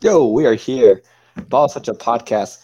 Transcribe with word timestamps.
Yo, 0.00 0.28
we 0.28 0.46
are 0.46 0.54
here. 0.54 1.02
Baller 1.36 1.68
Central 1.68 1.96
podcast. 1.96 2.58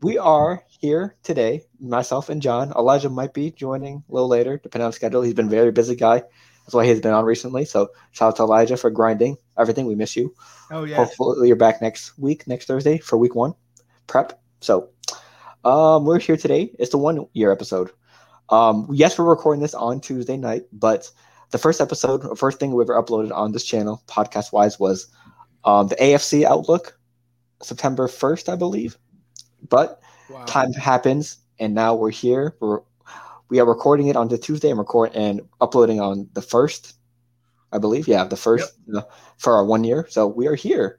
We 0.00 0.16
are 0.16 0.64
here 0.66 1.14
today. 1.22 1.66
Myself 1.78 2.30
and 2.30 2.40
John. 2.40 2.72
Elijah 2.72 3.10
might 3.10 3.34
be 3.34 3.50
joining 3.50 4.02
a 4.08 4.12
little 4.12 4.30
later, 4.30 4.56
depending 4.56 4.86
on 4.86 4.92
schedule. 4.94 5.20
He's 5.20 5.34
been 5.34 5.48
a 5.48 5.50
very 5.50 5.72
busy 5.72 5.94
guy. 5.94 6.22
That's 6.64 6.72
why 6.72 6.86
he's 6.86 7.02
been 7.02 7.12
on 7.12 7.26
recently. 7.26 7.66
So 7.66 7.90
shout 8.12 8.28
out 8.28 8.36
to 8.36 8.44
Elijah 8.44 8.78
for 8.78 8.90
grinding 8.90 9.36
everything. 9.58 9.84
We 9.84 9.94
miss 9.94 10.16
you. 10.16 10.34
Oh 10.70 10.84
yeah. 10.84 10.96
Hopefully 10.96 11.48
you're 11.48 11.56
back 11.56 11.82
next 11.82 12.18
week, 12.18 12.46
next 12.46 12.64
Thursday 12.64 12.96
for 12.96 13.18
week 13.18 13.34
one 13.34 13.52
prep. 14.06 14.40
So 14.62 14.88
um, 15.66 16.06
we're 16.06 16.18
here 16.18 16.38
today. 16.38 16.74
It's 16.78 16.92
the 16.92 16.98
one 16.98 17.26
year 17.34 17.52
episode. 17.52 17.90
Um, 18.48 18.88
yes, 18.90 19.18
we're 19.18 19.26
recording 19.26 19.60
this 19.60 19.74
on 19.74 20.00
Tuesday 20.00 20.38
night, 20.38 20.62
but 20.72 21.10
the 21.50 21.58
first 21.58 21.82
episode, 21.82 22.22
the 22.22 22.36
first 22.36 22.58
thing 22.58 22.72
we 22.72 22.82
ever 22.84 22.94
uploaded 22.94 23.32
on 23.32 23.52
this 23.52 23.66
channel, 23.66 24.02
podcast 24.06 24.50
wise, 24.50 24.80
was 24.80 25.08
um, 25.64 25.88
the 25.88 25.96
AFC 25.96 26.44
Outlook, 26.44 26.98
September 27.62 28.08
1st, 28.08 28.48
I 28.52 28.56
believe. 28.56 28.98
But 29.68 30.00
Wow. 30.30 30.44
time 30.44 30.72
happens, 30.72 31.38
and 31.58 31.74
now 31.74 31.94
we're 31.94 32.10
here. 32.10 32.54
We're 32.60 32.80
we 33.48 33.60
are 33.60 33.66
recording 33.66 34.08
it 34.08 34.16
on 34.16 34.28
the 34.28 34.36
Tuesday 34.36 34.68
and 34.68 34.78
record 34.78 35.12
and 35.14 35.40
uploading 35.60 36.00
on 36.00 36.28
the 36.34 36.42
first, 36.42 36.94
I 37.72 37.78
believe. 37.78 38.06
Yeah, 38.06 38.24
the 38.24 38.36
first 38.36 38.74
uh, 38.94 39.02
for 39.38 39.54
our 39.54 39.64
one 39.64 39.84
year. 39.84 40.06
So 40.10 40.26
we 40.26 40.46
are 40.48 40.54
here. 40.54 40.98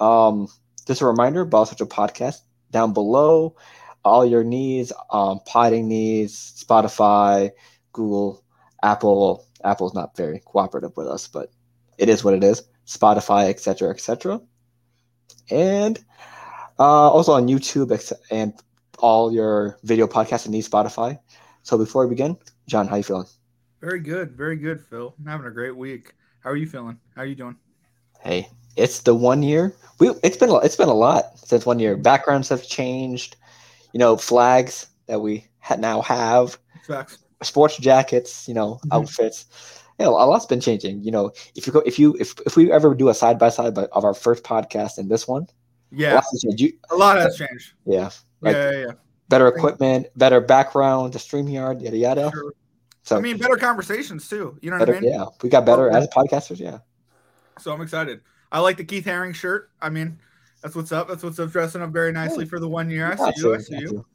Um, 0.00 0.48
just 0.86 1.02
a 1.02 1.06
reminder, 1.06 1.44
Baller 1.44 1.66
Central 1.66 1.88
podcast 1.88 2.40
down 2.70 2.92
below. 2.94 3.56
All 4.04 4.24
your 4.24 4.42
needs, 4.42 4.92
um, 5.12 5.40
potting 5.46 5.86
needs, 5.86 6.64
Spotify, 6.66 7.50
Google, 7.92 8.42
Apple. 8.82 9.46
Apple's 9.62 9.94
not 9.94 10.16
very 10.16 10.40
cooperative 10.40 10.96
with 10.96 11.06
us, 11.06 11.28
but 11.28 11.50
it 11.98 12.08
is 12.08 12.24
what 12.24 12.34
it 12.34 12.42
is. 12.42 12.62
Spotify, 12.86 13.48
etc., 13.48 13.90
etc. 13.90 14.40
And 15.50 15.98
uh, 16.78 17.10
also 17.10 17.32
on 17.32 17.46
YouTube 17.48 17.90
and 18.30 18.54
all 18.98 19.32
your 19.32 19.78
video 19.82 20.06
podcasts 20.06 20.44
and 20.46 20.52
need 20.52 20.64
Spotify. 20.64 21.18
So 21.62 21.76
before 21.78 22.06
we 22.06 22.10
begin, 22.10 22.36
John, 22.66 22.86
how 22.86 22.96
you 22.96 23.02
feeling? 23.02 23.26
Very 23.80 24.00
good. 24.00 24.32
Very 24.32 24.56
good, 24.56 24.80
Phil. 24.84 25.14
I'm 25.18 25.26
having 25.26 25.46
a 25.46 25.50
great 25.50 25.76
week. 25.76 26.14
How 26.40 26.50
are 26.50 26.56
you 26.56 26.66
feeling? 26.66 26.98
How 27.16 27.22
are 27.22 27.26
you 27.26 27.34
doing? 27.34 27.56
Hey, 28.20 28.48
it's 28.76 29.00
the 29.00 29.14
one 29.14 29.42
year. 29.42 29.74
We 29.98 30.10
it's 30.22 30.36
been 30.36 30.50
a- 30.50 30.58
it's 30.58 30.76
been 30.76 30.88
a 30.88 30.94
lot 30.94 31.36
since 31.38 31.66
one 31.66 31.78
year. 31.78 31.96
Backgrounds 31.96 32.48
have 32.48 32.66
changed. 32.66 33.36
You 33.92 33.98
know, 33.98 34.16
flags 34.16 34.86
that 35.06 35.20
we 35.20 35.46
ha- 35.58 35.76
now 35.76 36.00
have, 36.02 36.58
Facts. 36.86 37.18
sports 37.42 37.76
jackets. 37.76 38.48
You 38.48 38.54
know, 38.54 38.80
Mhm. 38.86 38.96
outfits. 38.96 39.46
Yeah, 39.98 40.08
a 40.08 40.10
lot's 40.10 40.46
been 40.46 40.60
changing. 40.60 41.02
You 41.02 41.10
know, 41.10 41.32
if 41.54 41.66
you 41.66 41.72
go, 41.72 41.80
if 41.80 41.98
you 41.98 42.16
if 42.18 42.34
if 42.46 42.56
we 42.56 42.72
ever 42.72 42.94
do 42.94 43.08
a 43.08 43.14
side 43.14 43.38
by 43.38 43.50
side 43.50 43.76
of 43.76 44.04
our 44.04 44.14
first 44.14 44.42
podcast 44.42 44.98
and 44.98 45.10
this 45.10 45.28
one, 45.28 45.42
a 45.92 45.96
Yeah. 45.96 46.20
You, 46.42 46.72
A 46.90 46.96
lot 46.96 47.18
has 47.18 47.36
changed. 47.36 47.74
yeah, 47.84 48.10
Like- 48.40 48.54
yeah, 48.54 48.70
yeah, 48.70 48.78
yeah. 48.86 48.92
better 49.28 49.48
equipment, 49.48 50.06
better 50.16 50.40
background, 50.40 51.12
the 51.12 51.18
stream 51.18 51.48
yard, 51.48 51.82
yada 51.82 51.96
yada. 51.96 52.30
Sure. 52.32 52.52
So 53.04 53.16
I 53.16 53.20
mean, 53.20 53.36
better 53.36 53.56
conversations 53.56 54.28
too. 54.28 54.56
You 54.62 54.70
know 54.70 54.78
better, 54.78 54.92
what 54.92 54.98
I 54.98 55.00
mean? 55.02 55.12
yeah, 55.12 55.24
we 55.42 55.48
got 55.48 55.66
better 55.66 55.90
oh, 55.92 55.94
as 55.96 56.06
podcasters. 56.08 56.60
Yeah, 56.60 56.78
So 57.58 57.72
I'm 57.72 57.80
excited. 57.80 58.20
I 58.52 58.60
like 58.60 58.76
the 58.76 58.84
Keith 58.84 59.04
Haring 59.06 59.34
shirt. 59.34 59.70
I 59.80 59.88
mean, 59.90 60.18
that's 60.62 60.76
what's 60.76 60.92
up. 60.92 61.08
That's 61.08 61.22
what's 61.22 61.38
up. 61.38 61.50
Dressing 61.50 61.82
up 61.82 61.90
very 61.90 62.12
nicely 62.12 62.44
for 62.44 62.60
the 62.60 62.68
one 62.68 62.88
year. 62.90 63.10
I 63.10 63.16
see 63.16 63.40
you. 63.40 63.54
I 63.54 63.58
see 63.58 63.78
you. 63.78 64.06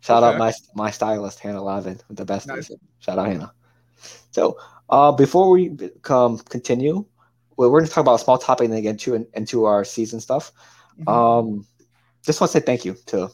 Shout 0.00 0.22
out 0.22 0.36
my 0.38 0.52
my 0.74 0.90
stylist 0.90 1.40
Hannah 1.40 1.62
Lavin 1.62 2.00
the 2.10 2.24
best. 2.24 2.48
Nice. 2.48 2.70
Shout 2.98 3.18
out 3.18 3.26
Hannah. 3.28 3.52
So 4.30 4.58
uh, 4.90 5.12
before 5.12 5.50
we 5.50 5.76
come 6.02 6.38
continue, 6.38 7.04
we're 7.56 7.68
going 7.68 7.84
to 7.84 7.90
talk 7.90 8.02
about 8.02 8.20
a 8.20 8.24
small 8.24 8.38
topic 8.38 8.66
and 8.66 8.74
then 8.74 8.82
get 8.82 8.90
into 8.90 9.26
into 9.34 9.64
our 9.64 9.84
season 9.84 10.20
stuff. 10.20 10.52
Mhm. 11.00 11.08
Um, 11.12 11.66
just 12.24 12.40
want 12.40 12.52
to 12.52 12.58
say 12.58 12.64
thank 12.64 12.84
you 12.84 12.94
to 13.06 13.30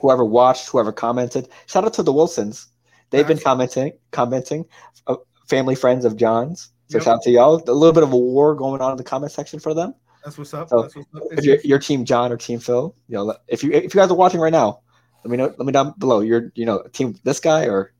whoever 0.00 0.24
watched, 0.24 0.68
whoever 0.68 0.92
commented. 0.92 1.48
Shout 1.66 1.84
out 1.84 1.94
to 1.94 2.02
the 2.02 2.12
Wilsons. 2.12 2.66
They've 3.10 3.26
been 3.26 3.38
commenting, 3.38 3.92
commenting, 4.10 4.66
uh, 5.06 5.16
family 5.48 5.74
friends 5.74 6.04
of 6.04 6.16
John's. 6.16 6.70
So 6.88 6.98
Yep. 6.98 7.04
shout 7.04 7.14
out 7.16 7.22
to 7.22 7.30
y'all. 7.30 7.56
A 7.66 7.72
little 7.72 7.92
bit 7.92 8.02
of 8.02 8.12
a 8.12 8.16
war 8.16 8.54
going 8.54 8.80
on 8.80 8.92
in 8.92 8.96
the 8.96 9.04
comment 9.04 9.32
section 9.32 9.58
for 9.60 9.74
them. 9.74 9.94
That's 10.24 10.36
what's 10.36 10.52
up. 10.54 10.68
So, 10.68 10.82
That's 10.82 10.96
what's 10.96 11.08
up. 11.14 11.22
If 11.32 11.44
you're, 11.44 11.58
you're 11.64 11.78
team 11.78 12.04
John 12.04 12.32
or 12.32 12.36
team 12.36 12.58
Phil, 12.60 12.94
you 13.08 13.14
know, 13.16 13.34
if 13.46 13.62
you 13.62 13.70
if 13.72 13.94
you 13.94 14.00
guys 14.00 14.10
are 14.10 14.14
watching 14.16 14.40
right 14.40 14.52
now, 14.52 14.80
let 15.24 15.30
me 15.30 15.36
know. 15.36 15.46
Let 15.46 15.60
me 15.60 15.72
down 15.72 15.94
below. 15.98 16.20
You're 16.20 16.52
you 16.54 16.64
know 16.66 16.82
team 16.92 17.18
this 17.24 17.40
guy 17.40 17.66
or 17.66 17.92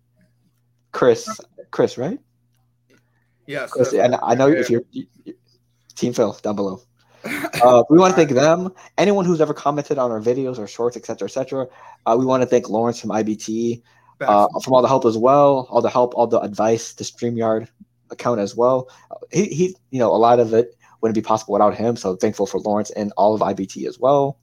Chris. 0.92 1.28
Chris, 1.70 1.98
right? 1.98 2.18
Yes. 3.56 3.92
And 3.92 4.16
I 4.22 4.34
know 4.34 4.46
yeah, 4.46 4.60
if 4.60 4.70
you're 4.70 4.82
you- 4.90 5.06
you- 5.24 5.34
team 5.96 6.12
Phil 6.12 6.32
down 6.42 6.54
below. 6.54 6.80
Uh, 7.62 7.82
we 7.90 7.98
want 7.98 8.12
to 8.12 8.16
thank 8.16 8.30
them. 8.30 8.72
Anyone 8.96 9.24
who's 9.24 9.40
ever 9.40 9.52
commented 9.52 9.98
on 9.98 10.12
our 10.12 10.20
videos 10.20 10.58
or 10.58 10.66
shorts, 10.68 10.96
etc., 10.96 11.26
etc. 11.26 11.66
Uh, 12.06 12.16
we 12.16 12.24
want 12.24 12.40
to 12.42 12.46
thank 12.46 12.68
Lawrence 12.68 13.00
from 13.00 13.10
IBT 13.10 13.82
uh, 14.20 14.46
from 14.62 14.74
all 14.74 14.82
the 14.82 14.88
help 14.88 15.04
as 15.04 15.16
well, 15.18 15.66
all 15.70 15.82
the 15.82 15.90
help, 15.90 16.14
all 16.14 16.26
the 16.26 16.40
advice, 16.40 16.92
the 16.92 17.04
Streamyard 17.04 17.68
account 18.10 18.40
as 18.40 18.54
well. 18.56 18.88
Uh, 19.10 19.16
He, 19.32 19.44
he, 19.46 19.76
you 19.90 19.98
know, 19.98 20.12
a 20.14 20.16
lot 20.16 20.38
of 20.40 20.54
it 20.54 20.76
wouldn't 21.00 21.14
be 21.14 21.20
possible 21.22 21.52
without 21.54 21.74
him. 21.76 21.96
So 21.96 22.16
thankful 22.16 22.46
for 22.46 22.60
Lawrence 22.60 22.90
and 22.90 23.12
all 23.16 23.34
of 23.34 23.40
IBT 23.40 23.86
as 23.86 23.98
well. 23.98 24.38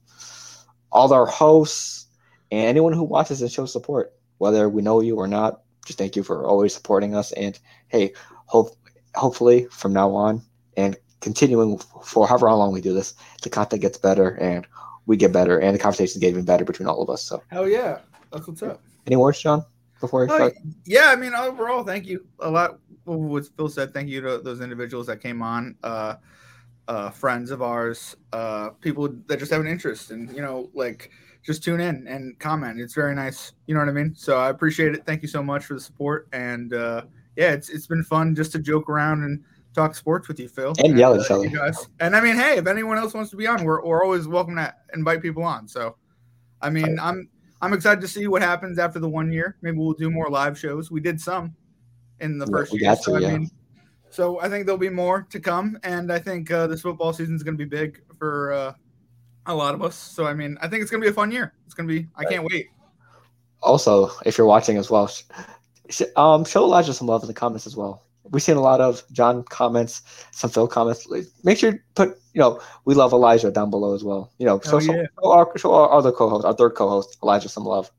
All 0.92 1.12
our 1.12 1.26
hosts 1.26 2.06
and 2.50 2.66
anyone 2.66 2.92
who 2.92 3.02
watches 3.02 3.42
and 3.42 3.50
shows 3.50 3.72
support, 3.72 4.14
whether 4.38 4.68
we 4.68 4.82
know 4.82 5.00
you 5.00 5.16
or 5.16 5.26
not. 5.26 5.62
Just 5.84 5.98
thank 5.98 6.16
you 6.16 6.22
for 6.22 6.46
always 6.46 6.74
supporting 6.74 7.14
us. 7.14 7.32
And 7.32 7.58
hey, 7.88 8.12
hope 8.46 8.76
hopefully 9.16 9.66
from 9.70 9.92
now 9.92 10.14
on 10.14 10.42
and 10.76 10.96
continuing 11.20 11.78
for 12.04 12.26
however 12.28 12.52
long 12.52 12.72
we 12.72 12.80
do 12.80 12.92
this, 12.92 13.14
the 13.42 13.50
content 13.50 13.82
gets 13.82 13.98
better 13.98 14.30
and 14.36 14.66
we 15.06 15.16
get 15.16 15.32
better 15.32 15.58
and 15.58 15.74
the 15.74 15.78
conversations 15.78 16.18
get 16.20 16.28
even 16.30 16.44
better 16.44 16.64
between 16.64 16.88
all 16.88 17.02
of 17.02 17.10
us. 17.10 17.22
So 17.22 17.42
Hell 17.48 17.68
yeah. 17.68 18.00
That's 18.32 18.46
what's 18.46 18.62
up. 18.62 18.80
any 19.06 19.16
words, 19.16 19.40
John, 19.40 19.64
before 20.00 20.20
we 20.20 20.26
Oh, 20.30 20.34
start? 20.36 20.54
yeah, 20.84 21.10
I 21.10 21.16
mean, 21.16 21.32
overall, 21.34 21.84
thank 21.84 22.06
you 22.06 22.26
a 22.40 22.50
lot. 22.50 22.78
What 23.04 23.46
Phil 23.56 23.68
said, 23.68 23.94
thank 23.94 24.08
you 24.08 24.20
to 24.20 24.38
those 24.38 24.60
individuals 24.60 25.06
that 25.06 25.20
came 25.20 25.42
on, 25.42 25.76
uh, 25.84 26.16
uh, 26.88 27.10
friends 27.10 27.50
of 27.50 27.62
ours, 27.62 28.16
uh, 28.32 28.70
people 28.80 29.08
that 29.28 29.38
just 29.38 29.50
have 29.52 29.60
an 29.60 29.66
interest 29.68 30.10
and, 30.10 30.30
you 30.34 30.42
know, 30.42 30.70
like 30.74 31.10
just 31.44 31.62
tune 31.62 31.80
in 31.80 32.06
and 32.08 32.36
comment. 32.40 32.80
It's 32.80 32.94
very 32.94 33.14
nice. 33.14 33.52
You 33.66 33.74
know 33.74 33.80
what 33.80 33.88
I 33.88 33.92
mean? 33.92 34.12
So 34.16 34.36
I 34.38 34.50
appreciate 34.50 34.94
it. 34.94 35.06
Thank 35.06 35.22
you 35.22 35.28
so 35.28 35.42
much 35.42 35.64
for 35.64 35.74
the 35.74 35.80
support. 35.80 36.28
And, 36.32 36.74
uh, 36.74 37.02
yeah, 37.36 37.52
it's, 37.52 37.68
it's 37.68 37.86
been 37.86 38.02
fun 38.02 38.34
just 38.34 38.52
to 38.52 38.58
joke 38.58 38.88
around 38.88 39.22
and 39.22 39.42
talk 39.74 39.94
sports 39.94 40.26
with 40.28 40.40
you, 40.40 40.48
Phil. 40.48 40.74
And 40.78 40.98
yell 40.98 41.14
at 41.14 41.20
uh, 41.20 41.22
each 41.22 41.30
other. 41.30 41.48
guys. 41.48 41.88
And 42.00 42.16
I 42.16 42.20
mean, 42.20 42.36
hey, 42.36 42.56
if 42.56 42.66
anyone 42.66 42.98
else 42.98 43.14
wants 43.14 43.30
to 43.30 43.36
be 43.36 43.46
on, 43.46 43.62
we're, 43.64 43.84
we're 43.84 44.02
always 44.02 44.26
welcome 44.26 44.56
to 44.56 44.74
invite 44.94 45.22
people 45.22 45.44
on. 45.44 45.68
So, 45.68 45.96
I 46.62 46.70
mean, 46.70 46.98
I'm, 46.98 47.28
I'm 47.60 47.72
excited 47.72 48.00
to 48.00 48.08
see 48.08 48.26
what 48.26 48.42
happens 48.42 48.78
after 48.78 48.98
the 48.98 49.08
one 49.08 49.30
year. 49.30 49.56
Maybe 49.62 49.76
we'll 49.76 49.92
do 49.92 50.10
more 50.10 50.30
live 50.30 50.58
shows. 50.58 50.90
We 50.90 51.00
did 51.00 51.20
some 51.20 51.54
in 52.20 52.38
the 52.38 52.46
first 52.46 52.72
we 52.72 52.80
year. 52.80 52.90
got 52.94 53.02
so, 53.02 53.18
yeah. 53.18 53.28
I 53.28 53.32
mean, 53.38 53.50
so 54.08 54.40
I 54.40 54.48
think 54.48 54.64
there'll 54.64 54.78
be 54.78 54.88
more 54.88 55.26
to 55.30 55.40
come, 55.40 55.78
and 55.82 56.10
I 56.10 56.18
think 56.18 56.50
uh, 56.50 56.66
this 56.68 56.80
football 56.80 57.12
season 57.12 57.34
is 57.34 57.42
going 57.42 57.58
to 57.58 57.62
be 57.62 57.68
big 57.68 58.00
for 58.18 58.52
uh, 58.52 58.72
a 59.44 59.54
lot 59.54 59.74
of 59.74 59.82
us. 59.82 59.94
So 59.94 60.24
I 60.24 60.32
mean, 60.32 60.56
I 60.62 60.68
think 60.68 60.80
it's 60.80 60.90
going 60.90 61.02
to 61.02 61.06
be 61.06 61.10
a 61.10 61.14
fun 61.14 61.30
year. 61.30 61.52
It's 61.66 61.74
going 61.74 61.86
to 61.86 61.94
be. 61.94 62.08
I 62.16 62.24
can't 62.24 62.44
wait. 62.50 62.68
also, 63.62 64.10
if 64.24 64.38
you're 64.38 64.46
watching 64.46 64.78
as 64.78 64.90
well, 64.90 65.10
um, 66.16 66.44
show 66.44 66.64
Elijah 66.64 66.94
some 66.94 67.06
love 67.06 67.22
in 67.22 67.28
the 67.28 67.34
comments 67.34 67.66
as 67.66 67.76
well. 67.76 68.02
We've 68.30 68.42
seen 68.42 68.56
a 68.56 68.60
lot 68.60 68.80
of 68.80 69.04
John 69.12 69.44
comments, 69.44 70.02
some 70.32 70.50
Phil 70.50 70.66
comments. 70.66 71.06
Make 71.44 71.58
sure 71.58 71.72
you 71.72 71.78
put, 71.94 72.18
you 72.34 72.40
know, 72.40 72.60
we 72.84 72.94
love 72.94 73.12
Elijah 73.12 73.50
down 73.52 73.70
below 73.70 73.94
as 73.94 74.02
well. 74.02 74.32
You 74.38 74.46
know, 74.46 74.60
show, 74.60 74.76
Oh, 74.76 74.80
yeah. 74.80 75.04
show, 75.22 75.30
our, 75.30 75.58
show 75.58 75.72
our 75.74 75.92
other 75.92 76.10
co-host, 76.10 76.44
our 76.44 76.52
third 76.54 76.70
co-host, 76.74 77.16
Elijah, 77.22 77.48
some 77.48 77.64
love. 77.64 77.90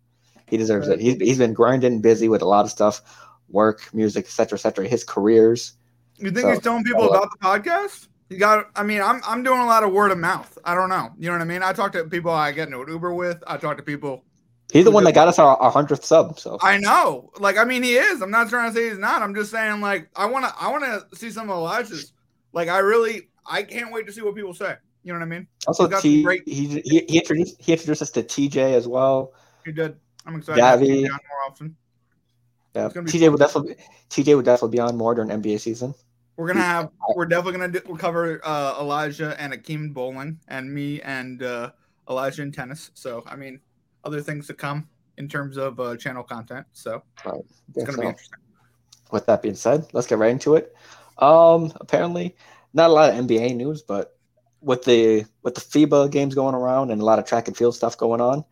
He 0.47 0.57
deserves 0.57 0.87
Right. 0.89 0.99
it. 0.99 1.01
He's, 1.01 1.15
he's 1.15 1.37
been 1.37 1.53
grinding, 1.53 2.01
busy 2.01 2.27
with 2.27 2.41
a 2.41 2.45
lot 2.45 2.65
of 2.65 2.71
stuff, 2.71 3.01
work, 3.49 3.93
music, 3.93 4.25
etc., 4.25 4.57
etc. 4.57 4.87
His 4.87 5.03
careers. 5.05 5.73
You 6.17 6.31
think 6.31 6.41
So, 6.41 6.49
he's 6.51 6.59
telling 6.59 6.83
people 6.83 7.09
about 7.09 7.29
the 7.31 7.45
podcast? 7.45 8.07
You 8.29 8.37
got. 8.37 8.65
I 8.75 8.83
mean, 8.83 9.01
I'm 9.01 9.21
I'm 9.25 9.43
doing 9.43 9.59
a 9.61 9.65
lot 9.65 9.83
of 9.83 9.93
word 9.93 10.11
of 10.11 10.17
mouth. 10.17 10.57
I 10.65 10.75
don't 10.75 10.89
know. 10.89 11.09
You 11.17 11.27
know 11.27 11.33
what 11.35 11.41
I 11.41 11.45
mean? 11.45 11.63
I 11.63 11.71
talk 11.71 11.93
to 11.93 12.03
people 12.03 12.31
I 12.31 12.51
get 12.51 12.67
into 12.67 12.81
an 12.81 12.89
Uber 12.89 13.13
with. 13.13 13.41
I 13.47 13.55
talk 13.55 13.77
to 13.77 13.83
people. 13.83 14.25
He's 14.71 14.83
the 14.83 14.91
one 14.91 15.05
that 15.05 15.13
got 15.13 15.27
us 15.29 15.39
our, 15.39 15.55
our 15.57 15.71
hundredth 15.71 16.03
sub. 16.03 16.37
So 16.39 16.57
I 16.61 16.77
know. 16.77 17.31
Like, 17.39 17.57
I 17.57 17.63
mean, 17.63 17.83
he 17.83 17.95
is. 17.95 18.21
I'm 18.21 18.31
not 18.31 18.49
trying 18.49 18.69
to 18.69 18.75
say 18.77 18.89
he's 18.89 18.97
not. 18.97 19.21
I'm 19.21 19.33
just 19.33 19.49
saying, 19.51 19.79
like, 19.79 20.09
I 20.15 20.25
want 20.25 20.45
to. 20.45 20.53
I 20.59 20.69
want 20.69 20.83
to 20.83 21.17
see 21.17 21.31
some 21.31 21.49
of 21.49 21.57
Elijah's. 21.57 22.13
Like, 22.53 22.67
I 22.67 22.79
really. 22.79 23.29
I 23.49 23.63
can't 23.63 23.93
wait 23.93 24.05
to 24.07 24.11
see 24.11 24.21
what 24.21 24.35
people 24.35 24.53
say. 24.53 24.75
You 25.03 25.13
know 25.13 25.19
what 25.19 25.25
I 25.25 25.29
mean? 25.29 25.47
also 25.67 25.87
T, 26.01 26.21
great- 26.21 26.43
he, 26.45 26.81
he 26.81 27.05
he 27.07 27.17
introduced 27.17 27.55
he 27.61 27.71
introduced 27.71 28.01
us 28.01 28.09
to 28.11 28.23
TJ 28.23 28.73
as 28.73 28.89
well. 28.89 29.31
He 29.63 29.71
did. 29.71 29.95
I'm 30.25 30.35
excited. 30.35 30.59
to 30.59 30.67
Gavi. 30.85 31.05
on 31.05 31.11
more 31.11 31.19
often. 31.47 31.75
Yeah, 32.75 32.85
It's 32.87 32.93
gonna 32.93 33.05
be 33.05 33.11
TJ 33.11 33.21
fun. 33.21 33.31
would 33.31 33.39
definitely 33.39 33.75
TJ 34.09 34.35
would 34.35 34.43
definitely 34.45 34.75
be 34.75 34.79
on 34.81 34.97
more 34.97 35.15
during 35.15 35.29
NBA 35.29 35.61
season. 35.61 35.95
We're 36.35 36.47
gonna 36.47 36.59
have. 36.61 36.89
We're 37.15 37.25
definitely 37.25 37.53
gonna 37.53 37.71
do, 37.71 37.81
we'll 37.87 37.97
cover 37.97 38.41
uh, 38.43 38.75
Elijah 38.81 39.39
and 39.39 39.53
Akeem 39.53 39.93
bowling, 39.93 40.39
and 40.49 40.73
me 40.73 41.01
and 41.01 41.41
uh, 41.41 41.71
Elijah 42.09 42.41
in 42.41 42.51
tennis. 42.51 42.91
So, 42.93 43.23
I 43.25 43.37
mean, 43.37 43.61
other 44.03 44.21
things 44.21 44.47
to 44.47 44.53
come 44.53 44.87
in 45.17 45.27
terms 45.27 45.57
of 45.57 45.79
uh, 45.79 45.95
channel 45.97 46.23
content. 46.23 46.65
So 46.73 47.03
Right. 47.25 47.41
it's 47.75 47.83
gonna 47.83 47.97
be 47.97 48.07
interesting. 48.07 48.39
with 49.11 49.25
that 49.27 49.41
being 49.41 49.55
said, 49.55 49.85
let's 49.93 50.07
get 50.07 50.17
right 50.17 50.31
into 50.31 50.55
it. 50.55 50.75
Um, 51.17 51.71
apparently, 51.81 52.35
not 52.73 52.89
a 52.89 52.93
lot 52.93 53.09
of 53.09 53.15
NBA 53.15 53.53
news, 53.55 53.81
but 53.81 54.15
with 54.61 54.83
the 54.83 55.25
with 55.43 55.55
the 55.55 55.61
FIBA 55.61 56.11
games 56.11 56.35
going 56.35 56.55
around 56.55 56.91
and 56.91 57.01
a 57.01 57.05
lot 57.05 57.19
of 57.19 57.25
track 57.25 57.47
and 57.47 57.55
field 57.57 57.75
stuff 57.75 57.97
going 57.97 58.21
on, 58.21 58.43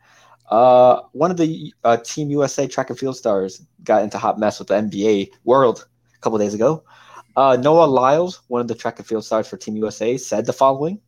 uh, 0.49 1.01
one 1.11 1.31
of 1.31 1.37
the 1.37 1.73
uh, 1.83 1.97
Team 1.97 2.29
USA 2.31 2.67
track 2.67 2.89
and 2.89 2.97
field 2.97 3.17
stars 3.17 3.65
got 3.83 4.03
into 4.03 4.17
hot 4.17 4.39
mess 4.39 4.59
with 4.59 4.67
the 4.69 4.75
NBA 4.75 5.31
World 5.43 5.87
a 6.15 6.19
couple 6.19 6.37
days 6.39 6.53
ago. 6.53 6.83
Uh, 7.35 7.57
Noah 7.59 7.85
Lyles, 7.85 8.41
one 8.47 8.61
of 8.61 8.67
the 8.67 8.75
track 8.75 8.97
and 8.99 9.07
field 9.07 9.25
stars 9.25 9.47
for 9.47 9.57
Team 9.57 9.75
USA, 9.77 10.17
said 10.17 10.45
the 10.45 10.53
following. 10.53 11.01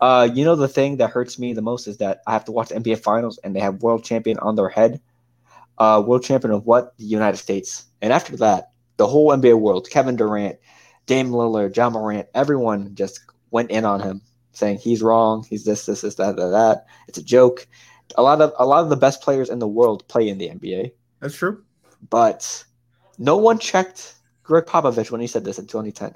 Uh, 0.00 0.28
you 0.32 0.44
know 0.44 0.54
the 0.54 0.68
thing 0.68 0.98
that 0.98 1.10
hurts 1.10 1.38
me 1.38 1.52
the 1.52 1.62
most 1.62 1.86
is 1.86 1.96
that 1.98 2.22
I 2.26 2.32
have 2.32 2.44
to 2.44 2.52
watch 2.52 2.68
the 2.68 2.76
NBA 2.76 3.00
Finals 3.00 3.38
and 3.42 3.54
they 3.54 3.60
have 3.60 3.82
world 3.82 4.04
champion 4.04 4.38
on 4.38 4.56
their 4.56 4.68
head. 4.68 5.00
Uh, 5.78 6.02
world 6.04 6.22
champion 6.22 6.52
of 6.52 6.66
what? 6.66 6.96
The 6.98 7.04
United 7.04 7.38
States. 7.38 7.86
And 8.00 8.12
after 8.12 8.36
that, 8.36 8.70
the 8.96 9.06
whole 9.06 9.30
NBA 9.30 9.58
world, 9.58 9.88
Kevin 9.90 10.16
Durant, 10.16 10.58
Dame 11.06 11.30
Lillard, 11.30 11.76
Ja 11.76 11.90
Morant, 11.90 12.28
everyone 12.34 12.94
just 12.94 13.20
went 13.50 13.70
in 13.70 13.84
on 13.84 14.00
him, 14.00 14.20
saying 14.52 14.78
he's 14.78 15.02
wrong, 15.02 15.44
he's 15.48 15.64
this, 15.64 15.86
this, 15.86 16.02
this, 16.02 16.16
that, 16.16 16.36
that, 16.36 16.48
that. 16.48 16.86
It's 17.08 17.18
a 17.18 17.22
joke. 17.22 17.66
A 18.16 18.22
lot 18.22 18.40
of 18.40 18.52
a 18.58 18.66
lot 18.66 18.82
of 18.82 18.88
the 18.88 18.96
best 18.96 19.20
players 19.20 19.50
in 19.50 19.58
the 19.58 19.68
world 19.68 20.06
play 20.08 20.28
in 20.28 20.38
the 20.38 20.48
NBA. 20.48 20.92
That's 21.20 21.36
true. 21.36 21.62
But 22.08 22.64
no 23.18 23.36
one 23.36 23.58
checked 23.58 24.14
Gregg 24.42 24.64
Popovich 24.64 25.10
when 25.10 25.20
he 25.20 25.26
said 25.26 25.44
this 25.44 25.58
in 25.58 25.66
2010 25.66 26.14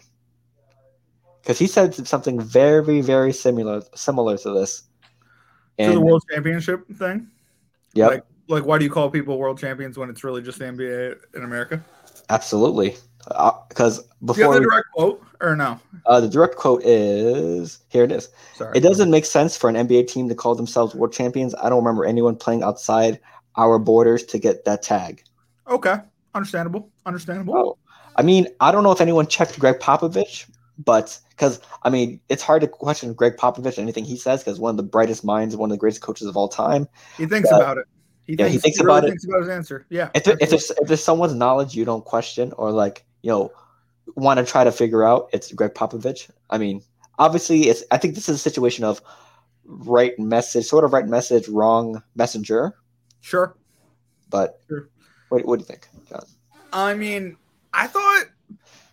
because 1.43 1.59
he 1.59 1.67
said 1.67 1.95
something 2.07 2.41
very, 2.41 3.01
very 3.01 3.33
similar 3.33 3.83
similar 3.95 4.39
to 4.39 4.51
this. 4.51 4.85
And, 5.79 5.93
to 5.93 5.99
the 5.99 6.05
World 6.05 6.23
Championship 6.31 6.87
thing. 6.95 7.29
Yeah. 7.95 8.07
Like, 8.09 8.25
like, 8.49 8.67
why 8.67 8.79
do 8.79 8.85
you 8.85 8.91
call 8.91 9.11
people 9.11 9.39
world 9.39 9.59
champions 9.59 9.97
when 9.97 10.11
it's 10.11 10.25
really 10.25 10.43
just 10.43 10.59
the 10.59 10.67
NBA 10.67 11.17
in 11.35 11.45
America? 11.45 11.83
Absolutely, 12.29 12.97
because 13.69 14.01
uh, 14.01 14.03
before 14.25 14.35
do 14.35 14.41
you 14.41 14.53
have 14.53 14.55
the 14.55 14.69
direct 14.69 14.87
quote 14.95 15.25
or 15.41 15.57
no? 15.57 15.79
Uh, 16.07 16.21
the 16.21 16.29
direct 16.29 16.57
quote 16.57 16.83
is 16.85 17.79
here. 17.89 18.05
It 18.05 18.13
is. 18.13 18.29
Sorry. 18.55 18.77
It 18.77 18.81
doesn't 18.81 19.11
make 19.11 19.25
sense 19.25 19.57
for 19.57 19.69
an 19.69 19.77
NBA 19.77 20.09
team 20.09 20.29
to 20.29 20.35
call 20.35 20.55
themselves 20.55 20.95
world 20.95 21.13
champions. 21.13 21.55
I 21.57 21.69
don't 21.69 21.79
remember 21.79 22.05
anyone 22.05 22.37
playing 22.37 22.63
outside 22.63 23.19
our 23.57 23.79
borders 23.79 24.25
to 24.25 24.39
get 24.39 24.65
that 24.65 24.83
tag. 24.83 25.23
Okay, 25.69 25.97
understandable. 26.35 26.91
Understandable. 27.07 27.55
Oh, 27.57 27.79
I 28.17 28.23
mean, 28.23 28.47
I 28.61 28.73
don't 28.73 28.83
know 28.83 28.93
if 28.93 29.01
anyone 29.01 29.27
checked 29.27 29.59
Gregg 29.59 29.79
Popovich, 29.79 30.47
but 30.79 31.19
because 31.31 31.61
I 31.83 31.91
mean, 31.91 32.21
it's 32.29 32.43
hard 32.43 32.63
to 32.63 32.69
question 32.69 33.15
Gregg 33.15 33.37
Popovich 33.37 33.79
anything 33.79 34.05
he 34.05 34.17
says 34.17 34.43
because 34.43 34.59
one 34.59 34.71
of 34.71 34.77
the 34.77 34.83
brightest 34.83 35.25
minds, 35.25 35.57
one 35.57 35.71
of 35.71 35.75
the 35.75 35.81
greatest 35.81 36.03
coaches 36.03 36.27
of 36.27 36.37
all 36.37 36.49
time. 36.49 36.89
He 37.17 37.27
thinks 37.27 37.51
but, 37.51 37.61
about 37.61 37.79
it. 37.79 37.87
He 38.25 38.33
yeah, 38.33 38.45
thinks, 38.45 38.53
he 38.53 38.59
thinks 38.59 38.79
he 38.79 38.85
really 38.85 38.99
about 38.99 39.09
thinks 39.09 39.25
it. 39.25 39.29
about 39.29 39.41
his 39.41 39.49
answer. 39.49 39.87
Yeah. 39.91 40.11
If, 40.15 40.29
if 40.29 40.51
there's 40.51 40.71
if 40.71 40.89
there's 40.89 41.05
someone's 41.05 41.35
knowledge 41.35 41.75
you 41.75 41.85
don't 41.85 42.05
question 42.05 42.53
or 42.57 42.71
like 42.71 43.05
you 43.23 43.31
know 43.31 43.53
want 44.17 44.39
to 44.39 44.45
try 44.45 44.65
to 44.65 44.73
figure 44.73 45.05
out, 45.05 45.29
it's 45.33 45.53
Gregg 45.53 45.75
Popovich. 45.75 46.31
I 46.51 46.59
mean, 46.59 46.83
obviously, 47.19 47.69
it's. 47.69 47.83
I 47.91 47.99
think 47.99 48.15
this 48.15 48.29
is 48.29 48.37
a 48.37 48.39
situation 48.39 48.85
of 48.85 49.03
right 49.65 50.19
message, 50.19 50.67
sort 50.67 50.85
of 50.85 50.93
right 50.93 51.07
message, 51.07 51.49
wrong 51.49 52.03
messenger. 52.15 52.75
Sure. 53.21 53.57
But 54.31 54.61
sure. 54.69 54.89
What, 55.29 55.45
what 55.47 55.59
do 55.59 55.63
you 55.63 55.67
think, 55.67 55.89
John? 56.09 56.25
I 56.73 56.95
mean, 56.95 57.37
I 57.73 57.87
thought 57.87 58.25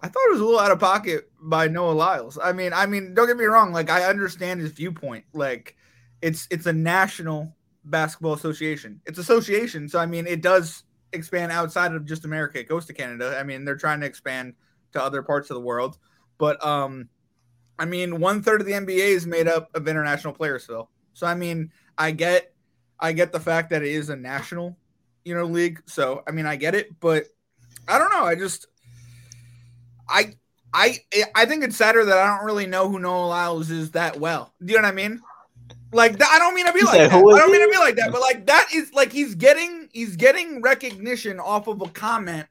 I 0.01 0.07
thought 0.07 0.27
it 0.27 0.31
was 0.31 0.39
a 0.39 0.45
little 0.45 0.59
out 0.59 0.71
of 0.71 0.79
pocket 0.79 1.29
by 1.41 1.67
Noah 1.67 1.91
Lyles. 1.91 2.39
I 2.41 2.53
mean, 2.53 2.71
I 2.73 2.85
mean, 2.85 3.13
don't 3.13 3.27
get 3.27 3.37
me 3.37 3.45
wrong. 3.45 3.73
Like, 3.73 3.89
I 3.89 4.03
understand 4.03 4.61
his 4.61 4.71
viewpoint. 4.71 5.25
Like, 5.33 5.75
it's 6.21 6.47
it's 6.49 6.65
a 6.65 6.73
national 6.73 7.55
basketball 7.83 8.33
association. 8.33 9.01
It's 9.05 9.19
association, 9.19 9.89
so 9.89 9.99
I 9.99 10.05
mean, 10.05 10.27
it 10.27 10.41
does 10.41 10.83
expand 11.11 11.51
outside 11.51 11.93
of 11.93 12.05
just 12.05 12.25
America. 12.25 12.59
It 12.59 12.69
goes 12.69 12.85
to 12.85 12.93
Canada. 12.93 13.37
I 13.39 13.43
mean, 13.43 13.65
they're 13.65 13.75
trying 13.75 13.99
to 14.01 14.05
expand 14.05 14.53
to 14.93 15.03
other 15.03 15.21
parts 15.21 15.49
of 15.49 15.55
the 15.55 15.61
world. 15.61 15.97
But 16.37 16.63
um, 16.65 17.09
I 17.77 17.85
mean, 17.85 18.19
one 18.19 18.41
third 18.41 18.61
of 18.61 18.67
the 18.67 18.73
NBA 18.73 19.09
is 19.09 19.25
made 19.27 19.47
up 19.47 19.69
of 19.75 19.87
international 19.87 20.33
players, 20.33 20.65
Phil. 20.65 20.89
So 21.13 21.27
I 21.27 21.35
mean, 21.35 21.71
I 21.97 22.11
get, 22.11 22.53
I 22.99 23.11
get 23.11 23.31
the 23.31 23.39
fact 23.39 23.69
that 23.71 23.81
it 23.81 23.91
is 23.91 24.09
a 24.09 24.15
national, 24.15 24.77
you 25.25 25.35
know, 25.35 25.45
league. 25.45 25.81
So 25.85 26.23
I 26.27 26.31
mean, 26.31 26.45
I 26.45 26.55
get 26.55 26.75
it, 26.75 26.99
but 26.99 27.25
I 27.87 27.97
don't 27.97 28.11
know. 28.11 28.23
I 28.23 28.35
just 28.35 28.67
I 30.09 30.33
I 30.73 30.99
I 31.35 31.45
think 31.45 31.63
it's 31.63 31.77
sadder 31.77 32.05
that 32.05 32.17
I 32.17 32.37
don't 32.37 32.45
really 32.45 32.67
know 32.67 32.89
who 32.89 32.99
Noah 32.99 33.27
Lyles 33.27 33.69
is 33.69 33.91
that 33.91 34.19
well. 34.19 34.53
Do 34.63 34.73
you 34.73 34.79
know 34.79 34.87
what 34.87 34.91
I 34.91 34.95
mean? 34.95 35.21
Like 35.91 36.21
I 36.21 36.37
don't 36.37 36.53
mean 36.53 36.67
to 36.67 36.73
be 36.73 36.83
like 36.83 36.97
that. 36.97 37.11
I 37.13 37.19
don't 37.19 37.51
mean 37.51 37.61
to 37.61 37.71
be 37.71 37.77
like 37.77 37.95
that, 37.95 38.11
but 38.11 38.21
like 38.21 38.45
that 38.45 38.69
is 38.73 38.93
like 38.93 39.11
he's 39.11 39.35
getting 39.35 39.89
he's 39.91 40.15
getting 40.15 40.61
recognition 40.61 41.39
off 41.39 41.67
of 41.67 41.81
a 41.81 41.87
comment 41.89 42.47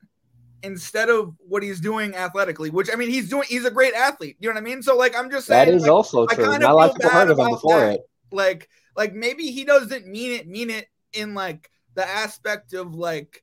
instead 0.63 1.09
of 1.09 1.35
what 1.47 1.63
he's 1.63 1.81
doing 1.81 2.15
athletically. 2.17 2.71
Which 2.71 2.89
I 2.93 2.97
mean, 2.97 3.11
he's 3.11 3.29
doing 3.29 3.47
he's 3.49 3.65
a 3.65 3.71
great 3.71 3.95
athlete. 3.95 4.37
You 4.41 4.49
know 4.49 4.55
what 4.55 4.61
I 4.61 4.65
mean? 4.65 4.83
So 4.83 4.97
like 4.97 5.17
I'm 5.17 5.31
just 5.31 5.47
saying 5.47 5.69
that 5.69 5.75
is 5.75 5.83
like, 5.83 5.91
also 5.91 6.27
true. 6.27 6.59
Not 6.59 6.63
a 6.63 6.75
lot 6.75 6.91
of 6.91 6.97
people 6.97 7.11
heard 7.11 7.31
of 7.31 7.39
him 7.39 7.51
before 7.51 7.81
that. 7.81 7.95
it. 7.95 8.11
Like 8.33 8.69
like 8.97 9.15
maybe 9.15 9.51
he 9.51 9.65
doesn't 9.65 10.07
mean 10.07 10.33
it 10.33 10.49
mean 10.49 10.71
it 10.71 10.89
in 11.13 11.35
like 11.35 11.71
the 11.95 12.07
aspect 12.07 12.73
of 12.75 12.95
like 12.95 13.43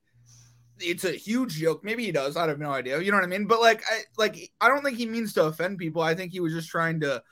it's 0.80 1.04
a 1.04 1.12
huge 1.12 1.54
joke. 1.54 1.84
Maybe 1.84 2.04
he 2.04 2.12
does. 2.12 2.36
I 2.36 2.46
have 2.48 2.58
no 2.58 2.70
idea. 2.70 3.00
You 3.00 3.10
know 3.10 3.18
what 3.18 3.24
I 3.24 3.28
mean? 3.28 3.46
But 3.46 3.60
like, 3.60 3.82
I 3.90 4.00
like 4.16 4.52
I 4.60 4.68
don't 4.68 4.82
think 4.82 4.98
he 4.98 5.06
means 5.06 5.32
to 5.34 5.44
offend 5.44 5.78
people. 5.78 6.02
I 6.02 6.14
think 6.14 6.32
he 6.32 6.40
was 6.40 6.52
just 6.52 6.68
trying 6.68 7.00
to 7.00 7.22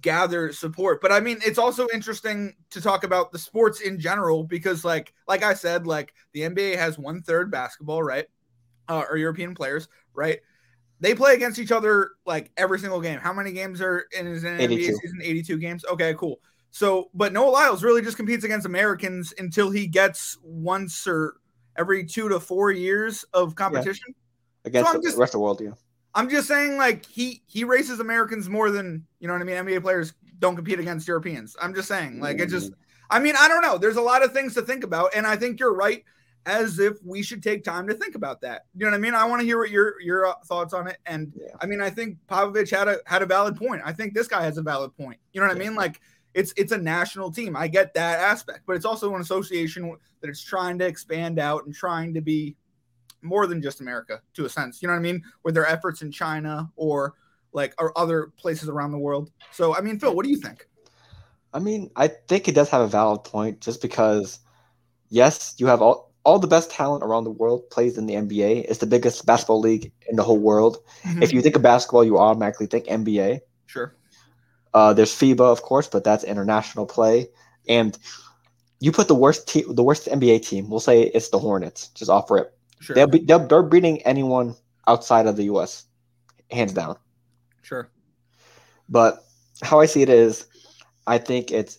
gather 0.00 0.52
support. 0.52 1.00
But 1.00 1.12
I 1.12 1.20
mean, 1.20 1.38
it's 1.44 1.58
also 1.58 1.86
interesting 1.92 2.54
to 2.70 2.80
talk 2.80 3.04
about 3.04 3.32
the 3.32 3.38
sports 3.38 3.80
in 3.80 3.98
general 3.98 4.44
because, 4.44 4.84
like, 4.84 5.14
like 5.26 5.42
I 5.42 5.54
said, 5.54 5.86
like 5.86 6.14
the 6.32 6.42
NBA 6.42 6.76
has 6.76 6.98
one 6.98 7.22
third 7.22 7.50
basketball, 7.50 8.02
right? 8.02 8.26
Uh, 8.88 9.04
or 9.08 9.16
European 9.16 9.54
players, 9.54 9.88
right? 10.14 10.40
They 11.00 11.14
play 11.14 11.34
against 11.34 11.58
each 11.58 11.72
other 11.72 12.12
like 12.26 12.50
every 12.56 12.78
single 12.78 13.00
game. 13.00 13.18
How 13.18 13.32
many 13.32 13.52
games 13.52 13.80
are 13.80 14.06
in 14.18 14.26
an 14.26 14.36
NBA 14.36 14.78
season? 14.78 15.20
82 15.22 15.58
games. 15.58 15.84
Okay, 15.84 16.14
cool. 16.14 16.38
So, 16.70 17.10
but 17.12 17.32
Noah 17.32 17.50
Lyles 17.50 17.84
really 17.84 18.02
just 18.02 18.16
competes 18.16 18.44
against 18.44 18.66
Americans 18.66 19.34
until 19.38 19.70
he 19.70 19.86
gets 19.86 20.38
once 20.42 21.06
or 21.06 21.34
every 21.76 22.04
two 22.04 22.28
to 22.28 22.40
four 22.40 22.70
years 22.70 23.24
of 23.32 23.54
competition 23.54 24.06
yeah. 24.08 24.68
against 24.68 24.92
so 24.92 24.98
the 24.98 25.04
just, 25.04 25.18
rest 25.18 25.30
of 25.30 25.38
the 25.38 25.40
world. 25.40 25.60
Yeah, 25.60 25.72
I'm 26.14 26.28
just 26.28 26.48
saying, 26.48 26.76
like 26.76 27.06
he 27.06 27.42
he 27.46 27.64
races 27.64 28.00
Americans 28.00 28.48
more 28.48 28.70
than 28.70 29.06
you 29.20 29.28
know 29.28 29.34
what 29.34 29.42
I 29.42 29.44
mean. 29.44 29.56
NBA 29.56 29.82
players 29.82 30.14
don't 30.38 30.56
compete 30.56 30.78
against 30.78 31.08
Europeans. 31.08 31.56
I'm 31.60 31.74
just 31.74 31.88
saying, 31.88 32.20
like 32.20 32.40
it 32.40 32.48
just. 32.48 32.72
I 33.10 33.18
mean, 33.18 33.34
I 33.38 33.46
don't 33.46 33.60
know. 33.60 33.76
There's 33.76 33.96
a 33.96 34.02
lot 34.02 34.24
of 34.24 34.32
things 34.32 34.54
to 34.54 34.62
think 34.62 34.84
about, 34.84 35.10
and 35.14 35.26
I 35.26 35.36
think 35.36 35.60
you're 35.60 35.74
right. 35.74 36.04
As 36.44 36.80
if 36.80 36.96
we 37.04 37.22
should 37.22 37.40
take 37.40 37.62
time 37.62 37.86
to 37.86 37.94
think 37.94 38.16
about 38.16 38.40
that. 38.40 38.62
You 38.74 38.84
know 38.84 38.90
what 38.90 38.96
I 38.96 39.00
mean? 39.00 39.14
I 39.14 39.24
want 39.26 39.42
to 39.42 39.46
hear 39.46 39.58
what 39.58 39.70
your 39.70 40.00
your 40.00 40.26
uh, 40.26 40.34
thoughts 40.46 40.74
on 40.74 40.88
it. 40.88 40.98
And 41.06 41.32
yeah. 41.36 41.54
I 41.60 41.66
mean, 41.66 41.80
I 41.80 41.88
think 41.88 42.16
Popovich 42.28 42.76
had 42.76 42.88
a 42.88 42.96
had 43.06 43.22
a 43.22 43.26
valid 43.26 43.54
point. 43.54 43.80
I 43.84 43.92
think 43.92 44.12
this 44.12 44.26
guy 44.26 44.42
has 44.42 44.58
a 44.58 44.62
valid 44.62 44.96
point. 44.96 45.20
You 45.32 45.40
know 45.40 45.46
what 45.46 45.56
yeah. 45.56 45.62
I 45.62 45.66
mean? 45.68 45.76
Like 45.76 46.00
it's 46.34 46.52
it's 46.56 46.72
a 46.72 46.78
national 46.78 47.30
team. 47.30 47.56
I 47.56 47.68
get 47.68 47.94
that 47.94 48.20
aspect, 48.20 48.60
but 48.66 48.76
it's 48.76 48.84
also 48.84 49.14
an 49.14 49.20
association 49.20 49.96
that 50.20 50.28
it's 50.28 50.42
trying 50.42 50.78
to 50.78 50.86
expand 50.86 51.38
out 51.38 51.66
and 51.66 51.74
trying 51.74 52.14
to 52.14 52.20
be 52.20 52.56
more 53.22 53.46
than 53.46 53.62
just 53.62 53.80
America 53.80 54.20
to 54.34 54.44
a 54.44 54.48
sense. 54.48 54.82
You 54.82 54.88
know 54.88 54.94
what 54.94 55.00
I 55.00 55.02
mean? 55.02 55.22
With 55.44 55.54
their 55.54 55.66
efforts 55.66 56.02
in 56.02 56.10
China 56.10 56.70
or 56.76 57.14
like 57.52 57.74
or 57.78 57.96
other 57.98 58.32
places 58.36 58.68
around 58.68 58.92
the 58.92 58.98
world. 58.98 59.30
So 59.50 59.74
I 59.74 59.80
mean, 59.80 59.98
Phil, 59.98 60.14
what 60.14 60.24
do 60.24 60.30
you 60.30 60.38
think? 60.38 60.66
I 61.54 61.58
mean, 61.58 61.90
I 61.96 62.08
think 62.08 62.48
it 62.48 62.54
does 62.54 62.70
have 62.70 62.80
a 62.80 62.88
valid 62.88 63.24
point 63.24 63.60
just 63.60 63.82
because 63.82 64.40
yes, 65.10 65.54
you 65.58 65.66
have 65.66 65.82
all 65.82 66.12
all 66.24 66.38
the 66.38 66.46
best 66.46 66.70
talent 66.70 67.02
around 67.02 67.24
the 67.24 67.30
world 67.30 67.68
plays 67.70 67.98
in 67.98 68.06
the 68.06 68.14
NBA. 68.14 68.66
It's 68.68 68.78
the 68.78 68.86
biggest 68.86 69.26
basketball 69.26 69.60
league 69.60 69.92
in 70.08 70.16
the 70.16 70.22
whole 70.22 70.38
world. 70.38 70.78
Mm-hmm. 71.02 71.22
If 71.22 71.32
you 71.32 71.42
think 71.42 71.56
of 71.56 71.62
basketball, 71.62 72.04
you 72.04 72.18
automatically 72.18 72.66
think 72.66 72.86
NBA. 72.86 73.40
Uh, 74.74 74.92
there's 74.92 75.12
FIBA, 75.12 75.40
of 75.40 75.62
course, 75.62 75.86
but 75.86 76.04
that's 76.04 76.24
international 76.24 76.86
play. 76.86 77.28
And 77.68 77.96
you 78.80 78.90
put 78.90 79.08
the 79.08 79.14
worst 79.14 79.46
team, 79.46 79.74
the 79.74 79.82
worst 79.82 80.06
NBA 80.06 80.46
team. 80.46 80.70
We'll 80.70 80.80
say 80.80 81.02
it's 81.02 81.28
the 81.28 81.38
Hornets. 81.38 81.88
Just 81.88 82.10
offer 82.10 82.38
it. 82.38 82.54
Sure. 82.80 82.94
They'll 82.94 83.06
be 83.06 83.20
they're, 83.20 83.46
they're 83.46 83.62
beating 83.62 84.02
anyone 84.02 84.56
outside 84.88 85.26
of 85.26 85.36
the 85.36 85.44
U.S. 85.44 85.84
hands 86.50 86.72
down. 86.72 86.96
Sure. 87.62 87.88
But 88.88 89.24
how 89.62 89.78
I 89.78 89.86
see 89.86 90.02
it 90.02 90.08
is, 90.08 90.46
I 91.06 91.18
think 91.18 91.52
it's 91.52 91.78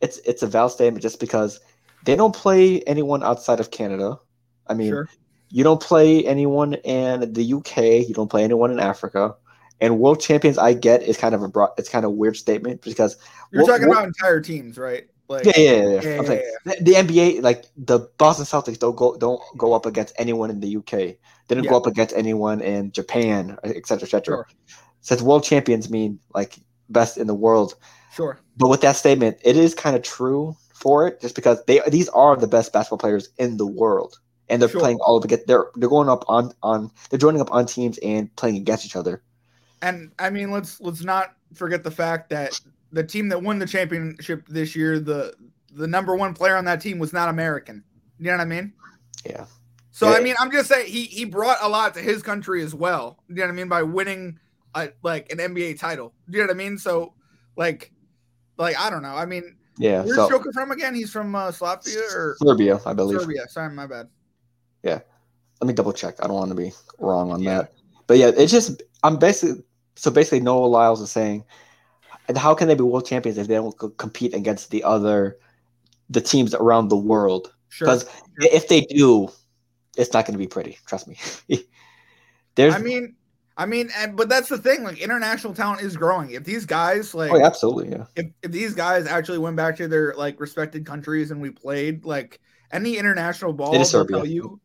it's 0.00 0.18
it's 0.18 0.42
a 0.42 0.46
valid 0.46 0.72
statement 0.72 1.02
just 1.02 1.18
because 1.18 1.60
they 2.04 2.14
don't 2.14 2.34
play 2.34 2.82
anyone 2.82 3.24
outside 3.24 3.58
of 3.58 3.70
Canada. 3.70 4.18
I 4.68 4.74
mean, 4.74 4.90
sure. 4.90 5.08
you 5.50 5.64
don't 5.64 5.80
play 5.80 6.24
anyone 6.24 6.74
in 6.74 7.32
the 7.32 7.52
UK. 7.52 8.06
You 8.08 8.14
don't 8.14 8.30
play 8.30 8.44
anyone 8.44 8.70
in 8.70 8.78
Africa. 8.78 9.34
And 9.80 9.98
world 9.98 10.20
champions, 10.20 10.56
I 10.56 10.72
get 10.72 11.02
is 11.02 11.16
kind 11.16 11.34
of 11.34 11.42
a 11.42 11.48
broad, 11.48 11.70
it's 11.76 11.88
kind 11.88 12.04
of 12.04 12.12
a 12.12 12.14
weird 12.14 12.36
statement 12.36 12.82
because 12.82 13.16
you're 13.50 13.66
talking 13.66 13.86
about 13.86 14.04
entire 14.04 14.40
teams, 14.40 14.78
right? 14.78 15.04
Like, 15.28 15.46
yeah, 15.46 15.52
yeah, 15.56 15.72
yeah. 15.72 15.72
yeah, 15.72 16.00
yeah, 16.02 16.22
yeah, 16.22 16.32
yeah. 16.32 16.40
The, 16.64 16.76
the, 16.82 16.92
NBA, 16.92 17.42
like 17.42 17.64
the 17.76 18.00
Boston 18.18 18.44
Celtics, 18.44 18.78
don't 18.78 18.94
go 18.94 19.16
don't 19.16 19.40
go 19.56 19.72
up 19.72 19.86
against 19.86 20.14
anyone 20.18 20.50
in 20.50 20.60
the 20.60 20.76
UK. 20.76 20.90
They 20.90 21.54
don't 21.54 21.66
go 21.66 21.76
up 21.76 21.86
against 21.86 22.14
anyone 22.14 22.60
in 22.60 22.92
Japan, 22.92 23.56
etc., 23.64 23.84
cetera, 23.86 24.04
etc. 24.04 24.24
Sure. 24.24 24.46
Since 25.00 25.22
world 25.22 25.44
champions 25.44 25.90
mean 25.90 26.18
like 26.34 26.58
best 26.90 27.16
in 27.16 27.26
the 27.26 27.34
world. 27.34 27.74
Sure. 28.14 28.38
But 28.56 28.68
with 28.68 28.82
that 28.82 28.96
statement, 28.96 29.38
it 29.42 29.56
is 29.56 29.74
kind 29.74 29.96
of 29.96 30.02
true 30.02 30.56
for 30.74 31.08
it, 31.08 31.20
just 31.20 31.34
because 31.34 31.64
they 31.64 31.80
these 31.88 32.08
are 32.10 32.36
the 32.36 32.46
best 32.46 32.72
basketball 32.72 32.98
players 32.98 33.30
in 33.38 33.56
the 33.56 33.66
world, 33.66 34.18
and 34.48 34.60
they're 34.60 34.68
sure. 34.68 34.80
playing 34.80 34.98
all 35.00 35.16
of 35.16 35.32
it. 35.32 35.46
They're 35.46 35.66
they're 35.74 35.88
going 35.88 36.10
up 36.10 36.24
on 36.28 36.52
on 36.62 36.90
they're 37.08 37.18
joining 37.18 37.40
up 37.40 37.50
on 37.50 37.64
teams 37.64 37.98
and 37.98 38.34
playing 38.36 38.56
against 38.56 38.84
each 38.84 38.94
other 38.94 39.22
and 39.84 40.12
I 40.18 40.30
mean, 40.30 40.50
let's 40.50 40.80
let's 40.80 41.02
not 41.04 41.34
forget 41.54 41.82
the 41.84 41.90
fact 41.90 42.30
that 42.30 42.58
the 42.92 43.04
team 43.04 43.28
that 43.28 43.42
won 43.42 43.58
the 43.58 43.66
championship 43.66 44.46
this 44.48 44.74
year, 44.74 44.98
the 44.98 45.34
the 45.72 45.86
number 45.86 46.16
one 46.16 46.34
player 46.34 46.56
on 46.56 46.64
that 46.64 46.80
team 46.80 46.98
was 46.98 47.12
not 47.12 47.28
American. 47.28 47.84
You 48.18 48.26
know 48.26 48.32
what 48.32 48.40
I 48.40 48.44
mean? 48.46 48.72
Yeah. 49.26 49.44
So 49.90 50.10
Yeah. 50.10 50.16
I 50.16 50.20
mean, 50.20 50.34
I'm 50.40 50.50
just 50.50 50.68
saying 50.68 50.86
he 50.90 51.04
he 51.04 51.24
brought 51.24 51.58
a 51.60 51.68
lot 51.68 51.94
to 51.94 52.00
his 52.00 52.22
country 52.22 52.62
as 52.62 52.74
well. 52.74 53.18
You 53.28 53.36
know 53.36 53.42
what 53.42 53.48
I 53.50 53.52
mean 53.52 53.68
by 53.68 53.82
winning 53.82 54.38
a, 54.74 54.88
like 55.02 55.30
an 55.30 55.38
NBA 55.38 55.78
title. 55.78 56.14
You 56.28 56.38
know 56.38 56.44
what 56.44 56.50
I 56.50 56.54
mean? 56.54 56.78
So 56.78 57.12
like 57.56 57.92
like 58.56 58.78
I 58.78 58.88
don't 58.90 59.02
know. 59.02 59.14
I 59.14 59.26
mean, 59.26 59.56
Yeah. 59.78 60.02
where's 60.02 60.16
So 60.16 60.28
Joker 60.30 60.52
from 60.52 60.70
again? 60.70 60.94
He's 60.94 61.10
from 61.10 61.34
uh, 61.34 61.50
Slovakia 61.52 62.00
or 62.14 62.36
Serbia, 62.42 62.80
I 62.86 62.94
believe. 62.94 63.20
Serbia. 63.20 63.46
Sorry, 63.48 63.72
my 63.74 63.86
bad. 63.86 64.08
Yeah. 64.82 65.00
Let 65.60 65.68
me 65.68 65.74
double 65.74 65.92
check. 65.92 66.14
I 66.22 66.26
don't 66.26 66.36
want 66.36 66.50
to 66.50 66.56
be 66.56 66.72
wrong 66.98 67.30
on 67.32 67.40
Yeah. 67.42 67.58
that. 67.58 67.72
But 68.06 68.18
yeah, 68.18 68.30
it's 68.36 68.52
just 68.52 68.82
I'm 69.02 69.16
basically 69.18 69.62
so 69.96 70.10
basically 70.10 70.40
Noah 70.40 70.66
Lyles 70.66 71.00
is 71.00 71.10
saying, 71.10 71.44
how 72.36 72.54
can 72.54 72.68
they 72.68 72.74
be 72.74 72.82
world 72.82 73.06
champions 73.06 73.38
if 73.38 73.46
they 73.46 73.54
don't 73.54 73.76
co- 73.76 73.90
compete 73.90 74.34
against 74.34 74.70
the 74.70 74.82
other 74.84 75.38
the 76.10 76.20
teams 76.20 76.54
around 76.54 76.88
the 76.88 76.96
world? 76.96 77.52
Sure. 77.68 77.86
Because 77.86 78.06
if 78.38 78.68
they 78.68 78.82
do, 78.82 79.28
it's 79.96 80.12
not 80.12 80.26
going 80.26 80.34
to 80.34 80.38
be 80.38 80.46
pretty. 80.46 80.78
Trust 80.86 81.08
me. 81.08 81.18
There's 82.54 82.74
I 82.74 82.78
mean, 82.78 83.16
I 83.56 83.66
mean, 83.66 83.90
and 83.96 84.16
but 84.16 84.28
that's 84.28 84.48
the 84.48 84.58
thing. 84.58 84.84
Like 84.84 85.00
international 85.00 85.54
talent 85.54 85.82
is 85.82 85.96
growing. 85.96 86.30
If 86.30 86.44
these 86.44 86.66
guys 86.66 87.14
like 87.14 87.30
oh, 87.30 87.36
yeah, 87.36 87.46
absolutely, 87.46 87.90
yeah. 87.90 88.04
if, 88.16 88.26
if 88.42 88.50
these 88.50 88.74
guys 88.74 89.06
actually 89.06 89.38
went 89.38 89.56
back 89.56 89.76
to 89.76 89.88
their 89.88 90.14
like 90.14 90.40
respected 90.40 90.86
countries 90.86 91.30
and 91.30 91.40
we 91.40 91.50
played 91.50 92.04
like 92.04 92.40
any 92.72 92.96
international 92.96 93.52
ball, 93.52 93.74
It 93.74 93.86
they'll 93.90 94.06
tell 94.06 94.26
you 94.26 94.60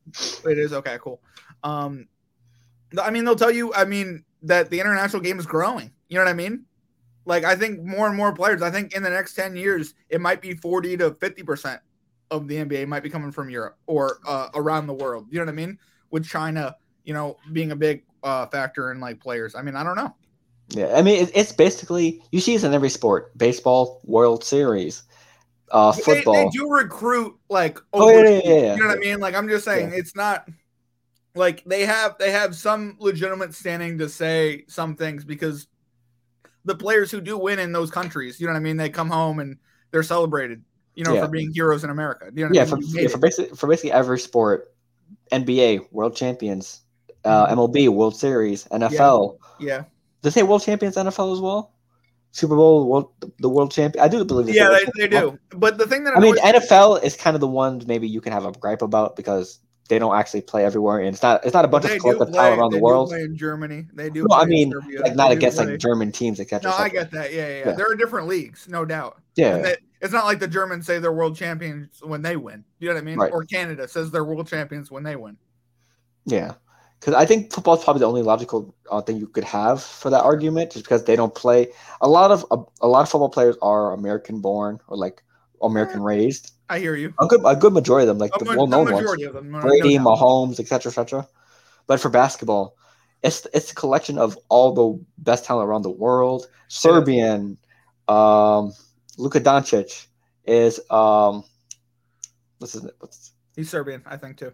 it 0.45 0.57
is 0.57 0.73
okay, 0.73 0.97
cool. 1.01 1.21
Um, 1.63 2.07
I 3.01 3.09
mean, 3.11 3.25
they'll 3.25 3.35
tell 3.35 3.51
you. 3.51 3.73
I 3.73 3.85
mean 3.85 4.23
that 4.43 4.69
the 4.69 4.79
international 4.79 5.21
game 5.21 5.39
is 5.39 5.45
growing. 5.45 5.91
You 6.07 6.17
know 6.17 6.23
what 6.25 6.29
I 6.29 6.33
mean? 6.33 6.65
Like 7.25 7.43
I 7.43 7.55
think 7.55 7.81
more 7.83 8.07
and 8.07 8.15
more 8.15 8.33
players. 8.33 8.61
I 8.61 8.71
think 8.71 8.93
in 8.93 9.03
the 9.03 9.09
next 9.09 9.35
ten 9.35 9.55
years, 9.55 9.93
it 10.09 10.21
might 10.21 10.41
be 10.41 10.53
forty 10.55 10.97
to 10.97 11.13
fifty 11.15 11.43
percent 11.43 11.81
of 12.31 12.47
the 12.47 12.55
NBA 12.55 12.87
might 12.87 13.03
be 13.03 13.09
coming 13.09 13.31
from 13.31 13.49
Europe 13.49 13.77
or 13.87 14.19
uh, 14.27 14.49
around 14.55 14.87
the 14.87 14.93
world. 14.93 15.27
You 15.29 15.39
know 15.39 15.45
what 15.45 15.51
I 15.51 15.55
mean? 15.55 15.77
With 16.11 16.25
China, 16.25 16.75
you 17.03 17.13
know, 17.13 17.37
being 17.53 17.71
a 17.71 17.75
big 17.75 18.03
uh, 18.23 18.45
factor 18.47 18.91
in 18.91 18.99
like 18.99 19.19
players. 19.19 19.55
I 19.55 19.61
mean, 19.61 19.75
I 19.75 19.83
don't 19.83 19.95
know. 19.95 20.15
Yeah, 20.69 20.93
I 20.95 21.01
mean, 21.01 21.27
it's 21.33 21.51
basically 21.51 22.21
you 22.31 22.39
see 22.39 22.53
this 22.53 22.63
in 22.63 22.73
every 22.73 22.89
sport: 22.89 23.35
baseball, 23.37 24.01
World 24.05 24.43
Series, 24.43 25.03
uh, 25.71 25.91
But 25.91 25.97
They, 25.97 26.01
football. 26.01 26.33
they 26.33 26.49
do 26.49 26.69
recruit 26.69 27.35
like 27.49 27.79
Oh, 27.93 28.09
yeah, 28.09 28.21
yeah, 28.21 28.29
yeah, 28.29 28.39
yeah. 28.53 28.75
you 28.75 28.81
know 28.81 28.87
what 28.87 28.97
I 28.97 28.99
mean? 28.99 29.19
Like 29.19 29.35
I'm 29.35 29.49
just 29.49 29.65
saying 29.65 29.91
it's 29.93 30.15
not 30.15 30.47
like 31.35 31.63
they 31.65 31.85
have 31.85 32.17
they 32.17 32.31
have 32.31 32.55
some 32.55 32.95
legitimate 32.99 33.53
standing 33.53 33.97
to 33.99 34.09
say 34.09 34.65
some 34.67 34.95
things 34.95 35.23
because 35.23 35.67
the 36.65 36.75
players 36.75 37.11
who 37.11 37.21
do 37.21 37.37
win 37.37 37.59
in 37.59 37.71
those 37.71 37.91
countries, 37.91 38.39
you 38.39 38.47
know 38.47 38.53
what 38.53 38.59
I 38.59 38.63
mean, 38.63 38.77
they 38.77 38.89
come 38.89 39.09
home 39.09 39.39
and 39.39 39.57
they're 39.91 40.03
celebrated, 40.03 40.63
you 40.95 41.03
know, 41.03 41.13
Yeah. 41.13 41.25
for 41.25 41.27
being 41.31 41.51
heroes 41.53 41.83
in 41.83 41.89
America. 41.89 42.29
You 42.33 42.45
know 42.45 42.51
yeah, 42.53 42.63
I 42.63 42.65
for, 42.65 42.77
mean? 42.77 42.89
You 42.89 43.01
yeah, 43.03 43.07
for 43.07 43.17
basically 43.17 43.55
for 43.55 43.67
basically 43.67 43.91
every 43.91 44.19
sport, 44.19 44.73
NBA, 45.31 45.87
World 45.91 46.15
Champions, 46.15 46.81
uh. 47.23 47.47
MLB, 47.47 47.89
World 47.89 48.15
Series, 48.15 48.65
NFL. 48.65 49.37
yeah. 49.59 49.77
Did 49.77 49.85
they 50.21 50.29
say 50.31 50.43
World 50.43 50.63
Champions 50.63 50.95
NFL 50.95 51.33
as 51.33 51.39
well? 51.39 51.73
Super 52.31 52.55
Bowl, 52.55 52.87
world, 52.87 53.11
the 53.39 53.49
World 53.49 53.71
Champion. 53.71 54.03
I 54.03 54.07
do 54.07 54.23
believe. 54.23 54.47
they 54.47 54.53
Yeah, 54.53 54.69
they, 54.69 55.07
they 55.07 55.07
do. 55.07 55.39
But 55.55 55.77
the 55.77 55.87
thing 55.87 56.03
that 56.03 56.15
I 56.15 56.19
mean, 56.19 56.35
NFL 56.35 57.01
is 57.03 57.15
kind 57.15 57.35
of 57.35 57.41
the 57.41 57.47
one 57.47 57.81
maybe 57.87 58.07
you 58.07 58.21
can 58.21 58.33
have 58.33 58.45
a 58.45 58.51
gripe 58.51 58.81
about 58.81 59.15
because 59.15 59.59
they 59.89 59.99
don't 59.99 60.15
actually 60.15 60.41
play 60.41 60.63
everywhere, 60.63 60.99
and 60.99 61.09
it's 61.09 61.21
not 61.21 61.43
it's 61.43 61.53
not 61.53 61.65
a 61.65 61.67
bunch 61.67 61.85
they 61.85 61.95
of 61.95 62.01
collective 62.01 62.29
play, 62.29 62.37
talent 62.37 62.59
around 62.59 62.71
the 62.71 62.79
world. 62.79 63.09
play 63.09 63.23
in 63.23 63.35
Germany. 63.35 63.87
They 63.93 64.09
do. 64.09 64.25
No, 64.29 64.35
I 64.35 64.45
mean, 64.45 64.71
Serbia, 64.71 65.01
like 65.01 65.15
not 65.15 65.31
against 65.31 65.57
play- 65.57 65.65
like 65.65 65.79
German 65.79 66.11
teams, 66.11 66.39
etc. 66.39 66.69
No, 66.69 66.77
I 66.77 66.87
get 66.89 67.11
that. 67.11 67.33
Yeah, 67.33 67.47
yeah, 67.47 67.65
yeah. 67.65 67.71
There 67.73 67.91
are 67.91 67.95
different 67.95 68.27
leagues, 68.27 68.69
no 68.69 68.85
doubt. 68.85 69.19
Yeah, 69.35 69.57
they- 69.57 69.77
it's 70.01 70.13
not 70.13 70.25
like 70.25 70.39
the 70.39 70.47
Germans 70.47 70.85
say 70.85 70.99
they're 70.99 71.11
world 71.11 71.35
champions 71.35 72.01
when 72.01 72.21
they 72.21 72.37
win. 72.37 72.63
You 72.79 72.87
know 72.87 72.93
what 72.93 73.01
I 73.01 73.03
mean? 73.03 73.17
Right. 73.17 73.31
Or 73.33 73.43
Canada 73.43 73.87
says 73.87 74.11
they're 74.11 74.23
world 74.23 74.47
champions 74.47 74.89
when 74.89 75.03
they 75.03 75.15
win. 75.17 75.35
Yeah, 76.25 76.53
because 76.99 77.15
I 77.15 77.25
think 77.25 77.51
football 77.51 77.73
is 77.75 77.83
probably 77.83 78.01
the 78.01 78.07
only 78.07 78.21
logical 78.21 78.75
uh, 78.91 79.01
thing 79.01 79.17
you 79.17 79.27
could 79.27 79.43
have 79.43 79.81
for 79.81 80.09
that 80.11 80.21
argument, 80.23 80.71
just 80.71 80.85
because 80.85 81.03
they 81.03 81.15
don't 81.15 81.33
play. 81.33 81.69
A 82.01 82.07
lot 82.07 82.29
of 82.31 82.45
a, 82.51 82.57
a 82.81 82.87
lot 82.87 83.01
of 83.01 83.09
football 83.09 83.29
players 83.29 83.57
are 83.61 83.93
American 83.93 84.39
born 84.39 84.79
or 84.87 84.95
like 84.95 85.23
American 85.61 86.01
raised. 86.01 86.51
I 86.69 86.79
hear 86.79 86.95
you. 86.95 87.13
A 87.19 87.25
good 87.27 87.41
a 87.45 87.55
good 87.55 87.73
majority 87.73 88.07
of 88.07 88.09
them, 88.09 88.17
like 88.19 88.31
A 88.35 88.39
the 88.39 88.45
ma- 88.45 88.55
well 88.55 88.67
known 88.67 88.91
ones, 88.91 89.11
them. 89.11 89.51
no- 89.51 89.59
no 89.59 89.61
Brady, 89.61 89.97
doubt. 89.97 90.05
Mahomes, 90.05 90.59
etc., 90.59 90.89
etc. 90.91 91.27
But 91.87 91.99
for 91.99 92.09
basketball, 92.09 92.75
it's 93.23 93.47
it's 93.53 93.71
a 93.71 93.75
collection 93.75 94.17
of 94.17 94.37
all 94.49 94.73
the 94.73 95.05
best 95.17 95.45
talent 95.45 95.67
around 95.67 95.81
the 95.81 95.89
world. 95.89 96.47
Serbian, 96.67 97.57
um, 98.07 98.73
Luka 99.17 99.41
Doncic 99.41 100.05
is 100.45 100.79
um, 100.91 101.43
what's 102.59 102.73
his 102.73 102.85
what's 102.99 103.33
He's 103.55 103.69
Serbian, 103.69 104.03
I 104.05 104.15
think 104.17 104.37
too. 104.37 104.53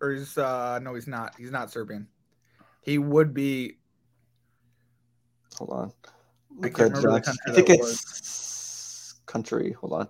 Or 0.00 0.10
he's 0.12 0.36
uh 0.38 0.78
no, 0.82 0.94
he's 0.94 1.06
not. 1.06 1.34
He's 1.38 1.50
not 1.50 1.70
Serbian. 1.70 2.08
He 2.80 2.98
would 2.98 3.32
be 3.34 3.78
hold 5.56 5.70
on. 5.70 5.92
I 6.62 6.66
Luka 6.66 6.68
can't 6.88 6.94
remember 6.96 7.12
the 7.12 7.20
Doncic. 7.20 7.24
country 7.24 7.42
I 7.46 7.52
think 7.52 7.70
it's 7.70 9.14
country. 9.26 9.72
Hold 9.72 9.92
on. 9.92 10.08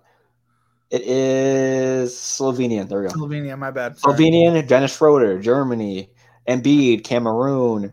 It 0.91 1.01
is 1.01 2.13
Slovenian. 2.13 2.87
There 2.87 3.01
we 3.01 3.07
go. 3.07 3.13
Slovenia, 3.13 3.57
my 3.57 3.71
bad. 3.71 3.97
Sorry. 3.97 4.13
Slovenian, 4.15 4.67
Dennis 4.67 4.95
Schroeder, 4.95 5.39
Germany, 5.39 6.09
Embiid, 6.47 7.03
Cameroon, 7.03 7.91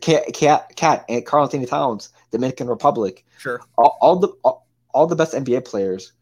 Cat, 0.00 0.24
Cat, 0.34 0.76
Cat 0.76 1.04
and 1.08 1.24
Karl-Anthony 1.24 1.66
Towns, 1.66 2.10
Dominican 2.32 2.66
Republic. 2.68 3.24
Sure. 3.38 3.60
All, 3.78 3.96
all 4.00 4.16
the 4.18 4.28
all, 4.44 4.66
all 4.92 5.06
the 5.06 5.16
best 5.16 5.32
NBA 5.34 5.64
players 5.64 6.12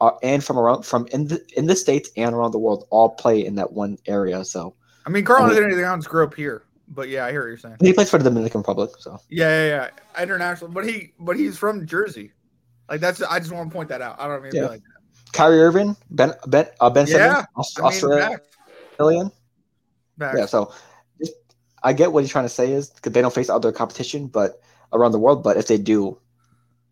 are 0.00 0.18
and 0.22 0.42
from 0.42 0.58
around 0.58 0.84
from 0.84 1.06
in 1.12 1.28
the 1.28 1.44
in 1.56 1.66
the 1.66 1.76
states 1.76 2.10
and 2.16 2.34
around 2.34 2.52
the 2.52 2.58
world 2.58 2.86
all 2.90 3.10
play 3.10 3.44
in 3.44 3.54
that 3.56 3.72
one 3.72 3.98
area. 4.06 4.44
So 4.44 4.74
I 5.06 5.10
mean 5.10 5.24
Karl-Anthony 5.24 5.80
Towns 5.80 6.06
grew 6.06 6.24
up 6.24 6.34
here. 6.34 6.62
But 6.90 7.08
yeah, 7.10 7.26
I 7.26 7.30
hear 7.32 7.42
what 7.42 7.48
you're 7.48 7.58
saying. 7.58 7.76
he 7.80 7.92
plays 7.92 8.08
for 8.10 8.16
the 8.18 8.24
Dominican 8.24 8.60
Republic. 8.62 8.90
So 8.98 9.18
Yeah, 9.28 9.48
yeah, 9.66 9.88
yeah. 10.16 10.22
International. 10.22 10.70
But 10.70 10.86
he 10.88 11.12
but 11.20 11.36
he's 11.36 11.56
from 11.58 11.86
Jersey. 11.86 12.32
Like 12.88 13.00
that's 13.00 13.22
I 13.22 13.38
just 13.38 13.52
want 13.52 13.70
to 13.70 13.74
point 13.74 13.90
that 13.90 14.00
out. 14.00 14.16
I 14.18 14.26
don't 14.26 14.42
mean 14.42 14.52
to 14.52 14.56
Yeah. 14.56 14.62
be 14.64 14.68
like 14.70 14.82
Kyrie 15.32 15.60
Irving, 15.60 15.96
Ben 16.10 16.32
Ben 16.46 16.66
uh, 16.80 16.90
Ben 16.90 17.06
Yeah, 17.06 17.12
Simmons, 17.42 17.46
Aus- 17.56 17.78
I 17.78 17.80
mean, 17.80 17.86
Australian. 17.88 18.30
facts, 18.30 18.48
facts. 20.18 20.38
Yeah, 20.38 20.46
so 20.46 20.72
just- 21.20 21.34
I 21.82 21.92
get 21.92 22.12
what 22.12 22.24
he's 22.24 22.30
trying 22.32 22.44
to 22.46 22.48
say 22.48 22.72
is 22.72 22.90
because 22.90 23.12
they 23.12 23.20
don't 23.22 23.34
face 23.34 23.48
other 23.50 23.70
competition, 23.72 24.26
but 24.28 24.60
around 24.92 25.12
the 25.12 25.18
world. 25.18 25.42
But 25.42 25.56
if 25.56 25.66
they 25.66 25.78
do, 25.78 26.18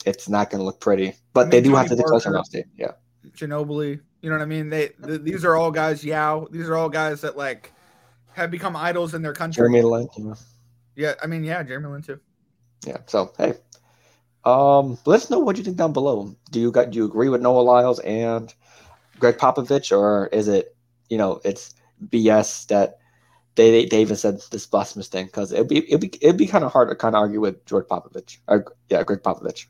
it's 0.04 0.28
not 0.28 0.50
going 0.50 0.60
to 0.60 0.64
look 0.64 0.80
pretty. 0.80 1.14
But 1.32 1.46
I 1.46 1.50
they 1.50 1.56
mean, 1.60 1.70
do 1.70 1.76
have 1.76 1.88
to 1.88 1.96
declare 1.96 2.20
Parker- 2.20 2.28
Ohio 2.30 2.42
State. 2.44 2.66
Yeah, 2.76 2.92
Ginobili. 3.30 4.00
You 4.22 4.30
know 4.30 4.36
what 4.36 4.42
I 4.42 4.46
mean? 4.46 4.70
They 4.70 4.88
th- 5.04 5.22
these 5.22 5.44
are 5.44 5.56
all 5.56 5.70
guys. 5.70 6.04
Yao. 6.04 6.46
These 6.50 6.68
are 6.68 6.76
all 6.76 6.88
guys 6.88 7.20
that 7.22 7.36
like 7.36 7.72
have 8.32 8.50
become 8.50 8.76
idols 8.76 9.14
in 9.14 9.22
their 9.22 9.32
country. 9.32 9.60
Jeremy 9.60 9.82
Lin. 9.82 10.08
You 10.16 10.24
know. 10.24 10.34
Yeah, 10.94 11.14
I 11.22 11.26
mean, 11.26 11.44
yeah, 11.44 11.62
Jeremy 11.62 11.88
Lin 11.88 12.02
too. 12.02 12.20
Yeah. 12.86 12.98
So 13.06 13.32
hey, 13.38 13.54
um, 14.46 14.96
let 15.04 15.16
us 15.22 15.28
know 15.30 15.38
what 15.40 15.56
you 15.58 15.64
think 15.64 15.76
down 15.76 15.92
below. 15.92 16.34
Do 16.50 16.60
you 16.60 16.70
got 16.70 16.90
do 16.90 16.96
you 16.98 17.04
agree 17.04 17.28
with 17.28 17.42
Noah 17.42 17.60
Lyles 17.60 17.98
and 18.00 18.54
Gregg 19.18 19.36
Popovich, 19.38 19.96
or 19.96 20.28
is 20.28 20.48
it 20.48 20.74
you 21.10 21.18
know 21.18 21.40
it's 21.44 21.74
BS 22.08 22.66
that 22.68 22.98
they 23.56 23.70
they, 23.70 23.86
they 23.86 24.00
even 24.00 24.16
said 24.16 24.40
this 24.50 24.66
blasphemous 24.66 25.08
thing 25.08 25.26
because 25.26 25.52
it'd 25.52 25.68
be 25.68 25.78
it'd 25.88 26.00
be 26.00 26.12
it'd 26.22 26.36
be 26.36 26.46
kind 26.46 26.64
of 26.64 26.72
hard 26.72 26.88
to 26.88 26.94
kind 26.94 27.14
of 27.14 27.20
argue 27.20 27.40
with 27.40 27.64
George 27.66 27.86
Popovich 27.86 28.38
or 28.46 28.64
yeah 28.88 29.02
Greg 29.02 29.22
Popovich. 29.22 29.66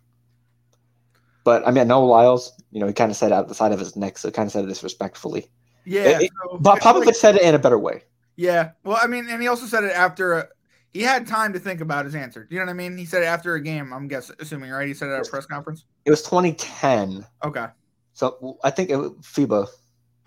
But 1.45 1.66
I 1.66 1.71
mean, 1.71 1.87
Noah 1.88 2.04
Lyles, 2.06 2.52
you 2.73 2.80
know, 2.80 2.87
he 2.88 2.92
kind 2.92 3.11
of 3.11 3.16
said 3.16 3.30
it 3.30 3.35
out 3.35 3.47
the 3.49 3.54
side 3.54 3.73
of 3.73 3.78
his 3.78 3.95
neck, 3.97 4.18
so 4.18 4.30
kind 4.30 4.47
of 4.47 4.52
said 4.52 4.64
it 4.64 4.68
disrespectfully. 4.68 5.47
Yeah, 5.85 6.18
It- 6.21 6.30
so- 6.50 6.59
But 6.59 6.80
Popovich 6.80 7.06
like- 7.06 7.14
said 7.14 7.37
it 7.37 7.42
in 7.42 7.54
a 7.54 7.59
better 7.61 7.78
way. 7.78 8.02
yeah. 8.35 8.71
Well, 8.83 8.99
I 9.00 9.06
mean, 9.06 9.28
and 9.30 9.40
he 9.40 9.47
also 9.47 9.66
said 9.66 9.85
it 9.85 9.92
after 9.92 10.33
a, 10.33 10.49
he 10.97 11.03
had 11.03 11.26
time 11.26 11.53
to 11.53 11.59
think 11.59 11.81
about 11.81 12.05
his 12.05 12.15
answer. 12.15 12.45
Do 12.45 12.55
you 12.55 12.61
know 12.61 12.67
what 12.67 12.71
I 12.73 12.75
mean? 12.75 12.97
He 12.97 13.05
said 13.05 13.23
it 13.23 13.26
after 13.26 13.55
a 13.55 13.61
game. 13.61 13.93
I'm 13.93 14.09
guessing, 14.09 14.37
assuming 14.41 14.71
right. 14.71 14.87
He 14.88 14.95
said 14.95 15.09
it 15.09 15.12
at 15.12 15.26
a 15.26 15.31
press 15.31 15.47
conference. 15.47 15.85
It 16.05 16.11
was 16.11 16.23
2010, 16.23 17.26
Okay. 17.45 17.67
so 18.15 18.59
I 18.65 18.71
think 18.71 18.91
it 18.91 18.97
was 18.97 19.12
FIBA 19.23 19.67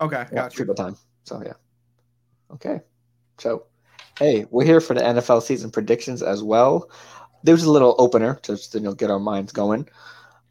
Okay. 0.00 0.16
Yeah, 0.16 0.34
Gotcha. 0.34 0.64
FIBA 0.64 0.76
time. 0.76 0.96
So 1.24 1.42
yeah. 1.44 1.52
Okay. 2.54 2.80
So 3.38 3.64
hey, 4.18 4.46
we're 4.50 4.64
here 4.64 4.80
for 4.80 4.94
the 4.94 5.00
NFL 5.00 5.42
season 5.42 5.70
predictions 5.70 6.22
as 6.22 6.42
well. 6.42 6.90
There's 7.42 7.64
a 7.64 7.70
little 7.70 7.94
opener 7.98 8.34
to 8.42 8.52
just 8.56 8.74
you 8.74 8.80
know 8.80 8.92
get 8.94 9.10
our 9.10 9.18
minds 9.20 9.52
going. 9.52 9.88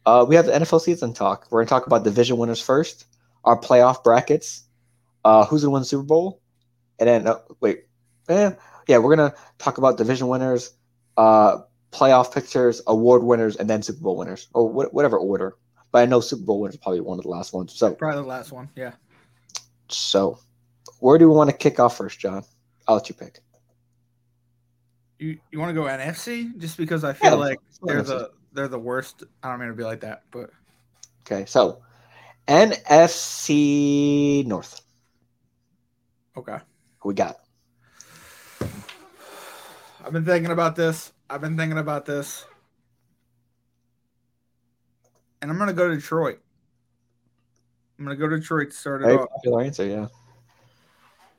Uh, 0.06 0.24
we 0.28 0.34
have 0.34 0.46
the 0.46 0.52
NFL 0.52 0.80
season 0.80 1.12
talk. 1.12 1.46
We're 1.50 1.60
gonna 1.60 1.68
talk 1.68 1.86
about 1.86 2.04
division 2.04 2.36
winners 2.36 2.60
first, 2.60 3.06
our 3.44 3.58
playoff 3.58 4.02
brackets, 4.02 4.64
uh, 5.24 5.44
who's 5.46 5.62
gonna 5.62 5.72
win 5.72 5.82
the 5.82 5.86
Super 5.86 6.04
Bowl, 6.04 6.40
and 6.98 7.08
then 7.08 7.26
uh, 7.26 7.38
wait, 7.60 7.84
eh, 8.28 8.52
yeah, 8.90 8.98
we're 8.98 9.14
gonna 9.14 9.34
talk 9.58 9.78
about 9.78 9.96
division 9.98 10.28
winners, 10.28 10.72
uh, 11.16 11.58
playoff 11.92 12.34
pictures, 12.34 12.82
award 12.86 13.22
winners, 13.22 13.56
and 13.56 13.70
then 13.70 13.82
Super 13.82 14.00
Bowl 14.02 14.16
winners, 14.16 14.48
or 14.52 14.68
wh- 14.70 14.92
whatever 14.92 15.18
order. 15.18 15.56
But 15.92 16.02
I 16.02 16.06
know 16.06 16.20
Super 16.20 16.44
Bowl 16.44 16.60
winners 16.60 16.76
probably 16.76 17.00
one 17.00 17.18
of 17.18 17.24
the 17.24 17.30
last 17.30 17.52
ones. 17.52 17.72
So 17.74 17.94
Probably 17.94 18.22
the 18.22 18.28
last 18.28 18.52
one. 18.52 18.68
Yeah. 18.76 18.92
so, 19.88 20.38
where 21.00 21.18
do 21.18 21.28
we 21.28 21.34
want 21.36 21.50
to 21.50 21.56
kick 21.56 21.78
off 21.80 21.96
first, 21.96 22.18
John? 22.18 22.44
I'll 22.88 22.96
let 22.96 23.08
you 23.08 23.14
pick. 23.14 23.40
You 25.18 25.38
you 25.52 25.58
want 25.60 25.70
to 25.70 25.74
go 25.74 25.86
NFC 25.86 26.56
just 26.58 26.76
because 26.78 27.04
I 27.04 27.12
feel 27.12 27.32
Yeah, 27.32 27.36
like 27.36 27.58
go 27.80 27.88
NFC. 27.94 28.10
a 28.10 28.28
they're 28.52 28.68
the 28.68 28.78
worst. 28.78 29.22
I 29.42 29.50
don't 29.50 29.60
mean 29.60 29.68
to 29.68 29.74
be 29.74 29.84
like 29.84 30.00
that, 30.00 30.22
but 30.32 30.50
Okay, 31.22 31.44
so 31.46 31.82
NFC 32.48 34.44
North. 34.46 34.80
okay. 36.36 36.58
Who 37.00 37.08
we 37.10 37.14
got? 37.14 37.36
I've 40.04 40.12
been 40.12 40.24
thinking 40.24 40.50
about 40.50 40.76
this. 40.76 41.12
I've 41.28 41.40
been 41.40 41.56
thinking 41.56 41.78
about 41.78 42.06
this. 42.06 42.46
And 45.42 45.50
I'm 45.50 45.58
gonna 45.58 45.72
go 45.72 45.88
to 45.88 45.94
Detroit. 45.94 46.40
I'm 47.98 48.04
gonna 48.04 48.16
go 48.16 48.28
to 48.28 48.38
Detroit 48.38 48.70
to 48.70 48.76
start 48.76 49.02
it 49.02 49.06
Very 49.06 49.18
off. 49.18 49.28
popular 49.30 49.62
answer, 49.62 49.86
yeah. 49.86 50.06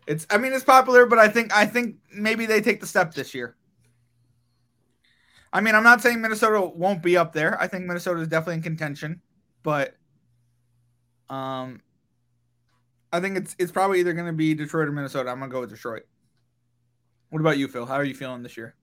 It's 0.08 0.26
I 0.30 0.38
mean 0.38 0.54
it's 0.54 0.64
popular, 0.64 1.06
but 1.06 1.20
I 1.20 1.28
think 1.28 1.56
I 1.56 1.66
think 1.66 1.98
maybe 2.14 2.46
they 2.46 2.62
take 2.62 2.80
the 2.82 2.88
step 2.88 3.14
this 3.14 3.34
year. 3.34 3.56
I 5.54 5.62
mean, 5.62 5.76
I'm 5.76 5.84
not 5.84 6.02
saying 6.02 6.22
Minnesota 6.22 6.62
won't 6.62 7.04
be 7.04 7.18
up 7.18 7.34
there. 7.34 7.62
I 7.62 7.68
think 7.68 7.86
Minnesota 7.86 8.22
is 8.22 8.28
definitely 8.28 8.56
in 8.56 8.62
contention, 8.64 9.22
but 9.64 9.96
um 11.30 11.82
I 13.14 13.20
think 13.20 13.38
it's 13.38 13.56
it's 13.60 13.72
probably 13.72 14.00
either 14.00 14.14
going 14.14 14.28
to 14.28 14.34
be 14.34 14.54
Detroit 14.54 14.88
or 14.88 14.92
Minnesota. 14.92 15.30
I'm 15.30 15.40
going 15.40 15.50
to 15.50 15.54
go 15.54 15.62
with 15.62 15.70
Detroit. 15.70 16.04
What 17.32 17.40
about 17.40 17.58
you, 17.58 17.70
Phil? 17.70 17.86
How 17.86 17.96
are 17.96 18.04
you 18.04 18.14
feeling 18.14 18.44
this 18.44 18.58
year? 18.58 18.76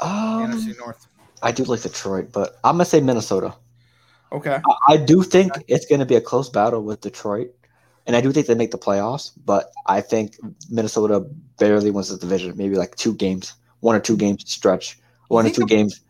Um, 0.00 0.50
NFC 0.50 0.76
North. 0.76 1.06
I 1.40 1.52
do 1.52 1.62
like 1.64 1.82
Detroit, 1.82 2.30
but 2.32 2.56
I'm 2.64 2.74
gonna 2.74 2.84
say 2.84 3.00
Minnesota. 3.00 3.54
Okay. 4.32 4.60
I- 4.64 4.94
I 4.94 4.96
do 4.96 5.22
think 5.22 5.52
it's 5.68 5.86
gonna 5.86 6.04
be 6.04 6.16
a 6.16 6.20
close 6.20 6.48
battle 6.50 6.82
with 6.82 7.00
Detroit, 7.00 7.50
and 8.06 8.16
I 8.16 8.20
do 8.20 8.32
think 8.32 8.48
they 8.48 8.56
make 8.56 8.72
the 8.72 8.78
playoffs. 8.78 9.30
But 9.44 9.72
I 9.86 10.00
think 10.00 10.36
Minnesota 10.68 11.20
barely 11.58 11.92
wins 11.92 12.08
the 12.08 12.18
division, 12.18 12.56
maybe 12.56 12.74
like 12.76 12.96
two 12.96 13.14
games, 13.14 13.54
one 13.80 13.94
or 13.94 14.00
two 14.00 14.16
games 14.16 14.42
stretch, 14.50 14.98
one 15.28 15.46
or 15.46 15.50
two 15.50 15.60
the- 15.60 15.66
games 15.66 16.00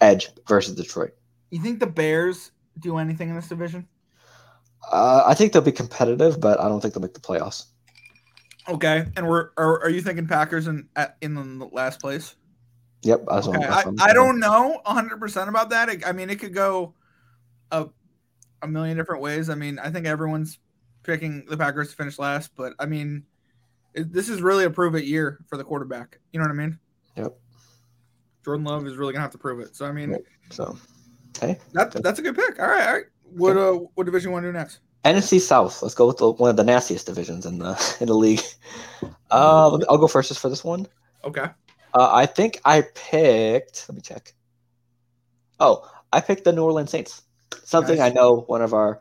edge 0.00 0.30
versus 0.48 0.74
Detroit. 0.74 1.12
You 1.50 1.60
think 1.60 1.80
the 1.80 1.86
Bears 1.86 2.50
do 2.78 2.96
anything 2.96 3.28
in 3.28 3.34
this 3.36 3.48
division? 3.48 3.86
Uh, 4.90 5.22
I 5.26 5.34
think 5.34 5.52
they'll 5.52 5.60
be 5.60 5.70
competitive, 5.70 6.40
but 6.40 6.58
I 6.60 6.68
don't 6.68 6.80
think 6.80 6.94
they'll 6.94 7.02
make 7.02 7.12
the 7.14 7.20
playoffs. 7.20 7.66
Okay. 8.68 9.06
And 9.16 9.28
we're 9.28 9.50
are, 9.56 9.82
are 9.82 9.90
you 9.90 10.00
thinking 10.00 10.26
Packers 10.26 10.66
in 10.66 10.88
at, 10.96 11.16
in 11.20 11.34
the 11.34 11.66
last 11.72 12.00
place? 12.00 12.36
Yep, 13.02 13.24
that's 13.28 13.48
Okay, 13.48 13.58
I, 13.58 13.60
that's 13.60 13.86
what 13.86 13.94
I'm 14.00 14.00
I 14.00 14.12
don't 14.12 14.38
know 14.38 14.80
100% 14.86 15.48
about 15.48 15.70
that. 15.70 15.88
It- 15.88 16.06
I 16.06 16.12
mean, 16.12 16.30
it 16.30 16.38
could 16.38 16.54
go 16.54 16.94
a, 17.72 17.88
a 18.62 18.68
million 18.68 18.96
different 18.96 19.22
ways. 19.22 19.50
I 19.50 19.56
mean, 19.56 19.78
I 19.80 19.90
think 19.90 20.06
everyone's 20.06 20.58
picking 21.02 21.44
the 21.46 21.56
Packers 21.56 21.90
to 21.90 21.96
finish 21.96 22.18
last, 22.18 22.52
but 22.56 22.74
I 22.78 22.86
mean, 22.86 23.24
it, 23.94 24.12
this 24.12 24.28
is 24.28 24.40
really 24.40 24.64
a 24.64 24.70
prove 24.70 24.94
it 24.94 25.04
year 25.04 25.40
for 25.48 25.56
the 25.56 25.64
quarterback. 25.64 26.18
You 26.32 26.38
know 26.38 26.44
what 26.44 26.52
I 26.52 26.54
mean? 26.54 26.78
Yep. 27.16 27.36
Jordan 28.44 28.64
Love 28.64 28.86
is 28.86 28.96
really 28.96 29.12
going 29.12 29.20
to 29.20 29.22
have 29.22 29.32
to 29.32 29.38
prove 29.38 29.60
it. 29.60 29.74
So, 29.74 29.84
I 29.84 29.92
mean, 29.92 30.10
Right. 30.12 30.22
So, 30.50 30.78
hey, 31.40 31.58
that, 31.72 31.92
that's 32.02 32.18
a 32.20 32.22
good 32.22 32.36
pick. 32.36 32.60
All 32.60 32.68
right. 32.68 32.86
All 32.86 32.94
right. 32.94 33.04
What, 33.24 33.56
uh, 33.56 33.72
what 33.94 34.04
division 34.04 34.28
you 34.28 34.32
want 34.32 34.44
to 34.44 34.48
do 34.48 34.52
next? 34.52 34.80
NFC 35.04 35.40
South. 35.40 35.82
Let's 35.82 35.94
go 35.94 36.06
with 36.06 36.18
the, 36.18 36.30
one 36.30 36.50
of 36.50 36.56
the 36.56 36.64
nastiest 36.64 37.06
divisions 37.06 37.46
in 37.46 37.58
the 37.58 37.96
in 38.00 38.06
the 38.06 38.14
league. 38.14 38.42
Uh, 39.30 39.78
I'll 39.88 39.98
go 39.98 40.06
first 40.06 40.28
just 40.28 40.40
for 40.40 40.48
this 40.48 40.64
one. 40.64 40.86
Okay. 41.24 41.46
Uh, 41.94 42.10
I 42.12 42.26
think 42.26 42.60
I 42.64 42.82
picked. 42.94 43.86
Let 43.88 43.96
me 43.96 44.02
check. 44.02 44.32
Oh, 45.60 45.88
I 46.12 46.20
picked 46.20 46.44
the 46.44 46.52
New 46.52 46.64
Orleans 46.64 46.90
Saints. 46.90 47.22
Something 47.64 47.98
Nice. 47.98 48.12
I 48.12 48.14
know 48.14 48.40
one 48.42 48.62
of 48.62 48.74
our 48.74 49.00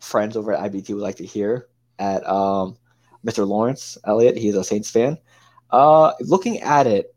friends 0.00 0.36
over 0.36 0.52
at 0.52 0.72
IBT 0.72 0.90
would 0.90 1.02
like 1.02 1.16
to 1.16 1.26
hear. 1.26 1.68
At 1.98 2.26
um, 2.26 2.76
Mr. 3.24 3.46
Lawrence 3.46 3.96
Elliott, 4.04 4.36
he's 4.36 4.56
a 4.56 4.64
Saints 4.64 4.90
fan. 4.90 5.18
Uh, 5.70 6.12
looking 6.20 6.60
at 6.60 6.86
it, 6.86 7.14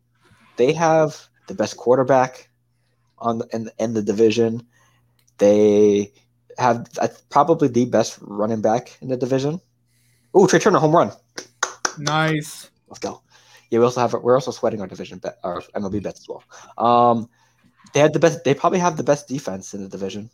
they 0.58 0.74
have 0.74 1.28
the 1.48 1.56
best 1.56 1.78
quarterback 1.78 2.50
on 3.18 3.40
the, 3.40 3.48
in, 3.54 3.70
in 3.80 3.94
the 3.94 4.02
division. 4.02 4.66
They 5.38 6.14
have 6.58 6.88
uh, 7.00 7.08
probably 7.30 7.68
the 7.68 7.86
best 7.86 8.18
running 8.22 8.62
back 8.62 8.98
in 9.02 9.10
the 9.10 9.18
division. 9.18 9.62
Oh, 10.34 10.48
Trea 10.48 10.60
Turner 10.60 10.80
home 10.80 10.96
run. 10.96 11.12
Nice. 11.98 12.70
Let's 12.88 13.00
go. 13.00 13.22
Yeah, 13.70 13.80
we 13.80 13.86
also 13.86 14.02
have 14.02 14.14
we're 14.14 14.36
also 14.36 14.52
sweating 14.52 14.82
our 14.82 14.88
division 14.88 15.20
bet 15.20 15.38
our 15.44 15.62
MLB 15.76 16.04
bets 16.04 16.22
as 16.22 16.28
well. 16.30 16.44
Um, 16.78 17.30
they 17.94 18.00
had 18.00 18.14
the 18.14 18.20
best. 18.20 18.44
They 18.44 18.54
probably 18.54 18.80
have 18.80 18.98
the 18.98 19.04
best 19.04 19.28
defense 19.28 19.74
in 19.74 19.82
the 19.82 19.90
division. 19.90 20.30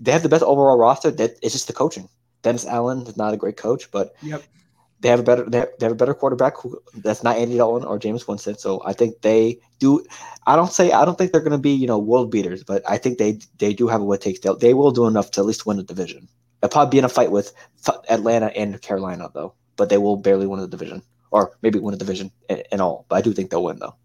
They 0.00 0.12
have 0.12 0.22
the 0.22 0.28
best 0.28 0.42
overall 0.42 0.78
roster. 0.78 1.10
That 1.10 1.38
it's 1.42 1.54
just 1.54 1.66
the 1.66 1.72
coaching. 1.72 2.08
Dennis 2.42 2.66
Allen 2.66 3.06
is 3.06 3.16
not 3.16 3.34
a 3.34 3.36
great 3.36 3.56
coach, 3.56 3.90
but 3.90 4.14
Yep. 4.22 4.42
They 5.02 5.08
have 5.08 5.20
a 5.20 5.22
better 5.24 5.44
they 5.48 5.58
have, 5.58 5.68
they 5.78 5.86
have 5.86 5.92
a 5.92 5.96
better 5.96 6.14
quarterback 6.14 6.56
who 6.56 6.80
that's 6.94 7.24
not 7.24 7.36
Andy 7.36 7.56
Dalton 7.56 7.86
or 7.86 7.98
Jameis 7.98 8.26
Winston. 8.28 8.56
So 8.56 8.80
I 8.86 8.92
think 8.92 9.20
they 9.22 9.58
do. 9.80 10.04
I 10.46 10.54
don't 10.54 10.72
say 10.72 10.92
I 10.92 11.04
don't 11.04 11.18
think 11.18 11.32
they're 11.32 11.40
going 11.40 11.50
to 11.52 11.58
be 11.58 11.72
you 11.72 11.88
know 11.88 11.98
world 11.98 12.30
beaters, 12.30 12.62
but 12.62 12.88
I 12.88 12.98
think 12.98 13.18
they 13.18 13.40
they 13.58 13.74
do 13.74 13.88
have 13.88 14.00
what 14.00 14.20
it 14.20 14.22
takes. 14.22 14.40
They 14.40 14.54
they 14.60 14.74
will 14.74 14.92
do 14.92 15.08
enough 15.08 15.32
to 15.32 15.40
at 15.40 15.46
least 15.46 15.66
win 15.66 15.76
the 15.76 15.82
division. 15.82 16.28
They'll 16.60 16.70
probably 16.70 16.92
be 16.92 16.98
in 16.98 17.04
a 17.04 17.08
fight 17.08 17.32
with 17.32 17.52
Atlanta 18.08 18.46
and 18.56 18.80
Carolina 18.80 19.28
though, 19.34 19.54
but 19.76 19.88
they 19.88 19.98
will 19.98 20.16
barely 20.16 20.46
win 20.46 20.60
the 20.60 20.68
division 20.68 21.02
or 21.32 21.56
maybe 21.62 21.80
win 21.80 21.94
a 21.94 21.98
division 21.98 22.30
in, 22.48 22.62
in 22.70 22.80
all. 22.80 23.04
But 23.08 23.16
I 23.16 23.20
do 23.22 23.32
think 23.32 23.50
they'll 23.50 23.64
win 23.64 23.80
though. 23.80 23.96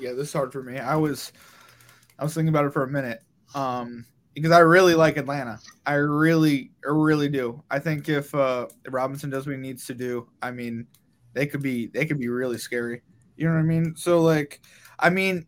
Yeah, 0.00 0.12
this 0.12 0.28
is 0.28 0.32
hard 0.32 0.52
for 0.52 0.62
me. 0.62 0.78
I 0.78 0.94
was 0.94 1.32
I 2.20 2.22
was 2.22 2.34
thinking 2.34 2.50
about 2.50 2.66
it 2.66 2.72
for 2.72 2.84
a 2.84 2.88
minute. 2.88 3.20
Um 3.52 4.06
because 4.34 4.50
I 4.50 4.58
really 4.58 4.94
like 4.94 5.16
Atlanta. 5.16 5.60
I 5.86 5.94
really 5.94 6.70
really 6.84 7.28
do. 7.28 7.62
I 7.70 7.78
think 7.78 8.08
if 8.08 8.34
uh 8.34 8.66
Robinson 8.88 9.30
does 9.30 9.46
what 9.46 9.52
he 9.54 9.60
needs 9.60 9.86
to 9.86 9.94
do, 9.94 10.28
I 10.42 10.50
mean, 10.50 10.86
they 11.32 11.46
could 11.46 11.62
be 11.62 11.86
they 11.86 12.06
could 12.06 12.18
be 12.18 12.28
really 12.28 12.58
scary. 12.58 13.02
You 13.36 13.46
know 13.46 13.54
what 13.54 13.60
I 13.60 13.64
mean? 13.64 13.94
So 13.96 14.20
like 14.20 14.60
I 14.98 15.10
mean 15.10 15.46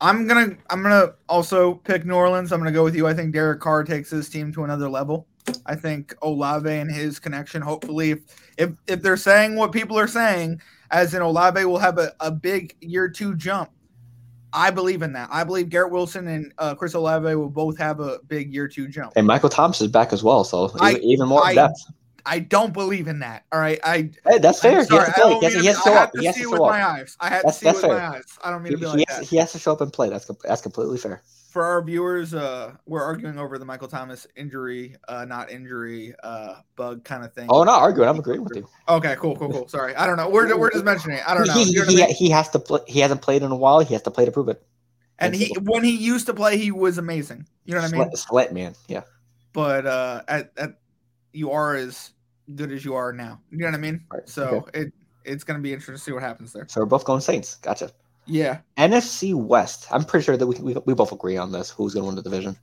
I'm 0.00 0.26
gonna 0.26 0.56
I'm 0.70 0.82
gonna 0.82 1.14
also 1.28 1.74
pick 1.74 2.04
New 2.04 2.14
Orleans. 2.14 2.52
I'm 2.52 2.60
gonna 2.60 2.72
go 2.72 2.84
with 2.84 2.94
you. 2.94 3.06
I 3.06 3.14
think 3.14 3.32
Derek 3.32 3.60
Carr 3.60 3.82
takes 3.84 4.10
his 4.10 4.28
team 4.28 4.52
to 4.52 4.64
another 4.64 4.88
level. 4.88 5.26
I 5.66 5.74
think 5.74 6.14
Olave 6.22 6.70
and 6.70 6.90
his 6.90 7.18
connection, 7.18 7.62
hopefully, 7.62 8.12
if 8.12 8.20
if, 8.58 8.70
if 8.86 9.02
they're 9.02 9.16
saying 9.16 9.56
what 9.56 9.72
people 9.72 9.98
are 9.98 10.06
saying, 10.06 10.60
as 10.90 11.14
in 11.14 11.22
Olave 11.22 11.64
will 11.64 11.78
have 11.78 11.98
a, 11.98 12.12
a 12.20 12.30
big 12.30 12.76
year 12.80 13.08
two 13.08 13.34
jump. 13.34 13.70
I 14.52 14.70
believe 14.70 15.02
in 15.02 15.12
that. 15.12 15.28
I 15.30 15.44
believe 15.44 15.68
Garrett 15.68 15.92
Wilson 15.92 16.26
and 16.28 16.52
uh, 16.58 16.74
Chris 16.74 16.94
Olave 16.94 17.34
will 17.34 17.50
both 17.50 17.76
have 17.78 18.00
a 18.00 18.18
big 18.28 18.52
year 18.52 18.66
two 18.68 18.88
jump. 18.88 19.12
And 19.16 19.26
Michael 19.26 19.48
Thomas 19.50 19.80
is 19.80 19.88
back 19.88 20.12
as 20.12 20.22
well, 20.22 20.44
so 20.44 20.70
I- 20.80 20.92
even, 20.92 21.02
even 21.04 21.28
more 21.28 21.44
I- 21.44 21.54
depth. 21.54 21.84
I 22.26 22.40
don't 22.40 22.74
believe 22.74 23.08
in 23.08 23.20
that. 23.20 23.44
All 23.52 23.58
right, 23.60 23.78
I 23.84 24.10
Hey, 24.26 24.38
that's 24.38 24.60
fair. 24.60 24.84
He 24.84 24.94
has 24.96 25.06
to 25.06 25.12
play. 25.14 25.38
He 25.38 25.44
has, 25.46 25.54
mean 25.54 25.62
he 25.62 25.66
has 25.68 25.76
to 25.78 25.82
show 25.84 25.94
up. 25.94 26.12
to 26.12 26.20
He 26.20 26.26
has 26.26 26.36
see 26.36 26.46
with 26.46 26.60
my 26.60 26.84
eyes. 26.86 27.16
I 27.20 27.28
had 27.30 27.36
That's- 27.38 27.58
to 27.60 27.64
see 27.64 27.66
with 27.72 27.80
fair. 27.80 27.90
my 27.96 28.16
eyes. 28.16 28.24
I 28.44 28.50
don't 28.50 28.62
mean 28.62 28.72
He, 28.72 28.76
to 28.76 28.80
be 28.80 28.84
he 28.86 28.92
like 28.98 29.08
has, 29.08 29.18
that. 29.20 29.24
he 29.26 29.36
has 29.38 29.52
to 29.52 29.58
show 29.58 29.72
up 29.72 29.80
and 29.80 29.90
play. 29.90 30.10
That's 30.10 30.30
that's 30.44 30.60
completely 30.60 30.98
fair. 30.98 31.22
For 31.58 31.64
our 31.64 31.82
viewers, 31.82 32.34
uh, 32.34 32.74
we're 32.86 33.02
arguing 33.02 33.36
over 33.36 33.58
the 33.58 33.64
Michael 33.64 33.88
Thomas 33.88 34.28
injury, 34.36 34.94
uh, 35.08 35.24
not 35.24 35.50
injury, 35.50 36.14
uh, 36.22 36.60
bug 36.76 37.02
kind 37.02 37.24
of 37.24 37.32
thing. 37.32 37.48
Oh, 37.50 37.64
not 37.64 37.82
arguing. 37.82 38.08
I'm 38.08 38.16
agreeing 38.16 38.44
with 38.44 38.54
you. 38.54 38.68
Okay, 38.88 39.16
cool, 39.18 39.34
cool, 39.34 39.50
cool. 39.50 39.66
Sorry, 39.66 39.92
I 39.96 40.06
don't 40.06 40.16
know. 40.16 40.28
We're, 40.30 40.56
we're 40.56 40.70
just 40.70 40.84
mentioning 40.84 41.16
it. 41.18 41.28
I 41.28 41.34
don't 41.34 41.48
know. 41.48 41.54
He, 41.54 41.64
You 41.64 41.80
know 41.80 41.86
what 41.86 41.88
I 41.88 41.90
he, 41.90 42.06
mean? 42.06 42.14
he 42.14 42.30
has 42.30 42.48
to 42.50 42.60
play. 42.60 42.78
He 42.86 43.00
hasn't 43.00 43.22
played 43.22 43.42
in 43.42 43.50
a 43.50 43.56
while. 43.56 43.80
He 43.80 43.92
has 43.94 44.02
to 44.02 44.10
play 44.12 44.24
to 44.24 44.30
prove 44.30 44.48
it. 44.48 44.64
And 45.18 45.34
he 45.34 45.52
when 45.62 45.82
he 45.82 45.96
used 45.96 46.26
to 46.26 46.32
play, 46.32 46.58
he 46.58 46.70
was 46.70 46.96
amazing. 46.96 47.44
You 47.64 47.74
know 47.74 47.80
what 47.80 47.92
I 47.92 47.98
mean? 47.98 48.14
Slant 48.14 48.52
man. 48.52 48.76
Yeah. 48.86 49.02
But 49.52 49.84
uh, 49.84 50.22
at, 50.28 50.52
at 50.56 50.74
you 51.32 51.50
are 51.50 51.74
as 51.74 52.12
good 52.54 52.70
as 52.70 52.84
you 52.84 52.94
are 52.94 53.12
now. 53.12 53.40
You 53.50 53.58
know 53.58 53.66
what 53.66 53.74
I 53.74 53.78
mean? 53.78 54.04
Right, 54.12 54.28
So 54.28 54.68
it 54.74 54.92
it's 55.24 55.42
gonna 55.42 55.58
be 55.58 55.72
interesting 55.72 55.96
to 55.96 56.00
see 56.00 56.12
what 56.12 56.22
happens 56.22 56.52
there. 56.52 56.68
So 56.68 56.82
we're 56.82 56.86
both 56.86 57.04
going 57.04 57.20
Saints. 57.20 57.56
Gotcha. 57.56 57.90
Yeah. 58.28 58.58
NFC 58.76 59.34
West. 59.34 59.86
I'm 59.90 60.04
pretty 60.04 60.24
sure 60.24 60.36
that 60.36 60.46
we, 60.46 60.56
we, 60.56 60.74
we 60.84 60.94
both 60.94 61.12
agree 61.12 61.36
on 61.36 61.50
this. 61.50 61.70
Who's 61.70 61.94
going 61.94 62.02
to 62.04 62.06
win 62.06 62.16
the 62.16 62.22
division? 62.22 62.56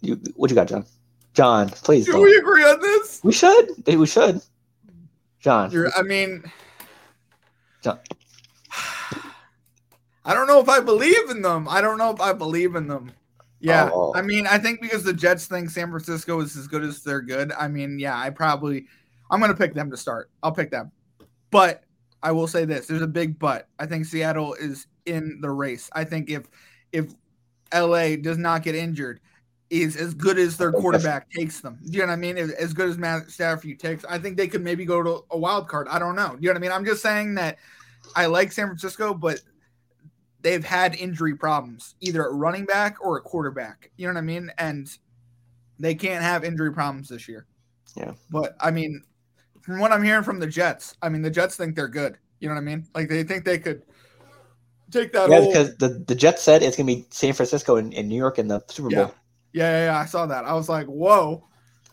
You, 0.00 0.20
what 0.34 0.50
you 0.50 0.56
got, 0.56 0.68
John? 0.68 0.84
John, 1.32 1.68
please. 1.68 2.06
Do 2.06 2.20
we 2.20 2.36
agree 2.36 2.64
on 2.64 2.80
this? 2.80 3.20
We 3.22 3.32
should. 3.32 3.70
We 3.86 4.06
should. 4.06 4.40
John. 5.38 5.70
You're, 5.70 5.90
I 5.96 6.02
mean, 6.02 6.42
John. 7.82 7.98
I 10.24 10.34
don't 10.34 10.46
know 10.46 10.60
if 10.60 10.68
I 10.68 10.80
believe 10.80 11.30
in 11.30 11.42
them. 11.42 11.68
I 11.68 11.80
don't 11.80 11.98
know 11.98 12.10
if 12.10 12.20
I 12.20 12.32
believe 12.32 12.74
in 12.74 12.88
them. 12.88 13.12
Yeah, 13.60 13.90
Oh. 13.92 14.14
I 14.14 14.22
mean, 14.22 14.46
I 14.46 14.58
think 14.58 14.80
because 14.80 15.04
the 15.04 15.12
Jets 15.12 15.46
think 15.46 15.70
San 15.70 15.90
Francisco 15.90 16.40
is 16.40 16.56
as 16.56 16.66
good 16.66 16.82
as 16.82 17.02
they're 17.02 17.20
good. 17.20 17.52
I 17.52 17.68
mean, 17.68 17.98
yeah, 17.98 18.18
I 18.18 18.30
probably 18.30 18.86
I'm 19.30 19.38
gonna 19.38 19.54
pick 19.54 19.74
them 19.74 19.90
to 19.90 19.96
start. 19.98 20.30
I'll 20.42 20.52
pick 20.52 20.70
them, 20.70 20.90
but 21.50 21.84
I 22.22 22.32
will 22.32 22.46
say 22.46 22.64
this: 22.64 22.86
there's 22.86 23.02
a 23.02 23.06
big 23.06 23.38
but. 23.38 23.68
I 23.78 23.86
think 23.86 24.04
Seattle 24.04 24.54
is 24.54 24.86
in 25.06 25.40
the 25.40 25.50
race. 25.50 25.88
I 25.92 26.04
think 26.04 26.30
if 26.30 26.48
if 26.92 27.14
LA 27.74 28.16
does 28.16 28.38
not 28.38 28.62
get 28.62 28.74
injured, 28.74 29.20
is 29.70 29.96
as 29.96 30.14
good 30.14 30.38
as 30.38 30.56
their 30.56 30.72
quarterback 30.72 31.30
takes 31.30 31.60
them. 31.60 31.78
Do 31.84 31.92
you 31.92 32.00
know 32.00 32.06
what 32.06 32.12
I 32.14 32.16
mean? 32.16 32.36
As 32.36 32.50
as 32.52 32.74
good 32.74 32.88
as 32.88 32.98
Matt 32.98 33.30
Stafford 33.30 33.78
takes, 33.78 34.04
I 34.04 34.18
think 34.18 34.36
they 34.36 34.48
could 34.48 34.62
maybe 34.62 34.84
go 34.84 35.02
to 35.02 35.24
a 35.30 35.38
wild 35.38 35.68
card. 35.68 35.88
I 35.88 35.98
don't 35.98 36.16
know. 36.16 36.36
Do 36.36 36.38
you 36.40 36.48
know 36.48 36.52
what 36.52 36.58
I 36.58 36.60
mean? 36.60 36.72
I'm 36.72 36.84
just 36.84 37.02
saying 37.02 37.34
that 37.36 37.58
I 38.16 38.26
like 38.26 38.52
San 38.52 38.66
Francisco, 38.66 39.14
but 39.14 39.40
they've 40.42 40.64
had 40.64 40.94
injury 40.96 41.34
problems, 41.34 41.94
either 42.00 42.24
at 42.24 42.32
running 42.32 42.64
back 42.64 42.96
or 43.00 43.16
a 43.16 43.20
quarterback. 43.20 43.90
You 43.96 44.06
know 44.06 44.14
what 44.14 44.18
I 44.18 44.22
mean? 44.22 44.50
And 44.58 44.90
they 45.78 45.94
can't 45.94 46.22
have 46.22 46.44
injury 46.44 46.72
problems 46.72 47.08
this 47.08 47.28
year. 47.28 47.46
Yeah. 47.96 48.12
But 48.30 48.56
I 48.60 48.70
mean, 48.70 49.02
from 49.70 49.80
what 49.80 49.92
I'm 49.92 50.02
hearing 50.02 50.22
from 50.24 50.40
the 50.40 50.46
Jets, 50.46 50.96
I 51.02 51.08
mean 51.08 51.22
the 51.22 51.30
Jets 51.30 51.56
think 51.56 51.76
they're 51.76 51.88
good. 51.88 52.18
You 52.40 52.48
know 52.48 52.54
what 52.54 52.60
I 52.62 52.64
mean? 52.64 52.86
Like 52.94 53.08
they 53.08 53.22
think 53.22 53.44
they 53.44 53.58
could 53.58 53.82
take 54.90 55.12
that. 55.12 55.28
Yeah, 55.30 55.40
whole, 55.40 55.48
because 55.48 55.76
the, 55.76 55.88
the 56.06 56.14
Jets 56.14 56.42
said 56.42 56.62
it's 56.62 56.76
gonna 56.76 56.86
be 56.86 57.06
San 57.10 57.32
Francisco 57.32 57.76
and, 57.76 57.94
and 57.94 58.08
New 58.08 58.16
York 58.16 58.38
in 58.38 58.48
the 58.48 58.62
Super 58.68 58.90
Yeah. 58.90 59.04
Bowl. 59.04 59.14
yeah, 59.52 59.70
yeah, 59.70 59.84
yeah, 59.92 59.98
I 59.98 60.06
saw 60.06 60.26
that. 60.26 60.44
I 60.44 60.54
was 60.54 60.68
like, 60.68 60.86
whoa, 60.86 61.46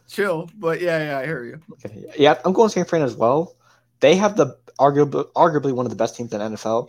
chill. 0.07 0.49
But 0.55 0.81
yeah, 0.81 1.03
yeah, 1.11 1.19
I 1.19 1.25
hear 1.25 1.43
you. 1.43 1.59
Okay. 1.85 2.05
Yeah, 2.17 2.39
I'm 2.45 2.53
going 2.53 2.69
San 2.69 2.85
Fran 2.85 3.01
as 3.03 3.15
well. 3.15 3.55
They 3.99 4.15
have 4.15 4.37
the 4.37 4.57
arguably 4.79 5.25
arguably 5.33 5.71
one 5.73 5.85
of 5.85 5.89
the 5.89 5.95
best 5.95 6.15
teams 6.15 6.33
in 6.33 6.41
NFL. 6.41 6.87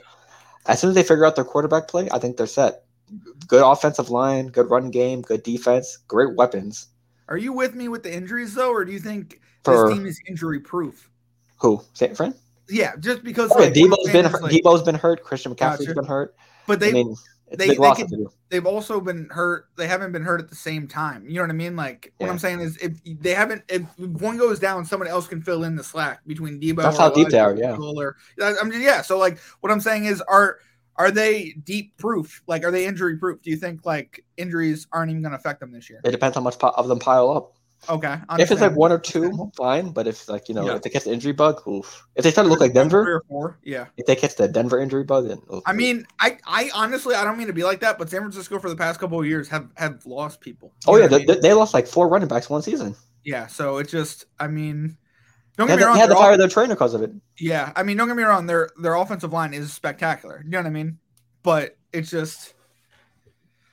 As 0.66 0.80
soon 0.80 0.90
as 0.90 0.94
they 0.96 1.02
figure 1.02 1.24
out 1.24 1.34
their 1.36 1.44
quarterback 1.44 1.88
play, 1.88 2.08
I 2.12 2.18
think 2.18 2.36
they're 2.36 2.46
set. 2.46 2.84
Good 3.46 3.62
offensive 3.64 4.10
line, 4.10 4.48
good 4.48 4.68
run 4.70 4.90
game, 4.90 5.22
good 5.22 5.42
defense, 5.42 5.96
great 6.08 6.34
weapons. 6.36 6.88
Are 7.28 7.38
you 7.38 7.52
with 7.54 7.74
me 7.74 7.88
with 7.88 8.02
the 8.02 8.14
injuries 8.14 8.54
though, 8.54 8.70
or 8.72 8.84
do 8.84 8.92
you 8.92 8.98
think 8.98 9.40
this 9.70 9.96
team 9.96 10.06
is 10.06 10.20
injury 10.28 10.60
proof? 10.60 11.10
who? 11.60 11.82
San 11.92 12.14
Fran? 12.14 12.34
Yeah, 12.68 12.94
just 13.00 13.24
because 13.24 13.50
Oh, 13.52 13.58
yeah, 13.58 13.64
like, 13.66 13.74
Deebo's 13.74 14.12
been 14.12 14.24
like, 14.42 14.52
Deebo's 14.52 14.82
been 14.82 14.94
hurt. 14.94 15.22
Christian 15.24 15.54
McCaffrey's 15.54 15.86
Gotcha. 15.86 15.94
been 15.94 16.04
hurt. 16.04 16.34
but 16.66 16.78
they 16.80 16.90
I 16.90 16.92
mean, 16.92 17.16
they- 17.50 17.68
they 17.68 17.74
loss 17.76 17.96
could- 17.96 18.08
to 18.10 18.16
do. 18.16 18.30
they've 18.50 18.66
also 18.66 19.00
been 19.00 19.26
hurt. 19.30 19.68
They 19.76 19.88
haven't 19.88 20.12
been 20.12 20.22
hurt 20.22 20.40
at 20.40 20.50
the 20.50 20.54
same 20.54 20.86
time. 20.86 21.26
You 21.26 21.36
know 21.36 21.42
what 21.42 21.50
I 21.50 21.54
mean? 21.54 21.76
Like 21.76 22.12
what 22.18 22.28
I'm 22.28 22.38
saying 22.38 22.60
is, 22.60 22.76
if 22.76 23.00
they 23.04 23.32
haven't, 23.32 23.62
if 23.70 23.82
one 23.98 24.36
goes 24.36 24.58
down, 24.58 24.84
someone 24.84 25.08
else 25.08 25.26
can 25.26 25.40
fill 25.40 25.64
in 25.64 25.74
the 25.74 25.82
slack 25.82 26.20
between 26.26 26.60
Deebo. 26.60 26.82
That's 26.82 26.98
how 26.98 27.08
deep 27.10 27.28
they 27.30 27.38
are, 27.40 27.56
yeah. 27.56 27.74
Or 27.76 28.16
I'm 28.42 28.70
just 28.70 28.82
yeah. 28.82 29.00
So 29.00 29.18
like 29.18 29.38
what 29.60 29.72
I'm 29.72 29.80
saying 29.80 30.04
is, 30.04 30.20
are 30.28 30.58
are 30.96 31.10
they 31.10 31.54
deep 31.64 31.96
proof? 31.96 32.42
Like 32.46 32.64
are 32.64 32.70
they 32.70 32.84
injury 32.84 33.16
proof? 33.16 33.40
Do 33.40 33.48
you 33.50 33.56
think 33.56 33.86
like 33.86 34.22
injuries 34.36 34.86
aren't 34.92 35.10
even 35.10 35.22
going 35.22 35.32
to 35.32 35.38
affect 35.38 35.60
them 35.60 35.72
this 35.72 35.88
year? 35.88 36.00
It 36.04 36.10
depends 36.10 36.34
how 36.36 36.42
much 36.42 36.56
of 36.62 36.86
them 36.88 36.98
pile 36.98 37.30
up. 37.30 37.54
Okay, 37.88 38.16
If 38.38 38.50
it's 38.50 38.60
like 38.60 38.74
one 38.74 38.90
or 38.92 38.98
two, 38.98 39.50
fine. 39.56 39.90
But 39.92 40.06
if 40.08 40.28
like 40.28 40.48
you 40.48 40.54
know, 40.54 40.66
Yeah. 40.66 40.74
if 40.76 40.82
they 40.82 40.90
catch 40.90 41.04
the 41.04 41.12
injury 41.12 41.32
bug, 41.32 41.66
oof. 41.66 42.06
If 42.16 42.24
they 42.24 42.30
start 42.32 42.44
to 42.46 42.50
look 42.50 42.60
like 42.60 42.74
Denver, 42.74 43.04
Three 43.04 43.12
or 43.14 43.22
four, 43.28 43.58
yeah. 43.62 43.86
if 43.96 44.04
they 44.06 44.16
catch 44.16 44.34
the 44.34 44.48
Denver 44.48 44.78
injury 44.80 45.04
bug, 45.04 45.28
then 45.28 45.40
oof. 45.54 45.62
I 45.64 45.72
mean, 45.72 46.04
I, 46.20 46.38
I 46.46 46.70
honestly, 46.74 47.14
I 47.14 47.22
don't 47.24 47.38
mean 47.38 47.46
to 47.46 47.52
be 47.52 47.62
like 47.64 47.80
that, 47.80 47.96
but 47.98 48.10
San 48.10 48.20
Francisco 48.20 48.58
for 48.58 48.68
the 48.68 48.76
past 48.76 48.98
couple 48.98 49.18
of 49.20 49.26
years 49.26 49.48
have 49.48 49.68
have 49.76 50.04
lost 50.06 50.40
people. 50.40 50.72
You 50.86 50.92
oh 50.92 50.96
yeah, 50.96 51.02
what 51.04 51.06
I 51.06 51.08
they, 51.08 51.18
mean? 51.18 51.26
they- 51.26 51.40
they 51.48 51.54
lost 51.54 51.72
like 51.72 51.86
four 51.86 52.08
running 52.08 52.28
backs 52.28 52.50
one 52.50 52.62
season. 52.62 52.96
yeah. 53.24 53.46
So 53.46 53.78
it 53.78 53.88
just, 53.88 54.24
I 54.40 54.48
mean, 54.48 54.98
don't 55.56 55.68
get 55.68 55.78
me 55.78 55.84
wrong. 55.84 55.94
they 55.94 56.00
had 56.00 56.08
to 56.10 56.14
fire 56.16 56.36
their 56.36 56.48
trainer 56.48 56.74
because 56.74 56.94
of 56.94 57.02
it. 57.02 57.12
yeah, 57.38 57.72
I 57.76 57.84
mean, 57.84 57.96
don't 57.96 58.08
get 58.08 58.16
me 58.16 58.24
wrong. 58.24 58.46
Their 58.46 58.70
their 58.80 58.94
offensive 58.96 59.32
line 59.32 59.54
is 59.54 59.72
spectacular. 59.72 60.42
You 60.44 60.50
know 60.50 60.58
what 60.58 60.66
I 60.66 60.70
mean? 60.70 60.98
But 61.44 61.76
it's 61.92 62.10
just, 62.10 62.54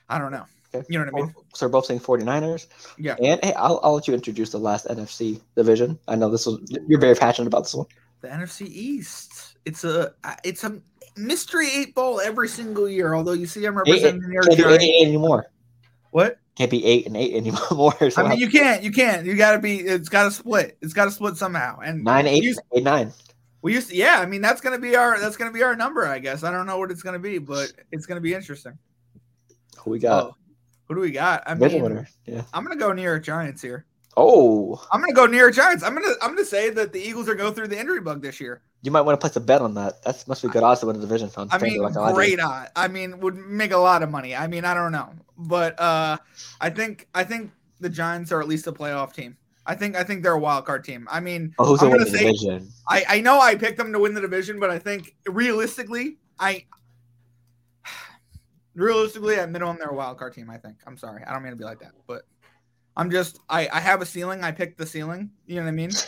I 0.08 0.18
don't 0.18 0.30
know. 0.32 0.46
You 0.88 0.98
know 0.98 1.10
what 1.10 1.14
I 1.14 1.24
mean? 1.26 1.34
So 1.54 1.66
we're 1.66 1.72
both 1.72 1.86
saying 1.86 2.00
49ers. 2.00 2.66
Yeah. 2.98 3.16
And 3.22 3.42
hey, 3.44 3.52
I'll, 3.54 3.80
I'll 3.82 3.94
let 3.94 4.08
you 4.08 4.14
introduce 4.14 4.50
the 4.50 4.58
last 4.58 4.86
NFC 4.86 5.40
division. 5.56 5.98
I 6.08 6.16
know 6.16 6.30
this 6.30 6.46
was 6.46 6.60
you're 6.88 7.00
very 7.00 7.14
passionate 7.14 7.48
about 7.48 7.64
this 7.64 7.74
one. 7.74 7.86
The 8.20 8.28
NFC 8.28 8.66
East. 8.66 9.56
It's 9.64 9.84
a 9.84 10.14
it's 10.44 10.64
a 10.64 10.80
mystery 11.16 11.68
eight 11.70 11.94
ball 11.94 12.20
every 12.20 12.48
single 12.48 12.88
year. 12.88 13.14
Although 13.14 13.32
you 13.32 13.46
see, 13.46 13.64
I'm 13.64 13.76
Eight, 13.78 13.88
eight, 13.88 14.04
representing 14.04 14.20
the 14.20 14.56
can't 14.56 14.58
do 14.58 14.68
eight, 14.68 15.06
anymore. 15.06 15.46
What? 16.10 16.38
Can't 16.56 16.70
be 16.70 16.84
eight 16.84 17.06
and 17.06 17.16
eight 17.16 17.34
anymore. 17.34 17.94
So 18.10 18.24
I 18.24 18.28
mean, 18.30 18.38
you 18.38 18.48
can't. 18.48 18.82
You 18.82 18.92
can't. 18.92 19.26
You 19.26 19.36
got 19.36 19.52
to 19.52 19.58
be. 19.58 19.78
It's 19.78 20.08
got 20.08 20.24
to 20.24 20.30
split. 20.30 20.78
It's 20.80 20.92
got 20.94 21.06
to 21.06 21.10
split 21.10 21.36
somehow. 21.36 21.80
And 21.80 22.04
nine, 22.04 22.26
eight 22.26 22.42
used, 22.42 22.60
eight 22.72 22.84
nine. 22.84 23.12
We 23.62 23.74
used 23.74 23.90
to, 23.90 23.96
yeah. 23.96 24.20
I 24.20 24.26
mean, 24.26 24.42
that's 24.42 24.60
gonna 24.60 24.78
be 24.78 24.94
our 24.94 25.18
that's 25.18 25.36
gonna 25.36 25.50
be 25.50 25.64
our 25.64 25.74
number, 25.74 26.06
I 26.06 26.20
guess. 26.20 26.44
I 26.44 26.52
don't 26.52 26.66
know 26.66 26.78
what 26.78 26.92
it's 26.92 27.02
gonna 27.02 27.18
be, 27.18 27.38
but 27.38 27.72
it's 27.90 28.06
gonna 28.06 28.20
be 28.20 28.32
interesting. 28.32 28.78
Who 29.78 29.90
we 29.90 29.98
got? 29.98 30.24
Oh, 30.24 30.36
who 30.88 30.94
do 30.94 31.00
we 31.00 31.10
got? 31.10 31.42
I 31.46 31.54
mean, 31.54 31.82
winner. 31.82 32.08
Yeah. 32.26 32.42
I'm 32.54 32.62
gonna 32.64 32.76
go 32.76 32.92
New 32.92 33.02
York 33.02 33.24
Giants 33.24 33.62
here. 33.62 33.84
Oh, 34.16 34.82
I'm 34.92 35.00
gonna 35.00 35.12
go 35.12 35.26
New 35.26 35.36
York 35.36 35.54
Giants. 35.54 35.82
I'm 35.84 35.94
gonna 35.94 36.14
I'm 36.22 36.30
gonna 36.30 36.44
say 36.44 36.70
that 36.70 36.92
the 36.92 37.00
Eagles 37.00 37.28
are 37.28 37.34
going 37.34 37.52
through 37.54 37.68
the 37.68 37.78
injury 37.78 38.00
bug 38.00 38.22
this 38.22 38.40
year. 38.40 38.62
you 38.82 38.90
might 38.90 39.02
want 39.02 39.18
to 39.20 39.22
place 39.22 39.36
a 39.36 39.40
bet 39.40 39.60
on 39.60 39.74
that. 39.74 40.02
That 40.04 40.26
must 40.26 40.42
be 40.42 40.48
good 40.48 40.62
odds 40.62 40.80
to 40.80 40.86
win 40.86 40.96
the 40.96 41.02
division. 41.06 41.30
On 41.36 41.48
I 41.50 41.58
mean, 41.58 41.80
like 41.82 42.14
great 42.14 42.40
odd. 42.40 42.70
I 42.74 42.88
mean, 42.88 43.20
would 43.20 43.36
make 43.36 43.72
a 43.72 43.76
lot 43.76 44.02
of 44.02 44.10
money. 44.10 44.34
I 44.34 44.46
mean, 44.46 44.64
I 44.64 44.72
don't 44.74 44.92
know, 44.92 45.10
but 45.36 45.78
uh, 45.78 46.16
I 46.60 46.70
think 46.70 47.08
I 47.14 47.24
think 47.24 47.50
the 47.80 47.90
Giants 47.90 48.32
are 48.32 48.40
at 48.40 48.48
least 48.48 48.66
a 48.66 48.72
playoff 48.72 49.12
team. 49.12 49.36
I 49.66 49.74
think 49.74 49.96
I 49.96 50.04
think 50.04 50.22
they're 50.22 50.32
a 50.32 50.38
wild 50.38 50.64
card 50.64 50.84
team. 50.84 51.06
I 51.10 51.20
mean, 51.20 51.52
Oh, 51.58 51.66
who's 51.66 51.82
I'm 51.82 51.90
gonna 51.90 52.04
win 52.04 52.12
the 52.12 52.18
say 52.18 52.24
division? 52.24 52.68
I, 52.88 53.04
I 53.08 53.20
know 53.20 53.38
I 53.40 53.56
picked 53.56 53.76
them 53.76 53.92
to 53.92 53.98
win 53.98 54.14
the 54.14 54.20
division, 54.22 54.58
but 54.60 54.70
I 54.70 54.78
think 54.78 55.14
realistically, 55.26 56.16
I 56.38 56.64
realistically 58.76 59.36
at 59.36 59.50
minimum 59.50 59.78
they're 59.78 59.88
a 59.88 59.94
wild 59.94 60.18
card 60.18 60.34
team. 60.34 60.50
I 60.50 60.58
think. 60.58 60.76
I'm 60.86 60.96
sorry, 60.96 61.24
I 61.24 61.32
don't 61.32 61.42
mean 61.42 61.52
to 61.52 61.58
be 61.58 61.64
like 61.64 61.80
that, 61.80 61.92
but 62.06 62.22
I'm 62.96 63.10
just 63.10 63.40
I 63.48 63.68
I 63.72 63.80
have 63.80 64.02
a 64.02 64.06
ceiling. 64.06 64.44
I 64.44 64.52
picked 64.52 64.78
the 64.78 64.86
ceiling. 64.86 65.30
You 65.46 65.56
know 65.56 65.62
what 65.62 65.68
I 65.68 65.72
mean? 65.72 65.90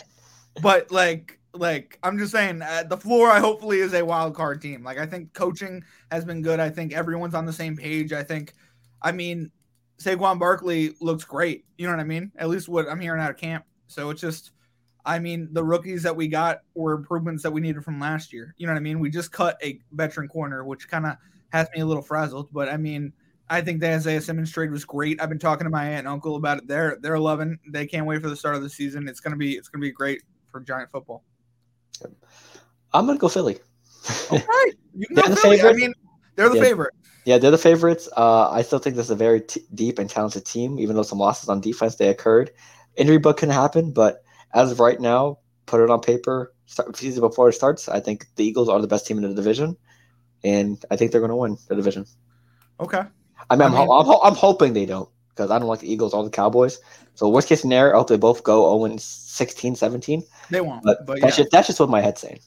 But 0.61 0.91
like 0.91 1.39
like 1.53 1.97
I'm 2.03 2.17
just 2.17 2.31
saying 2.31 2.61
uh, 2.61 2.83
the 2.83 2.97
floor. 2.97 3.29
I 3.29 3.39
hopefully 3.39 3.79
is 3.79 3.93
a 3.93 4.03
wild 4.03 4.35
card 4.35 4.61
team. 4.61 4.83
Like 4.83 4.97
I 4.97 5.05
think 5.05 5.33
coaching 5.33 5.83
has 6.11 6.25
been 6.25 6.41
good. 6.41 6.59
I 6.59 6.69
think 6.69 6.93
everyone's 6.93 7.35
on 7.35 7.45
the 7.45 7.53
same 7.53 7.77
page. 7.77 8.13
I 8.13 8.23
think, 8.23 8.53
I 9.01 9.11
mean, 9.11 9.51
Saquon 9.99 10.39
Barkley 10.39 10.95
looks 11.01 11.23
great. 11.23 11.65
You 11.77 11.87
know 11.87 11.93
what 11.93 12.01
I 12.01 12.05
mean? 12.05 12.31
At 12.37 12.49
least 12.49 12.69
what 12.69 12.87
I'm 12.89 12.99
hearing 12.99 13.21
out 13.21 13.31
of 13.31 13.37
camp. 13.37 13.65
So 13.87 14.09
it's 14.09 14.21
just. 14.21 14.51
I 15.05 15.17
mean, 15.17 15.47
the 15.53 15.63
rookies 15.63 16.03
that 16.03 16.15
we 16.15 16.27
got 16.27 16.59
were 16.75 16.93
improvements 16.93 17.41
that 17.43 17.51
we 17.51 17.61
needed 17.61 17.83
from 17.83 17.99
last 17.99 18.33
year. 18.33 18.53
You 18.57 18.67
know 18.67 18.73
what 18.73 18.79
I 18.79 18.83
mean? 18.83 18.99
We 18.99 19.09
just 19.09 19.31
cut 19.31 19.57
a 19.63 19.79
veteran 19.93 20.27
corner, 20.27 20.65
which 20.65 20.89
kind 20.89 21.05
of 21.05 21.15
has 21.49 21.67
me 21.75 21.81
a 21.81 21.85
little 21.85 22.03
frazzled. 22.03 22.49
But 22.51 22.69
I 22.69 22.77
mean, 22.77 23.13
I 23.49 23.61
think 23.61 23.79
the 23.79 23.93
Isaiah 23.93 24.21
Simmons 24.21 24.51
trade 24.51 24.71
was 24.71 24.85
great. 24.85 25.21
I've 25.21 25.29
been 25.29 25.39
talking 25.39 25.65
to 25.65 25.71
my 25.71 25.85
aunt 25.85 25.99
and 25.99 26.07
uncle 26.07 26.35
about 26.35 26.59
it. 26.59 26.67
They're 26.67 26.97
they're 27.01 27.19
loving. 27.19 27.57
They 27.69 27.87
can't 27.87 28.05
wait 28.05 28.21
for 28.21 28.29
the 28.29 28.35
start 28.35 28.55
of 28.55 28.61
the 28.61 28.69
season. 28.69 29.07
It's 29.07 29.19
gonna 29.19 29.35
be 29.37 29.53
it's 29.53 29.67
gonna 29.69 29.81
be 29.81 29.91
great 29.91 30.21
for 30.51 30.59
Giant 30.61 30.91
football. 30.91 31.23
I'm 32.93 33.05
gonna 33.05 33.19
go 33.19 33.29
Philly. 33.29 33.59
Right, 34.31 34.71
you 34.95 35.07
can 35.07 35.15
go 35.15 35.21
the 35.29 35.35
Philly. 35.35 35.61
I 35.61 35.73
mean, 35.73 35.93
they're 36.35 36.49
the 36.49 36.55
Yeah. 36.55 36.61
favorite. 36.63 36.93
Yeah, 37.25 37.37
they're 37.37 37.51
the 37.51 37.57
favorites. 37.57 38.07
Uh, 38.15 38.49
I 38.49 38.61
still 38.61 38.79
think 38.79 38.95
this 38.95 39.05
is 39.05 39.11
a 39.11 39.15
very 39.15 39.41
t- 39.41 39.65
deep 39.75 39.99
and 39.99 40.09
talented 40.09 40.45
team, 40.45 40.79
even 40.79 40.95
though 40.95 41.03
some 41.03 41.19
losses 41.19 41.49
on 41.49 41.59
defense 41.61 41.95
they 41.95 42.07
occurred. 42.07 42.51
Injury 42.95 43.17
bug 43.19 43.37
can 43.37 43.49
happen, 43.49 43.91
but 43.91 44.23
as 44.53 44.71
of 44.71 44.79
right 44.79 44.99
now, 44.99 45.39
put 45.65 45.81
it 45.81 45.89
on 45.89 45.99
paper. 45.99 46.53
Start, 46.65 46.95
season 46.95 47.21
before 47.21 47.49
it 47.49 47.53
starts, 47.53 47.89
I 47.89 47.99
think 47.99 48.25
the 48.35 48.45
Eagles 48.45 48.69
are 48.69 48.81
the 48.81 48.87
best 48.87 49.05
team 49.05 49.17
in 49.17 49.23
the 49.23 49.33
division, 49.35 49.75
and 50.43 50.83
I 50.91 50.95
think 50.95 51.11
they're 51.11 51.21
going 51.21 51.29
to 51.29 51.35
win 51.35 51.57
the 51.67 51.75
division. 51.75 52.05
Okay. 52.79 53.01
I 53.49 53.55
mean, 53.55 53.63
I'm, 53.67 53.73
I 53.73 53.77
ho- 53.77 53.99
I'm, 53.99 54.05
ho- 54.05 54.21
I'm 54.23 54.35
hoping 54.35 54.73
they 54.73 54.85
don't 54.85 55.09
because 55.29 55.51
I 55.51 55.59
don't 55.59 55.67
like 55.67 55.79
the 55.79 55.91
Eagles 55.91 56.13
or 56.13 56.23
the 56.23 56.29
Cowboys. 56.29 56.79
So 57.15 57.27
worst 57.29 57.47
case 57.49 57.61
scenario, 57.61 57.93
I 57.93 57.97
hope 57.97 58.07
they 58.09 58.17
both 58.17 58.43
go 58.43 58.77
0 58.85 58.97
16, 58.97 59.75
17. 59.75 60.23
They 60.49 60.61
won't. 60.61 60.83
But, 60.83 61.05
But, 61.05 61.17
yeah. 61.17 61.25
that's 61.25 61.37
just 61.37 61.51
that's 61.51 61.67
just 61.67 61.79
what 61.79 61.89
my 61.89 62.01
head's 62.01 62.21
saying. 62.21 62.39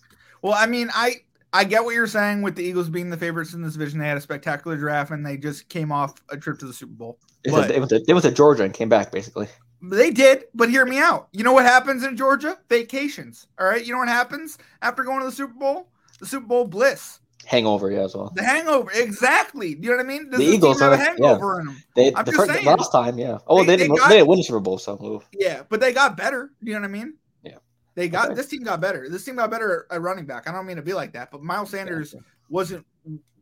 Well, 0.43 0.55
I 0.55 0.67
mean, 0.67 0.91
I 0.95 1.17
I 1.53 1.65
get 1.65 1.85
what 1.85 1.95
you're 1.95 2.07
saying 2.07 2.43
with 2.43 2.57
the 2.57 2.65
Eagles 2.65 2.89
being 2.89 3.11
the 3.11 3.17
favorites 3.17 3.53
in 3.53 3.63
this 3.63 3.75
division. 3.75 3.99
They 3.99 4.07
had 4.09 4.17
a 4.17 4.21
spectacular 4.23 4.77
draft 4.77 5.11
and 5.11 5.25
they 5.25 5.37
just 5.37 5.69
came 5.69 5.93
off 5.93 6.15
a 6.31 6.37
trip 6.37 6.59
to 6.61 6.67
the 6.67 6.73
Super 6.73 6.93
Bowl. 6.95 7.19
They 7.45 7.51
But- 7.51 7.71
went, 7.79 7.91
to, 7.91 7.99
they 8.01 8.13
went 8.15 8.25
to 8.25 8.31
Georgia 8.33 8.65
and 8.65 8.73
came 8.73 8.89
back 8.89 9.13
basically. 9.13 9.49
They 9.85 10.11
did, 10.13 10.45
but 10.55 10.71
hear 10.71 10.87
me 10.87 10.99
out. 10.99 11.27
You 11.33 11.43
know 11.43 11.53
what 11.53 11.65
happens 11.65 12.05
in 12.05 12.17
Georgia? 12.17 12.57
Vacations. 12.69 13.49
All 13.59 13.67
right. 13.67 13.85
You 13.85 13.93
know 13.93 13.99
what 13.99 14.09
happens 14.09 14.57
after 14.81 15.03
going 15.03 15.19
to 15.19 15.27
the 15.27 15.33
Super 15.33 15.55
Bowl? 15.55 15.89
The 16.21 16.27
Super 16.27 16.47
Bowl 16.47 16.65
bliss. 16.67 17.19
Hangover, 17.47 17.91
yeah, 17.91 18.01
as 18.05 18.15
well. 18.15 18.31
The 18.35 18.43
hangover. 18.45 18.91
Exactly. 18.95 19.75
Do 19.75 19.83
you 19.85 19.91
know 19.91 19.97
what 19.99 20.07
I 20.07 20.09
mean? 20.09 20.31
Does 20.31 20.39
The 20.41 20.47
Eagles 20.47 20.81
have 20.81 20.93
a 20.93 20.97
hangover 20.97 21.61
in 21.61 21.67
them? 21.67 21.83
They 21.95 22.09
I'm 22.15 22.25
the, 22.25 22.31
just 22.33 22.37
first, 22.37 22.53
saying. 22.53 22.67
last 22.67 22.91
time, 22.93 23.19
yeah. 23.19 23.39
Oh, 23.47 23.59
They- 23.59 23.67
they, 23.67 23.77
they 23.77 23.77
didn't 23.85 23.97
got- 23.99 24.09
they 24.09 24.17
didn't 24.17 24.29
win 24.29 24.39
the 24.39 24.45
Super 24.45 24.61
Bowl, 24.61 24.79
so 24.79 25.03
oof. 25.05 25.29
Yeah, 25.33 25.63
but 25.69 25.81
they 25.81 25.93
got 25.93 26.17
better. 26.17 26.51
You 26.63 26.75
know 26.75 26.81
what 26.81 26.87
I 26.87 26.93
mean? 26.93 27.15
Yeah. 27.43 27.57
They 27.95 28.09
got 28.09 28.27
Okay. 28.27 28.35
this 28.35 28.47
team 28.49 28.63
got 28.63 28.81
better. 28.81 29.09
This 29.09 29.25
team 29.25 29.37
got 29.37 29.51
better 29.51 29.87
at 29.91 30.01
running 30.01 30.25
back. 30.27 30.49
I 30.49 30.53
don't 30.53 30.67
mean 30.67 30.77
to 30.77 30.83
be 30.83 30.95
like 30.95 31.13
that, 31.15 31.31
but 31.31 31.43
Miles 31.43 31.71
Sanders 31.71 32.15
wasn't 32.49 32.87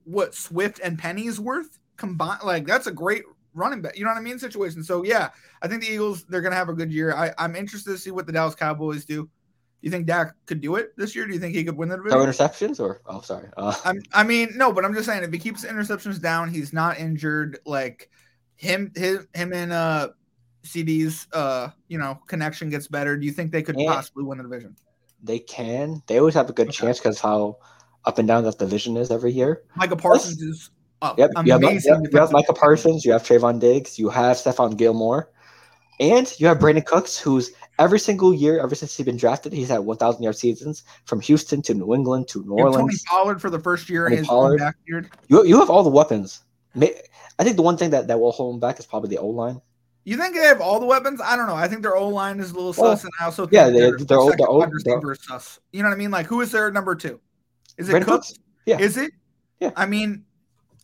what 0.04 0.34
Swift 0.34 0.80
and 0.82 0.98
Penny's 0.98 1.38
worth 1.38 1.78
combined. 1.96 2.40
Like 2.44 2.66
that's 2.66 2.86
a 2.86 2.92
great 2.92 3.22
running 3.54 3.82
back. 3.82 3.96
You 3.98 4.04
know 4.04 4.10
what 4.10 4.18
I 4.18 4.22
mean? 4.22 4.38
Situation. 4.38 4.82
So 4.82 5.04
yeah, 5.04 5.28
I 5.62 5.68
think 5.68 5.82
the 5.82 5.88
Eagles 5.92 6.24
they're 6.24 6.40
gonna 6.40 6.56
have 6.56 6.68
a 6.68 6.74
good 6.74 6.90
year. 6.92 7.14
I, 7.14 7.32
I'm 7.38 7.54
interested 7.54 7.90
to 7.90 7.98
see 7.98 8.10
what 8.10 8.26
the 8.26 8.32
Dallas 8.32 8.54
Cowboys 8.54 9.04
do. 9.04 9.28
You 9.82 9.90
think 9.90 10.06
Dak 10.06 10.34
could 10.46 10.60
do 10.60 10.76
it 10.76 10.92
this 10.96 11.14
year? 11.16 11.26
Do 11.26 11.32
you 11.32 11.38
think 11.40 11.54
he 11.54 11.64
could 11.64 11.76
win 11.76 11.88
the 11.88 11.96
Throw 11.96 12.24
division? 12.24 12.46
interceptions 12.46 12.80
or 12.80 13.00
oh 13.06 13.20
sorry. 13.22 13.48
Uh, 13.56 13.74
I'm, 13.84 14.02
I 14.12 14.24
mean, 14.24 14.50
no, 14.56 14.72
but 14.72 14.84
I'm 14.84 14.92
just 14.94 15.06
saying 15.06 15.22
if 15.22 15.32
he 15.32 15.38
keeps 15.38 15.64
interceptions 15.64 16.20
down, 16.20 16.50
he's 16.50 16.72
not 16.72 16.98
injured. 16.98 17.58
Like 17.64 18.10
him, 18.56 18.92
his, 18.94 19.26
him 19.34 19.52
and 19.54 19.72
uh 19.72 20.10
CD's 20.62 21.26
uh 21.32 21.68
you 21.88 21.98
know 21.98 22.18
connection 22.26 22.68
gets 22.68 22.88
better. 22.88 23.16
Do 23.16 23.24
you 23.24 23.32
think 23.32 23.50
they 23.52 23.62
could 23.62 23.76
Yeah. 23.78 23.94
possibly 23.94 24.24
win 24.24 24.38
the 24.38 24.44
division? 24.44 24.76
they 25.22 25.38
can. 25.38 26.02
They 26.06 26.18
always 26.18 26.34
have 26.34 26.48
a 26.48 26.52
good 26.52 26.68
Okay. 26.68 26.76
chance 26.78 26.98
because 26.98 27.20
how 27.20 27.58
up 28.06 28.18
and 28.18 28.26
down 28.26 28.44
that 28.44 28.58
division 28.58 28.96
is 28.96 29.10
every 29.10 29.32
year. 29.32 29.62
Micah 29.76 29.96
Parsons 29.96 30.40
is 30.40 30.70
uh, 31.02 31.14
Yep. 31.16 31.30
You 31.44 31.52
have, 31.52 31.62
amazing. 31.62 31.90
you 31.90 31.94
have, 32.02 32.12
you 32.12 32.18
have 32.20 32.32
Micah. 32.32 32.52
Parsons, 32.54 33.04
you 33.04 33.12
have 33.12 33.22
Trevon 33.22 33.60
Diggs, 33.60 33.98
you 33.98 34.08
have 34.08 34.36
Stephon 34.38 34.76
Gilmore, 34.76 35.30
and 35.98 36.32
you 36.38 36.46
have 36.46 36.58
Brandin 36.58 36.84
Cooks, 36.86 37.18
who's 37.18 37.50
every 37.80 37.98
single 37.98 38.32
year, 38.32 38.60
ever 38.60 38.74
since 38.76 38.96
he's 38.96 39.06
been 39.06 39.16
drafted, 39.16 39.52
he's 39.52 39.68
had 39.68 39.78
1,000 39.80 40.22
yard 40.22 40.36
seasons 40.36 40.84
from 41.06 41.20
Houston 41.22 41.62
to 41.62 41.74
New 41.74 41.92
England 41.94 42.28
to 42.28 42.44
New 42.44 42.56
have 42.58 42.66
Tony 42.66 42.76
Orleans. 42.82 43.04
Pollard 43.08 43.40
for 43.40 43.50
the 43.50 43.58
first 43.58 43.88
year 43.90 44.06
in 44.06 44.10
Tony 44.12 44.18
his 44.18 44.26
Pollard. 44.28 44.58
back 44.58 44.76
year. 44.86 45.08
You, 45.28 45.44
you 45.44 45.58
have 45.58 45.70
all 45.70 45.82
the 45.82 45.90
weapons. 45.90 46.42
I 46.80 47.42
think 47.42 47.56
the 47.56 47.62
one 47.62 47.76
thing 47.76 47.90
that, 47.90 48.06
that 48.06 48.20
will 48.20 48.30
hold 48.32 48.54
him 48.54 48.60
back 48.60 48.78
is 48.78 48.86
probably 48.86 49.08
the 49.08 49.18
O 49.18 49.26
line. 49.26 49.60
You 50.04 50.16
think 50.16 50.34
they 50.34 50.42
have 50.42 50.60
all 50.60 50.78
the 50.80 50.86
weapons? 50.86 51.20
I 51.22 51.36
don't 51.36 51.46
know. 51.46 51.54
I 51.56 51.68
think 51.68 51.82
their 51.82 51.96
O 51.96 52.08
line 52.08 52.38
is 52.40 52.50
a 52.52 52.54
little 52.54 52.74
Well, 52.76 52.96
sus, 52.96 53.04
and 53.04 53.12
I 53.20 53.24
also 53.24 53.48
yeah, 53.50 53.68
they're 53.68 53.96
their 53.98 54.18
all- 54.18 54.30
second 54.30 54.38
they're 54.38 54.48
all- 54.48 54.58
wide 54.60 54.72
receiver 54.72 55.14
sus. 55.14 55.58
You 55.72 55.82
know 55.82 55.88
what 55.88 55.94
I 55.94 55.98
mean? 55.98 56.10
Like, 56.10 56.26
who 56.26 56.40
is 56.40 56.52
their 56.52 56.70
number 56.70 56.94
two? 56.94 57.20
Is 57.76 57.88
it 57.88 57.92
Brandin? 57.94 58.04
Cooks? 58.04 58.34
Yeah. 58.66 58.78
Is 58.78 58.96
it? 58.96 59.10
Yeah. 59.58 59.72
I 59.76 59.86
mean, 59.86 60.24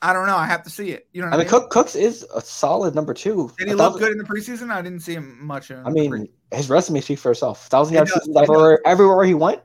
I 0.02 0.12
don't 0.12 0.26
know. 0.26 0.36
I 0.36 0.46
have 0.46 0.62
to 0.64 0.70
see 0.70 0.90
it. 0.90 1.08
You 1.12 1.22
know. 1.22 1.28
I 1.28 1.36
mean, 1.36 1.48
Cook, 1.48 1.70
Cooks 1.70 1.94
is 1.94 2.22
a 2.34 2.40
solid 2.40 2.94
number 2.94 3.14
two. 3.14 3.50
Did 3.58 3.68
he 3.68 3.74
look 3.74 3.98
good 3.98 4.12
in 4.12 4.18
the 4.18 4.24
preseason? 4.24 4.70
I 4.70 4.82
didn't 4.82 5.00
see 5.00 5.14
him 5.14 5.44
much. 5.44 5.70
I 5.70 5.90
mean, 5.90 6.28
his 6.52 6.68
resume 6.68 7.00
speaks 7.00 7.22
for 7.22 7.30
itself. 7.30 7.66
Thousand 7.68 7.94
yards 7.94 8.12
everywhere, 8.36 8.80
everywhere 8.86 9.24
he 9.24 9.34
went. 9.34 9.62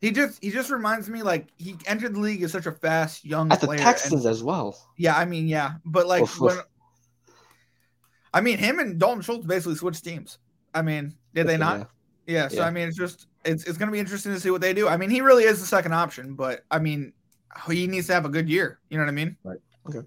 He 0.00 0.10
just 0.10 0.42
he 0.42 0.50
just 0.50 0.70
reminds 0.70 1.08
me 1.08 1.22
like 1.22 1.48
he 1.56 1.76
entered 1.86 2.14
the 2.14 2.20
league 2.20 2.42
as 2.42 2.52
such 2.52 2.66
a 2.66 2.72
fast 2.72 3.24
young 3.24 3.50
at 3.50 3.60
player. 3.60 3.78
the 3.78 3.82
Texans 3.82 4.24
and, 4.26 4.32
as 4.32 4.42
well. 4.42 4.78
Yeah, 4.98 5.16
I 5.16 5.24
mean, 5.24 5.48
yeah, 5.48 5.74
but 5.84 6.06
like 6.06 6.22
oof, 6.22 6.40
when, 6.40 6.56
oof. 6.56 6.64
I 8.34 8.40
mean, 8.40 8.58
him 8.58 8.80
and 8.80 8.98
Dalton 8.98 9.22
Schultz 9.22 9.46
basically 9.46 9.76
switched 9.76 10.04
teams. 10.04 10.38
I 10.74 10.82
mean, 10.82 11.14
did 11.34 11.46
they 11.46 11.56
not? 11.56 11.90
Yeah. 12.26 12.34
yeah 12.34 12.48
so 12.48 12.56
yeah. 12.56 12.66
I 12.66 12.70
mean, 12.70 12.88
it's 12.88 12.98
just 12.98 13.28
it's 13.44 13.64
it's 13.64 13.78
going 13.78 13.88
to 13.88 13.92
be 13.92 13.98
interesting 13.98 14.32
to 14.32 14.40
see 14.40 14.50
what 14.50 14.60
they 14.60 14.74
do. 14.74 14.88
I 14.88 14.96
mean, 14.96 15.08
he 15.08 15.22
really 15.22 15.44
is 15.44 15.60
the 15.60 15.66
second 15.66 15.94
option, 15.94 16.34
but 16.34 16.64
I 16.70 16.80
mean, 16.80 17.14
he 17.70 17.86
needs 17.86 18.06
to 18.08 18.14
have 18.14 18.24
a 18.24 18.28
good 18.28 18.48
year. 18.48 18.80
You 18.88 18.98
know 18.98 19.04
what 19.04 19.10
I 19.10 19.14
mean? 19.14 19.36
Right. 19.44 19.58
Okay. 19.88 20.06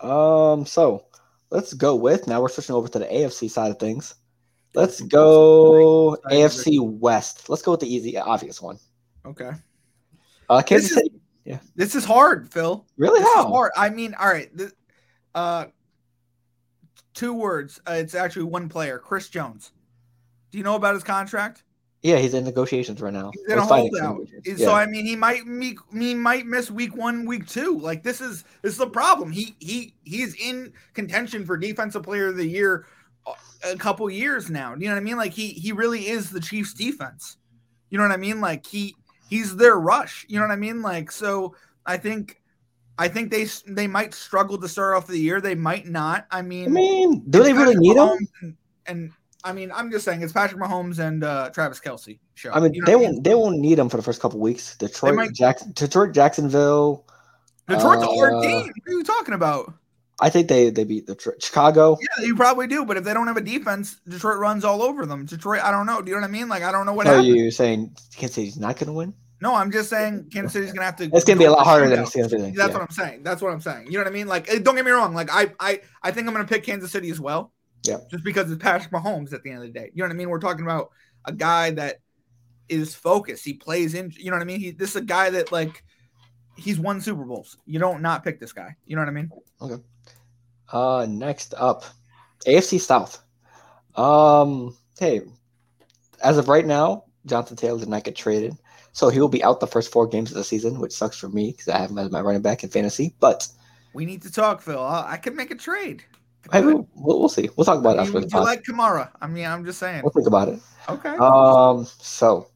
Um. 0.00 0.66
So 0.66 1.06
let's 1.50 1.72
go 1.74 1.94
with 1.94 2.26
now. 2.26 2.40
We're 2.40 2.48
switching 2.48 2.74
over 2.74 2.88
to 2.88 2.98
the 2.98 3.06
AFC 3.06 3.50
side 3.50 3.70
of 3.70 3.78
things. 3.78 4.14
Let's 4.74 5.00
go 5.02 6.16
AFC 6.30 6.80
West. 6.80 7.48
Let's 7.48 7.62
go 7.62 7.72
with 7.72 7.80
the 7.80 7.94
easy, 7.94 8.16
obvious 8.16 8.62
one. 8.62 8.78
Okay. 9.26 9.50
Uh, 10.48 10.62
Kansas 10.62 10.90
this 10.90 10.98
is, 10.98 11.04
City. 11.04 11.20
Yeah. 11.44 11.58
This 11.76 11.94
is 11.94 12.04
hard, 12.04 12.50
Phil. 12.50 12.86
Really? 12.96 13.20
This 13.20 13.34
How? 13.34 13.48
hard. 13.48 13.72
I 13.76 13.90
mean, 13.90 14.14
all 14.14 14.28
right. 14.28 14.54
This, 14.56 14.72
uh, 15.34 15.66
two 17.14 17.34
words. 17.34 17.80
Uh, 17.88 17.94
it's 17.94 18.14
actually 18.14 18.44
one 18.44 18.68
player, 18.68 18.98
Chris 18.98 19.28
Jones. 19.28 19.72
Do 20.50 20.58
you 20.58 20.64
know 20.64 20.76
about 20.76 20.94
his 20.94 21.04
contract? 21.04 21.64
Yeah, 22.02 22.16
he's 22.16 22.34
in 22.34 22.44
negotiations 22.44 23.00
right 23.00 23.12
now. 23.12 23.30
He's 23.32 23.52
in 23.52 23.58
a 23.58 23.64
holdout. 23.64 24.26
Yeah. 24.44 24.56
So 24.56 24.74
I 24.74 24.86
mean, 24.86 25.06
he 25.06 25.14
might 25.14 25.46
me 25.46 25.76
he 25.92 26.14
might 26.14 26.46
miss 26.46 26.70
week 26.70 26.96
one, 26.96 27.26
week 27.26 27.46
two. 27.46 27.78
Like 27.78 28.02
this 28.02 28.20
is 28.20 28.44
this 28.62 28.72
is 28.72 28.78
the 28.78 28.88
problem. 28.88 29.30
He 29.30 29.54
he 29.60 29.94
he's 30.04 30.34
in 30.34 30.72
contention 30.94 31.46
for 31.46 31.56
defensive 31.56 32.02
player 32.02 32.28
of 32.28 32.36
the 32.36 32.46
year 32.46 32.86
a 33.64 33.76
couple 33.76 34.10
years 34.10 34.50
now. 34.50 34.74
You 34.74 34.86
know 34.86 34.94
what 34.94 35.00
I 35.00 35.04
mean? 35.04 35.16
Like 35.16 35.32
he 35.32 35.48
he 35.48 35.70
really 35.70 36.08
is 36.08 36.30
the 36.30 36.40
Chiefs 36.40 36.74
defense. 36.74 37.36
You 37.90 37.98
know 37.98 38.04
what 38.04 38.12
I 38.12 38.16
mean? 38.16 38.40
Like 38.40 38.66
he 38.66 38.96
he's 39.30 39.54
their 39.54 39.78
rush. 39.78 40.26
You 40.28 40.40
know 40.40 40.46
what 40.46 40.52
I 40.52 40.56
mean? 40.56 40.82
Like 40.82 41.12
so 41.12 41.54
I 41.86 41.98
think 41.98 42.42
I 42.98 43.08
think 43.08 43.30
they 43.30 43.46
they 43.66 43.86
might 43.86 44.12
struggle 44.12 44.58
to 44.58 44.68
start 44.68 44.96
off 44.96 45.06
the 45.06 45.18
year. 45.18 45.40
They 45.40 45.54
might 45.54 45.86
not. 45.86 46.26
I 46.30 46.42
mean, 46.42 46.66
I 46.66 46.68
mean, 46.68 47.22
do 47.30 47.42
they 47.42 47.52
really 47.52 47.76
need 47.76 47.96
him? 47.96 48.18
And, 48.40 48.56
and, 48.86 49.12
I 49.44 49.52
mean, 49.52 49.72
I'm 49.72 49.90
just 49.90 50.04
saying 50.04 50.22
it's 50.22 50.32
Patrick 50.32 50.60
Mahomes 50.60 50.98
and 50.98 51.24
uh, 51.24 51.50
Travis 51.50 51.80
Kelce 51.80 52.18
show. 52.34 52.52
I 52.52 52.60
mean, 52.60 52.74
you 52.74 52.80
know 52.82 52.86
they 52.86 52.96
won't 52.96 53.14
mean? 53.14 53.22
they 53.22 53.34
won't 53.34 53.58
need 53.58 53.78
him 53.78 53.88
for 53.88 53.96
the 53.96 54.02
first 54.02 54.20
couple 54.20 54.38
weeks. 54.38 54.76
Detroit, 54.76 55.14
might, 55.14 55.32
Jackson, 55.32 55.72
Detroit, 55.72 56.12
Jacksonville. 56.12 57.06
Detroit's 57.68 58.02
uh, 58.02 58.10
a 58.10 58.14
hard 58.14 58.42
team. 58.42 58.72
What 58.84 58.94
are 58.94 58.98
you 58.98 59.04
talking 59.04 59.34
about? 59.34 59.74
I 60.20 60.30
think 60.30 60.48
they 60.48 60.70
they 60.70 60.84
beat 60.84 61.06
the 61.06 61.18
Chicago. 61.40 61.98
Yeah, 62.00 62.26
you 62.26 62.36
probably 62.36 62.68
do. 62.68 62.84
But 62.84 62.96
if 62.96 63.04
they 63.04 63.12
don't 63.12 63.26
have 63.26 63.36
a 63.36 63.42
defense, 63.42 63.96
Detroit 64.08 64.38
runs 64.38 64.64
all 64.64 64.82
over 64.82 65.04
them. 65.04 65.26
Detroit, 65.26 65.62
I 65.62 65.72
don't 65.72 65.86
know. 65.86 66.00
Do 66.00 66.10
you 66.10 66.16
know 66.16 66.22
what 66.22 66.28
I 66.28 66.32
mean? 66.32 66.48
Like 66.48 66.62
I 66.62 66.70
don't 66.70 66.86
know 66.86 66.92
what. 66.92 67.08
Are 67.08 67.20
you 67.20 67.50
saying 67.50 67.96
Kansas 68.14 68.36
City's 68.36 68.58
not 68.58 68.76
going 68.76 68.86
to 68.86 68.92
win? 68.92 69.14
No, 69.40 69.56
I'm 69.56 69.72
just 69.72 69.90
saying 69.90 70.30
Kansas 70.32 70.52
City's 70.52 70.72
gonna 70.72 70.86
have 70.86 70.94
to. 70.96 71.10
It's 71.12 71.24
gonna 71.24 71.40
be 71.40 71.46
a 71.46 71.50
lot 71.50 71.64
harder 71.64 71.88
than 71.88 71.98
Kansas 72.06 72.30
City. 72.30 72.52
That's 72.54 72.56
yeah. 72.56 72.66
what 72.68 72.82
I'm 72.82 72.90
saying. 72.90 73.24
That's 73.24 73.42
what 73.42 73.52
I'm 73.52 73.60
saying. 73.60 73.86
You 73.86 73.94
know 73.94 74.04
what 74.04 74.06
I 74.06 74.10
mean? 74.10 74.28
Like, 74.28 74.46
don't 74.62 74.76
get 74.76 74.84
me 74.84 74.92
wrong. 74.92 75.14
Like, 75.14 75.30
I, 75.32 75.52
I, 75.58 75.80
I 76.00 76.12
think 76.12 76.28
I'm 76.28 76.32
gonna 76.32 76.46
pick 76.46 76.62
Kansas 76.62 76.92
City 76.92 77.10
as 77.10 77.18
well. 77.18 77.52
Yeah. 77.84 77.98
Just 78.10 78.24
because 78.24 78.50
it's 78.50 78.62
Patrick 78.62 78.92
Mahomes 78.92 79.32
at 79.32 79.42
the 79.42 79.50
end 79.50 79.58
of 79.58 79.64
the 79.64 79.78
day. 79.78 79.90
You 79.92 80.02
know 80.02 80.08
what 80.08 80.14
I 80.14 80.16
mean? 80.16 80.28
We're 80.28 80.38
talking 80.38 80.64
about 80.64 80.90
a 81.24 81.32
guy 81.32 81.70
that 81.72 81.96
is 82.68 82.94
focused. 82.94 83.44
He 83.44 83.54
plays 83.54 83.94
in. 83.94 84.12
You 84.16 84.30
know 84.30 84.36
what 84.36 84.42
I 84.42 84.46
mean? 84.46 84.60
He. 84.60 84.70
This 84.70 84.90
is 84.90 84.96
a 84.96 85.04
guy 85.04 85.30
that 85.30 85.52
like, 85.52 85.82
he's 86.56 86.78
won 86.78 87.00
Super 87.00 87.24
Bowls. 87.24 87.58
You 87.66 87.78
don't 87.78 88.02
not 88.02 88.24
pick 88.24 88.38
this 88.38 88.52
guy. 88.52 88.76
You 88.86 88.96
know 88.96 89.02
what 89.02 89.08
I 89.08 89.12
mean? 89.12 89.30
Okay. 89.60 89.82
Uh, 90.72 91.06
next 91.08 91.54
up, 91.56 91.84
AFC 92.46 92.80
South. 92.80 93.22
Um, 93.94 94.76
hey, 94.98 95.22
as 96.22 96.38
of 96.38 96.48
right 96.48 96.64
now, 96.64 97.04
Jonathan 97.26 97.56
Taylor 97.56 97.78
did 97.78 97.88
not 97.88 98.04
get 98.04 98.16
traded. 98.16 98.56
So 98.92 99.08
he 99.08 99.20
will 99.20 99.28
be 99.28 99.42
out 99.42 99.60
the 99.60 99.66
first 99.66 99.90
four 99.90 100.06
games 100.06 100.30
of 100.30 100.36
the 100.36 100.44
season, 100.44 100.78
which 100.78 100.92
sucks 100.92 101.18
for 101.18 101.28
me 101.28 101.52
because 101.52 101.68
I 101.68 101.78
have 101.78 101.90
him 101.90 101.98
as 101.98 102.10
my 102.10 102.20
running 102.20 102.42
back 102.42 102.62
in 102.62 102.70
fantasy. 102.70 103.14
But 103.20 103.48
we 103.94 104.04
need 104.04 104.22
to 104.22 104.30
talk, 104.32 104.60
Phil. 104.60 104.82
I 104.82 105.16
can 105.16 105.34
make 105.34 105.50
a 105.50 105.54
trade. 105.54 106.04
I 106.50 106.60
will, 106.60 106.88
we'll, 106.94 107.20
we'll 107.20 107.28
see. 107.28 107.48
We'll 107.56 107.64
talk 107.64 107.78
about 107.78 107.98
I 107.98 108.04
mean, 108.04 108.16
it 108.16 108.16
after 108.16 108.28
the 108.28 108.36
You 108.36 108.44
like 108.44 108.62
Kamara? 108.64 109.10
I 109.20 109.26
mean, 109.26 109.46
I'm 109.46 109.64
just 109.64 109.78
saying. 109.78 110.02
We'll 110.02 110.10
think 110.10 110.26
about 110.26 110.48
it. 110.48 110.60
Okay. 110.88 111.10
Um. 111.10 111.86
So, 112.00 112.48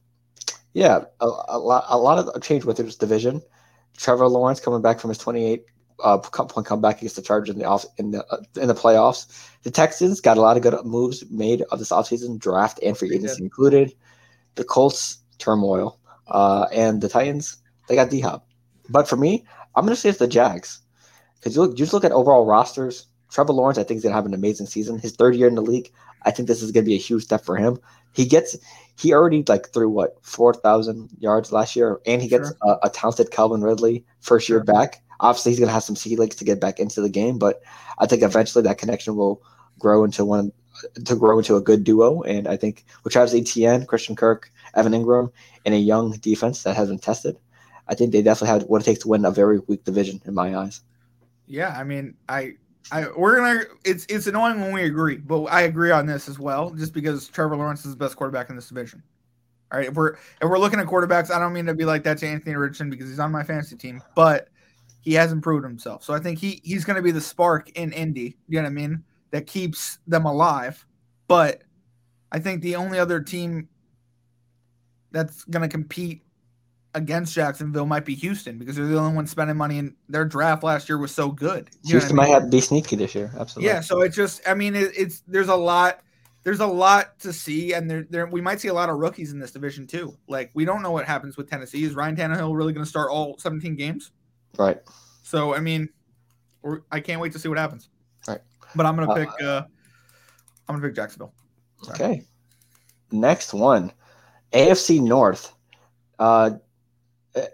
yeah, 0.73 1.05
a, 1.21 1.25
a 1.49 1.57
lot, 1.57 1.85
a 1.87 1.97
lot 1.97 2.19
of 2.19 2.41
change 2.41 2.65
with 2.65 2.77
this 2.77 2.95
division. 2.95 3.41
Trevor 3.97 4.27
Lawrence 4.27 4.59
coming 4.59 4.81
back 4.81 4.99
from 4.99 5.09
his 5.09 5.17
28 5.17 5.63
uh, 6.03 6.17
point 6.17 6.67
comeback 6.67 6.97
against 6.97 7.15
the 7.15 7.21
Chargers 7.21 7.53
in 7.53 7.59
the 7.59 7.65
off 7.65 7.85
in 7.97 8.11
the 8.11 8.25
uh, 8.25 8.41
in 8.61 8.67
the 8.67 8.75
playoffs. 8.75 9.49
The 9.63 9.71
Texans 9.71 10.21
got 10.21 10.37
a 10.37 10.41
lot 10.41 10.57
of 10.57 10.63
good 10.63 10.75
moves 10.85 11.23
made 11.29 11.63
of 11.71 11.79
this 11.79 11.89
offseason, 11.89 12.39
draft 12.39 12.79
and 12.83 12.97
free 12.97 13.13
agency 13.15 13.43
included. 13.43 13.93
The 14.55 14.63
Colts 14.63 15.19
turmoil. 15.37 15.99
Uh, 16.27 16.67
and 16.73 17.01
the 17.01 17.07
Titans, 17.07 17.57
they 17.87 17.95
got 17.95 18.09
D 18.09 18.19
Hop. 18.19 18.47
But 18.89 19.07
for 19.07 19.15
me, 19.15 19.45
I'm 19.75 19.85
going 19.85 19.95
to 19.95 19.99
say 19.99 20.09
it's 20.09 20.19
the 20.19 20.27
Jags. 20.27 20.81
Because 21.35 21.55
you, 21.55 21.61
look, 21.61 21.71
you 21.71 21.77
just 21.77 21.93
look 21.93 22.03
at 22.03 22.11
overall 22.11 22.45
rosters. 22.45 23.07
Trevor 23.29 23.53
Lawrence, 23.53 23.77
I 23.77 23.83
think, 23.83 23.97
is 23.97 24.03
going 24.03 24.11
to 24.11 24.15
have 24.15 24.25
an 24.25 24.33
amazing 24.33 24.67
season. 24.67 24.99
His 24.99 25.15
third 25.15 25.35
year 25.35 25.47
in 25.47 25.55
the 25.55 25.61
league, 25.61 25.91
I 26.23 26.31
think 26.31 26.47
this 26.47 26.61
is 26.61 26.71
going 26.71 26.85
to 26.85 26.89
be 26.89 26.95
a 26.95 26.99
huge 26.99 27.23
step 27.23 27.43
for 27.43 27.55
him. 27.55 27.77
He 28.13 28.25
gets, 28.25 28.57
he 28.97 29.13
already 29.13 29.43
like 29.47 29.71
threw 29.73 29.89
what, 29.89 30.17
4,000 30.23 31.09
yards 31.19 31.51
last 31.51 31.75
year, 31.75 31.99
and 32.05 32.21
he 32.21 32.27
gets 32.27 32.49
sure. 32.49 32.57
a, 32.83 32.87
a, 32.87 32.89
talented 32.89 33.31
Calvin 33.31 33.61
Ridley 33.61 34.05
first 34.21 34.49
year 34.49 34.59
sure. 34.59 34.73
back. 34.73 35.01
Obviously, 35.19 35.51
he's 35.51 35.59
going 35.59 35.67
to 35.67 35.73
have 35.73 35.83
some 35.83 35.95
sea 35.95 36.15
legs 36.15 36.35
to 36.37 36.45
get 36.45 36.59
back 36.59 36.79
into 36.79 37.01
the 37.01 37.09
game, 37.09 37.37
but 37.37 37.61
I 37.99 38.05
think 38.05 38.23
eventually 38.23 38.63
that 38.63 38.77
connection 38.77 39.15
will 39.15 39.41
grow 39.79 40.03
into 40.03 40.25
one 40.25 40.51
to 41.05 41.15
grow 41.15 41.37
into 41.37 41.55
a 41.55 41.61
good 41.61 41.83
duo. 41.83 42.21
And 42.21 42.47
I 42.47 42.55
think 42.55 42.85
with 43.03 43.13
Travis 43.13 43.33
Etienne, 43.33 43.85
Christian 43.85 44.15
Kirk, 44.15 44.51
Evan 44.75 44.93
Engram, 44.93 45.31
and 45.65 45.73
a 45.73 45.79
young 45.79 46.11
defense 46.11 46.63
that 46.63 46.75
hasn't 46.75 47.01
tested, 47.01 47.37
I 47.87 47.95
think 47.95 48.11
they 48.11 48.21
definitely 48.21 48.59
have 48.59 48.63
what 48.63 48.81
it 48.81 48.85
takes 48.85 49.01
to 49.01 49.07
win 49.07 49.25
a 49.25 49.31
very 49.31 49.59
weak 49.59 49.83
division 49.83 50.21
in 50.25 50.33
my 50.33 50.55
eyes. 50.55 50.81
Yeah, 51.47 51.75
I 51.77 51.83
mean, 51.83 52.15
I, 52.27 52.55
I, 52.91 53.07
we're 53.15 53.37
gonna. 53.37 53.63
It's 53.83 54.05
it's 54.09 54.27
annoying 54.27 54.61
when 54.61 54.73
we 54.73 54.83
agree, 54.83 55.17
but 55.17 55.43
I 55.45 55.61
agree 55.61 55.91
on 55.91 56.05
this 56.05 56.29
as 56.29 56.39
well, 56.39 56.71
just 56.71 56.93
because 56.93 57.27
Trevor 57.27 57.57
Lawrence 57.57 57.85
is 57.85 57.91
the 57.91 57.97
best 57.97 58.15
quarterback 58.15 58.49
in 58.49 58.55
this 58.55 58.69
division. 58.69 59.03
All 59.71 59.79
right, 59.79 59.89
if 59.89 59.95
we're 59.95 60.13
if 60.13 60.43
we're 60.43 60.59
looking 60.59 60.79
at 60.79 60.87
quarterbacks, 60.87 61.29
I 61.29 61.39
don't 61.39 61.53
mean 61.53 61.65
to 61.65 61.73
be 61.73 61.85
like 61.85 62.03
that 62.03 62.17
to 62.19 62.27
Anthony 62.27 62.55
Richardson 62.55 62.89
because 62.89 63.09
he's 63.09 63.19
on 63.19 63.31
my 63.31 63.43
fantasy 63.43 63.75
team, 63.75 64.01
but 64.15 64.47
he 65.01 65.13
has 65.13 65.31
improved 65.31 65.65
himself. 65.65 66.03
So 66.03 66.13
I 66.13 66.19
think 66.19 66.39
he 66.39 66.61
he's 66.63 66.85
going 66.85 66.95
to 66.95 67.01
be 67.01 67.11
the 67.11 67.21
spark 67.21 67.69
in 67.71 67.91
Indy. 67.91 68.37
You 68.47 68.59
know 68.59 68.63
what 68.63 68.69
I 68.69 68.73
mean? 68.73 69.03
That 69.31 69.47
keeps 69.47 69.99
them 70.07 70.25
alive. 70.25 70.85
But 71.27 71.63
I 72.31 72.39
think 72.39 72.61
the 72.61 72.77
only 72.77 72.99
other 72.99 73.21
team 73.21 73.67
that's 75.11 75.43
going 75.45 75.63
to 75.63 75.69
compete 75.69 76.21
against 76.93 77.33
Jacksonville 77.33 77.85
might 77.85 78.05
be 78.05 78.15
Houston 78.15 78.57
because 78.57 78.75
they're 78.75 78.87
the 78.87 78.97
only 78.97 79.15
one 79.15 79.27
spending 79.27 79.57
money 79.57 79.77
and 79.77 79.95
their 80.09 80.25
draft 80.25 80.63
last 80.63 80.89
year 80.89 80.97
was 80.97 81.13
so 81.13 81.29
good. 81.29 81.69
You 81.83 81.91
Houston 81.91 82.15
might 82.15 82.29
have 82.29 82.43
to 82.43 82.49
be 82.49 82.61
sneaky 82.61 82.95
this 82.95 83.13
year. 83.13 83.31
Absolutely. 83.37 83.71
Yeah. 83.71 83.81
So 83.81 84.01
it's 84.01 84.15
just, 84.15 84.41
I 84.47 84.53
mean, 84.53 84.75
it, 84.75 84.91
it's, 84.97 85.21
there's 85.27 85.49
a 85.49 85.55
lot, 85.55 85.99
there's 86.43 86.59
a 86.59 86.65
lot 86.65 87.19
to 87.19 87.31
see. 87.31 87.73
And 87.73 87.89
there, 87.89 88.07
there, 88.09 88.25
we 88.25 88.41
might 88.41 88.59
see 88.59 88.69
a 88.69 88.73
lot 88.73 88.89
of 88.89 88.97
rookies 88.97 89.31
in 89.31 89.39
this 89.39 89.51
division 89.51 89.85
too. 89.85 90.17
Like 90.27 90.49
we 90.53 90.65
don't 90.65 90.81
know 90.81 90.91
what 90.91 91.05
happens 91.05 91.37
with 91.37 91.49
Tennessee. 91.49 91.83
Is 91.83 91.93
Ryan 91.93 92.15
Tannehill 92.15 92.55
really 92.55 92.73
going 92.73 92.85
to 92.85 92.89
start 92.89 93.11
all 93.11 93.37
17 93.37 93.75
games? 93.75 94.11
Right. 94.57 94.77
So, 95.23 95.53
I 95.53 95.59
mean, 95.59 95.89
I 96.91 96.99
can't 96.99 97.21
wait 97.21 97.33
to 97.33 97.39
see 97.39 97.49
what 97.49 97.57
happens. 97.57 97.89
Right. 98.27 98.41
But 98.75 98.85
I'm 98.85 98.95
going 98.95 99.07
to 99.07 99.13
pick, 99.13 99.29
uh, 99.43 99.63
I'm 100.67 100.75
going 100.75 100.81
to 100.81 100.87
pick 100.87 100.95
Jacksonville. 100.95 101.33
Sorry. 101.83 101.95
Okay. 101.95 102.23
Next 103.11 103.53
one. 103.53 103.91
AFC 104.53 105.01
North. 105.01 105.53
Uh, 106.19 106.51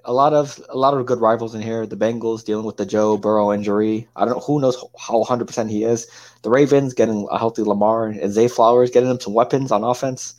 a 0.06 0.14
lot 0.14 0.34
of 0.34 0.62
a 0.70 0.78
lot 0.78 0.94
of 0.94 1.06
good 1.06 1.20
rivals 1.20 1.56
in 1.56 1.62
here. 1.62 1.86
The 1.86 1.98
Bengals 1.98 2.44
dealing 2.44 2.66
with 2.66 2.78
the 2.78 2.86
Joe 2.86 3.18
Burrow 3.18 3.52
injury. 3.52 4.08
I 4.16 4.26
don't 4.26 4.36
know 4.36 4.40
who 4.40 4.60
knows 4.60 4.78
how 5.00 5.20
100 5.20 5.46
percent 5.46 5.70
he 5.70 5.84
is. 5.84 6.08
The 6.42 6.50
Ravens 6.50 6.94
getting 6.94 7.28
a 7.32 7.38
healthy 7.38 7.64
Lamar 7.64 8.08
and 8.08 8.32
Zay 8.32 8.48
Flowers 8.48 8.92
getting 8.92 9.10
them 9.10 9.20
some 9.20 9.34
weapons 9.34 9.72
on 9.72 9.84
offense. 9.84 10.36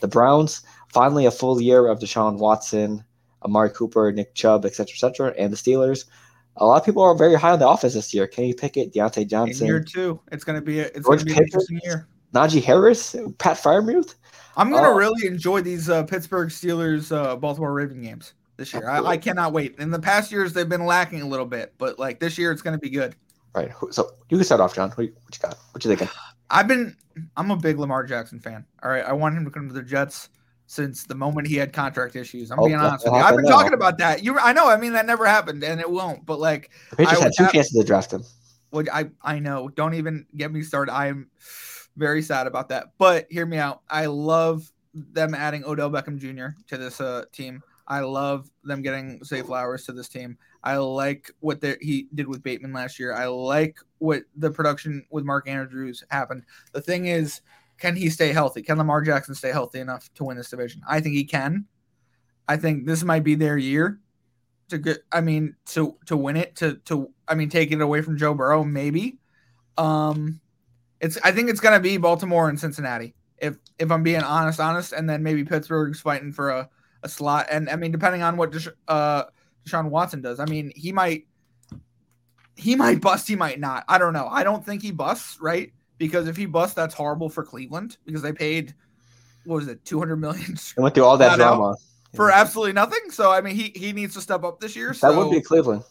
The 0.00 0.08
Browns 0.08 0.62
finally 0.88 1.26
a 1.26 1.30
full 1.30 1.60
year 1.60 1.86
of 1.86 1.98
Deshaun 1.98 2.38
Watson, 2.38 3.04
Amari 3.42 3.70
Cooper, 3.70 4.12
Nick 4.12 4.34
Chubb, 4.34 4.64
etc., 4.64 4.92
etc., 4.94 5.34
and 5.38 5.52
the 5.52 5.56
Steelers. 5.56 6.04
A 6.56 6.64
lot 6.64 6.80
of 6.80 6.86
people 6.86 7.02
are 7.02 7.14
very 7.14 7.34
high 7.34 7.52
on 7.52 7.58
the 7.58 7.68
offense 7.68 7.94
this 7.94 8.14
year. 8.14 8.26
Kenny 8.26 8.54
Pickett, 8.54 8.94
Diontae 8.94 9.28
Johnson. 9.28 9.66
In 9.66 9.72
year 9.72 9.80
two, 9.80 10.20
it's 10.32 10.42
going 10.42 10.58
to 10.58 10.64
be 10.64 10.80
a, 10.80 10.86
it's 10.86 11.00
going 11.00 11.18
to 11.18 11.24
be 11.24 11.32
an 11.32 11.42
interesting 11.42 11.80
year. 11.82 12.08
Najee 12.34 12.62
Harris, 12.62 13.14
Pat 13.38 13.56
Freiermuth. 13.56 14.14
I'm 14.58 14.70
gonna 14.70 14.90
uh, 14.90 14.94
really 14.94 15.26
enjoy 15.26 15.60
these 15.60 15.90
uh, 15.90 16.02
Pittsburgh 16.04 16.48
Steelers, 16.48 17.14
uh, 17.14 17.36
Baltimore 17.36 17.74
Raven 17.74 18.00
games 18.00 18.32
this 18.56 18.72
year. 18.72 18.88
I, 18.88 19.00
I, 19.02 19.16
cannot 19.16 19.52
wait. 19.52 19.78
In 19.78 19.90
the 19.90 19.98
past 19.98 20.32
years, 20.32 20.52
they've 20.52 20.68
been 20.68 20.86
lacking 20.86 21.22
a 21.22 21.26
little 21.26 21.46
bit, 21.46 21.74
but 21.78 21.98
like 21.98 22.20
this 22.20 22.38
year, 22.38 22.52
it's 22.52 22.62
gonna 22.62 22.78
be 22.78 22.90
good. 22.90 23.14
Right. 23.54 23.70
So 23.90 24.10
you 24.28 24.36
can 24.36 24.44
start 24.44 24.60
off, 24.60 24.74
John. 24.74 24.90
What 24.90 25.04
you, 25.06 25.12
what 25.22 25.34
you 25.34 25.40
got? 25.42 25.58
What 25.72 25.84
you 25.84 25.88
thinking? 25.90 26.08
I've 26.50 26.68
been. 26.68 26.96
I'm 27.36 27.50
a 27.50 27.56
big 27.56 27.78
Lamar 27.78 28.04
Jackson 28.04 28.38
fan. 28.40 28.64
All 28.82 28.90
right. 28.90 29.04
I 29.04 29.12
want 29.12 29.34
him 29.36 29.44
to 29.44 29.50
come 29.50 29.68
to 29.68 29.74
the 29.74 29.82
Jets. 29.82 30.28
since 30.66 31.04
the 31.04 31.14
moment 31.14 31.46
he 31.46 31.54
had 31.56 31.72
contract 31.72 32.16
issues. 32.16 32.50
I'm 32.50 32.58
Oh, 32.58 32.66
being 32.66 32.76
honest 32.76 33.04
with 33.04 33.14
you. 33.14 33.20
I've 33.20 33.36
been 33.36 33.44
now. 33.44 33.52
talking 33.52 33.72
about 33.72 33.98
that. 33.98 34.22
You, 34.24 34.38
I 34.38 34.52
know. 34.52 34.68
I 34.68 34.76
mean, 34.76 34.92
that 34.94 35.06
never 35.06 35.24
happened, 35.24 35.62
and 35.64 35.80
it 35.80 35.88
won't. 35.90 36.26
But 36.26 36.38
like, 36.40 36.70
The 36.90 36.96
Patriots 36.96 37.22
had 37.22 37.32
two 37.36 37.44
have- 37.44 37.52
chances 37.52 37.72
to 37.78 37.84
draft 37.84 38.12
him. 38.12 38.24
What 38.70 38.88
I 38.92 39.10
I 39.22 39.38
know. 39.38 39.68
Don't 39.68 39.94
even 39.94 40.26
get 40.36 40.52
me 40.52 40.62
started. 40.62 40.92
I'm 40.92 41.30
very 41.96 42.20
sad 42.20 42.46
about 42.46 42.68
that. 42.70 42.88
But 42.98 43.26
hear 43.30 43.46
me 43.46 43.56
out. 43.58 43.80
I 43.88 44.06
love 44.06 44.70
them 44.92 45.34
adding 45.34 45.64
Odell 45.64 45.90
Beckham 45.90 46.18
Jr. 46.18 46.58
to 46.68 46.76
this 46.76 47.00
uh, 47.00 47.24
team. 47.32 47.62
I 47.88 48.00
love 48.00 48.50
them 48.64 48.82
getting 48.82 49.22
Zay 49.24 49.42
Flowers 49.42 49.84
to 49.86 49.92
this 49.92 50.08
team. 50.08 50.38
I 50.62 50.76
like 50.78 51.30
what 51.40 51.60
they, 51.60 51.76
he 51.80 52.08
did 52.14 52.26
with 52.26 52.42
Bateman 52.42 52.72
last 52.72 52.98
year. 52.98 53.14
I 53.14 53.26
like 53.26 53.78
what 53.98 54.22
the 54.34 54.50
production 54.50 55.06
with 55.10 55.24
Mark 55.24 55.48
Andrews 55.48 56.02
happened. 56.10 56.44
The 56.72 56.80
thing 56.80 57.06
is, 57.06 57.42
can 57.78 57.94
he 57.94 58.10
stay 58.10 58.32
healthy? 58.32 58.62
Can 58.62 58.78
Lamar 58.78 59.02
Jackson 59.02 59.34
stay 59.34 59.52
healthy 59.52 59.80
enough 59.80 60.12
to 60.14 60.24
win 60.24 60.36
this 60.36 60.50
division? 60.50 60.82
I 60.88 61.00
think 61.00 61.14
he 61.14 61.24
can. 61.24 61.66
I 62.48 62.56
think 62.56 62.86
this 62.86 63.04
might 63.04 63.24
be 63.24 63.34
their 63.34 63.58
year 63.58 64.00
to 64.68 64.78
get. 64.78 64.98
I 65.12 65.20
mean, 65.20 65.54
to 65.66 65.96
to 66.06 66.16
win 66.16 66.36
it. 66.36 66.56
To 66.56 66.76
to 66.86 67.12
I 67.28 67.34
mean, 67.34 67.48
take 67.48 67.72
it 67.72 67.80
away 67.80 68.02
from 68.02 68.16
Joe 68.16 68.34
Burrow, 68.34 68.64
maybe. 68.64 69.18
Um, 69.76 70.40
it's. 71.00 71.18
I 71.22 71.32
think 71.32 71.50
it's 71.50 71.60
gonna 71.60 71.80
be 71.80 71.96
Baltimore 71.98 72.48
and 72.48 72.58
Cincinnati. 72.58 73.14
If 73.38 73.56
if 73.78 73.90
I'm 73.90 74.02
being 74.02 74.22
honest, 74.22 74.60
honest, 74.60 74.92
and 74.92 75.08
then 75.08 75.22
maybe 75.22 75.44
Pittsburgh's 75.44 76.00
fighting 76.00 76.32
for 76.32 76.50
a, 76.50 76.70
a 77.02 77.08
slot. 77.08 77.46
And 77.50 77.68
I 77.70 77.76
mean, 77.76 77.92
depending 77.92 78.22
on 78.22 78.36
what 78.36 78.52
Desha- 78.52 78.74
uh, 78.88 79.24
Deshaun 79.66 79.90
Watson 79.90 80.20
does, 80.22 80.40
I 80.40 80.44
mean, 80.46 80.72
he 80.74 80.92
might 80.92 81.26
he 82.56 82.74
might 82.74 83.00
bust, 83.00 83.28
he 83.28 83.36
might 83.36 83.60
not. 83.60 83.84
I 83.88 83.98
don't 83.98 84.12
know. 84.12 84.28
I 84.30 84.42
don't 84.42 84.64
think 84.64 84.82
he 84.82 84.90
busts, 84.90 85.38
right? 85.40 85.72
Because 85.98 86.26
if 86.28 86.36
he 86.36 86.46
busts, 86.46 86.74
that's 86.74 86.94
horrible 86.94 87.28
for 87.28 87.44
Cleveland 87.44 87.98
because 88.06 88.22
they 88.22 88.32
paid 88.32 88.74
what 89.44 89.56
was 89.56 89.68
it, 89.68 89.84
two 89.84 89.98
hundred 89.98 90.16
million 90.16 90.56
went 90.76 90.94
through 90.94 91.04
all 91.04 91.16
that 91.18 91.36
drama. 91.36 91.76
for 92.14 92.30
absolutely 92.30 92.72
nothing. 92.72 93.10
So 93.10 93.30
I 93.30 93.40
mean, 93.40 93.54
he 93.54 93.72
he 93.76 93.92
needs 93.92 94.14
to 94.14 94.20
step 94.20 94.42
up 94.44 94.60
this 94.60 94.74
year. 94.74 94.92
So 94.94 95.10
That 95.10 95.18
would 95.18 95.30
be 95.30 95.40
Cleveland. 95.40 95.82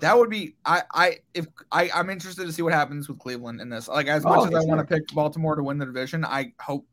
that 0.00 0.16
would 0.16 0.30
be 0.30 0.54
I 0.64 0.82
I 0.92 1.16
if 1.34 1.46
I 1.70 1.90
I'm 1.94 2.08
interested 2.08 2.46
to 2.46 2.52
see 2.52 2.62
what 2.62 2.72
happens 2.72 3.08
with 3.08 3.18
Cleveland 3.18 3.60
in 3.60 3.68
this. 3.68 3.88
Like 3.88 4.06
as 4.06 4.24
much 4.24 4.38
Oh, 4.40 4.44
as 4.46 4.64
I 4.64 4.66
want 4.66 4.80
to 4.80 4.86
pick 4.86 5.06
Baltimore 5.08 5.54
to 5.56 5.62
win 5.62 5.78
the 5.78 5.86
division, 5.86 6.24
I 6.24 6.52
hope 6.60 6.86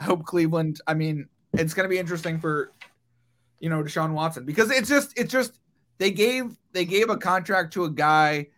I 0.00 0.04
hope 0.04 0.24
Cleveland. 0.24 0.80
I 0.86 0.94
mean, 0.94 1.28
it's 1.52 1.72
going 1.74 1.84
to 1.84 1.90
be 1.90 1.98
interesting 1.98 2.40
for 2.40 2.72
you 3.60 3.68
know 3.70 3.82
Deshaun 3.82 4.12
Watson 4.12 4.44
because 4.44 4.70
it's 4.70 4.88
just 4.88 5.18
it's 5.18 5.32
just 5.32 5.58
they 5.98 6.10
gave 6.10 6.56
they 6.72 6.84
gave 6.84 7.08
a 7.10 7.16
contract 7.16 7.72
to 7.74 7.84
a 7.84 7.90
guy 7.90 8.48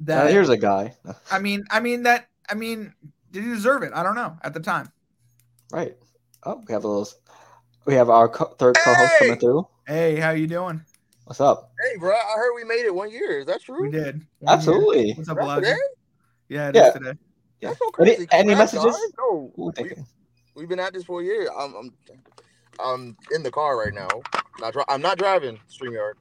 Uh, 0.00 0.04
that 0.06 0.30
here's 0.30 0.48
a 0.48 0.56
guy. 0.56 0.94
I 1.30 1.38
mean 1.38 1.64
I 1.70 1.80
mean 1.80 2.02
that 2.04 2.28
I 2.48 2.54
mean 2.54 2.92
did 3.30 3.44
he 3.44 3.50
deserve 3.50 3.82
it? 3.82 3.92
I 3.94 4.02
don't 4.02 4.14
know 4.14 4.36
at 4.42 4.52
the 4.54 4.60
time. 4.60 4.90
Right. 5.72 5.96
Oh, 6.44 6.62
we 6.66 6.72
have 6.74 6.84
a 6.84 6.88
little. 6.88 7.08
We 7.86 7.94
have 7.94 8.10
our 8.10 8.28
co- 8.28 8.54
third 8.58 8.76
co-host 8.76 9.12
coming 9.18 9.38
through. 9.38 9.66
Hey, 9.86 10.16
how 10.20 10.30
you 10.30 10.46
doing? 10.46 10.82
What's 11.24 11.40
up? 11.40 11.72
Hey, 11.82 11.98
bro, 11.98 12.12
I 12.14 12.34
heard 12.36 12.52
we 12.54 12.64
made 12.64 12.84
it 12.84 12.94
one 12.94 13.10
year. 13.10 13.38
Is 13.40 13.46
that 13.46 13.62
true? 13.62 13.80
We 13.80 13.90
did. 13.90 14.26
Absolutely. 14.46 15.14
What's 15.14 15.28
up, 15.28 15.36
That's 15.36 15.44
Elijah? 15.46 15.66
today? 15.66 15.78
Yeah, 16.48 16.68
it 16.68 16.76
is 16.76 16.82
Yeah. 16.82 16.90
today. 16.92 17.18
That's 17.62 17.78
so 17.78 17.84
Any- 17.86 17.92
crazy. 17.92 18.28
any 18.32 18.48
Congrats, 18.50 18.72
messages? 18.74 19.12
No, 19.18 19.52
We, 19.56 19.72
we've 20.54 20.68
been 20.68 20.80
at 20.80 20.92
this 20.92 21.04
for 21.04 21.22
a 21.22 21.24
year. 21.24 21.48
I'm, 21.56 21.74
I'm, 21.74 21.92
I'm 22.80 23.16
in 23.34 23.42
the 23.42 23.50
car 23.50 23.78
right 23.78 23.94
now. 23.94 24.08
Not 24.60 24.72
dri- 24.72 24.84
I'm 24.88 25.02
not 25.02 25.18
driving 25.18 25.58
Streamyard. 25.70 26.14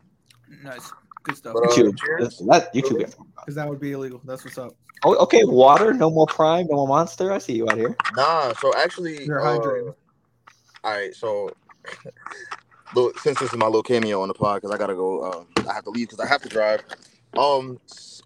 Nice, 0.64 0.92
good 1.24 1.38
stuff. 1.38 1.54
But, 1.54 1.64
uh, 1.64 1.68
YouTube. 1.68 1.98
cheers. 2.00 2.42
That 2.48 2.74
YouTube. 2.74 3.14
Because 3.36 3.56
that 3.56 3.68
would 3.68 3.80
be 3.80 3.94
illegal. 3.94 4.22
That's 4.26 4.44
what's 4.44 4.58
up. 4.58 4.76
Oh, 5.04 5.16
okay. 5.18 5.44
Water. 5.44 5.94
No 5.94 6.10
more 6.10 6.28
Prime. 6.28 6.68
No 6.70 6.78
more 6.78 6.88
Monster. 6.88 7.32
I 7.32 7.40
see 7.40 7.54
you 7.54 7.68
out 7.70 7.78
here. 7.78 7.96
Nah, 8.16 8.54
so 8.54 8.72
actually, 8.78 9.26
You're 9.26 9.42
uh, 9.42 9.58
hydrated. 9.58 9.96
all 10.84 10.92
right. 10.92 11.14
So, 11.16 11.52
look, 12.96 13.18
since 13.20 13.40
this 13.40 13.52
is 13.52 13.58
my 13.58 13.66
little 13.66 13.84
cameo 13.84 14.22
on 14.22 14.28
the 14.28 14.34
pod, 14.34 14.62
because 14.62 14.74
I 14.74 14.78
gotta 14.78 14.96
go. 14.96 15.22
Uh, 15.22 15.70
I 15.70 15.74
have 15.74 15.84
to 15.86 15.90
leave 15.90 16.10
because 16.10 16.24
I 16.24 16.28
have 16.28 16.42
to 16.44 16.50
drive. 16.50 16.84
Um, 17.38 17.80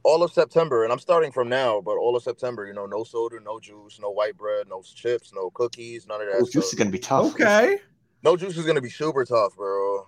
all 0.03 0.23
of 0.23 0.33
September, 0.33 0.83
and 0.83 0.91
I'm 0.91 0.99
starting 0.99 1.31
from 1.31 1.47
now. 1.47 1.79
But 1.79 1.97
all 1.97 2.15
of 2.15 2.23
September, 2.23 2.65
you 2.65 2.73
know, 2.73 2.85
no 2.85 3.03
soda, 3.03 3.37
no 3.39 3.59
juice, 3.59 3.99
no 4.01 4.09
white 4.09 4.35
bread, 4.37 4.67
no 4.67 4.81
chips, 4.81 5.31
no 5.33 5.49
cookies, 5.51 6.07
none 6.07 6.21
of 6.21 6.27
that. 6.27 6.41
Oh, 6.41 6.49
juice 6.51 6.67
is 6.67 6.73
gonna 6.73 6.89
be 6.89 6.99
tough. 6.99 7.33
Okay. 7.33 7.77
No 8.25 8.35
juice 8.35 8.57
is 8.57 8.65
gonna 8.65 8.81
be 8.81 8.89
super 8.89 9.23
tough, 9.23 9.55
bro. 9.55 10.07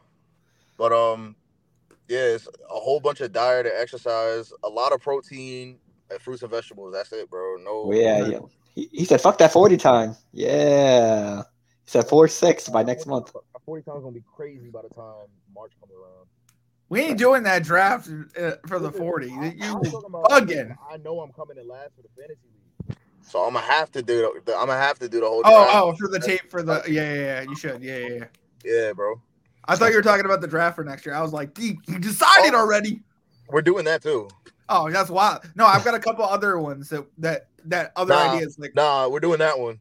But 0.75 0.91
um, 0.91 1.35
yeah, 2.07 2.17
it's 2.35 2.47
a 2.47 2.73
whole 2.79 2.99
bunch 2.99 3.21
of 3.21 3.31
diet 3.31 3.67
and 3.67 3.75
exercise, 3.77 4.51
a 4.63 4.67
lot 4.69 4.91
of 4.91 4.99
protein 5.01 5.77
and 6.09 6.19
fruits 6.19 6.41
and 6.41 6.49
vegetables. 6.49 6.93
That's 6.93 7.13
it, 7.13 7.29
bro. 7.29 7.57
No. 7.57 7.83
Oh, 7.85 7.91
yeah, 7.93 8.25
yeah. 8.25 8.39
He, 8.73 8.89
he 8.91 9.05
said, 9.05 9.21
"Fuck 9.21 9.37
that 9.37 9.53
forty 9.53 9.77
time." 9.77 10.15
Yeah. 10.33 11.43
He 11.85 11.91
said 11.91 12.07
four 12.09 12.27
six 12.27 12.67
by 12.69 12.81
next 12.81 13.05
month. 13.05 13.31
Forty 13.63 13.83
times 13.83 14.01
gonna 14.01 14.13
be 14.15 14.23
crazy 14.35 14.69
by 14.69 14.81
the 14.81 14.89
time 14.89 15.27
March 15.53 15.73
comes 15.79 15.91
around. 15.93 16.27
We 16.89 17.01
ain't 17.01 17.19
doing 17.19 17.43
that 17.43 17.63
draft 17.63 18.09
uh, 18.39 18.51
for 18.65 18.79
the 18.79 18.89
40. 18.91 19.29
I- 19.29 19.45
You 19.59 19.73
I'm 19.75 19.81
talking 19.83 20.01
about- 20.07 20.23
bugging. 20.29 20.73
I 20.89 20.95
know 20.97 21.19
I'm 21.19 21.33
coming 21.33 21.57
in 21.57 21.67
last 21.67 21.91
for 21.97 22.01
the 22.01 22.07
fantasy 22.17 22.47
league, 22.47 22.56
so 23.27 23.43
I'm 23.43 23.53
gonna 23.53 23.65
have 23.65 23.91
to 23.91 24.01
do. 24.01 24.39
The, 24.45 24.53
I'm 24.55 24.67
gonna 24.67 24.79
have 24.79 24.99
to 24.99 25.09
do 25.09 25.19
the 25.19 25.27
whole. 25.27 25.41
Oh, 25.45 25.63
draft. 25.63 25.75
oh, 25.75 25.95
for 25.95 26.07
the 26.07 26.19
tape 26.19 26.49
for 26.49 26.63
the 26.63 26.83
yeah, 26.87 27.13
yeah, 27.13 27.13
yeah. 27.13 27.41
You 27.41 27.55
should, 27.55 27.81
yeah, 27.83 27.97
yeah. 27.97 28.07
yeah. 28.07 28.25
yeah, 28.63 28.93
bro. 28.93 29.21
I 29.65 29.75
thought 29.75 29.89
you 29.89 29.97
were 29.97 30.01
talking 30.01 30.25
about 30.25 30.41
the 30.41 30.47
draft 30.47 30.75
for 30.77 30.83
next 30.83 31.05
year. 31.05 31.13
I 31.13 31.21
was 31.21 31.33
like, 31.33 31.53
"Gee, 31.53 31.77
you 31.87 31.99
decided 31.99 32.53
Oh. 32.53 32.59
already. 32.59 33.01
We're 33.49 33.61
doing 33.61 33.85
that 33.85 34.01
too. 34.01 34.29
Oh, 34.69 34.89
that's 34.89 35.09
wild. 35.09 35.41
No, 35.55 35.65
I've 35.65 35.83
got 35.85 35.93
a 35.95 35.99
couple 35.99 36.25
other 36.25 36.57
ones 36.59 36.89
that 36.89 37.05
that 37.19 37.47
that 37.65 37.91
other 37.95 38.13
Nah. 38.13 38.33
ideas. 38.33 38.57
Like 38.59 38.75
Nah, 38.75 39.07
we're 39.07 39.19
doing 39.19 39.39
that 39.39 39.57
one. 39.59 39.79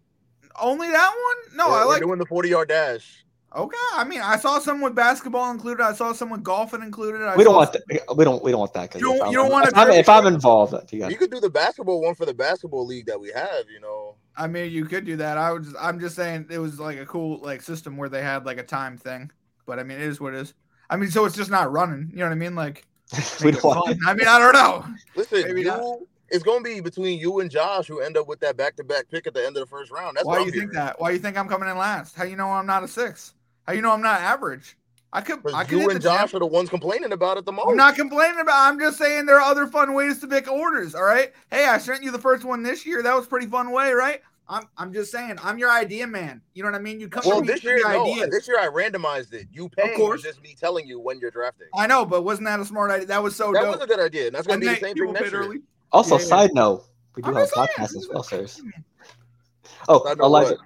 only 0.61 0.89
that 0.89 1.13
one? 1.13 1.57
No, 1.57 1.69
we're, 1.69 1.75
I 1.75 1.85
we're 1.85 1.91
like. 1.93 2.03
doing 2.03 2.19
the 2.19 2.27
40 2.27 2.49
yard 2.49 2.69
dash. 2.69 3.25
Okay, 3.57 3.77
I 3.95 4.05
mean, 4.05 4.21
I 4.21 4.37
saw 4.37 4.59
some 4.59 4.83
with 4.83 4.95
basketball 4.95 5.51
included. 5.51 5.83
I 5.83 5.95
saw 5.95 6.13
some 6.13 6.29
with 6.29 6.43
golfing 6.43 6.83
included. 6.83 7.23
I 7.23 7.35
We 7.37 7.43
don't 7.45 7.55
saw 7.55 7.59
want 7.61 7.73
that. 7.73 7.83
We 8.15 8.25
don't. 8.25 8.43
We 8.45 8.51
don't 8.51 8.61
want 8.61 8.75
that. 8.75 8.91
'cause 8.91 9.01
You 9.01 9.07
don't- 9.09 9.17
if 9.17 9.23
I'm- 9.23 9.31
you 9.33 9.39
don't 9.39 9.51
want 9.51 9.67
if 9.69 9.73
a 9.75 9.79
I'm, 9.79 9.91
if? 9.93 10.09
I'm 10.11 10.27
involved, 10.27 10.75
uh, 10.75 10.83
you 10.91 11.09
You 11.09 11.17
could 11.17 11.31
do 11.31 11.41
the 11.41 11.49
basketball 11.49 12.03
one 12.03 12.15
for 12.15 12.27
the 12.27 12.35
basketball 12.35 12.85
league 12.87 13.07
that 13.07 13.19
we 13.19 13.31
have. 13.31 13.65
You 13.73 13.81
know. 13.81 14.17
I 14.37 14.47
mean, 14.47 14.71
you 14.71 14.85
could 14.85 15.07
do 15.07 15.17
that. 15.17 15.39
I 15.39 15.53
was. 15.53 15.75
I'm 15.81 15.99
just 15.99 16.17
saying 16.17 16.49
it 16.51 16.59
was 16.59 16.79
like 16.79 16.99
a 16.99 17.07
cool 17.07 17.39
like 17.43 17.63
system 17.63 17.97
where 17.97 18.11
they 18.11 18.23
had 18.23 18.45
like 18.45 18.59
a 18.59 18.63
time 18.63 18.99
thing. 18.99 19.31
But 19.65 19.79
I 19.79 19.85
mean, 19.85 19.97
it 19.99 20.05
is 20.07 20.21
what 20.21 20.35
it 20.35 20.41
is. 20.41 20.53
I 20.91 20.97
mean, 20.97 21.11
so 21.11 21.25
it's 21.25 21.35
just 21.35 21.51
not 21.51 21.73
running. 21.73 22.11
You 22.13 22.19
know 22.19 22.27
what 22.27 22.33
I 22.33 22.37
mean? 22.37 22.55
Like, 22.55 22.85
we 23.43 23.53
don't 23.53 23.65
want. 23.65 23.99
I 24.07 24.13
mean, 24.13 24.29
I 24.29 24.39
don't 24.39 24.53
know. 24.53 24.85
Listen, 25.17 25.43
Maybe 25.47 25.63
you, 25.63 25.69
not. 25.69 25.99
it's 26.29 26.45
gonna 26.45 26.61
be 26.61 26.81
between 26.81 27.19
you 27.19 27.41
and 27.41 27.51
Josh 27.51 27.87
who 27.87 28.01
end 28.01 28.19
up 28.19 28.29
with 28.29 28.41
that 28.41 28.59
back 28.59 28.77
to 28.77 28.85
back 28.85 29.07
pick 29.11 29.27
at 29.27 29.33
the 29.33 29.41
end 29.47 29.57
of 29.57 29.63
the 29.63 29.67
first 29.67 29.91
round. 29.91 30.19
That's 30.19 30.27
Why 30.27 30.33
what 30.35 30.41
you 30.41 30.47
I'm 30.49 30.51
think 30.51 30.73
hearing. 30.73 30.87
that? 30.87 31.01
Why 31.01 31.11
you 31.13 31.19
think 31.19 31.39
I'm 31.39 31.49
coming 31.49 31.71
in 31.71 31.79
last? 31.79 32.15
How 32.17 32.25
you 32.25 32.37
know 32.37 32.49
I'm 32.51 32.67
not 32.67 32.85
a 32.85 32.89
six? 32.89 33.33
How 33.67 33.73
you 33.75 33.83
know 33.83 33.93
I'm 33.93 34.03
not 34.03 34.21
average? 34.21 34.77
I 35.13 35.21
could. 35.23 35.41
I 35.55 35.65
could 35.65 35.81
you 35.81 35.89
and 35.89 35.97
the 35.97 36.01
Josh 36.03 36.19
champ- 36.19 36.35
are 36.35 36.39
the 36.41 36.47
ones 36.47 36.69
complaining 36.69 37.13
about 37.13 37.39
it 37.39 37.45
the 37.45 37.53
most. 37.53 37.69
I'm 37.69 37.77
not 37.77 37.95
complaining 37.97 38.41
about. 38.41 38.69
I'm 38.69 38.79
just 38.79 38.99
saying 38.99 39.25
there 39.27 39.37
are 39.37 39.51
other 39.51 39.67
fun 39.67 39.95
ways 39.95 40.19
to 40.21 40.27
pick 40.27 40.51
orders. 40.51 40.95
All 40.95 41.05
right. 41.05 41.33
Hey, 41.51 41.67
I 41.67 41.79
sent 41.79 42.03
you 42.03 42.11
the 42.11 42.19
first 42.19 42.45
one 42.45 42.63
this 42.63 42.85
year. 42.85 43.03
That 43.03 43.15
was 43.15 43.25
a 43.25 43.29
pretty 43.29 43.47
fun 43.47 43.71
way, 43.71 43.93
right? 43.93 44.21
I'm. 44.49 44.65
I'm 44.77 44.93
just 44.93 45.11
saying. 45.11 45.39
I'm 45.43 45.59
your 45.59 45.71
idea 45.71 46.07
man. 46.07 46.43
You 46.55 46.63
know 46.65 46.71
what 46.71 46.77
I 46.79 46.83
mean? 46.83 47.01
You 47.01 47.09
come 47.09 47.23
well, 47.25 47.41
this 47.41 47.55
with 47.57 47.65
year, 47.65 47.79
your 47.79 47.93
no. 47.93 48.03
ideas. 48.05 48.31
This 48.31 48.47
year 48.49 48.59
I 48.61 48.67
randomized 48.67 49.33
it. 49.33 49.47
You 49.53 49.69
paying 49.71 49.97
course. 49.97 50.23
just 50.23 50.43
me 50.43 50.55
telling 50.59 50.87
you 50.87 51.01
when 51.01 51.19
you're 51.19 51.31
drafting. 51.31 51.69
I 51.75 51.87
know, 51.87 52.05
but 52.05 52.23
wasn't 52.23 52.47
that 52.49 52.61
a 52.61 52.65
smart 52.65 52.91
idea? 52.91 53.07
That 53.07 53.23
was 53.23 53.35
so 53.35 53.53
that 53.53 53.63
dope. 53.63 53.77
was 53.77 53.85
a 53.85 53.87
good 53.87 54.01
idea. 54.01 54.27
And 54.27 54.35
that's 54.35 54.47
gonna 54.47 54.55
And 54.55 54.61
be 54.63 54.69
the 54.69 54.75
same 54.77 54.95
thing 54.97 55.13
next 55.13 55.25
paid 55.25 55.33
year. 55.33 55.41
early. 55.43 55.59
Also, 55.93 56.17
Yeah, 56.17 56.21
yeah. 56.23 56.27
side 56.29 56.51
note, 56.53 56.85
we 57.15 57.23
do 57.23 57.29
I'm 57.31 57.35
have 57.37 57.45
just 57.45 57.55
saying, 57.55 57.69
podcasts 57.77 57.97
as 57.97 58.09
well, 58.13 58.21
a- 58.21 58.25
sirs. 58.25 58.61
Oh, 59.89 60.13
Elijah, 60.21 60.51
what? 60.51 60.59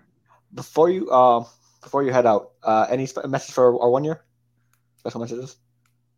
before 0.55 0.91
you 0.91 1.11
um 1.13 1.47
before 1.83 2.03
you 2.03 2.13
head 2.13 2.27
out, 2.27 2.53
uh, 2.63 2.87
any 2.91 3.07
sp- 3.07 3.27
message 3.29 3.55
for 3.55 3.81
our 3.81 3.91
one 3.91 4.05
year? 4.05 4.23
Special 4.99 5.21
messages? 5.21 5.57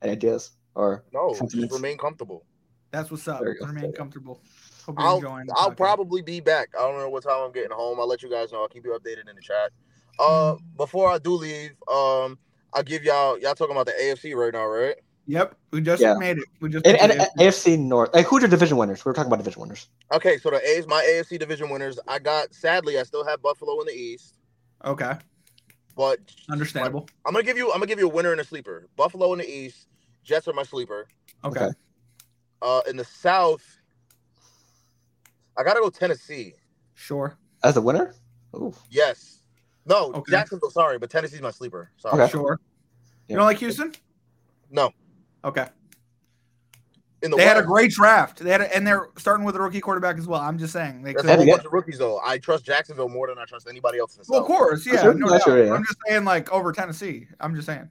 Any 0.03 0.13
ideas 0.13 0.53
or 0.75 1.05
No, 1.13 1.35
just 1.35 1.73
remain 1.73 1.99
comfortable. 1.99 2.45
That's 2.91 3.11
what's 3.11 3.27
up. 3.29 3.41
There 3.41 3.55
go. 3.55 3.67
Remain 3.67 3.93
comfortable. 3.93 4.43
Hope 4.85 4.99
you're 4.99 5.07
I'll 5.07 5.17
enjoying. 5.17 5.47
I'll 5.55 5.71
podcast. 5.71 5.77
probably 5.77 6.23
be 6.23 6.41
back. 6.41 6.69
I 6.79 6.83
don't 6.83 6.99
know 6.99 7.09
what 7.09 7.23
time 7.23 7.41
I'm 7.43 7.53
getting 7.53 7.71
home. 7.71 8.01
I'll 8.01 8.09
let 8.09 8.23
you 8.23 8.31
guys 8.31 8.53
know. 8.53 8.61
I'll 8.63 8.69
keep 8.69 8.85
you 8.85 8.99
updated 8.99 9.29
in 9.31 9.37
the 9.37 9.41
chat. 9.43 9.71
Uh, 10.19 10.57
before 10.77 11.11
I 11.11 11.19
do 11.19 11.33
leave, 11.33 11.71
um, 11.89 12.39
I'll 12.75 12.83
give 12.83 13.03
y'all 13.05 13.39
y'all 13.39 13.55
talking 13.55 13.75
about 13.75 13.87
the 13.87 13.93
AFC 13.93 14.35
right 14.35 14.53
now, 14.53 14.67
right? 14.67 14.97
Yep, 15.27 15.57
we 15.71 15.81
just 15.81 16.03
Yeah. 16.03 16.15
made 16.15 16.39
it. 16.39 16.45
We 16.61 16.69
just. 16.69 16.85
and, 16.85 16.99
picked 16.99 17.13
and, 17.13 17.23
it. 17.23 17.29
AFC 17.39 17.79
North? 17.79 18.11
Like, 18.13 18.27
who's 18.27 18.43
your 18.43 18.51
division 18.51 18.77
winners? 18.77 19.05
We 19.05 19.11
were 19.11 19.15
talking 19.15 19.29
about 19.29 19.39
division 19.39 19.63
winners. 19.63 19.89
Okay, 20.13 20.37
so 20.39 20.51
the 20.51 20.69
A's, 20.69 20.87
my 20.89 21.03
AFC 21.03 21.39
division 21.39 21.71
winners. 21.71 21.99
I 22.09 22.19
got 22.19 22.53
sadly, 22.53 22.99
I 22.99 23.05
still 23.05 23.25
have 23.25 23.41
Buffalo 23.41 23.81
in 23.81 23.87
the 23.87 23.93
East, 23.95 24.35
okay, 24.85 25.13
but 25.97 26.19
understandable. 26.51 27.09
I'm 27.27 27.33
gonna 27.33 27.45
give 27.45 27.57
you 27.57 27.69
I'm 27.71 27.79
gonna 27.79 27.87
give 27.87 27.99
you 27.99 28.07
a 28.07 28.13
winner 28.13 28.33
and 28.33 28.41
a 28.41 28.45
sleeper. 28.45 28.89
Buffalo 28.97 29.33
in 29.33 29.39
the 29.39 29.49
East, 29.51 29.89
Jets 30.25 30.49
are 30.49 30.53
my 30.53 30.63
sleeper. 30.63 31.07
Okay, 31.45 31.65
Okay. 31.65 31.75
Uh, 32.63 32.81
in 32.89 32.97
the 32.97 33.05
South, 33.05 33.63
I 35.57 35.63
gotta 35.65 35.81
go 35.81 35.91
Tennessee. 35.91 36.55
sure, 36.95 37.37
As 37.65 37.77
a 37.77 37.81
winner? 37.83 38.15
Ooh. 38.55 38.73
Yes. 38.91 39.41
No, 39.85 40.13
Okay. 40.15 40.31
Jacksonville. 40.31 40.71
Sorry, 40.71 40.99
but 40.99 41.11
Tennessee's 41.11 41.41
my 41.43 41.51
sleeper. 41.51 41.91
Sorry. 41.97 42.23
Okay. 42.23 42.31
sure. 42.31 42.61
Yeah. 43.27 43.33
You 43.35 43.37
don't 43.39 43.47
like 43.47 43.59
Houston? 43.59 43.93
No. 44.71 44.93
Okay. 45.45 45.67
In 47.23 47.31
the 47.31 47.37
They 47.37 47.45
had 47.45 47.57
a 47.57 47.63
great 47.63 47.91
draft. 47.93 48.39
They 48.39 48.51
had, 48.51 48.61
a, 48.61 48.75
and 48.75 48.87
they're 48.87 49.09
starting 49.17 49.45
with 49.45 49.57
a 49.57 49.61
rookie 49.61 49.81
quarterback 49.81 50.19
as 50.19 50.27
well. 50.27 50.41
I'm 50.41 50.59
just 50.59 50.73
saying. 50.73 51.03
They 51.03 51.13
That's 51.13 51.25
a 51.25 51.37
whole 51.37 51.47
bunch 51.47 51.65
of 51.65 51.73
rookies 51.73 51.99
though. 51.99 52.21
I 52.25 52.39
trust 52.39 52.65
Jacksonville 52.65 53.09
more 53.09 53.29
than 53.29 53.39
I 53.39 53.45
trust 53.45 53.69
anybody 53.69 53.99
else 53.99 54.17
in 54.17 54.23
the 54.23 54.27
well, 54.29 54.41
of 54.41 54.47
course, 54.47 54.87
yeah. 54.87 55.03
No 55.13 55.29
doubt. 55.29 55.43
true, 55.43 55.67
yeah. 55.67 55.73
I'm 55.73 55.85
just 55.85 55.99
saying, 56.09 56.25
like 56.25 56.51
over 56.53 56.73
Tennessee. 56.73 57.29
I'm 57.41 57.55
just 57.55 57.67
saying. 57.67 57.89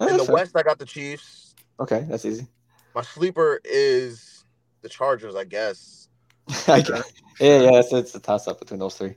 Yeah, 0.00 0.10
In 0.10 0.16
the 0.16 0.24
fair. 0.24 0.34
West, 0.34 0.56
I 0.56 0.62
got 0.62 0.78
the 0.78 0.86
Chiefs. 0.86 1.54
Okay, 1.80 2.06
that's 2.08 2.24
easy. 2.24 2.46
My 2.94 3.02
sleeper 3.02 3.60
is 3.64 4.44
the 4.82 4.88
Chargers, 4.88 5.34
I 5.34 5.44
guess. 5.44 6.08
I 6.68 6.80
guess. 6.80 7.12
Yeah, 7.40 7.60
yeah, 7.60 7.78
it's, 7.78 7.92
it's 7.92 8.14
a 8.14 8.20
toss 8.20 8.48
up 8.48 8.58
between 8.58 8.80
those 8.80 8.96
three. 8.96 9.14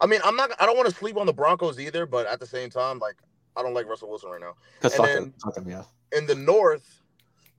I 0.00 0.06
mean, 0.06 0.20
I'm 0.24 0.36
not. 0.36 0.50
I 0.60 0.66
don't 0.66 0.76
want 0.76 0.88
to 0.88 0.94
sleep 0.94 1.16
on 1.16 1.26
the 1.26 1.32
Broncos 1.32 1.78
either, 1.80 2.06
but 2.06 2.26
at 2.26 2.38
the 2.40 2.46
same 2.46 2.70
time, 2.70 2.98
like 2.98 3.16
I 3.56 3.62
don't 3.62 3.74
like 3.74 3.86
Russell 3.86 4.08
Wilson 4.10 4.30
right 4.30 4.40
now. 4.40 4.54
Because 4.80 4.94
And 4.98 5.04
fuck 5.04 5.14
then- 5.14 5.34
fuck 5.42 5.56
him, 5.56 5.68
yeah. 5.68 5.82
In 6.16 6.26
the 6.26 6.34
North, 6.34 7.02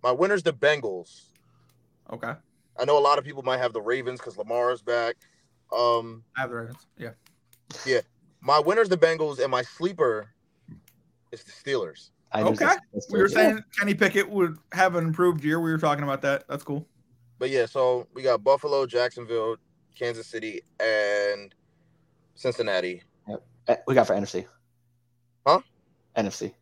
my 0.04 0.12
winner's 0.12 0.44
the 0.44 0.54
Bengals. 0.54 1.27
Okay, 2.12 2.34
I 2.80 2.86
know 2.86 2.97
a 2.97 3.01
lot 3.01 3.18
of 3.18 3.24
people 3.26 3.43
might 3.43 3.58
have 3.58 3.74
the 3.74 3.82
Ravens 3.82 4.20
because 4.20 4.38
Lamar 4.38 4.72
is 4.72 4.82
back. 4.82 5.16
Um, 5.76 6.24
I 6.38 6.41
have 6.41 6.49
the 6.49 6.55
Ravens. 6.55 6.88
Yeah. 6.97 7.12
Yeah. 7.86 8.01
My 8.41 8.60
winner's 8.60 8.88
the 8.89 8.97
Bengals, 8.97 9.39
and 9.39 9.51
my 9.51 9.62
sleeper 9.62 10.30
is 11.32 11.43
the 11.43 11.51
Steelers. 11.51 12.12
I 12.32 12.43
Okay. 12.43 12.66
this- 12.66 12.78
this 12.93 13.08
We 13.10 13.20
were 13.20 13.28
too. 13.28 13.34
saying 13.36 13.64
Kenny 13.78 13.93
Pickett 13.93 14.30
would 14.30 14.58
have 14.72 14.95
an 14.95 15.03
improved 15.05 15.43
year. 15.43 15.60
We 15.60 15.72
were 15.72 15.78
talking 15.78 16.03
about 16.03 16.22
that. 16.22 16.47
That's 16.47 16.64
cool. 16.64 16.88
But 17.39 17.49
yeah, 17.49 17.66
so 17.66 18.08
we 18.14 18.22
got 18.22 18.43
Buffalo, 18.43 18.86
Jacksonville, 18.86 19.58
Kansas 19.95 20.28
City, 20.28 20.62
and 20.80 21.53
Cincinnati. 22.36 23.03
Eh, 23.68 23.76
we 23.86 23.93
got 23.95 24.08
for 24.08 24.14
NFC. 24.16 24.47
Huh? 25.45 25.60
NFC. 26.16 26.53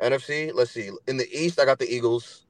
NFC, 0.00 0.52
let's 0.52 0.70
see. 0.70 0.90
In 1.08 1.16
the 1.16 1.28
East, 1.36 1.58
I 1.58 1.64
got 1.64 1.78
the 1.80 1.92
Eagles. 1.92 2.45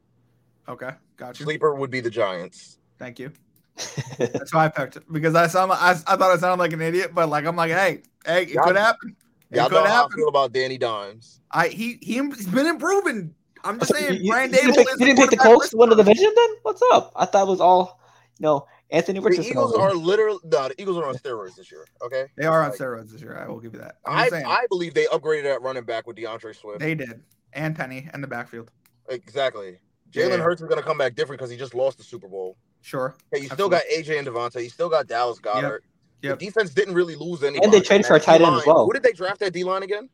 Okay, 0.69 0.91
got 1.17 1.39
you. 1.39 1.45
Sleeper 1.45 1.75
would 1.75 1.91
be 1.91 2.01
the 2.01 2.11
Giants. 2.11 2.79
Thank 2.99 3.19
you. 3.19 3.33
That's 4.19 4.55
why 4.55 4.64
I 4.67 4.69
picked 4.69 4.97
it 4.97 5.03
because 5.12 5.35
I 5.35 5.47
sound 5.49 5.71
I, 5.73 5.91
I 5.91 5.95
thought 5.95 6.23
I 6.23 6.37
sounded 6.39 6.62
like 6.62 6.73
an 6.73 6.81
idiot, 6.81 7.11
but 7.14 7.29
like 7.29 7.45
I'm 7.45 7.57
like, 7.57 7.71
hey, 7.73 8.03
hey, 8.25 8.43
it 8.45 8.49
Yeah. 8.51 8.62
could 8.62 8.77
happen. 8.77 9.14
It 9.51 9.57
Y'all 9.59 9.69
know 9.71 9.83
could 9.83 9.91
how 9.91 10.07
I 10.07 10.11
feel 10.14 10.29
about 10.29 10.53
Danny 10.53 10.79
Dimes. 10.79 11.41
I 11.51 11.69
he 11.69 11.99
he's 12.03 12.47
been 12.47 12.67
improving. 12.67 13.35
I'm 13.64 13.79
just 13.79 13.91
So 13.95 13.99
saying, 13.99 14.23
you, 14.23 14.31
Brian 14.33 14.51
you 14.51 14.57
didn't 14.57 14.71
Dable 14.73 14.77
pick, 14.77 14.89
is 14.95 15.01
you 15.01 15.07
didn't 15.07 15.19
pick 15.19 15.31
the 15.31 15.37
quarterback 15.37 15.53
Colts 15.61 15.71
to 15.71 15.77
win 15.77 15.89
the 15.91 15.97
division 15.97 16.33
then? 16.35 16.49
What's 16.62 16.83
up? 16.91 17.12
I 17.17 17.27
thought 17.27 17.47
it 17.47 17.51
was 17.51 17.61
all, 17.61 18.01
you 18.39 18.45
know, 18.45 18.67
Anthony 18.91 19.19
The 19.21 19.27
Richardson. 19.27 19.51
Eagles 19.53 19.75
are 19.75 19.93
literally 19.95 20.39
no, 20.45 20.69
the 20.69 20.81
Eagles 20.81 20.97
are 20.97 21.05
on 21.07 21.14
steroids 21.17 21.55
this 21.57 21.71
year. 21.71 21.85
Okay, 22.03 22.27
They 22.37 22.47
are 22.47 22.62
on 22.62 22.71
Like- 22.71 22.79
steroids 22.79 23.11
this 23.12 23.21
year. 23.21 23.37
I 23.39 23.47
will 23.47 23.61
give 23.61 23.75
you 23.75 23.81
that. 23.81 23.97
I'm 24.07 24.33
I 24.33 24.43
I 24.47 24.67
believe 24.71 24.95
they 24.95 25.05
upgraded 25.07 25.43
that 25.45 25.61
running 25.62 25.85
back 25.85 26.07
with 26.07 26.17
D'Andre 26.17 26.53
Swift. 26.55 26.79
they 26.81 26.95
did, 26.95 27.23
and 27.53 27.77
Penny 27.77 28.09
and 28.14 28.23
the 28.23 28.29
backfield. 28.29 28.71
exactly. 29.09 29.79
Jalen 30.13 30.31
Yeah. 30.31 30.37
Hurts 30.39 30.63
is 30.63 30.69
gonna 30.69 30.83
come 30.83 30.99
back 30.99 31.15
different 31.15 31.39
because 31.39 31.51
he 31.51 31.57
just 31.57 31.75
lost 31.75 31.99
the 31.99 32.05
Super 32.05 32.29
Bowl. 32.29 32.57
Sure. 32.83 33.15
Hey, 33.33 33.41
you 33.41 33.49
still 33.49 33.69
got 33.69 33.83
AJ 33.93 34.19
and 34.19 34.27
DeVonta. 34.27 34.63
You 34.63 34.71
still 34.71 34.89
got 34.89 35.07
Dallas 35.07 35.39
Goedert. 35.41 35.81
Yep. 36.23 36.39
The 36.39 36.47
defense 36.47 36.71
didn't 36.71 36.95
really 36.95 37.15
lose 37.17 37.43
any. 37.43 37.59
And 37.63 37.73
they 37.73 37.81
traded 37.81 38.07
for 38.07 38.17
a 38.17 38.21
tight 38.21 38.41
end 38.41 38.55
as 38.57 38.67
well. 38.67 38.87
Who 38.87 38.93
did 38.93 39.03
they 39.03 39.13
draft 39.13 39.41
that 39.41 39.53
D 39.53 39.65
line 39.65 39.83
again? 39.83 40.09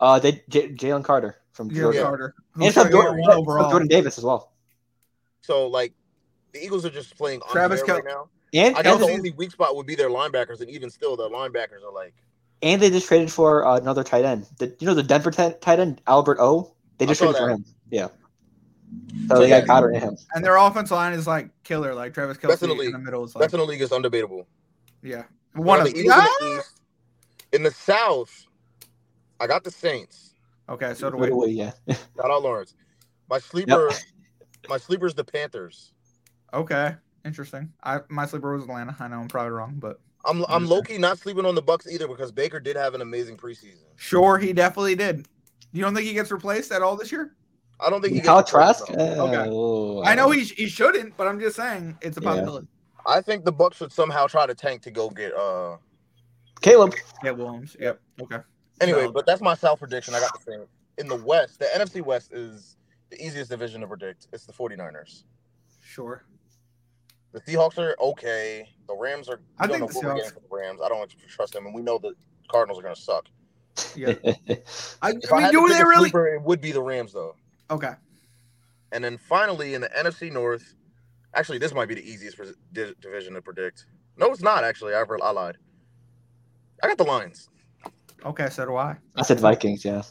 Uh, 0.00 0.18
they 0.18 0.42
J- 0.48 0.72
Jalen 0.72 1.02
Carter 1.04 1.36
from 1.52 1.70
Jalen 1.70 1.74
Georgia. 1.74 2.02
Carter. 2.02 2.34
And 2.54 2.64
who's 2.64 2.74
from 2.74 2.90
gonna 2.90 2.92
Jordan, 3.18 3.20
one 3.44 3.44
from. 3.44 3.70
Jordan 3.70 3.88
Davis 3.88 4.18
as 4.18 4.24
well. 4.24 4.52
So 5.40 5.66
like, 5.66 5.92
the 6.52 6.64
Eagles 6.64 6.84
are 6.86 6.90
just 6.90 7.16
playing 7.16 7.40
Travis 7.50 7.82
Kel- 7.82 7.96
right 7.96 8.04
now. 8.04 8.28
And 8.54 8.76
I 8.76 8.82
know 8.82 8.96
the 8.96 9.04
only 9.06 9.30
weak 9.32 9.50
spot 9.50 9.74
would 9.76 9.86
be 9.86 9.94
their 9.94 10.08
linebackers, 10.08 10.60
and 10.60 10.70
even 10.70 10.88
still, 10.90 11.16
their 11.16 11.28
linebackers 11.28 11.82
are 11.86 11.92
like. 11.92 12.14
and 12.62 12.80
they 12.80 12.88
just 12.90 13.06
traded 13.06 13.30
for 13.30 13.66
uh, 13.66 13.76
another 13.78 14.02
tight 14.04 14.24
end. 14.24 14.46
The, 14.58 14.74
you 14.78 14.86
know 14.86 14.94
the 14.94 15.02
Denver 15.02 15.30
t- 15.30 15.52
tight 15.60 15.80
end 15.80 16.00
Albert 16.06 16.38
O. 16.40 16.74
They 16.98 17.06
just 17.06 17.20
I 17.20 17.26
saw 17.26 17.32
traded 17.32 17.46
for 17.46 17.50
him. 17.54 17.64
Yeah. 17.90 18.08
So, 19.28 19.34
So, 19.36 19.40
they 19.40 19.48
yeah. 19.50 19.60
got 19.62 19.82
Goedert 19.82 19.94
in 19.96 20.00
him. 20.00 20.16
And 20.34 20.44
their 20.44 20.56
offense 20.56 20.90
line 20.90 21.12
is 21.12 21.26
like 21.26 21.50
killer, 21.64 21.94
like 21.94 22.14
Travis 22.14 22.36
Kelce 22.38 22.48
Best 22.48 22.62
in 22.62 22.70
the 22.70 22.80
in 22.80 22.92
the 22.92 22.98
middle 22.98 23.24
is 23.24 23.34
like, 23.34 23.42
Best 23.42 23.54
in 23.54 23.60
the 23.60 23.66
league 23.66 23.80
is 23.82 23.90
undebatable. 23.90 24.46
yeah, 25.02 25.24
One 25.54 25.66
one 25.66 25.80
of 25.80 25.86
of 25.86 25.92
the 25.94 26.02
them. 26.02 26.06
Eagles 26.12 26.28
in 26.40 26.46
the 26.50 26.58
East. 26.58 26.80
In 27.52 27.62
the 27.62 27.70
South, 27.70 28.46
I 29.40 29.46
got 29.46 29.64
the 29.64 29.70
Saints. 29.70 30.34
Okay, 30.68 30.92
so 30.94 31.10
do 31.10 31.16
Right 31.16 31.30
we. 31.30 31.34
away, 31.34 31.48
yeah. 31.48 31.72
Shout 31.88 32.30
out 32.30 32.42
Lawrence. 32.42 32.74
My 33.30 33.38
sleeper, 33.38 33.90
my 34.68 34.76
sleeper 34.76 35.06
is 35.06 35.14
the 35.14 35.24
Panthers. 35.24 35.92
Okay, 36.52 36.94
interesting. 37.24 37.72
I 37.82 38.00
my 38.08 38.26
sleeper 38.26 38.52
was 38.54 38.64
Atlanta. 38.64 38.94
I 39.00 39.08
know 39.08 39.20
I'm 39.20 39.28
probably 39.28 39.52
wrong, 39.52 39.76
but 39.78 40.00
I'm 40.24 40.44
I'm 40.48 40.66
low 40.66 40.82
key 40.82 40.98
not 40.98 41.18
sleeping 41.18 41.46
on 41.46 41.54
the 41.54 41.62
Bucks 41.62 41.86
either 41.86 42.06
because 42.08 42.32
Baker 42.32 42.60
did 42.60 42.76
have 42.76 42.94
an 42.94 43.00
amazing 43.00 43.36
preseason. 43.38 43.84
sure, 43.96 44.36
he 44.38 44.52
definitely 44.52 44.94
did. 44.94 45.26
You 45.72 45.82
don't 45.82 45.94
think 45.94 46.06
he 46.06 46.12
gets 46.14 46.30
replaced 46.30 46.72
at 46.72 46.82
all 46.82 46.96
this 46.96 47.12
year? 47.12 47.34
I 47.80 47.90
don't 47.90 48.00
think 48.02 48.14
he 48.14 48.20
Kyle 48.20 48.38
gets 48.40 48.50
the 48.50 48.56
Trask. 48.58 48.90
Uh, 48.90 48.94
Okay. 48.94 49.50
oh, 49.50 50.02
I 50.04 50.14
know 50.14 50.30
he, 50.30 50.42
he 50.44 50.66
shouldn't, 50.68 51.16
but 51.16 51.26
I'm 51.28 51.38
just 51.40 51.56
saying 51.56 51.96
it's 52.02 52.16
a 52.16 52.20
Yeah. 52.20 52.30
possibility. 52.30 52.66
I 53.06 53.20
think 53.20 53.44
the 53.44 53.52
Bucks 53.52 53.76
should 53.78 53.92
somehow 53.92 54.26
try 54.26 54.46
to 54.46 54.54
tank 54.54 54.82
to 54.82 54.90
go 54.90 55.08
get 55.10 55.34
uh 55.34 55.76
Caleb. 56.60 56.94
Yeah, 57.22 57.30
Williams. 57.32 57.76
Yep. 57.78 58.00
Okay. 58.22 58.38
anyway, 58.80 59.00
Solid. 59.02 59.14
but 59.14 59.26
that's 59.26 59.40
my 59.40 59.54
South 59.54 59.78
prediction. 59.78 60.14
I 60.14 60.20
got 60.20 60.32
the 60.44 60.52
same. 60.52 60.64
In 60.98 61.06
the 61.06 61.16
West, 61.16 61.60
the 61.60 61.66
NFC 61.66 62.02
West 62.04 62.32
is 62.32 62.76
the 63.10 63.24
easiest 63.24 63.50
division 63.50 63.80
to 63.82 63.86
predict. 63.86 64.26
It's 64.32 64.44
the 64.44 64.52
49ers. 64.52 65.22
Sure. 65.80 66.24
The 67.32 67.40
Seahawks 67.42 67.78
are 67.78 67.94
okay. 68.00 68.68
The 68.88 68.94
Rams 68.96 69.28
are. 69.28 69.40
I 69.58 69.66
don't 69.66 69.78
think 69.78 69.80
know 69.94 70.00
the 70.00 70.06
what 70.08 70.16
we're 70.16 70.22
Seahawks- 70.24 70.34
for 70.34 70.40
the 70.40 70.48
Rams. 70.50 70.80
I 70.84 70.88
don't 70.88 71.10
trust 71.28 71.52
them, 71.52 71.66
and 71.66 71.74
we 71.74 71.82
know 71.82 71.98
the 71.98 72.14
Cardinals 72.50 72.78
are 72.80 72.82
going 72.82 72.94
to 72.94 73.00
suck. 73.00 73.26
Yeah. 73.94 74.14
I, 74.24 74.56
I 75.02 75.08
I 75.10 75.12
mean, 75.12 75.52
do 75.52 75.68
they 75.68 75.84
really? 75.84 76.08
sleeper, 76.08 76.26
it 76.34 76.42
would 76.42 76.60
be 76.60 76.72
the 76.72 76.82
Rams, 76.82 77.12
though. 77.12 77.36
Okay. 77.70 77.92
And 78.92 79.04
then 79.04 79.18
finally, 79.18 79.74
in 79.74 79.80
the 79.82 79.88
NFC 79.90 80.32
North, 80.32 80.74
actually, 81.34 81.58
this 81.58 81.74
might 81.74 81.88
be 81.88 81.94
the 81.94 82.08
easiest 82.08 82.36
pres- 82.36 82.54
di- 82.72 82.94
division 83.00 83.34
to 83.34 83.42
predict. 83.42 83.86
No, 84.16 84.30
it's 84.32 84.42
not 84.42 84.64
actually. 84.64 84.94
I, 84.94 85.02
I 85.22 85.30
lied. 85.30 85.56
I 86.82 86.88
got 86.88 86.96
the 86.98 87.04
Lions. 87.04 87.48
Okay. 88.24 88.48
So 88.50 88.64
do 88.66 88.76
I. 88.76 88.96
I 89.16 89.22
said 89.22 89.40
Vikings. 89.40 89.84
Yeah. 89.84 90.02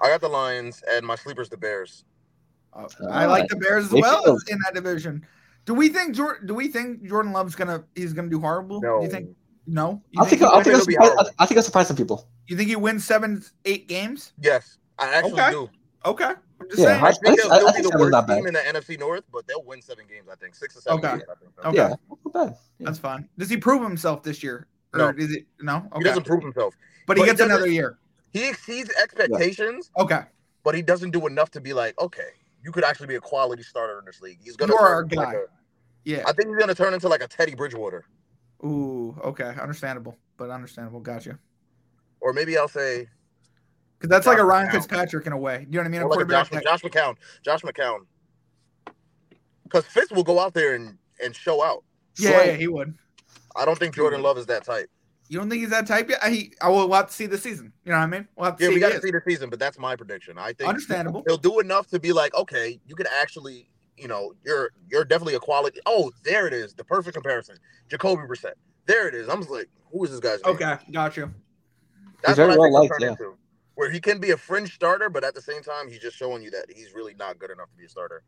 I 0.00 0.08
got 0.08 0.20
the 0.20 0.28
Lions, 0.28 0.82
and 0.90 1.04
my 1.06 1.16
sleeper's 1.16 1.48
the 1.48 1.56
Bears. 1.56 2.04
Uh, 2.72 2.86
I 3.10 3.26
like 3.26 3.48
the 3.48 3.56
Bears 3.56 3.86
as 3.86 3.92
Me 3.92 4.00
well 4.00 4.24
too. 4.24 4.38
in 4.48 4.58
that 4.64 4.74
division. 4.74 5.26
Do 5.64 5.74
we 5.74 5.88
think 5.88 6.14
Jordan? 6.14 6.46
Do 6.46 6.54
we 6.54 6.68
think 6.68 7.02
Jordan 7.06 7.32
Love's 7.32 7.54
gonna 7.54 7.84
he's 7.94 8.12
gonna 8.12 8.28
do 8.28 8.40
horrible? 8.40 8.80
No, 8.80 8.98
Do 9.00 9.04
you 9.06 9.10
think 9.10 9.30
no? 9.66 10.00
You 10.12 10.22
I 10.22 10.26
think 10.26 10.40
he 10.40 10.46
I 10.46 10.54
wins- 10.56 10.64
think 10.64 10.76
I'll 10.76 10.86
be 10.86 10.92
surprise. 10.94 11.28
I 11.38 11.46
think 11.46 11.58
I'll 11.58 11.64
surprise 11.64 11.88
some 11.88 11.96
people. 11.96 12.28
you 12.46 12.56
think 12.56 12.68
he 12.68 12.76
wins 12.76 13.04
seven, 13.04 13.42
eight 13.64 13.88
games? 13.88 14.32
yes, 14.40 14.78
I 14.98 15.12
actually 15.14 15.32
Okay. 15.32 15.50
do. 15.50 15.70
Okay. 16.04 16.24
I'm 16.60 16.68
just 16.68 16.78
Yeah, 16.80 16.86
saying. 16.86 17.04
I 17.04 17.08
I- 17.08 17.12
think 17.12 17.40
they'll 17.42 17.52
I 17.52 17.56
still 17.58 17.66
be 17.68 17.72
think 17.72 17.92
the 17.92 17.98
worst 17.98 18.28
team 18.28 18.46
in 18.46 18.54
the 18.54 18.60
NFC 18.60 18.98
North, 18.98 19.24
but 19.32 19.46
they'll 19.46 19.62
win 19.64 19.82
seven 19.82 20.06
games. 20.08 20.28
I 20.30 20.34
think 20.36 20.54
six 20.54 20.76
or 20.76 20.80
seven 20.80 20.98
Okay. 20.98 21.10
games. 21.18 21.24
I 21.30 21.34
think. 21.34 21.52
Okay. 21.66 21.76
Yeah. 21.76 21.94
Yeah. 22.34 22.50
That's 22.80 22.98
fine. 22.98 23.28
Does 23.38 23.50
he 23.50 23.56
prove 23.56 23.82
himself 23.82 24.22
this 24.22 24.42
year? 24.42 24.66
Or 24.94 24.98
No. 24.98 25.08
is 25.18 25.32
it 25.34 25.46
no? 25.60 25.76
Okay. 25.76 25.82
He 25.82 25.94
Okay. 25.96 26.04
doesn't 26.04 26.26
prove 26.26 26.42
himself. 26.42 26.74
but 27.06 27.16
he 27.16 27.22
but 27.22 27.26
he 27.26 27.30
gets 27.32 27.40
another 27.40 27.66
year. 27.68 27.98
He 28.30 28.48
exceeds 28.48 28.90
expectations, 29.02 29.90
Okay. 29.98 30.22
but 30.62 30.74
he 30.74 30.82
doesn't 30.82 31.10
do 31.10 31.26
enough 31.26 31.50
to 31.52 31.60
be 31.60 31.72
like, 31.72 31.98
okay, 32.00 32.30
you 32.62 32.70
could 32.72 32.84
actually 32.84 33.06
be 33.06 33.14
a 33.14 33.20
quality 33.20 33.62
starter 33.62 33.98
in 33.98 34.04
this 34.04 34.20
league. 34.20 34.38
He's 34.42 34.56
gonna. 34.56 34.72
You're 34.72 34.80
our 34.80 35.02
into 35.02 35.16
like 35.16 35.34
a- 35.34 35.46
Yeah. 36.04 36.22
I 36.26 36.32
think 36.32 36.48
he's 36.48 36.58
gonna 36.58 36.74
turn 36.74 36.92
into 36.94 37.08
like 37.08 37.22
a 37.22 37.28
Teddy 37.28 37.54
Bridgewater, 37.54 38.04
Ooh. 38.64 39.16
Okay. 39.24 39.54
Understandable, 39.60 40.16
but 40.36 40.50
understandable. 40.50 41.00
Gotcha. 41.00 41.38
or 42.20 42.32
maybe 42.32 42.58
I'll 42.58 42.66
say 42.68 43.08
Because 43.98 44.10
that's 44.10 44.26
like 44.26 44.38
a 44.38 44.44
Ryan 44.44 44.68
McCown. 44.68 44.72
Fitzpatrick 44.72 45.26
in 45.26 45.32
a 45.32 45.36
way. 45.38 45.66
You 45.68 45.72
know 45.76 45.80
what 45.80 45.86
I 45.86 45.90
mean? 45.90 46.02
Or 46.02 46.08
like 46.10 46.24
a 46.24 46.28
Josh, 46.28 46.50
Josh 46.50 46.82
McCown. 46.82 47.16
Josh 47.42 47.62
McCown. 47.62 48.00
Because 49.64 49.84
Fitz 49.86 50.12
will 50.12 50.22
go 50.24 50.38
out 50.38 50.54
there 50.54 50.74
and 50.74 50.96
and 51.22 51.34
show 51.34 51.62
out. 51.64 51.82
that- 52.16 52.22
yeah, 52.22 52.44
yeah, 52.44 52.52
he 52.56 52.68
would. 52.68 52.94
I 53.56 53.64
don't 53.64 53.78
think 53.78 53.94
Jordan 53.94 54.22
Love 54.22 54.38
is 54.38 54.46
that 54.46 54.64
type. 54.64 54.88
You 55.28 55.38
don't 55.38 55.50
think 55.50 55.60
he's 55.60 55.70
that 55.70 55.86
type 55.86 56.08
yet? 56.08 56.22
He, 56.32 56.54
I 56.62 56.68
will 56.68 56.88
we'll 56.88 56.96
have 56.96 57.08
to 57.08 57.12
see 57.12 57.26
the 57.26 57.36
season. 57.36 57.70
You 57.84 57.92
know 57.92 57.98
what 57.98 58.04
I 58.04 58.06
mean? 58.06 58.28
We'll 58.36 58.46
have 58.46 58.56
to 58.56 58.62
Yeah, 58.64 58.68
see. 58.70 58.74
we 58.76 58.80
got 58.80 58.92
to 58.92 59.00
see 59.02 59.10
the 59.10 59.20
season, 59.26 59.50
but 59.50 59.58
that's 59.58 59.78
my 59.78 59.94
prediction. 59.94 60.38
I 60.38 60.52
think 60.54 60.68
Understandable. 60.68 61.22
he'll 61.26 61.36
do 61.36 61.60
enough 61.60 61.86
to 61.88 62.00
be 62.00 62.12
like, 62.12 62.34
okay, 62.34 62.80
you 62.86 62.94
can 62.94 63.06
actually, 63.20 63.68
you 63.98 64.08
know, 64.08 64.32
you're 64.44 64.70
you're 64.88 65.04
definitely 65.04 65.34
a 65.34 65.40
quality. 65.40 65.80
Oh, 65.84 66.10
there 66.24 66.46
it 66.46 66.54
is, 66.54 66.72
the 66.72 66.84
perfect 66.84 67.14
comparison. 67.14 67.56
Jacoby 67.90 68.22
Brissett. 68.22 68.52
There 68.86 69.06
it 69.06 69.14
is. 69.14 69.28
I'm 69.28 69.40
just 69.40 69.50
like, 69.50 69.68
who 69.92 70.02
is 70.04 70.12
this 70.12 70.20
guy's 70.20 70.42
name? 70.44 70.54
Okay, 70.54 70.76
got 70.92 71.16
you. 71.16 71.34
That's 72.22 72.36
very 72.36 72.48
what 72.48 72.54
I 72.54 72.58
well 72.58 72.68
think 72.68 72.72
he'll 72.72 72.80
liked, 72.80 72.92
turn 72.92 73.00
yeah. 73.02 73.08
into. 73.10 73.38
Where 73.78 73.88
he 73.88 74.00
can 74.00 74.18
be 74.18 74.32
a 74.32 74.36
fringe 74.36 74.74
starter, 74.74 75.08
but 75.08 75.22
at 75.22 75.36
the 75.36 75.40
same 75.40 75.62
time, 75.62 75.88
he's 75.88 76.00
just 76.00 76.16
showing 76.16 76.42
you 76.42 76.50
that 76.50 76.64
he's 76.68 76.94
really 76.94 77.14
not 77.14 77.38
good 77.38 77.52
enough 77.52 77.70
to 77.70 77.76
be 77.76 77.84
a 77.84 77.88
starter. 77.88 78.24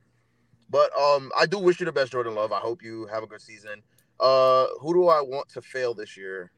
But 0.70 0.96
um, 0.96 1.32
I 1.36 1.46
do 1.46 1.58
wish 1.58 1.80
you 1.80 1.86
the 1.86 1.90
best, 1.90 2.12
Jordan 2.12 2.36
Love. 2.36 2.52
I 2.52 2.60
hope 2.60 2.84
you 2.84 3.06
have 3.06 3.24
a 3.24 3.26
good 3.26 3.40
season. 3.40 3.82
Uh, 4.20 4.66
who 4.80 4.94
do 4.94 5.08
I 5.08 5.20
want 5.20 5.48
to 5.48 5.60
fail 5.60 5.92
this 5.92 6.16
year? 6.16 6.52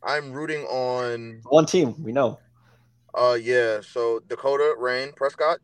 I'm 0.00 0.30
rooting 0.30 0.62
on. 0.66 1.40
One 1.46 1.66
team, 1.66 2.00
we 2.04 2.12
know. 2.12 2.38
Uh, 3.12 3.36
yeah. 3.42 3.80
So 3.80 4.20
Dakota 4.28 4.76
Rain 4.78 5.10
Prescott. 5.16 5.58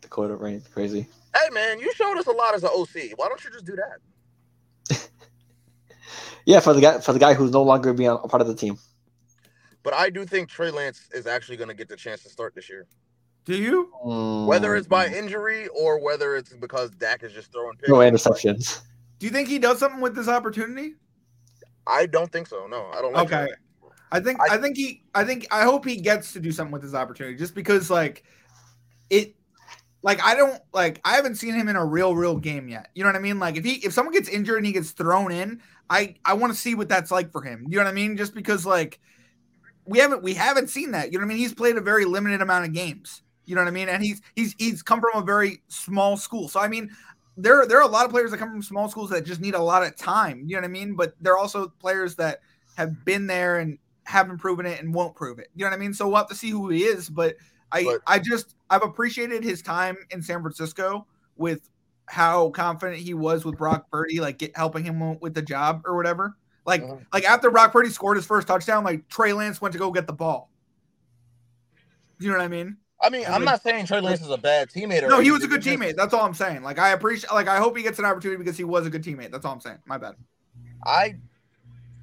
Dakota 0.00 0.36
Rain, 0.36 0.62
crazy. 0.72 1.08
Hey 1.34 1.50
man, 1.50 1.80
you 1.80 1.92
showed 1.92 2.18
us 2.18 2.28
a 2.28 2.30
lot 2.30 2.54
as 2.54 2.62
an 2.62 2.70
OC. 2.72 3.14
Why 3.16 3.26
don't 3.26 3.42
you 3.44 3.50
just 3.50 3.64
do 3.64 3.74
that? 3.74 5.00
Yeah, 6.46 6.60
for 6.60 6.72
the 6.72 6.80
guy 6.80 7.00
for 7.00 7.12
the 7.12 7.18
guy 7.18 7.34
who's 7.34 7.50
no 7.50 7.62
longer 7.62 7.92
being 7.92 8.08
a 8.08 8.16
part 8.28 8.40
of 8.40 8.46
the 8.46 8.54
team. 8.54 8.78
But 9.88 9.96
I 9.96 10.10
do 10.10 10.26
think 10.26 10.50
Trey 10.50 10.70
Lance 10.70 11.08
is 11.14 11.26
actually 11.26 11.56
going 11.56 11.68
to 11.68 11.74
get 11.74 11.88
the 11.88 11.96
chance 11.96 12.22
to 12.24 12.28
start 12.28 12.54
this 12.54 12.68
year. 12.68 12.86
Do 13.46 13.56
you? 13.56 13.90
Whether 14.46 14.76
it's 14.76 14.86
by 14.86 15.08
Mm, 15.08 15.14
injury 15.14 15.66
or 15.68 15.98
whether 15.98 16.36
it's 16.36 16.52
because 16.52 16.90
Dak 16.90 17.22
is 17.22 17.32
just 17.32 17.50
throwing 17.50 17.74
picks. 17.78 17.88
no 17.88 17.94
interceptions. 17.94 18.82
Do 19.18 19.24
you 19.24 19.32
think 19.32 19.48
he 19.48 19.58
does 19.58 19.78
something 19.78 20.02
with 20.02 20.14
this 20.14 20.28
opportunity? 20.28 20.96
I 21.86 22.04
don't 22.04 22.30
think 22.30 22.48
so. 22.48 22.66
No, 22.66 22.84
I 22.92 23.00
don't 23.00 23.14
like 23.14 23.32
Okay. 23.32 23.44
it. 23.44 23.58
I 24.12 24.20
think 24.20 24.38
I- 24.42 24.56
I, 24.56 24.58
think 24.58 24.76
he 24.76 25.04
I 25.14 25.24
think 25.24 25.46
I 25.50 25.62
hope 25.62 25.86
he 25.86 25.96
gets 25.96 26.34
to 26.34 26.40
do 26.40 26.52
something 26.52 26.72
with 26.72 26.82
his 26.82 26.94
opportunity 26.94 27.38
just 27.38 27.54
because 27.54 27.88
like 27.90 28.24
it 29.08 29.36
like 30.02 30.22
I 30.22 30.34
don't 30.34 30.60
like 30.74 31.00
I 31.02 31.16
haven't 31.16 31.36
seen 31.36 31.54
him 31.54 31.66
in 31.68 31.76
a 31.76 31.84
real 31.86 32.14
real 32.14 32.36
game 32.36 32.68
yet. 32.68 32.90
You 32.94 33.04
know 33.04 33.08
what 33.08 33.16
I 33.16 33.20
mean? 33.20 33.38
Like 33.38 33.56
if 33.56 33.64
he 33.64 33.76
if 33.76 33.94
someone 33.94 34.12
gets 34.12 34.28
injured 34.28 34.58
and 34.58 34.66
he 34.66 34.72
gets 34.72 34.90
thrown 34.90 35.32
in, 35.32 35.62
I 35.88 36.16
I 36.26 36.34
want 36.34 36.52
to 36.52 36.58
see 36.58 36.74
what 36.74 36.90
that's 36.90 37.10
like 37.10 37.32
for 37.32 37.40
him. 37.40 37.64
You 37.70 37.78
know 37.78 37.84
what 37.84 37.90
I 37.90 37.94
mean? 37.94 38.18
Just 38.18 38.34
because 38.34 38.66
like 38.66 39.00
we 39.88 39.98
haven't 39.98 40.22
we 40.22 40.34
haven't 40.34 40.68
seen 40.68 40.90
that. 40.92 41.12
You 41.12 41.18
know 41.18 41.24
what 41.24 41.32
I 41.32 41.34
mean? 41.34 41.38
He's 41.38 41.54
played 41.54 41.76
a 41.76 41.80
very 41.80 42.04
limited 42.04 42.42
amount 42.42 42.66
of 42.66 42.72
games. 42.72 43.22
You 43.46 43.54
know 43.54 43.62
what 43.62 43.68
I 43.68 43.72
mean? 43.72 43.88
And 43.88 44.02
he's 44.02 44.20
he's 44.36 44.54
he's 44.58 44.82
come 44.82 45.00
from 45.00 45.20
a 45.20 45.24
very 45.24 45.62
small 45.68 46.16
school. 46.16 46.48
So 46.48 46.60
I 46.60 46.68
mean, 46.68 46.90
there 47.36 47.66
there 47.66 47.78
are 47.78 47.88
a 47.88 47.90
lot 47.90 48.04
of 48.04 48.10
players 48.10 48.30
that 48.30 48.38
come 48.38 48.50
from 48.50 48.62
small 48.62 48.88
schools 48.88 49.10
that 49.10 49.24
just 49.24 49.40
need 49.40 49.54
a 49.54 49.62
lot 49.62 49.82
of 49.82 49.96
time. 49.96 50.44
You 50.46 50.56
know 50.56 50.60
what 50.60 50.68
I 50.68 50.72
mean? 50.72 50.94
But 50.94 51.14
there 51.20 51.32
are 51.32 51.38
also 51.38 51.68
players 51.80 52.14
that 52.16 52.40
have 52.76 53.04
been 53.04 53.26
there 53.26 53.58
and 53.58 53.78
haven't 54.04 54.38
proven 54.38 54.66
it 54.66 54.80
and 54.80 54.94
won't 54.94 55.14
prove 55.16 55.38
it. 55.38 55.48
You 55.54 55.64
know 55.64 55.70
what 55.70 55.76
I 55.76 55.80
mean? 55.80 55.94
So 55.94 56.06
we'll 56.06 56.16
have 56.18 56.28
to 56.28 56.34
see 56.34 56.50
who 56.50 56.68
he 56.68 56.84
is. 56.84 57.08
But 57.08 57.36
I 57.72 57.84
But- 57.84 58.00
I 58.06 58.18
just 58.18 58.56
I've 58.68 58.82
appreciated 58.82 59.42
his 59.42 59.62
time 59.62 59.96
in 60.10 60.20
San 60.22 60.42
Francisco 60.42 61.06
with 61.36 61.70
how 62.06 62.50
confident 62.50 62.98
he 63.00 63.14
was 63.14 63.44
with 63.44 63.56
Brock 63.56 63.90
Purdy, 63.90 64.20
like 64.20 64.38
get, 64.38 64.56
helping 64.56 64.84
him 64.84 65.18
with 65.20 65.34
the 65.34 65.42
job 65.42 65.82
or 65.86 65.96
whatever. 65.96 66.36
Like 66.68 66.82
Mhm. 66.82 67.06
like 67.14 67.24
after 67.24 67.50
Brock 67.50 67.72
Purdy 67.72 67.88
scored 67.88 68.18
his 68.18 68.26
first 68.26 68.46
touchdown, 68.46 68.84
like 68.84 69.08
Trey 69.08 69.32
Lance 69.32 69.58
went 69.58 69.72
to 69.72 69.78
go 69.78 69.90
get 69.90 70.06
the 70.06 70.12
ball. 70.12 70.50
You 72.18 72.28
know 72.30 72.36
what 72.36 72.44
I 72.44 72.48
mean? 72.48 72.76
I 73.00 73.08
mean, 73.08 73.24
I'm 73.24 73.32
like- 73.32 73.44
not 73.44 73.62
saying 73.62 73.86
Trey 73.86 74.00
Lance 74.00 74.20
is 74.20 74.28
a 74.28 74.36
bad 74.36 74.68
teammate. 74.68 75.02
Or 75.02 75.08
No, 75.08 75.20
he 75.20 75.30
was 75.30 75.42
a 75.42 75.46
good 75.48 75.58
it's 75.58 75.64
just- 75.66 75.78
teammate. 75.78 75.96
That's 75.96 76.12
all 76.12 76.26
I'm 76.26 76.34
saying. 76.34 76.62
Like 76.62 76.78
I 76.78 76.90
appreciate 76.90 77.32
like 77.32 77.48
I 77.48 77.56
hope 77.56 77.74
he 77.74 77.82
gets 77.82 77.98
an 77.98 78.04
opportunity 78.04 78.36
because 78.36 78.58
he 78.58 78.64
was 78.64 78.86
a 78.86 78.90
good 78.90 79.02
teammate. 79.02 79.30
That's 79.32 79.46
all 79.46 79.52
I'm 79.52 79.60
saying. 79.62 79.78
My 79.86 79.96
bad. 79.96 80.14
I 80.84 81.16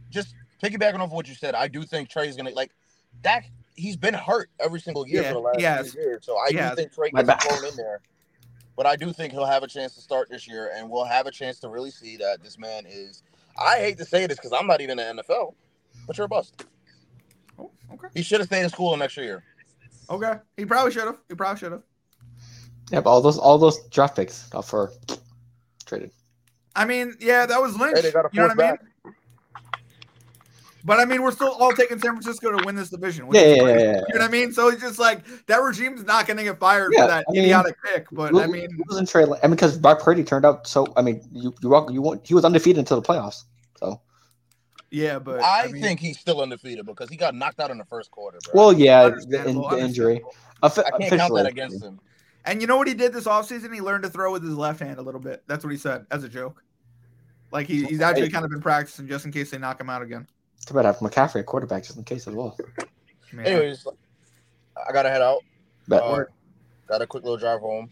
just 0.09 0.33
piggybacking 0.63 0.99
off 0.99 1.11
what 1.11 1.27
you 1.27 1.35
said. 1.35 1.53
I 1.53 1.67
do 1.67 1.83
think 1.83 2.09
Trey's 2.09 2.35
gonna 2.35 2.49
like 2.49 2.71
Dak. 3.21 3.45
He's 3.75 3.97
been 3.97 4.13
hurt 4.15 4.49
every 4.59 4.79
single 4.79 5.05
year 5.07 5.21
Yeah, 5.21 5.27
for 5.29 5.33
the 5.35 5.39
last 5.61 5.85
he 5.85 5.91
few 5.91 6.01
years, 6.01 6.25
so 6.25 6.37
I 6.39 6.49
He 6.49 6.55
has. 6.57 6.71
do 6.71 6.75
think 6.77 6.93
Trey 6.93 7.09
My 7.13 7.21
gets 7.21 7.45
thrown 7.45 7.65
in 7.69 7.75
there. 7.75 8.01
But 8.77 8.87
I 8.87 8.95
do 8.95 9.13
think 9.13 9.31
he'll 9.31 9.45
have 9.45 9.63
a 9.63 9.67
chance 9.67 9.93
to 9.95 10.01
start 10.01 10.29
this 10.29 10.47
year, 10.47 10.71
and 10.75 10.89
we'll 10.89 11.05
have 11.05 11.27
a 11.27 11.31
chance 11.31 11.59
to 11.59 11.69
really 11.69 11.91
see 11.91 12.17
that 12.17 12.41
this 12.41 12.57
man 12.57 12.85
is. 12.87 13.21
I 13.57 13.79
hate 13.79 13.97
to 13.99 14.05
say 14.05 14.27
this 14.27 14.37
because 14.37 14.53
I'm 14.53 14.67
not 14.67 14.81
even 14.81 14.99
in 14.99 15.15
the 15.17 15.23
NFL, 15.23 15.53
but 16.07 16.17
you're 16.17 16.25
a 16.25 16.29
bust. 16.29 16.65
Oh, 17.57 17.71
okay. 17.93 18.07
He 18.13 18.21
should 18.21 18.39
have 18.39 18.47
stayed 18.47 18.63
in 18.63 18.69
school 18.69 18.91
the 18.91 18.97
next 18.97 19.17
year. 19.17 19.43
Okay. 20.09 20.33
He 20.57 20.65
probably 20.65 20.91
should 20.91 21.05
have. 21.05 21.17
He 21.29 21.35
probably 21.35 21.59
should 21.59 21.71
have. 21.71 21.83
Yeah, 22.91 23.01
but 23.01 23.09
all 23.09 23.21
those 23.21 23.37
all 23.39 23.57
those 23.57 23.83
draft 23.87 24.15
picks 24.15 24.47
got 24.49 24.65
for 24.65 24.91
traded. 25.85 26.11
I 26.75 26.85
mean, 26.85 27.15
yeah, 27.19 27.45
that 27.45 27.61
was 27.61 27.77
Lynch. 27.79 27.95
Hey, 27.95 28.01
they 28.03 28.11
got 28.11 28.25
a 28.25 28.29
you 28.31 28.41
know 28.41 28.47
fourth 28.47 28.57
what 28.57 28.65
I 28.65 28.69
mean? 28.71 28.77
back. 28.77 28.85
But 30.85 30.99
I 30.99 31.05
mean, 31.05 31.23
we're 31.23 31.31
still 31.31 31.51
all 31.51 31.73
taking 31.73 31.99
San 31.99 32.11
Francisco 32.11 32.55
to 32.55 32.63
win 32.63 32.75
this 32.75 32.91
division. 32.91 33.25
which 33.25 33.39
Yeah, 33.39 33.43
is 33.45 33.57
yeah, 33.57 33.63
yeah, 33.63 33.73
yeah. 33.73 33.77
You 33.77 33.89
know 33.89 34.03
what 34.13 34.21
I 34.21 34.27
mean? 34.27 34.53
So 34.53 34.67
it's 34.69 34.81
just 34.81 34.99
like 34.99 35.25
that 35.47 35.57
regime's 35.57 36.03
not 36.03 36.27
going 36.27 36.37
to 36.37 36.43
get 36.43 36.59
fired 36.59 36.93
Yeah, 36.93 37.01
for 37.01 37.07
that 37.07 37.25
I 37.27 37.31
mean, 37.31 37.43
idiotic 37.45 37.75
pick. 37.83 38.05
But 38.11 38.35
I 38.35 38.45
mean, 38.45 38.65
it 38.65 38.87
wasn't 38.87 39.09
Trey. 39.09 39.23
I 39.23 39.47
mean, 39.47 39.51
because 39.51 39.79
Brock 39.79 39.99
Purdy 39.99 40.23
turned 40.23 40.45
out 40.45 40.67
so. 40.67 40.85
I 40.95 41.01
mean, 41.01 41.21
you 41.33 41.53
you 41.61 41.69
walk, 41.69 41.91
you 41.91 42.03
want 42.03 42.25
he 42.27 42.35
was 42.35 42.45
undefeated 42.45 42.77
until 42.77 43.01
the 43.01 43.07
playoffs. 43.07 43.45
So 43.79 43.99
yeah, 44.91 45.17
but 45.17 45.41
I, 45.43 45.71
mean, 45.71 45.81
think 45.81 45.99
he's 45.99 46.19
still 46.19 46.39
undefeated 46.39 46.85
because 46.85 47.09
he 47.09 47.17
got 47.17 47.33
knocked 47.33 47.59
out 47.59 47.71
in 47.71 47.79
the 47.79 47.85
first 47.85 48.11
quarter. 48.11 48.37
Bro. 48.45 48.53
well, 48.53 48.73
yeah, 48.73 49.09
the, 49.09 49.43
in, 49.47 49.55
the 49.57 49.77
injury. 49.79 50.21
understandable. 50.21 50.35
Offi- 50.61 50.81
I 50.85 50.97
can't 50.99 51.19
count 51.19 51.35
that 51.35 51.47
against 51.47 51.83
him. 51.83 51.99
And 52.45 52.61
you 52.61 52.67
know 52.67 52.77
what 52.77 52.87
he 52.87 52.93
did 52.93 53.11
this 53.11 53.23
offseason? 53.25 53.73
He 53.73 53.81
learned 53.81 54.03
to 54.03 54.09
throw 54.09 54.31
with 54.31 54.43
his 54.43 54.55
left 54.55 54.79
hand 54.79 54.99
a 54.99 55.01
little 55.01 55.19
bit. 55.19 55.43
That's 55.47 55.63
what 55.63 55.71
he 55.71 55.77
said 55.77 56.05
as 56.11 56.23
a 56.23 56.29
joke. 56.29 56.61
Like 57.51 57.65
he, 57.67 57.83
he's 57.85 58.01
actually 58.01 58.29
kind 58.29 58.45
of 58.45 58.51
been 58.51 58.61
practicing 58.61 59.07
just 59.07 59.25
in 59.25 59.31
case 59.31 59.49
they 59.49 59.57
knock 59.57 59.81
him 59.81 59.89
out 59.89 60.03
again. 60.03 60.27
Too 60.65 60.73
bad 60.73 60.85
I 60.85 60.89
have 60.89 60.97
McCaffrey 60.97 61.39
at 61.41 61.45
quarterback 61.45 61.83
just 61.83 61.97
in 61.97 62.03
case 62.03 62.27
as 62.27 62.33
well. 62.33 62.57
Man. 63.31 63.45
Anyways, 63.45 63.85
I 64.87 64.91
gotta 64.91 65.09
head 65.09 65.21
out. 65.21 65.41
But 65.87 66.03
Uh, 66.03 66.23
got 66.87 67.01
a 67.01 67.07
quick 67.07 67.23
little 67.23 67.37
drive 67.37 67.59
home. 67.59 67.89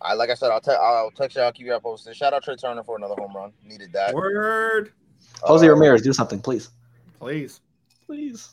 I 0.00 0.14
like 0.14 0.30
I 0.30 0.34
said, 0.34 0.50
I'll, 0.50 0.60
te- 0.60 0.70
I'll 0.72 1.10
text 1.10 1.36
you. 1.36 1.42
I'll 1.42 1.52
keep 1.52 1.66
you 1.66 1.74
up 1.74 1.82
posted. 1.82 2.14
Shout 2.16 2.32
out 2.32 2.44
Trea 2.44 2.56
Turner 2.56 2.82
for 2.84 2.96
another 2.96 3.14
home 3.18 3.34
run. 3.34 3.52
Needed 3.64 3.92
that. 3.94 4.14
Word, 4.14 4.92
Jose 5.42 5.66
Uh, 5.66 5.70
Ramirez, 5.72 6.02
do 6.02 6.12
something, 6.12 6.40
please. 6.40 6.70
please. 7.18 7.60
Please. 8.06 8.50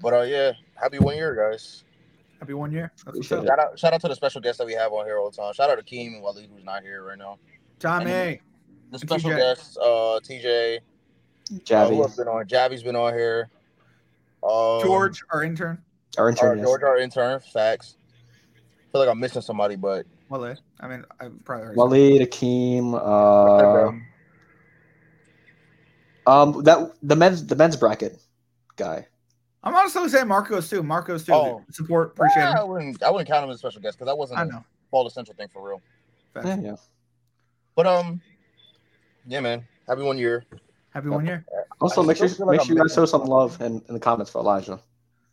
But 0.00 0.14
uh, 0.14 0.22
yeah, 0.22 0.52
happy 0.74 0.98
one 0.98 1.16
year, 1.16 1.34
guys. 1.34 1.84
Happy 2.40 2.54
one 2.54 2.70
year. 2.72 2.92
That's 3.04 3.04
what's 3.16 3.30
Appreciate 3.30 3.38
up. 3.38 3.44
it. 3.44 3.46
Shout 3.48 3.58
out, 3.58 3.78
shout 3.78 3.92
out 3.94 4.00
to 4.02 4.08
the 4.08 4.14
special 4.14 4.40
guests 4.40 4.58
that 4.58 4.66
we 4.66 4.72
have 4.74 4.92
on 4.92 5.04
here 5.06 5.18
all 5.18 5.30
the 5.30 5.36
time. 5.36 5.52
Shout 5.54 5.70
out 5.70 5.76
to 5.78 5.84
Keem 5.84 6.14
and 6.14 6.22
Waleed, 6.24 6.48
who's 6.54 6.64
not 6.64 6.82
here 6.82 7.04
right 7.04 7.18
now. 7.18 7.38
Tommy, 7.78 8.04
The 8.10 8.38
And 8.92 9.00
special 9.00 9.30
TJ. 9.30 9.36
guests, 9.36 9.76
uh, 9.76 10.20
TJ, 10.22 10.78
who 10.78 10.82
Javi, 11.48 11.98
else 12.00 12.16
been 12.16 12.28
on? 12.28 12.46
Javi's 12.46 12.82
been 12.82 12.96
on 12.96 13.12
here. 13.14 13.50
Um, 14.42 14.80
George, 14.82 15.22
our 15.30 15.42
intern. 15.42 15.78
our 16.16 16.24
our, 16.24 16.30
intern. 16.30 16.58
yes. 16.58 16.66
George, 16.66 16.82
our 16.82 16.98
intern. 16.98 17.40
Facts. 17.40 17.96
feel 18.92 19.00
like 19.00 19.10
I'm 19.10 19.18
missing 19.18 19.42
somebody, 19.42 19.76
but 19.76 20.06
Wale. 20.28 20.56
I 20.80 20.88
mean, 20.88 21.04
I 21.20 21.28
probably 21.44 21.76
already 21.76 22.20
Waleed, 22.20 22.28
Akeem, 22.28 22.94
um, 23.86 24.06
um, 26.26 26.62
that 26.64 26.92
the 27.02 27.16
men's 27.16 27.46
the 27.46 27.56
men's 27.56 27.76
bracket 27.76 28.20
guy. 28.76 29.06
I'm 29.64 29.74
honestly 29.74 30.08
saying 30.08 30.28
Marcos 30.28 30.70
too. 30.70 30.82
Marcos 30.82 31.24
too. 31.24 31.32
Oh. 31.32 31.64
Support, 31.70 32.12
appreciate 32.12 32.44
I 32.44 32.62
wouldn't. 32.62 33.02
I 33.02 33.10
wouldn't 33.10 33.28
count 33.28 33.44
him 33.44 33.50
as 33.50 33.56
a 33.56 33.58
special 33.58 33.80
guest 33.80 33.98
because 33.98 34.06
that 34.06 34.16
wasn't 34.16 34.38
I 34.40 34.42
a 34.42 34.46
know. 34.46 34.64
Baller 34.92 35.10
Central 35.10 35.36
thing 35.36 35.48
for 35.52 35.66
real. 35.66 35.82
Yeah, 36.36 36.60
yeah. 36.60 36.76
But 37.74 37.86
um, 37.86 38.20
yeah, 39.26 39.40
man. 39.40 39.66
Happy 39.86 40.02
one 40.02 40.18
year. 40.18 40.44
Happy 40.98 41.10
one 41.10 41.26
year. 41.26 41.44
Also, 41.80 42.02
make 42.02 42.16
sure 42.16 42.26
like 42.26 42.58
make 42.58 42.60
sure 42.62 42.74
you 42.74 42.82
guys 42.82 42.92
show 42.92 43.06
some 43.06 43.24
love 43.24 43.60
in, 43.60 43.80
in 43.86 43.94
the 43.94 44.00
comments 44.00 44.32
for 44.32 44.40
Elijah. 44.40 44.80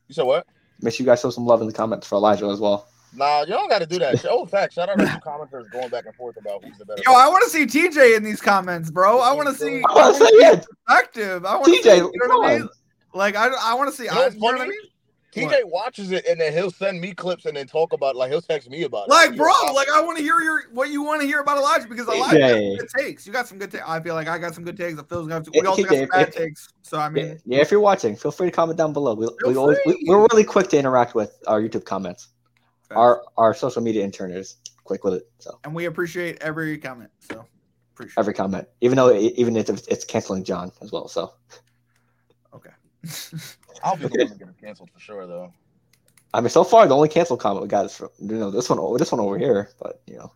You 0.07 0.13
said 0.13 0.25
what? 0.25 0.45
Make 0.79 0.93
sure 0.93 1.03
you 1.03 1.09
guys 1.09 1.21
show 1.21 1.31
some 1.31 1.47
love 1.47 1.59
in 1.61 1.65
the 1.65 1.73
comments 1.73 2.05
for 2.05 2.17
Elijah 2.17 2.45
as 2.45 2.59
well. 2.59 2.87
Nah, 3.15 3.39
you 3.41 3.47
don't 3.47 3.67
got 3.67 3.79
to 3.79 3.87
do 3.87 3.97
that. 3.97 4.23
Oh, 4.29 4.45
fact. 4.51 4.73
Shout 4.73 4.89
out 4.89 4.99
to 4.99 5.07
some 5.07 5.21
commenters 5.21 5.71
going 5.71 5.89
back 5.89 6.05
and 6.05 6.13
forth 6.13 6.37
about 6.37 6.63
who's 6.63 6.77
the 6.77 6.85
better. 6.85 7.01
Yo, 7.03 7.13
I 7.13 7.27
want 7.29 7.43
to 7.45 7.49
see 7.49 7.65
TJ 7.65 8.15
in 8.15 8.21
these 8.21 8.41
comments, 8.41 8.91
bro. 8.91 9.19
I 9.21 9.31
want 9.31 9.49
to 9.49 9.55
see 9.55 9.81
I 9.89 9.93
want 9.95 10.17
to 10.17 10.23
say 10.23 10.29
it, 10.29 10.67
perspective. 10.85 11.45
I 11.47 11.55
want 11.55 11.65
to 11.65 11.71
TJ. 11.71 11.83
see, 11.83 11.95
you 11.95 12.27
know 12.27 12.37
what 12.37 12.51
I 12.51 12.59
mean? 12.59 12.69
Like 13.15 13.35
I, 13.35 13.47
I 13.47 13.73
want 13.73 13.89
to 13.89 13.95
see. 13.95 14.03
You 14.03 14.11
know 14.11 14.21
I, 14.21 14.27
you 14.27 14.39
know 14.39 14.45
what 14.45 14.61
I 14.61 14.67
mean? 14.67 14.77
TJ 15.35 15.65
watches 15.65 16.11
it 16.11 16.25
and 16.27 16.39
then 16.39 16.53
he'll 16.53 16.71
send 16.71 17.01
me 17.01 17.13
clips 17.13 17.45
and 17.45 17.55
then 17.57 17.67
talk 17.67 17.93
about 17.93 18.15
it. 18.15 18.17
like 18.17 18.31
he'll 18.31 18.41
text 18.41 18.69
me 18.69 18.83
about 18.83 19.07
it. 19.07 19.11
Like, 19.11 19.35
bro, 19.35 19.51
like 19.73 19.89
I 19.89 20.01
want 20.01 20.17
to 20.17 20.23
hear 20.23 20.39
your 20.39 20.63
what 20.71 20.89
you 20.89 21.03
want 21.03 21.21
to 21.21 21.27
hear 21.27 21.41
about 21.41 21.57
Elijah 21.57 21.87
because 21.87 22.07
Elijah 22.07 22.39
got 22.39 22.49
some 22.51 22.77
good 22.77 22.89
takes. 22.97 23.27
You 23.27 23.33
got 23.33 23.47
some 23.47 23.57
good 23.57 23.71
takes. 23.71 23.83
I 23.85 23.99
feel 24.01 24.15
like 24.15 24.27
I 24.27 24.37
got 24.37 24.55
some 24.55 24.63
good 24.63 24.77
takes. 24.77 25.01
Phil's 25.01 25.27
got. 25.27 25.45
Yeah, 25.53 25.61
We 25.61 25.67
also 25.67 25.83
got 25.83 25.95
some 25.97 26.07
bad 26.07 26.27
if- 26.29 26.35
takes. 26.35 26.69
So 26.81 26.97
I 26.99 27.09
mean, 27.09 27.39
yeah, 27.45 27.59
if 27.59 27.71
you're 27.71 27.79
watching, 27.79 28.15
feel 28.15 28.31
free 28.31 28.47
to 28.47 28.55
comment 28.55 28.77
down 28.77 28.93
below. 28.93 29.13
We, 29.15 29.27
we 29.45 29.55
always 29.55 29.77
we, 29.85 30.03
we're 30.07 30.25
really 30.31 30.43
quick 30.43 30.69
to 30.69 30.77
interact 30.77 31.15
with 31.15 31.37
our 31.47 31.61
YouTube 31.61 31.85
comments. 31.85 32.29
Our 32.91 33.23
our 33.37 33.53
social 33.53 33.81
media 33.81 34.03
intern 34.03 34.31
is 34.31 34.57
quick 34.83 35.03
with 35.03 35.15
it. 35.15 35.29
So 35.39 35.59
and 35.63 35.73
we 35.73 35.85
appreciate 35.85 36.37
every 36.41 36.77
comment. 36.77 37.09
So 37.19 37.45
appreciate. 37.93 38.19
every 38.19 38.33
comment, 38.33 38.67
even 38.81 38.95
though 38.95 39.13
even 39.15 39.57
if 39.57 39.69
it's, 39.69 39.87
it's 39.87 40.05
canceling 40.05 40.43
John 40.43 40.71
as 40.81 40.91
well. 40.91 41.07
So 41.07 41.33
Okay. 42.53 42.69
I'll 43.83 43.95
be 43.95 44.07
the 44.07 44.09
one 44.09 44.29
to 44.29 44.35
get 44.35 44.47
it 44.49 44.55
canceled 44.61 44.89
for 44.91 44.99
sure 44.99 45.27
though. 45.27 45.51
I 46.33 46.41
mean, 46.41 46.49
so 46.49 46.63
far 46.63 46.87
the 46.87 46.95
only 46.95 47.07
canceled 47.09 47.39
comment 47.39 47.61
we 47.61 47.67
got 47.67 47.85
is 47.85 47.95
from 47.95 48.09
you 48.19 48.35
know 48.37 48.51
this 48.51 48.69
one 48.69 48.79
oh, 48.79 48.97
this 48.97 49.11
one 49.11 49.21
over 49.21 49.37
here, 49.37 49.69
but 49.79 50.01
you 50.07 50.17
know 50.17 50.31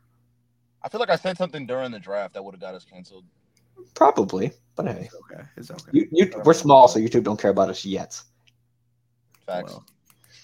I 0.82 0.90
feel 0.90 1.00
like 1.00 1.10
I 1.10 1.16
said 1.18 1.38
something 1.38 1.66
during 1.66 1.92
the 1.92 2.00
draft 2.00 2.34
that 2.36 2.44
would 2.44 2.54
have 2.54 2.62
got 2.62 2.74
us 2.76 2.86
canceled. 2.86 3.26
probably. 3.96 4.52
But 4.76 4.88
hey, 4.88 5.10
It's 5.12 5.16
okay. 5.16 5.44
It's 5.58 5.72
okay. 5.72 5.90
you, 5.92 6.08
you 6.12 6.32
we're 6.46 6.54
small, 6.54 6.88
so 6.88 7.00
YouTube 7.00 7.24
don't 7.24 7.40
care 7.40 7.52
about 7.52 7.70
us 7.70 7.84
yet. 7.84 8.22
Facts. 9.46 9.74
Well, 9.74 9.86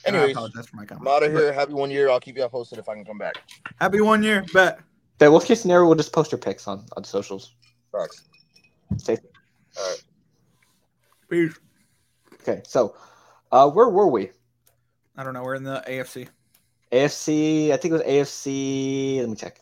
Anyways, 0.05 0.31
apologize 0.35 0.67
for 0.67 0.75
my 0.75 0.81
I'm 0.83 0.87
comment. 0.87 1.07
out 1.07 1.23
of 1.23 1.31
here. 1.31 1.53
Happy 1.53 1.73
one 1.73 1.89
year. 1.89 2.09
I'll 2.09 2.19
keep 2.19 2.35
you 2.37 2.43
up 2.43 2.51
posted 2.51 2.77
if 2.77 2.89
I 2.89 2.93
can 2.95 3.05
come 3.05 3.17
back. 3.17 3.35
Happy 3.79 4.01
one 4.01 4.21
year. 4.23 4.43
Bet. 4.53 4.79
But 5.17 5.31
worst 5.31 5.47
case 5.47 5.61
scenario, 5.61 5.85
we'll 5.87 5.95
just 5.95 6.11
post 6.11 6.31
your 6.33 6.39
pics 6.39 6.67
on 6.67 6.85
on 6.97 7.03
socials. 7.05 7.53
Facts. 7.93 8.23
Stay- 8.97 9.17
All 9.79 9.89
right. 9.89 10.03
Peace. 11.29 11.57
Okay, 12.47 12.61
so 12.67 12.95
uh, 13.51 13.67
where 13.67 13.89
were 13.89 14.07
we? 14.07 14.29
I 15.17 15.23
don't 15.23 15.33
know. 15.33 15.41
We're 15.41 15.55
in 15.55 15.63
the 15.63 15.83
AFC. 15.87 16.27
AFC. 16.91 17.71
I 17.71 17.77
think 17.77 17.91
it 17.91 17.97
was 17.97 18.03
AFC. 18.03 19.19
Let 19.19 19.29
me 19.29 19.35
check. 19.35 19.59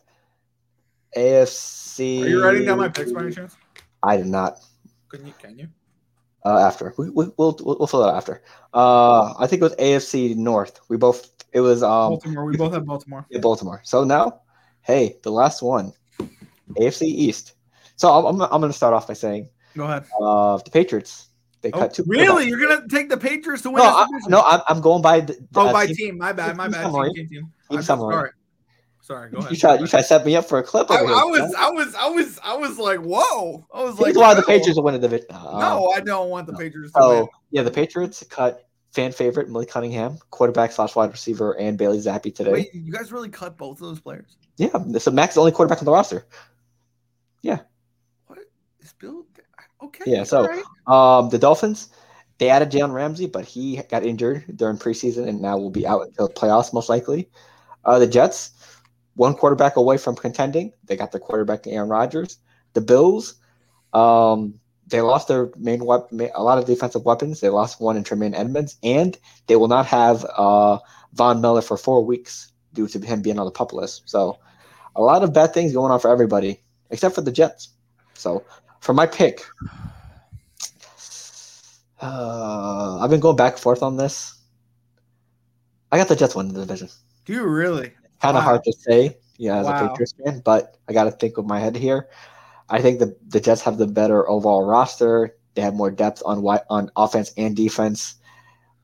AFC. 1.15 2.23
Are 2.23 2.27
you 2.27 2.43
writing 2.43 2.65
down 2.65 2.79
my 2.79 2.89
picks 2.89 3.13
by 3.13 3.21
any 3.21 3.33
chance? 3.33 3.55
I 4.03 4.17
did 4.17 4.25
not. 4.25 4.59
Can 5.07 5.25
you? 5.25 5.33
Can 5.39 5.57
you? 5.57 5.69
Uh, 6.45 6.59
after 6.59 6.93
we, 6.97 7.09
we, 7.09 7.27
we'll 7.37 7.57
we'll 7.61 7.87
fill 7.87 8.03
it 8.03 8.09
out 8.09 8.15
after. 8.15 8.43
Uh, 8.73 9.33
I 9.39 9.47
think 9.47 9.61
it 9.61 9.63
was 9.63 9.75
AFC 9.77 10.35
North. 10.35 10.81
We 10.89 10.97
both. 10.97 11.31
It 11.53 11.61
was 11.61 11.83
um 11.83 12.09
Baltimore. 12.09 12.43
We 12.43 12.57
both 12.57 12.73
have 12.73 12.85
Baltimore. 12.85 13.25
in 13.29 13.39
Baltimore. 13.39 13.79
So 13.85 14.03
now, 14.03 14.41
hey, 14.81 15.15
the 15.23 15.31
last 15.31 15.61
one, 15.61 15.93
AFC 16.71 17.03
East. 17.03 17.53
So 17.95 18.09
I'm 18.11 18.25
I'm, 18.25 18.41
I'm 18.41 18.59
going 18.59 18.71
to 18.73 18.77
start 18.77 18.93
off 18.93 19.07
by 19.07 19.13
saying 19.13 19.47
Go 19.77 19.85
ahead. 19.85 20.03
uh, 20.19 20.57
the 20.57 20.69
Patriots 20.69 21.29
They 21.63 21.71
Oh, 21.71 21.79
cut 21.79 21.93
two. 21.95 22.03
really? 22.05 22.47
You're 22.47 22.59
gonna 22.59 22.87
take 22.87 23.09
the 23.09 23.17
Patriots 23.17 23.63
to 23.63 23.69
win 23.71 23.77
No, 23.83 23.89
I, 23.89 24.05
no 24.27 24.41
I'm, 24.41 24.61
I'm 24.67 24.81
going 24.81 25.01
by. 25.01 25.21
The, 25.21 25.37
Oh, 25.55 25.67
uh, 25.69 25.73
by 25.73 25.87
team- 25.87 25.95
team. 25.95 26.17
My 26.19 26.33
bad. 26.33 26.55
My 26.57 26.67
bad. 26.67 26.83
summary. 26.83 27.11
Team, 27.13 27.27
team, 27.29 27.51
team. 27.71 27.81
Summary. 27.81 28.13
Sorry. 28.13 28.29
Sorry. 29.01 29.31
Go 29.31 29.37
ahead. 29.39 29.51
You 29.51 29.57
try, 29.57 29.77
you 29.79 29.87
try 29.87 30.01
to 30.01 30.05
set 30.05 30.25
me 30.25 30.35
up 30.35 30.45
for 30.45 30.59
a 30.59 30.63
clip 30.63 30.91
I, 30.91 30.97
here. 30.99 31.07
I 31.07 31.23
was, 31.23 31.39
man. 31.39 31.53
I 31.57 31.69
was, 31.71 31.95
I 31.95 32.09
was, 32.09 32.39
I 32.43 32.55
was 32.55 32.77
like, 32.79 32.99
whoa! 32.99 33.65
I 33.73 33.83
was 33.83 33.99
like, 33.99 34.15
why 34.15 34.33
the. 34.33 34.43
Patriots 34.43 34.79
win 34.79 34.93
the 34.93 34.99
division. 34.99 35.27
Uh, 35.29 35.57
No, 35.59 35.89
I 35.95 35.99
don't 36.01 36.29
want 36.29 36.47
the 36.47 36.53
Patriots 36.53 36.93
to 36.93 37.01
So 37.01 37.09
win. 37.19 37.27
yeah, 37.51 37.63
the 37.63 37.71
Patriots 37.71 38.23
cut 38.29 38.67
fan 38.91 39.11
favorite 39.13 39.49
Malik 39.49 39.69
Cunningham, 39.69 40.17
quarterback 40.31 40.71
slash 40.73 40.95
wide 40.95 41.11
receiver, 41.11 41.57
and 41.59 41.77
Bailey 41.77 41.97
Zappe 41.99 42.33
today. 42.35 42.51
Wait, 42.51 42.75
you 42.75 42.91
guys 42.91 43.11
really 43.11 43.29
cut 43.29 43.57
both 43.57 43.81
of 43.81 43.87
those 43.87 43.99
players? 44.01 44.37
Yeah, 44.57 44.69
so 44.99 45.11
Max 45.11 45.31
is 45.31 45.35
the 45.35 45.39
only 45.41 45.51
quarterback 45.53 45.79
on 45.79 45.85
the 45.85 45.91
roster. 45.91 46.25
Yeah. 47.41 47.59
What 48.27 48.39
is 48.81 48.93
Bill? 48.93 49.25
Okay. 49.83 50.03
Yeah, 50.11 50.23
so- 50.23 50.47
right. 50.47 50.63
Um, 50.87 51.29
the 51.29 51.37
Dolphins, 51.37 51.89
they 52.37 52.49
added 52.49 52.71
Jalen 52.71 52.93
Ramsey, 52.93 53.27
but 53.27 53.45
he 53.45 53.81
got 53.89 54.03
injured 54.03 54.45
during 54.55 54.77
preseason 54.77 55.27
and 55.27 55.41
now 55.41 55.57
will 55.57 55.69
be 55.69 55.87
out 55.87 56.01
until 56.05 56.27
playoffs 56.29 56.73
most 56.73 56.89
likely. 56.89 57.29
Uh, 57.85 57.99
the 57.99 58.07
Jets, 58.07 58.51
one 59.15 59.33
quarterback 59.33 59.75
away 59.75 59.97
from 59.97 60.15
contending. 60.15 60.73
They 60.85 60.95
got 60.95 61.11
their 61.11 61.21
quarterback 61.21 61.67
Aaron 61.67 61.89
Rodgers. 61.89 62.37
The 62.73 62.81
Bills, 62.81 63.35
um, 63.93 64.59
they 64.87 65.01
lost 65.01 65.27
their 65.27 65.51
main 65.57 65.85
weapon, 65.85 66.29
a 66.33 66.43
lot 66.43 66.57
of 66.57 66.65
defensive 66.65 67.05
weapons. 67.05 67.39
They 67.39 67.49
lost 67.49 67.79
one 67.79 67.95
in 67.97 68.03
Tremaine 68.03 68.33
Edmunds, 68.33 68.77
and 68.83 69.17
they 69.47 69.55
will 69.55 69.67
not 69.67 69.85
have 69.85 70.25
uh, 70.37 70.79
Von 71.13 71.39
Miller 71.41 71.61
for 71.61 71.77
four 71.77 72.03
weeks 72.03 72.51
due 72.73 72.87
to 72.87 72.99
him 72.99 73.21
being 73.21 73.39
on 73.39 73.45
the 73.45 73.51
pup 73.51 73.73
list. 73.73 74.03
So, 74.05 74.39
a 74.95 75.01
lot 75.01 75.23
of 75.23 75.33
bad 75.33 75.53
things 75.53 75.73
going 75.73 75.91
on 75.91 75.99
for 75.99 76.11
everybody 76.11 76.59
except 76.89 77.15
for 77.15 77.21
the 77.21 77.31
Jets. 77.31 77.69
So, 78.13 78.43
for 78.83 78.93
my 78.93 79.07
pick, 79.07 79.41
uh, 82.01 82.99
I've 83.01 83.09
been 83.09 83.21
going 83.21 83.37
back 83.37 83.53
and 83.53 83.61
forth 83.61 83.81
on 83.81 83.95
this. 83.95 84.35
I 85.91 85.97
got 85.97 86.09
the 86.09 86.15
Jets 86.15 86.35
winning 86.35 86.53
the 86.53 86.61
division. 86.65 86.89
Do 87.25 87.33
you 87.33 87.43
really? 87.45 87.93
Kind 88.21 88.35
of 88.37 88.43
Wow. 88.43 88.49
hard 88.49 88.63
to 88.65 88.73
say, 88.73 89.17
yeah, 89.37 89.57
as 89.57 89.67
Wow. 89.67 89.71
a 89.71 89.73
Patriots 89.89 90.13
fan, 90.23 90.41
but 90.43 90.77
I 90.89 90.93
got 90.93 91.05
to 91.05 91.11
think 91.11 91.37
with 91.37 91.45
my 91.45 91.59
head 91.59 91.75
here. 91.77 92.09
I 92.69 92.81
think 92.81 92.99
the 92.99 93.15
the 93.29 93.39
Jets 93.39 93.61
have 93.61 93.77
the 93.77 93.87
better 93.87 94.27
overall 94.29 94.65
roster. 94.65 95.35
They 95.55 95.61
have 95.61 95.75
more 95.75 95.91
depth 95.91 96.21
on 96.25 96.43
on 96.69 96.91
offense 96.95 97.31
and 97.37 97.55
defense. 97.55 98.15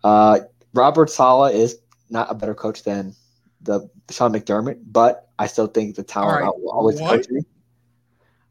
Uh, 0.03 0.39
Robert 0.73 1.09
Saleh 1.09 1.53
is 1.53 1.79
not 2.09 2.31
a 2.31 2.35
better 2.35 2.53
coach 2.55 2.83
than 2.83 3.15
the 3.61 3.89
Sean 4.09 4.31
McDermott, 4.31 4.79
but 4.85 5.27
I 5.39 5.47
still 5.47 5.67
think 5.67 5.95
the 5.95 6.03
talent 6.03 6.41
right, 6.41 6.53
always 6.71 6.99
what? 7.01 7.09
coaching. 7.09 7.45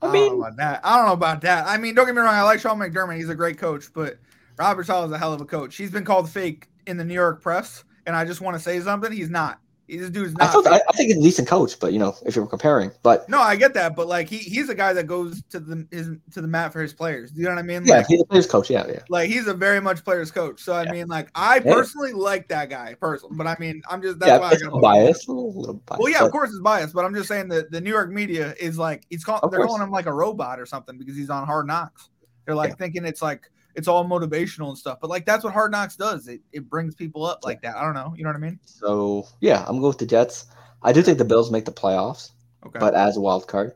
I, 0.01 0.13
mean, 0.13 0.23
I 0.23 0.29
don't 0.29 0.39
know 0.39 0.45
about 0.45 0.57
that. 0.57 0.81
I 0.85 0.97
don't 0.97 1.07
know 1.07 1.13
about 1.13 1.41
that. 1.43 1.67
I 1.67 1.77
mean, 1.77 1.95
don't 1.95 2.07
get 2.07 2.15
me 2.15 2.21
wrong. 2.21 2.35
I 2.35 2.43
like 2.43 2.61
Sean 2.61 2.79
McDermott. 2.79 3.17
He's 3.17 3.29
a 3.29 3.35
great 3.35 3.59
coach, 3.59 3.93
but 3.93 4.19
Robert 4.57 4.87
Saleh 4.87 5.07
is 5.07 5.13
a 5.13 5.19
hell 5.19 5.33
of 5.33 5.41
a 5.41 5.45
coach. 5.45 5.77
He's 5.77 5.91
been 5.91 6.05
called 6.05 6.31
fake 6.31 6.69
in 6.87 6.97
the 6.97 7.05
New 7.05 7.15
York 7.15 7.43
press, 7.43 7.85
and 8.07 8.15
I 8.15 8.25
just 8.25 8.41
want 8.41 8.57
to 8.57 8.63
say 8.63 8.81
something. 8.81 9.11
He's 9.11 9.31
not. 9.31 9.61
This 9.89 10.11
dude's 10.11 10.35
I, 10.39 10.45
not. 10.45 10.53
thought. 10.53 10.67
I, 10.67 10.81
I 10.89 10.93
think 10.93 11.09
he's 11.09 11.17
a 11.19 11.23
decent 11.23 11.49
coach, 11.49 11.79
but 11.81 11.93
you 11.95 11.99
know, 11.99 12.15
if 12.27 12.37
you're 12.37 12.47
comparing, 12.47 12.91
but 13.03 13.27
no, 13.29 13.41
I 13.41 13.57
get 13.57 13.73
that, 13.75 13.97
but 13.97 14.07
like 14.07 14.29
he, 14.29 14.37
he's 14.39 14.69
a 14.69 14.75
guy 14.75 14.93
that 14.93 15.07
goes 15.07 15.43
to 15.51 15.59
the 15.61 15.87
his 15.91 16.11
to 16.33 16.43
the 16.43 16.49
mat 16.49 16.73
for 16.73 16.83
his 16.83 16.93
players. 16.93 17.31
Do 17.31 17.41
you 17.41 17.47
know 17.49 17.55
what 17.55 17.61
I 17.61 17.63
mean? 17.63 17.85
yeah, 17.87 18.05
he's 18.07 18.21
a 18.21 18.25
players 18.27 18.47
coach. 18.47 18.69
Yeah, 18.69 18.87
yeah. 18.87 19.01
like 19.09 19.31
he's 19.31 19.47
a 19.47 19.55
very 19.55 19.81
much 19.81 20.05
players 20.05 20.31
coach. 20.31 20.61
So 20.63 20.75
I 20.75 20.83
Yeah. 20.85 20.93
mean, 20.93 21.07
like 21.09 21.31
I 21.35 21.57
Yeah. 21.57 21.73
personally 21.73 22.13
like 22.13 22.49
that 22.49 22.69
guy 22.69 22.95
personally, 23.01 23.37
but 23.37 23.47
I 23.47 23.57
mean, 23.59 23.81
I'm 23.89 24.03
just 24.03 24.19
that's 24.19 24.29
yeah, 24.29 24.39
why 24.39 24.49
I 24.51 24.53
it's 24.53 24.63
got 24.63 24.77
a 24.77 24.81
bias, 24.81 25.27
a 25.27 25.33
little, 25.33 25.55
little 25.55 25.75
bias. 25.87 25.99
Well, 26.01 26.11
yeah, 26.13 26.19
but- 26.21 26.27
of 26.27 26.33
course 26.33 26.51
it's 26.51 26.61
biased, 26.61 26.95
but 26.95 27.05
I'm 27.05 27.15
just 27.15 27.29
saying 27.29 27.49
that 27.49 27.71
the 27.71 27.81
New 27.81 27.91
York 27.91 28.11
media 28.11 28.55
is 28.61 28.79
like 28.79 29.07
he's 29.09 29.25
call, 29.25 29.39
Of 29.43 29.51
they're 29.51 29.61
course. 29.61 29.69
calling 29.69 29.83
him 29.83 29.91
like 29.91 30.07
a 30.07 30.13
robot 30.13 30.61
or 30.61 30.67
something 30.67 30.99
because 30.99 31.17
he's 31.17 31.31
on 31.31 31.47
Hard 31.47 31.67
Knocks. 31.67 32.11
They're 32.45 32.55
like 32.55 32.77
thinking 32.79 33.05
it's 33.07 33.23
like 33.23 33.51
it's 33.75 33.87
all 33.89 34.05
motivational 34.05 34.69
and 34.69 34.79
stuff, 34.79 34.99
but 35.01 35.09
like 35.11 35.25
that's 35.27 35.45
what 35.45 35.53
Hard 35.53 35.71
Knocks 35.73 35.97
does. 35.97 36.29
It 36.29 36.41
it 36.53 36.69
brings 36.69 36.95
people 36.95 37.25
up 37.25 37.41
like 37.45 37.63
that. 37.63 37.77
I 37.77 37.83
don't 37.85 37.95
know. 37.95 38.15
You 38.17 38.25
know 38.25 38.31
what 38.31 38.37
I 38.37 38.41
mean? 38.41 38.59
So 38.65 39.27
yeah, 39.41 39.65
I'm 39.69 39.77
going 39.77 39.89
with 39.89 39.99
the 39.99 40.07
Jets. 40.07 40.47
I 40.83 40.93
do 40.93 41.03
think 41.03 41.19
the 41.19 41.25
Bills 41.25 41.51
make 41.51 41.65
the 41.65 41.73
playoffs, 41.73 42.31
Okay. 42.67 42.79
but 42.79 42.95
as 42.95 43.17
a 43.17 43.21
wild 43.21 43.47
card. 43.49 43.73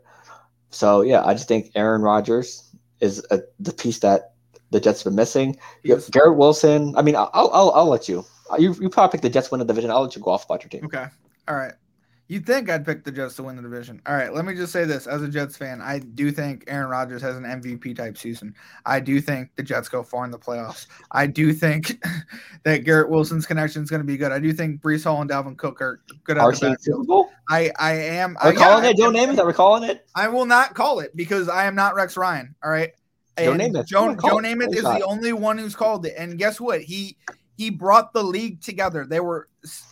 So 0.70 1.02
yeah, 1.02 1.24
I 1.24 1.34
just 1.34 1.48
think 1.48 1.70
Aaron 1.74 2.02
Rodgers 2.02 2.74
is 3.00 3.24
a, 3.30 3.40
the 3.60 3.72
piece 3.72 3.98
that 4.00 4.34
the 4.70 4.80
Jets 4.80 5.02
have 5.02 5.10
been 5.10 5.16
missing. 5.16 5.56
Garrett 6.10 6.36
Wilson. 6.38 6.94
I 6.96 7.02
mean, 7.02 7.14
I'll, 7.16 7.30
I'll 7.34 7.70
I'll 7.74 7.88
let 7.88 8.08
you. 8.08 8.24
You 8.58 8.74
you 8.80 8.88
probably 8.88 9.12
pick 9.12 9.22
the 9.22 9.30
Jets 9.30 9.50
win 9.50 9.58
the 9.60 9.64
division. 9.64 9.90
I'll 9.90 10.02
let 10.02 10.16
you 10.16 10.22
go 10.22 10.30
off 10.30 10.44
about 10.46 10.62
your 10.62 10.70
team. 10.70 10.84
okay. 10.86 11.06
All 11.48 11.56
right. 11.56 11.72
You'd 12.32 12.46
think 12.46 12.70
I'd 12.70 12.86
pick 12.86 13.04
the 13.04 13.12
Jets 13.12 13.36
to 13.36 13.42
win 13.42 13.56
the 13.56 13.62
division. 13.62 14.00
All 14.06 14.14
right, 14.14 14.32
let 14.32 14.46
me 14.46 14.54
just 14.54 14.72
say 14.72 14.86
this. 14.86 15.06
As 15.06 15.20
a 15.20 15.28
Jets 15.28 15.54
fan, 15.54 15.82
I 15.82 15.98
do 15.98 16.32
think 16.32 16.64
Aaron 16.66 16.88
Rodgers 16.88 17.20
has 17.20 17.36
an 17.36 17.42
MVP 17.42 17.94
type 17.94 18.16
season. 18.16 18.54
I 18.86 19.00
do 19.00 19.20
think 19.20 19.54
the 19.54 19.62
Jets 19.62 19.86
go 19.90 20.02
far 20.02 20.24
in 20.24 20.30
the 20.30 20.38
playoffs. 20.38 20.86
I 21.10 21.26
do 21.26 21.52
think 21.52 22.02
that 22.64 22.84
Garrett 22.84 23.10
Wilson's 23.10 23.44
connection 23.44 23.82
is 23.82 23.90
going 23.90 24.00
to 24.00 24.06
be 24.06 24.16
good. 24.16 24.32
I 24.32 24.38
do 24.38 24.50
think 24.54 24.80
Breece 24.80 25.04
Hall 25.04 25.20
and 25.20 25.28
Dalvin 25.28 25.58
Cook 25.58 25.82
are 25.82 26.00
good 26.24 26.38
at 26.38 26.58
the 26.58 26.74
Super. 26.80 27.04
Bowl. 27.04 27.28
I, 27.50 27.70
I 27.78 27.92
am. 27.92 28.38
Are 28.38 28.48
I, 28.48 28.54
calling 28.54 28.84
yeah, 28.84 28.90
it? 28.92 28.96
Joe 28.96 29.10
I- 29.10 29.12
Namath? 29.12 29.38
Are 29.38 29.46
we 29.46 29.52
calling 29.52 29.90
it? 29.90 30.06
I 30.14 30.28
will 30.28 30.46
not 30.46 30.74
call 30.74 31.00
it 31.00 31.14
because 31.14 31.50
I 31.50 31.66
am 31.66 31.74
not 31.74 31.94
Rex 31.94 32.16
Ryan. 32.16 32.54
All 32.64 32.70
right. 32.70 32.92
Joe 33.38 33.52
Namath. 33.52 33.84
Joe, 33.84 34.00
Come 34.00 34.08
on, 34.08 34.16
call 34.16 34.30
Joe 34.30 34.38
it. 34.38 34.44
Namath 34.58 34.74
is 34.74 34.84
the 34.84 35.04
only 35.04 35.34
one 35.34 35.58
who's 35.58 35.76
called 35.76 36.06
it. 36.06 36.14
And 36.16 36.38
guess 36.38 36.58
what? 36.58 36.80
He 36.80 37.18
he 37.62 37.70
brought 37.70 38.12
the 38.12 38.22
league 38.22 38.60
together. 38.60 39.06
They 39.06 39.20
were 39.20 39.48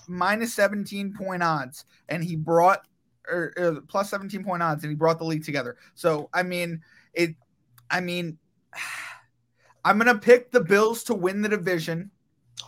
minus 0.09 0.53
17 0.55 1.15
point 1.15 1.43
odds, 1.43 1.85
and 2.09 2.25
he 2.25 2.35
brought 2.35 2.85
or, 3.29 3.53
or 3.57 3.81
plus 3.83 4.11
17 4.11 4.43
point 4.43 4.63
odds, 4.63 4.83
and 4.83 4.91
he 4.91 4.97
brought 4.97 5.19
the 5.19 5.25
league 5.25 5.45
together. 5.45 5.77
So 5.95 6.29
I 6.35 6.43
mean, 6.43 6.83
it. 7.15 7.37
I 7.91 8.01
mean, 8.01 8.39
I'm 9.85 9.99
gonna 9.99 10.19
pick 10.19 10.51
the 10.51 10.61
Bills 10.61 11.05
to 11.05 11.15
win 11.15 11.43
the 11.43 11.49
division 11.49 12.11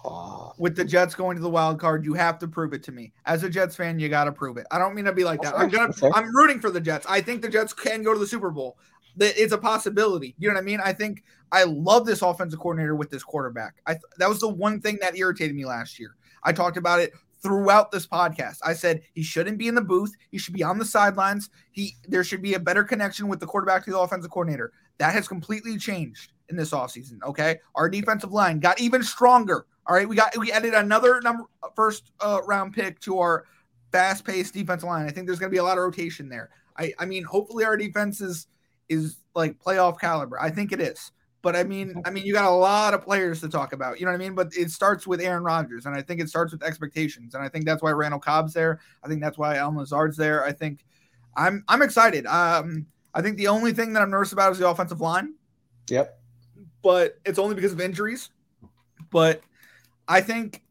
Oh, 0.05 0.53
with 0.59 0.75
the 0.75 0.85
Jets 0.85 1.15
going 1.15 1.37
to 1.37 1.43
the 1.43 1.51
wild 1.51 1.79
card, 1.79 2.05
you 2.05 2.15
have 2.15 2.39
to 2.41 2.49
prove 2.49 2.73
it 2.73 2.83
to 2.85 2.93
me. 2.93 3.13
As 3.27 3.45
a 3.45 3.49
Jets 3.49 3.77
fan, 3.77 3.99
you 3.99 4.09
got 4.09 4.25
to 4.25 4.33
prove 4.33 4.57
it. 4.57 4.67
I 4.71 4.79
don't 4.79 4.95
mean 4.95 5.05
to 5.05 5.13
be 5.13 5.25
like 5.25 5.41
that. 5.43 5.57
I'm 5.57 5.69
gonna. 5.69 5.93
I'm 6.15 6.35
rooting 6.35 6.61
for 6.61 6.71
the 6.71 6.81
Jets. 6.81 7.07
I 7.09 7.21
think 7.21 7.43
the 7.43 7.49
Jets 7.49 7.73
can 7.73 8.03
go 8.03 8.13
to 8.13 8.19
the 8.19 8.27
Super 8.27 8.51
Bowl. 8.51 8.79
That 9.17 9.41
it's 9.41 9.53
a 9.53 9.59
possibility. 9.59 10.35
You 10.39 10.49
know 10.49 10.55
what 10.55 10.61
I 10.61 10.65
mean? 10.65 10.81
I 10.83 10.93
think 10.93 11.23
I 11.51 11.65
love 11.65 12.07
this 12.07 12.23
offensive 12.23 12.59
coordinator 12.59 12.97
with 12.97 13.11
this 13.11 13.23
quarterback. 13.23 13.75
I 13.87 13.97
that 14.19 14.29
was 14.29 14.41
the 14.41 14.49
one 14.49 14.81
thing 14.81 14.99
that 15.01 15.17
irritated 15.17 15.55
me 15.55 15.65
last 15.65 15.99
year. 15.99 16.17
I 16.43 16.53
talked 16.53 16.77
about 16.77 17.01
it 17.01 17.13
throughout 17.43 17.91
this 17.91 18.07
podcast. 18.07 18.59
I 18.65 18.73
said 18.73 19.03
he 19.15 19.23
shouldn't 19.23 19.59
be 19.59 19.69
in 19.69 19.75
the 19.75 19.83
booth. 19.83 20.15
He 20.31 20.39
should 20.39 20.55
be 20.55 20.63
on 20.63 20.79
the 20.79 20.85
sidelines. 20.85 21.51
He 21.73 21.97
there 22.09 22.25
should 22.25 22.43
be 22.43 22.55
a 22.55 22.61
better 22.61 22.85
connection 22.85 23.29
with 23.29 23.41
the 23.41 23.47
quarterback 23.47 23.85
to 23.85 23.91
the 23.91 23.99
offensive 23.99 24.31
coordinator. 24.31 24.73
That 24.99 25.13
has 25.13 25.29
completely 25.29 25.77
changed 25.77 26.33
in 26.49 26.57
this 26.57 26.71
offseason. 26.71 27.23
Okay. 27.23 27.59
Our 27.75 27.89
defensive 27.89 28.33
line 28.33 28.61
got 28.61 28.81
even 28.81 29.03
stronger. 29.03 29.67
All 29.87 29.97
right. 29.97 30.09
We 30.09 30.17
got 30.17 30.37
we 30.39 30.53
added 30.53 30.75
another 30.75 31.21
number 31.21 31.45
first 31.75 32.13
uh, 32.21 32.41
round 32.47 32.73
pick 32.73 33.01
to 33.01 33.19
our 33.19 33.45
fast 33.91 34.25
paced 34.25 34.55
defensive 34.55 34.89
line. 34.89 35.07
I 35.07 35.11
think 35.11 35.27
there's 35.27 35.39
gonna 35.39 35.51
be 35.51 35.59
a 35.59 35.65
lot 35.65 35.79
of 35.79 35.85
rotation 35.85 36.29
there. 36.29 36.51
I, 36.77 36.93
I 36.99 37.05
mean, 37.05 37.25
hopefully 37.25 37.65
our 37.65 37.77
defense 37.77 38.21
is 38.21 38.47
is 38.89 39.17
like 39.35 39.59
playoff 39.59 39.99
caliber. 39.99 40.41
I 40.41 40.51
think 40.51 40.73
it 40.73 40.81
is. 40.81 41.13
But 41.43 41.57
I 41.57 41.65
mean, 41.65 42.01
I 42.05 42.11
mean, 42.11 42.25
you 42.25 42.33
got 42.33 42.45
a 42.45 42.55
lot 42.55 42.95
of 42.95 43.03
players 43.03 43.41
to 43.41 43.49
talk 43.49 43.73
about. 43.73 43.99
You 43.99 44.07
know 44.07 44.13
what 44.13 44.21
I 44.21 44.25
mean? 44.25 44.35
But 44.37 44.53
it 44.57 44.71
starts 44.71 45.09
with 45.09 45.21
Aaron 45.21 45.43
Rodgers, 45.43 45.87
and 45.87 45.95
I 45.95 46.01
think 46.01 46.21
it 46.21 46.29
starts 46.29 46.53
with 46.53 46.63
expectations. 46.63 47.35
And 47.35 47.43
I 47.43 47.49
think 47.49 47.65
that's 47.65 47.83
why 47.83 47.91
Randall 47.91 48.21
Cobb's 48.21 48.55
there. 48.55 48.79
I 49.03 49.09
think 49.09 49.21
that's 49.21 49.37
why 49.37 49.57
Allen 49.57 49.77
Lazard's 49.77 50.17
there. 50.17 50.45
I 50.45 50.53
think 50.53 50.85
I'm 51.37 51.65
I'm 51.67 51.83
excited. 51.83 52.27
Um, 52.27 52.87
I 53.13 53.23
think 53.23 53.39
the 53.39 53.49
only 53.49 53.73
thing 53.73 53.93
that 53.93 54.03
I'm 54.03 54.11
nervous 54.11 54.33
about 54.33 54.53
is 54.53 54.59
the 54.59 54.69
offensive 54.69 55.01
line, 55.01 55.35
yep. 55.91 56.21
but 56.83 57.19
it's 57.25 57.41
only 57.41 57.57
because 57.57 57.73
of 57.73 57.81
injuries. 57.81 58.31
But 59.11 59.43
I 60.07 60.21
think, 60.21 60.63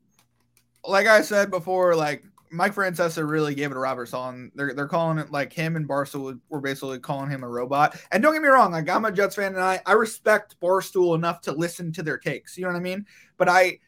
like 0.87 1.05
I 1.05 1.21
said 1.21 1.51
before, 1.51 1.95
like 1.95 2.23
Mike 2.51 2.75
Francesa 2.75 3.27
really 3.27 3.55
gave 3.55 3.71
it 3.71 3.75
to 3.75 3.79
Robert 3.79 4.07
Saleh. 4.07 4.51
They're 4.55 4.73
they're 4.73 4.87
calling 4.87 5.17
it 5.17 5.31
like 5.31 5.53
him 5.53 5.75
and 5.75 5.87
Barstool 5.87 6.39
were 6.49 6.59
basically 6.59 6.99
calling 6.99 7.29
him 7.29 7.43
a 7.43 7.47
robot. 7.47 7.97
And 8.11 8.21
don't 8.21 8.33
get 8.33 8.41
me 8.41 8.49
wrong, 8.49 8.73
like 8.73 8.89
I'm 8.89 9.05
a 9.05 9.11
Jets 9.11 9.35
fan 9.35 9.53
and 9.53 9.63
I 9.63 9.81
I 9.85 9.93
respect 9.93 10.59
Barstool 10.61 11.15
enough 11.15 11.41
to 11.41 11.53
listen 11.53 11.91
to 11.93 12.03
their 12.03 12.17
takes. 12.17 12.57
You 12.57 12.65
know 12.65 12.71
what 12.71 12.77
I 12.77 12.81
mean? 12.81 13.05
But 13.37 13.49
I 13.49 13.79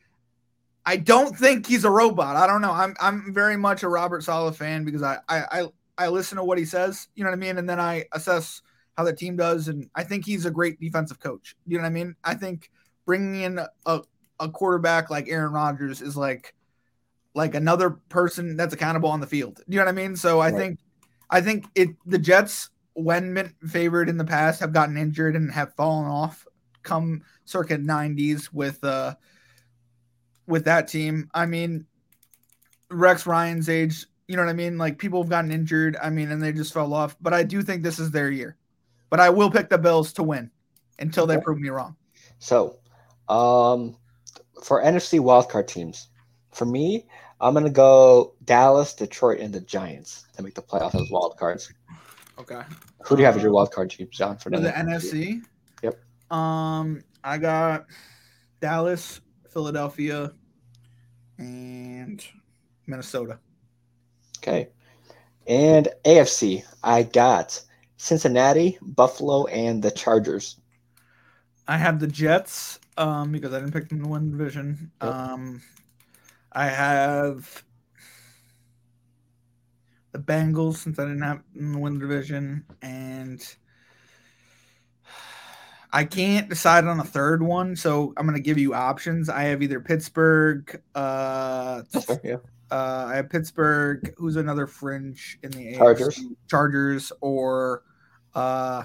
I 0.85 0.97
don't 0.97 1.37
think 1.37 1.67
he's 1.67 1.83
a 1.83 1.89
robot. 1.89 2.35
I 2.35 2.47
don't 2.47 2.61
know. 2.61 2.71
I'm 2.71 2.95
I'm 3.01 3.33
very 3.33 3.57
much 3.57 3.83
a 3.83 3.89
Robert 3.89 4.23
Saleh 4.23 4.55
fan 4.55 4.85
because 4.85 5.03
I 5.03 5.17
I 5.27 5.43
I, 5.51 5.65
I 5.97 6.07
listen 6.07 6.37
to 6.37 6.43
what 6.43 6.57
he 6.57 6.65
says. 6.65 7.09
You 7.15 7.23
know 7.23 7.29
what 7.29 7.37
I 7.37 7.39
mean? 7.39 7.57
And 7.57 7.69
then 7.69 7.79
I 7.79 8.05
assess 8.13 8.61
how 8.97 9.03
the 9.03 9.13
team 9.13 9.35
does, 9.35 9.67
and 9.67 9.89
I 9.95 10.03
think 10.03 10.25
he's 10.25 10.45
a 10.45 10.51
great 10.51 10.79
defensive 10.79 11.19
coach. 11.19 11.55
You 11.65 11.77
know 11.77 11.83
what 11.83 11.89
I 11.89 11.93
mean? 11.93 12.15
I 12.23 12.35
think 12.35 12.71
bringing 13.05 13.41
in 13.41 13.59
a 13.85 14.01
a 14.39 14.49
quarterback 14.49 15.09
like 15.09 15.29
Aaron 15.29 15.53
Rodgers 15.53 16.01
is 16.01 16.17
like 16.17 16.53
like 17.35 17.55
another 17.55 17.91
person 18.09 18.55
that's 18.57 18.73
accountable 18.73 19.09
on 19.09 19.19
the 19.19 19.27
field. 19.27 19.61
You 19.67 19.77
know 19.79 19.85
what 19.85 19.89
I 19.89 19.93
mean? 19.93 20.15
So 20.15 20.39
I 20.39 20.51
Right. 20.51 20.53
think 20.53 20.79
I 21.29 21.41
think 21.41 21.65
it 21.75 21.89
the 22.05 22.19
Jets 22.19 22.69
when 22.93 23.53
favored 23.67 24.09
in 24.09 24.17
the 24.17 24.25
past 24.25 24.59
have 24.59 24.73
gotten 24.73 24.97
injured 24.97 25.35
and 25.35 25.51
have 25.51 25.75
fallen 25.75 26.07
off 26.07 26.45
come 26.83 27.23
circa 27.45 27.77
90s 27.77 28.51
with 28.53 28.83
uh 28.83 29.15
with 30.47 30.65
that 30.65 30.87
team. 30.87 31.29
I 31.33 31.45
mean 31.45 31.87
Rex 32.89 33.25
Ryan's 33.25 33.69
age, 33.69 34.05
you 34.27 34.35
know 34.35 34.43
what 34.43 34.49
I 34.49 34.53
mean? 34.53 34.77
Like 34.77 34.97
people 34.97 35.21
have 35.21 35.29
gotten 35.29 35.51
injured, 35.51 35.97
I 36.01 36.09
mean, 36.09 36.31
and 36.31 36.41
they 36.41 36.51
just 36.53 36.73
fell 36.73 36.93
off. 36.93 37.15
But 37.19 37.33
I 37.33 37.43
do 37.43 37.61
think 37.61 37.83
this 37.83 37.99
is 37.99 38.11
their 38.11 38.29
year. 38.31 38.57
But 39.09 39.19
I 39.19 39.29
will 39.29 39.51
pick 39.51 39.69
the 39.69 39.77
Bills 39.77 40.13
to 40.13 40.23
win 40.23 40.51
until 40.99 41.27
they 41.27 41.37
Okay. 41.37 41.39
prove 41.39 41.59
me 41.59 41.69
wrong. 41.69 41.95
So 42.39 42.79
Um, 43.29 43.97
for 44.63 44.81
NFC 44.83 45.19
wildcard 45.19 45.67
teams, 45.67 46.09
for 46.53 46.65
me, 46.65 47.05
I'm 47.41 47.53
gonna 47.53 47.69
go 47.69 48.33
Dallas, 48.45 48.93
Detroit, 48.93 49.39
and 49.39 49.53
the 49.53 49.61
Giants 49.61 50.25
to 50.35 50.43
make 50.43 50.55
the 50.55 50.61
playoffs 50.61 50.99
as 50.99 51.09
wild 51.11 51.37
cards. 51.37 51.71
Okay. 52.39 52.61
Who 53.05 53.15
do 53.15 53.21
you 53.21 53.25
have 53.25 53.35
as 53.35 53.43
your 53.43 53.51
wild 53.51 53.71
card 53.71 53.91
team, 53.91 54.07
John? 54.11 54.37
For 54.37 54.49
For 54.49 54.59
the 54.59 54.71
NFC. 54.71 55.41
Yep. 55.81 55.99
Um, 56.31 57.03
I 57.23 57.37
got 57.37 57.85
Dallas, 58.59 59.21
Philadelphia, 59.49 60.31
and 61.37 62.25
Minnesota. 62.87 63.39
Okay. 64.37 64.69
And 65.45 65.89
AFC, 66.05 66.63
I 66.83 67.03
got 67.03 67.61
Cincinnati, 67.97 68.77
Buffalo, 68.81 69.45
and 69.47 69.83
the 69.83 69.91
Chargers. 69.91 70.57
I 71.67 71.77
have 71.77 71.99
the 71.99 72.07
Jets 72.07 72.79
um, 72.97 73.31
because 73.31 73.53
I 73.53 73.59
didn't 73.59 73.73
pick 73.73 73.89
them 73.89 74.01
to 74.01 74.07
win 74.07 74.31
the 74.31 74.37
division. 74.37 74.91
Yep. 75.01 75.13
Um, 75.13 75.61
I 76.53 76.67
have 76.67 77.63
the 80.11 80.19
Bengals 80.19 80.75
since 80.77 80.99
I 80.99 81.03
didn't 81.03 81.21
have 81.23 81.41
win 81.55 81.95
the 81.95 81.99
division, 81.99 82.63
and 82.81 83.43
I 85.91 86.05
can't 86.05 86.49
decide 86.49 86.85
on 86.85 86.99
a 86.99 87.03
third 87.03 87.41
one. 87.43 87.75
So 87.75 88.13
I'm 88.17 88.25
going 88.25 88.37
to 88.37 88.41
give 88.43 88.57
you 88.57 88.73
options. 88.73 89.29
I 89.29 89.43
have 89.43 89.61
either 89.61 89.79
Pittsburgh. 89.79 90.81
Uh, 90.95 91.81
yeah. 92.23 92.37
uh, 92.71 93.05
I 93.09 93.15
have 93.15 93.29
Pittsburgh. 93.29 94.13
Who's 94.17 94.35
another 94.35 94.67
fringe 94.67 95.39
in 95.43 95.51
the 95.51 95.75
Chargers. 95.75 96.17
AFC? 96.19 96.35
Chargers, 96.49 97.11
or 97.21 97.83
uh, 98.35 98.83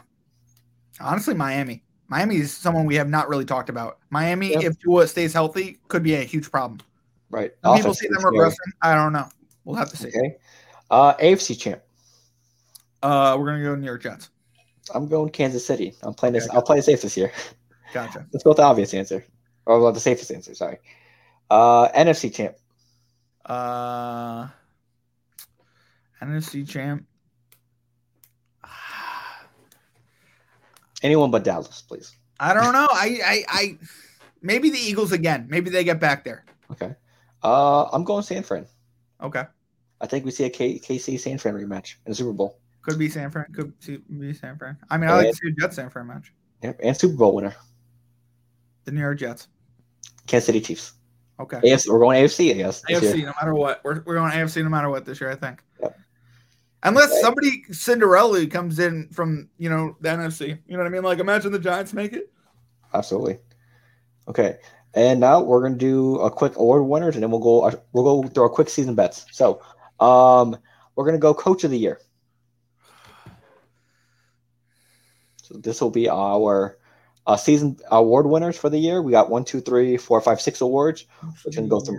honestly, 1.01 1.35
Miami. 1.35 1.85
Miami 2.11 2.37
is 2.37 2.55
someone 2.55 2.87
we 2.87 2.95
have 2.95 3.09
not 3.09 3.29
really 3.29 3.45
talked 3.45 3.69
about. 3.69 3.99
Miami, 4.09 4.53
Yep. 4.53 4.63
if 4.65 4.79
Tua 4.81 5.07
stays 5.07 5.35
healthy, 5.35 5.79
could 5.89 6.03
be 6.03 6.15
a 6.15 6.23
huge 6.23 6.51
problem. 6.51 6.81
Right. 7.31 7.53
Some 7.63 7.77
people 7.77 7.95
see 7.95 8.09
them 8.09 8.23
regressing. 8.23 8.57
I 8.83 8.95
don't 8.95 9.13
know. 9.13 9.29
We'll 9.65 9.77
have 9.77 9.91
to 9.91 9.97
see. 9.97 10.09
Okay. 10.09 10.37
Uh, 10.91 11.15
AFC 11.15 11.59
champ. 11.59 11.83
Uh, 13.03 13.37
we're 13.39 13.47
gonna 13.47 13.63
go 13.63 13.75
New 13.75 13.87
York 13.87 14.03
Jets. 14.03 14.31
I'm 14.95 15.09
going 15.09 15.31
Kansas 15.31 15.65
City. 15.65 15.95
I'm 16.03 16.15
playing 16.15 16.33
this. 16.33 16.47
Okay. 16.47 16.57
I'll 16.57 16.63
play 16.63 16.79
it 16.79 16.85
safe 16.85 17.03
this 17.03 17.17
year. 17.17 17.33
Gotcha. 17.93 18.27
Let's 18.33 18.43
go 18.43 18.51
with 18.51 18.57
the 18.57 18.63
obvious 18.63 18.95
answer, 18.95 19.25
or 19.67 19.81
well, 19.81 19.93
the 19.93 20.01
safest 20.01 20.31
answer. 20.31 20.55
Sorry. 20.55 20.79
Uh, 21.51 21.89
NFC 21.89 22.35
champ. 22.35 22.57
Uh, 23.45 24.49
NFC 26.23 26.69
champ. 26.69 27.07
Anyone 31.03 31.31
but 31.31 31.45
Dallas, 31.45 31.83
please. 31.83 32.17
I 32.41 32.55
don't 32.55 32.73
know. 32.73 32.89
I, 32.91 33.21
I, 33.25 33.45
I, 33.49 33.79
maybe 34.43 34.71
the 34.71 34.79
Eagles 34.79 35.13
again. 35.13 35.47
Maybe 35.49 35.71
they 35.71 35.85
get 35.85 36.01
back 36.01 36.25
there. 36.25 36.45
Okay. 36.73 36.95
Uh, 37.43 37.85
I'm 37.93 38.05
going 38.05 38.23
San 38.23 38.43
Fran. 38.43 38.67
Okay. 39.23 39.45
I 40.01 40.07
think 40.07 40.25
we 40.25 40.31
see 40.31 40.45
a 40.45 40.51
K- 40.51 40.79
KC 40.79 41.19
San 41.19 41.39
Fran 41.39 41.55
rematch 41.55 41.97
in 42.07 42.11
the 42.11 42.15
Super 42.15 42.33
Bowl. 42.33 42.59
Could 42.83 42.99
be 42.99 43.09
San 43.09 43.31
Fran. 43.31 43.47
Could 43.53 43.73
be 44.19 44.33
San 44.33 44.57
Fran. 44.57 44.77
I 44.91 44.97
mean, 44.97 45.11
I 45.11 45.15
like 45.17 45.31
to 45.31 45.35
see 45.37 45.49
a 45.49 45.53
Jets 45.53 45.77
San 45.77 45.91
Fran 45.91 46.07
match. 46.07 46.33
Yep. 46.63 46.81
And 46.83 46.97
Super 46.97 47.17
Bowl 47.17 47.35
winner, 47.35 47.55
The 48.85 48.93
New 48.93 49.01
York 49.01 49.19
Jets. 49.19 49.49
Kansas 50.27 50.47
City 50.47 50.61
Chiefs. 50.61 50.93
Okay. 51.41 51.59
AFC. 51.59 51.89
We're 51.89 51.99
going 52.01 52.23
AFC, 52.25 52.51
I 52.51 52.55
guess. 52.55 52.83
AFC, 52.91 53.25
no 53.25 53.33
matter 53.41 53.55
what. 53.55 53.81
We're, 53.85 54.03
we're 54.05 54.15
going 54.17 54.33
AFC 54.33 54.63
no 54.63 54.69
matter 54.69 54.89
what 54.91 55.05
this 55.05 55.21
year, 55.21 55.31
I 55.31 55.37
think. 55.37 55.63
Yep. 55.81 55.99
Unless 56.85 57.11
Okay. 57.11 57.21
somebody 57.21 57.63
Cinderella 57.73 58.47
comes 58.47 58.79
in 58.79 59.09
from, 59.11 59.49
you 59.59 59.69
know, 59.71 59.97
the 60.01 60.09
NFC. 60.09 60.49
You 60.67 60.77
know 60.77 60.79
what 60.79 60.87
I 60.87 60.91
mean? 60.91 61.03
Like, 61.03 61.19
imagine 61.19 61.53
the 61.53 61.59
Giants 61.59 61.93
make 61.93 62.13
it. 62.13 62.33
Absolutely. 62.95 63.39
Okay. 64.29 64.59
And 64.95 65.21
now 65.21 65.43
we're 65.43 65.63
gonna 65.63 65.77
do 65.77 66.19
a 66.21 66.31
quick 66.31 66.57
award 66.57 66.85
winners, 66.87 67.15
and 67.15 67.23
then 67.23 67.31
we'll 67.31 67.41
go 67.41 67.71
we'll 67.93 68.23
go 68.23 68.29
through 68.29 68.43
our 68.45 68.49
quick 68.49 68.69
season 68.69 68.95
bets. 68.95 69.27
So, 69.31 69.61
um, 70.01 70.57
we're 70.97 71.05
gonna 71.05 71.19
go 71.19 71.35
coach 71.35 71.65
of 71.65 71.71
the 71.71 71.79
year. 71.79 72.01
So 75.43 75.59
this 75.59 75.81
will 75.81 75.91
be 75.91 76.09
our 76.09 76.79
uh, 77.27 77.37
season 77.37 77.77
award 77.91 78.27
winners 78.27 78.57
for 78.59 78.71
the 78.71 78.79
year. 78.79 79.01
We 79.03 79.13
got 79.13 79.31
one, 79.31 79.45
two, 79.45 79.61
three, 79.61 79.97
four, 79.97 80.21
five, 80.21 80.41
six 80.41 80.61
awards. 80.61 81.07
We 81.45 81.53
can 81.53 81.69
go 81.69 81.81
through. 81.81 81.99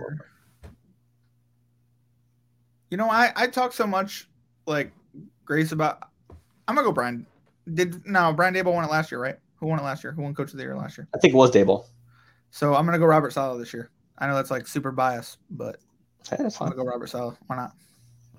You 2.90 2.96
know, 2.96 3.08
I 3.08 3.32
I 3.36 3.46
talk 3.46 3.72
so 3.72 3.86
much 3.86 4.28
like 4.66 4.92
Grace 5.44 5.72
about. 5.72 6.08
I'm 6.66 6.74
gonna 6.74 6.86
go 6.86 6.92
Brian. 6.92 7.26
Did 7.72 8.04
no 8.06 8.32
Brian 8.32 8.54
Daboll 8.54 8.74
won 8.74 8.84
it 8.84 8.90
last 8.90 9.10
year, 9.12 9.20
right? 9.20 9.38
Who 9.56 9.66
won 9.66 9.78
it 9.78 9.82
last 9.82 10.02
year? 10.02 10.12
Who 10.12 10.22
won 10.22 10.34
Coach 10.34 10.52
of 10.52 10.56
the 10.56 10.64
Year 10.64 10.76
last 10.76 10.98
year? 10.98 11.08
I 11.14 11.18
think 11.18 11.34
it 11.34 11.36
was 11.36 11.50
Daboll. 11.50 11.86
So 12.50 12.74
I'm 12.74 12.84
gonna 12.84 12.98
go 12.98 13.06
Robert 13.06 13.32
Saleh 13.32 13.58
this 13.58 13.72
year. 13.72 13.90
I 14.18 14.26
know 14.26 14.34
that's 14.34 14.50
like 14.50 14.66
super 14.66 14.90
biased, 14.92 15.38
but 15.50 15.78
that's 16.28 16.42
I'm 16.42 16.50
fine. 16.50 16.68
gonna 16.70 16.82
go 16.84 16.90
Robert 16.90 17.08
Saleh. 17.08 17.36
Why 17.46 17.56
not? 17.56 17.72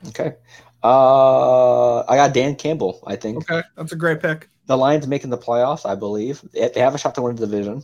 Okay. 0.09 0.36
Uh, 0.84 1.99
I 2.01 2.16
got 2.16 2.34
Dan 2.34 2.55
Campbell. 2.55 3.03
I 3.05 3.16
think 3.16 3.49
Okay, 3.49 3.62
that's 3.78 3.91
a 3.91 3.95
great 3.95 4.20
pick. 4.22 4.49
the 4.66 4.76
Lions 4.78 5.07
making 5.07 5.30
the 5.30 5.38
playoffs. 5.38 5.86
I 5.89 5.95
believe 5.95 6.41
they 6.53 6.70
they 6.70 6.80
have 6.82 6.95
a 6.95 6.97
shot 6.97 7.16
to 7.16 7.22
win 7.22 7.36
the 7.36 7.45
division. 7.47 7.84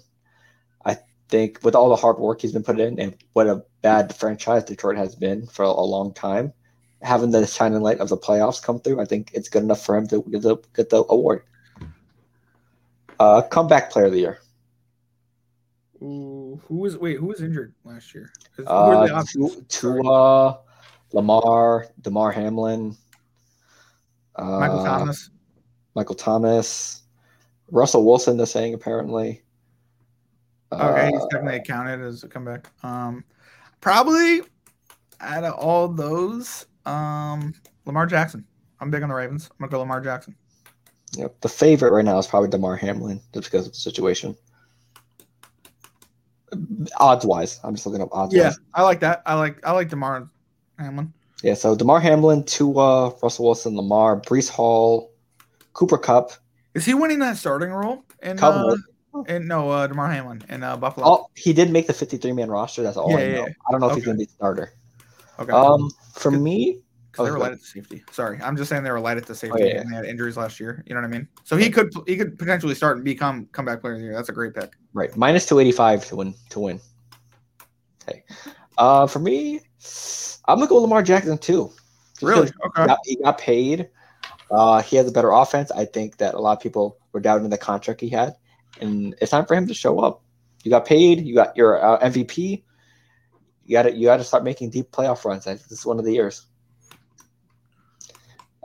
I 0.86 0.98
think 1.30 1.60
with 1.64 1.76
all 1.76 1.90
the 1.90 1.96
hard 1.96 2.18
work 2.18 2.42
he's 2.42 2.52
been 2.54 2.64
put 2.64 2.80
in, 2.80 3.00
and 3.00 3.16
what 3.34 3.48
a 3.48 3.64
bad 3.82 4.16
franchise 4.16 4.64
Detroit 4.64 4.98
has 4.98 5.16
been 5.16 5.46
for 5.48 5.64
a 5.64 5.72
long 5.82 6.14
time, 6.14 6.54
having 7.02 7.32
the 7.32 7.46
shining 7.46 7.82
light 7.82 8.00
of 8.00 8.10
the 8.10 8.18
playoffs 8.18 8.62
come 8.62 8.80
through, 8.80 9.00
I 9.00 9.06
think 9.06 9.32
it's 9.34 9.50
good 9.50 9.64
enough 9.64 9.86
for 9.86 9.96
him 9.96 10.08
to 10.08 10.24
get 10.30 10.42
the 10.42 10.58
get 10.76 10.90
the 10.90 11.04
award. 11.10 11.44
Uh, 13.20 13.42
comeback 13.44 13.92
player 13.92 14.06
of 14.06 14.12
the 14.12 14.20
year. 14.20 14.40
Ooh, 16.02 16.62
who 16.68 16.76
was 16.78 16.98
wait? 16.98 17.18
Who 17.18 17.26
was 17.26 17.42
injured 17.42 17.74
last 17.84 18.14
year? 18.14 18.32
who 18.56 18.66
are 18.66 19.08
the 19.08 19.16
Uh, 19.16 19.50
Tua, 19.68 20.60
Lamar, 21.14 21.88
Damar 22.02 22.32
Hamlin, 22.32 22.96
uh, 24.36 24.60
Michael 24.60 24.84
Thomas. 24.84 25.30
Michael 25.96 26.16
Thomas, 26.16 27.04
Russell 27.72 28.06
Wilson. 28.06 28.38
They're 28.38 28.46
saying 28.46 28.74
apparently. 28.74 29.44
Okay, 30.72 31.10
he's 31.12 31.26
definitely 31.32 31.62
counted 31.66 32.02
as 32.02 32.24
a 32.24 32.28
comeback. 32.28 32.70
Um, 32.84 33.24
probably 33.80 34.42
out 35.22 35.44
of 35.44 35.54
all 35.54 35.88
those, 35.88 36.66
um, 36.86 37.54
Lamar 37.86 38.06
Jackson. 38.06 38.46
I'm 38.80 38.92
big 38.92 39.02
on 39.02 39.10
the 39.10 39.16
Ravens. 39.16 39.50
I'm 39.50 39.58
gonna 39.60 39.72
go 39.72 39.80
Lamar 39.80 40.02
Jackson. 40.02 40.36
Yep. 41.14 41.42
The 41.42 41.50
favorite 41.50 41.94
right 41.94 42.06
now 42.06 42.20
is 42.20 42.28
probably 42.28 42.50
Damar 42.50 42.76
Hamlin, 42.76 43.22
just 43.34 43.50
because 43.50 43.66
of 43.66 43.72
the 43.74 43.80
situation. 43.80 44.36
Odds 46.98 47.26
wise, 47.26 47.60
I'm 47.64 47.76
just 47.76 47.86
looking 47.86 48.02
up 48.02 48.10
odds. 48.12 48.34
Yeah. 48.34 48.54
I 48.74 48.84
like 48.84 49.00
that. 49.02 49.22
I 49.26 49.34
like 49.36 49.66
I 49.66 49.72
like 49.72 49.90
Damar 49.90 50.30
Hamlin. 50.80 51.14
Yeah. 51.44 51.54
So 51.56 51.76
Damar 51.76 52.00
Hamlin, 52.00 52.44
Tua, 52.44 53.14
Russell 53.22 53.46
Wilson, 53.46 53.76
Lamar, 53.76 54.20
Breece 54.22 54.50
Hall, 54.50 55.12
Cooper 55.74 55.98
Kupp, 55.98 56.32
Is 56.74 56.86
he 56.86 56.94
winning 56.94 57.20
that 57.20 57.38
starting 57.38 57.70
role? 57.72 58.04
Calvin 58.22 58.84
uh, 59.14 59.24
in 59.28 59.48
no, 59.48 59.70
uh, 59.70 59.88
Damar 59.88 60.10
Hamlin 60.10 60.44
in 60.50 60.64
uh, 60.64 60.78
Buffalo. 60.78 61.06
Oh, 61.08 61.28
he 61.36 61.54
did 61.54 61.70
make 61.72 61.88
the 61.88 61.94
53 61.94 62.32
man 62.32 62.50
roster. 62.50 62.82
That's 62.84 62.98
all 62.98 63.12
Yeah, 63.12 63.18
I 63.18 63.28
know. 63.28 63.46
yeah. 63.46 63.54
I 63.68 63.72
don't 63.72 63.82
know 63.82 63.90
if 63.90 63.96
he's 63.96 64.06
going 64.06 64.18
to 64.18 64.26
be 64.26 64.30
starter. 64.32 64.72
okay, 65.40 65.52
Um, 65.52 65.90
for 66.14 66.32
Good. 66.32 66.42
'Cause 67.18 67.26
they 67.26 67.32
oh, 67.32 67.34
were 67.34 67.40
light 67.40 67.52
at 67.52 67.60
the 67.60 67.66
safety. 67.66 68.04
Sorry, 68.12 68.40
I'm 68.42 68.56
just 68.56 68.70
saying 68.70 68.84
they 68.84 68.92
were 68.92 69.00
light 69.00 69.18
at 69.18 69.26
the 69.26 69.36
safety 69.36 69.64
Oh, 69.64 69.66
yeah, 69.66 69.82
and 69.82 69.92
they 69.92 69.96
had 69.96 70.06
injuries 70.06 70.38
last 70.38 70.60
year. 70.60 70.84
You 70.86 70.96
know 70.96 71.02
what 71.02 71.08
I 71.08 71.12
mean? 71.12 71.28
So 71.44 71.58
he 71.58 71.70
could 71.70 71.92
he 72.06 72.16
could 72.16 72.38
potentially 72.38 72.76
start 72.76 72.98
and 72.98 73.06
become 73.06 73.48
comeback 73.52 73.82
player 73.82 73.94
of 73.94 74.00
the 74.00 74.06
year. 74.06 74.16
That's 74.16 74.30
a 74.30 74.34
great 74.34 74.54
pick. 74.54 74.74
right, 74.94 75.16
minus 75.18 75.46
285 75.46 76.06
to 76.08 76.16
win. 76.16 76.36
To 76.52 76.60
win. 76.60 76.80
Okay. 78.08 78.24
Uh, 78.78 79.08
for 79.08 79.20
me, 79.20 79.62
I'm 80.48 80.58
gonna 80.58 80.68
go 80.68 80.78
Lamar 80.78 81.04
Jackson 81.04 81.38
too. 81.38 81.72
Really? 82.22 82.52
Okay. 82.66 82.82
He 82.82 82.88
got, 82.88 83.00
he 83.04 83.16
got 83.18 83.38
paid. 83.38 83.90
Uh, 84.50 84.82
he 84.82 84.96
has 84.96 85.08
a 85.08 85.12
better 85.12 85.32
offense. 85.32 85.72
I 85.72 85.86
think 85.86 86.18
that 86.18 86.34
a 86.34 86.40
lot 86.40 86.54
of 86.54 86.64
people 86.64 86.98
were 87.12 87.20
doubting 87.20 87.50
the 87.50 87.58
contract 87.58 88.02
he 88.02 88.10
had, 88.10 88.36
and 88.80 89.16
it's 89.22 89.32
time 89.32 89.46
for 89.46 89.56
him 89.56 89.68
to 89.68 89.74
show 89.74 90.00
up. 90.00 90.24
You 90.64 90.72
got 90.72 90.86
paid. 90.86 91.22
You 91.22 91.36
got 91.36 91.56
your 91.56 91.84
uh, 91.84 92.00
MVP. 92.00 92.64
You 93.66 93.74
got 93.74 93.84
to 93.84 93.96
you 93.96 94.06
got 94.06 94.18
to 94.18 94.24
start 94.24 94.44
making 94.44 94.70
deep 94.70 94.92
playoff 94.92 95.26
runs. 95.26 95.48
I 95.48 95.56
think 95.56 95.68
this 95.68 95.80
is 95.80 95.86
one 95.86 96.00
of 96.00 96.06
the 96.06 96.14
years. 96.14 96.47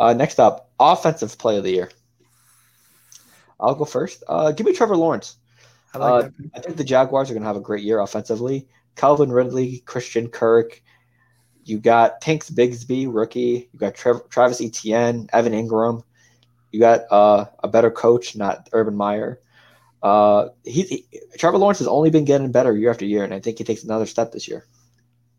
Uh, 0.03 0.13
next 0.13 0.41
up, 0.41 0.69
offensive 0.81 1.39
play 1.39 1.57
of 1.57 1.63
the 1.63 1.71
year. 1.71 1.89
I'll 3.61 3.77
go 3.77 3.85
first. 3.85 4.25
Uh, 4.29 4.51
give 4.51 4.67
me 4.67 4.73
Trevor 4.73 4.97
Lawrence. 4.97 5.37
I 5.95 5.99
like 5.99 6.11
Uh, 6.13 6.23
that. 6.23 6.33
I 6.57 6.59
think 6.61 6.77
the 6.77 6.83
Jaguars 6.83 7.31
are 7.31 7.35
going 7.35 7.43
to 7.43 7.47
have 7.47 7.55
a 7.57 7.61
great 7.61 7.85
year 7.85 8.01
offensively. 8.01 8.67
Calvin 8.97 9.31
Ridley, 9.31 9.79
Christian 9.87 10.27
Kirk. 10.29 10.83
You 11.65 11.79
got 11.79 12.21
Tanks 12.21 12.51
Bigsby, 12.51 13.07
rookie. 13.09 13.69
You 13.73 13.79
got 13.79 13.95
Trev- 13.95 14.29
Travis 14.29 14.61
Etienne, 14.61 15.29
Evan 15.33 15.53
Engram. 15.53 16.03
You 16.73 16.81
got 16.81 17.03
uh, 17.13 17.45
a 17.63 17.69
better 17.69 17.93
coach, 17.93 18.35
not 18.35 18.69
Urban 18.73 18.97
Meyer. 18.97 19.39
Uh, 20.03 20.49
he, 20.65 20.83
he- 20.83 21.07
Trevor 21.39 21.59
Lawrence 21.59 21.79
has 21.79 21.87
only 21.87 22.11
been 22.11 22.25
getting 22.25 22.51
better 22.51 22.77
year 22.77 22.91
after 22.91 23.05
year, 23.05 23.23
and 23.23 23.33
I 23.33 23.39
think 23.39 23.59
he 23.59 23.63
takes 23.65 23.85
another 23.85 24.07
step 24.07 24.33
this 24.33 24.49
year. 24.49 24.67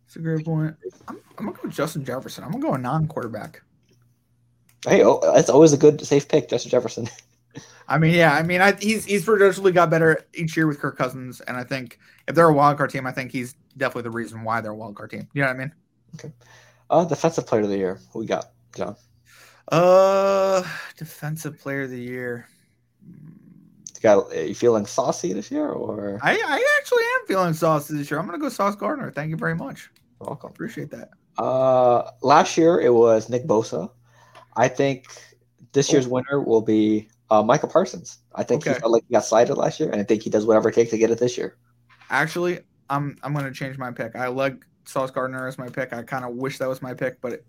That's 0.06 0.16
a 0.16 0.20
great 0.20 0.46
point. 0.46 0.74
I'm, 1.10 1.20
I'm 1.38 1.46
gonna 1.48 1.58
go 1.62 1.68
Justin 1.68 2.06
Jefferson. 2.06 2.46
I'm 2.46 2.52
gonna 2.52 2.64
go 2.64 2.74
a 2.76 2.78
non-quarterback. 2.78 3.62
Hey, 4.86 5.04
oh, 5.04 5.20
that's 5.34 5.50
always 5.50 5.72
a 5.72 5.78
good 5.78 6.06
safe 6.06 6.28
pick, 6.28 6.50
Justin 6.50 6.72
Jefferson. 6.72 7.10
I 7.88 7.98
mean, 7.98 8.14
yeah, 8.14 8.34
I 8.34 8.44
mean, 8.44 8.62
I, 8.62 8.74
he's 8.74 9.06
he's 9.06 9.26
progressively 9.26 9.72
got 9.72 9.90
better 9.90 10.26
each 10.34 10.56
year 10.56 10.68
with 10.68 10.80
Kirk 10.80 10.98
Cousins, 10.98 11.42
and 11.42 11.58
I 11.58 11.64
think 11.64 12.00
if 12.28 12.36
they're 12.36 12.48
a 12.48 12.54
wild 12.54 12.78
card 12.78 12.90
team, 12.90 13.06
I 13.06 13.12
think 13.12 13.32
he's 13.32 13.56
definitely 13.78 14.04
the 14.04 14.12
reason 14.12 14.44
why 14.44 14.62
they're 14.62 14.72
a 14.72 14.76
wild 14.76 14.96
card 14.96 15.12
team. 15.12 15.28
You 15.34 15.42
know 15.42 15.48
what 15.48 15.56
I 15.56 15.60
mean? 15.60 16.34
Uh, 16.90 17.06
defensive 17.06 17.48
player 17.48 17.62
of 17.62 17.70
the 17.70 17.78
year. 17.78 18.00
Who 18.12 18.20
we 18.20 18.26
got, 18.26 18.52
John? 18.76 18.96
Uh, 19.70 20.64
defensive 20.98 21.60
player 21.60 21.84
of 21.84 21.90
the 21.90 22.00
year. 22.00 22.48
You 23.06 24.02
got 24.02 24.32
are 24.32 24.44
you 24.44 24.56
feeling 24.56 24.86
saucy 24.86 25.34
this 25.34 25.52
year, 25.52 25.70
or 25.70 26.20
I, 26.22 26.32
I 26.34 26.78
actually 26.80 27.04
am 27.04 27.28
feeling 27.28 27.54
saucy 27.54 27.96
this 27.96 28.12
year. 28.12 28.20
I'm 28.20 28.26
gonna 28.26 28.38
go 28.38 28.50
Sauce 28.50 28.76
Gardner. 28.76 29.12
Thank 29.12 29.30
you 29.30 29.38
very 29.38 29.56
much. 29.56 29.90
welcome? 30.20 30.50
Appreciate 30.50 30.90
that. 30.92 31.10
Uh, 31.38 32.12
last 32.22 32.58
year 32.58 32.80
it 32.80 32.94
was 32.94 33.30
Nick 33.30 33.46
Bosa. 33.46 33.90
I 34.56 34.68
think 34.68 35.08
this 35.74 35.92
year's 35.92 36.08
winner 36.08 36.42
will 36.42 36.62
be 36.62 37.10
uh, 37.30 37.44
Michael 37.44 37.70
Parsons. 37.70 38.20
I 38.36 38.44
think 38.44 38.64
he 38.64 38.74
felt 38.74 38.92
like 38.92 39.04
he 39.08 39.14
got 39.14 39.26
slighted 39.26 39.58
last 39.58 39.80
year, 39.80 39.90
and 39.90 40.00
I 40.00 40.04
think 40.04 40.24
he 40.24 40.30
does 40.30 40.46
whatever 40.46 40.70
it 40.70 40.76
takes 40.76 40.92
to 40.92 40.98
get 40.98 41.12
it 41.12 41.20
this 41.20 41.38
year. 41.38 41.58
Actually, 42.10 42.60
I'm 42.90 43.18
I'm 43.24 43.34
gonna 43.34 43.52
change 43.52 43.78
my 43.78 43.92
pick. 43.92 44.16
I 44.16 44.28
like 44.28 44.66
Sauce 44.86 45.12
Gardner 45.12 45.48
as 45.48 45.58
my 45.58 45.68
pick. 45.68 45.94
I 45.94 46.04
kind 46.04 46.26
of 46.26 46.36
wish 46.36 46.58
that 46.60 46.70
was 46.70 46.82
my 46.82 46.94
pick, 46.94 47.20
but 47.22 47.34
it, 47.34 47.46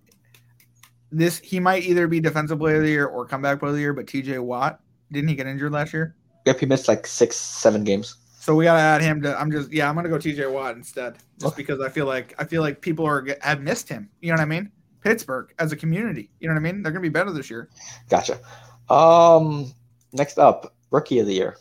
this 1.10 1.38
he 1.38 1.60
might 1.60 1.84
either 1.84 2.08
be 2.08 2.20
defensive 2.20 2.58
player 2.58 2.76
of 2.76 2.82
the 2.82 2.88
year 2.88 3.06
or 3.06 3.26
comeback 3.26 3.58
player 3.58 3.70
of 3.70 3.74
the 3.76 3.80
year. 3.80 3.92
But 3.92 4.06
T.J. 4.06 4.38
Watt 4.38 4.80
didn't 5.12 5.28
he 5.28 5.34
get 5.34 5.46
injured 5.46 5.72
last 5.72 5.92
year? 5.92 6.16
Yep, 6.46 6.60
he 6.60 6.66
missed 6.66 6.88
like 6.88 7.06
six, 7.06 7.36
seven 7.36 7.84
games. 7.84 8.16
So 8.40 8.54
we 8.54 8.64
gotta 8.64 8.80
add 8.80 9.00
him 9.00 9.22
to. 9.22 9.38
I'm 9.38 9.50
just 9.50 9.72
yeah. 9.72 9.88
I'm 9.88 9.94
gonna 9.94 10.08
go 10.08 10.18
T.J. 10.18 10.46
Watt 10.46 10.76
instead, 10.76 11.16
just 11.38 11.54
Okay. 11.54 11.62
because 11.62 11.80
I 11.80 11.88
feel 11.88 12.06
like 12.06 12.34
I 12.38 12.44
feel 12.44 12.62
like 12.62 12.80
people 12.80 13.06
are 13.06 13.26
have 13.40 13.60
missed 13.60 13.88
him. 13.88 14.08
You 14.20 14.28
know 14.30 14.34
what 14.34 14.42
I 14.42 14.46
mean? 14.46 14.70
Pittsburgh 15.04 15.52
as 15.58 15.70
a 15.70 15.76
community. 15.76 16.30
You 16.40 16.48
know 16.48 16.54
what 16.54 16.60
I 16.60 16.72
mean? 16.72 16.82
They're 16.82 16.90
gonna 16.90 17.02
be 17.02 17.10
better 17.10 17.30
this 17.30 17.50
year. 17.50 17.68
Gotcha. 18.08 18.40
Um, 18.88 19.72
next 20.12 20.38
up, 20.38 20.74
rookie 20.90 21.18
of 21.18 21.26
the 21.26 21.34
year. 21.34 21.56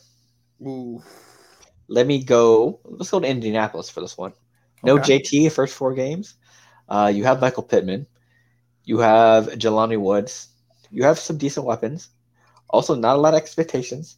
Ooh. 0.65 1.03
Let 1.89 2.07
me 2.07 2.23
go. 2.23 2.79
Let's 2.85 3.11
go 3.11 3.19
to 3.19 3.27
Indianapolis 3.27 3.89
for 3.89 3.99
this 3.99 4.17
one. 4.17 4.33
No 4.83 4.97
Okay. 4.97 5.19
JT 5.19 5.51
first 5.51 5.75
four 5.75 5.93
games. 5.93 6.35
Uh, 6.87 7.11
you 7.13 7.25
have 7.25 7.41
Michael 7.41 7.63
Pittman. 7.63 8.07
You 8.85 8.99
have 8.99 9.47
Jelani 9.47 9.99
Woods. 9.99 10.47
You 10.89 11.03
have 11.03 11.19
some 11.19 11.37
decent 11.37 11.65
weapons. 11.65 12.09
Also, 12.69 12.95
not 12.95 13.17
a 13.17 13.19
lot 13.19 13.33
of 13.33 13.41
expectations. 13.41 14.17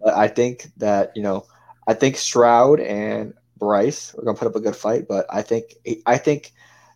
But 0.00 0.14
I 0.14 0.28
think 0.28 0.70
that 0.76 1.12
you 1.16 1.22
know, 1.22 1.46
I 1.88 1.94
think 1.94 2.16
Stroud 2.16 2.78
and 2.78 3.34
Bryce 3.56 4.14
are 4.14 4.22
gonna 4.22 4.38
put 4.38 4.46
up 4.46 4.54
a 4.54 4.60
good 4.60 4.76
fight. 4.76 5.08
But 5.08 5.26
I 5.28 5.42
think 5.42 5.74
I 6.06 6.18
think 6.18 6.52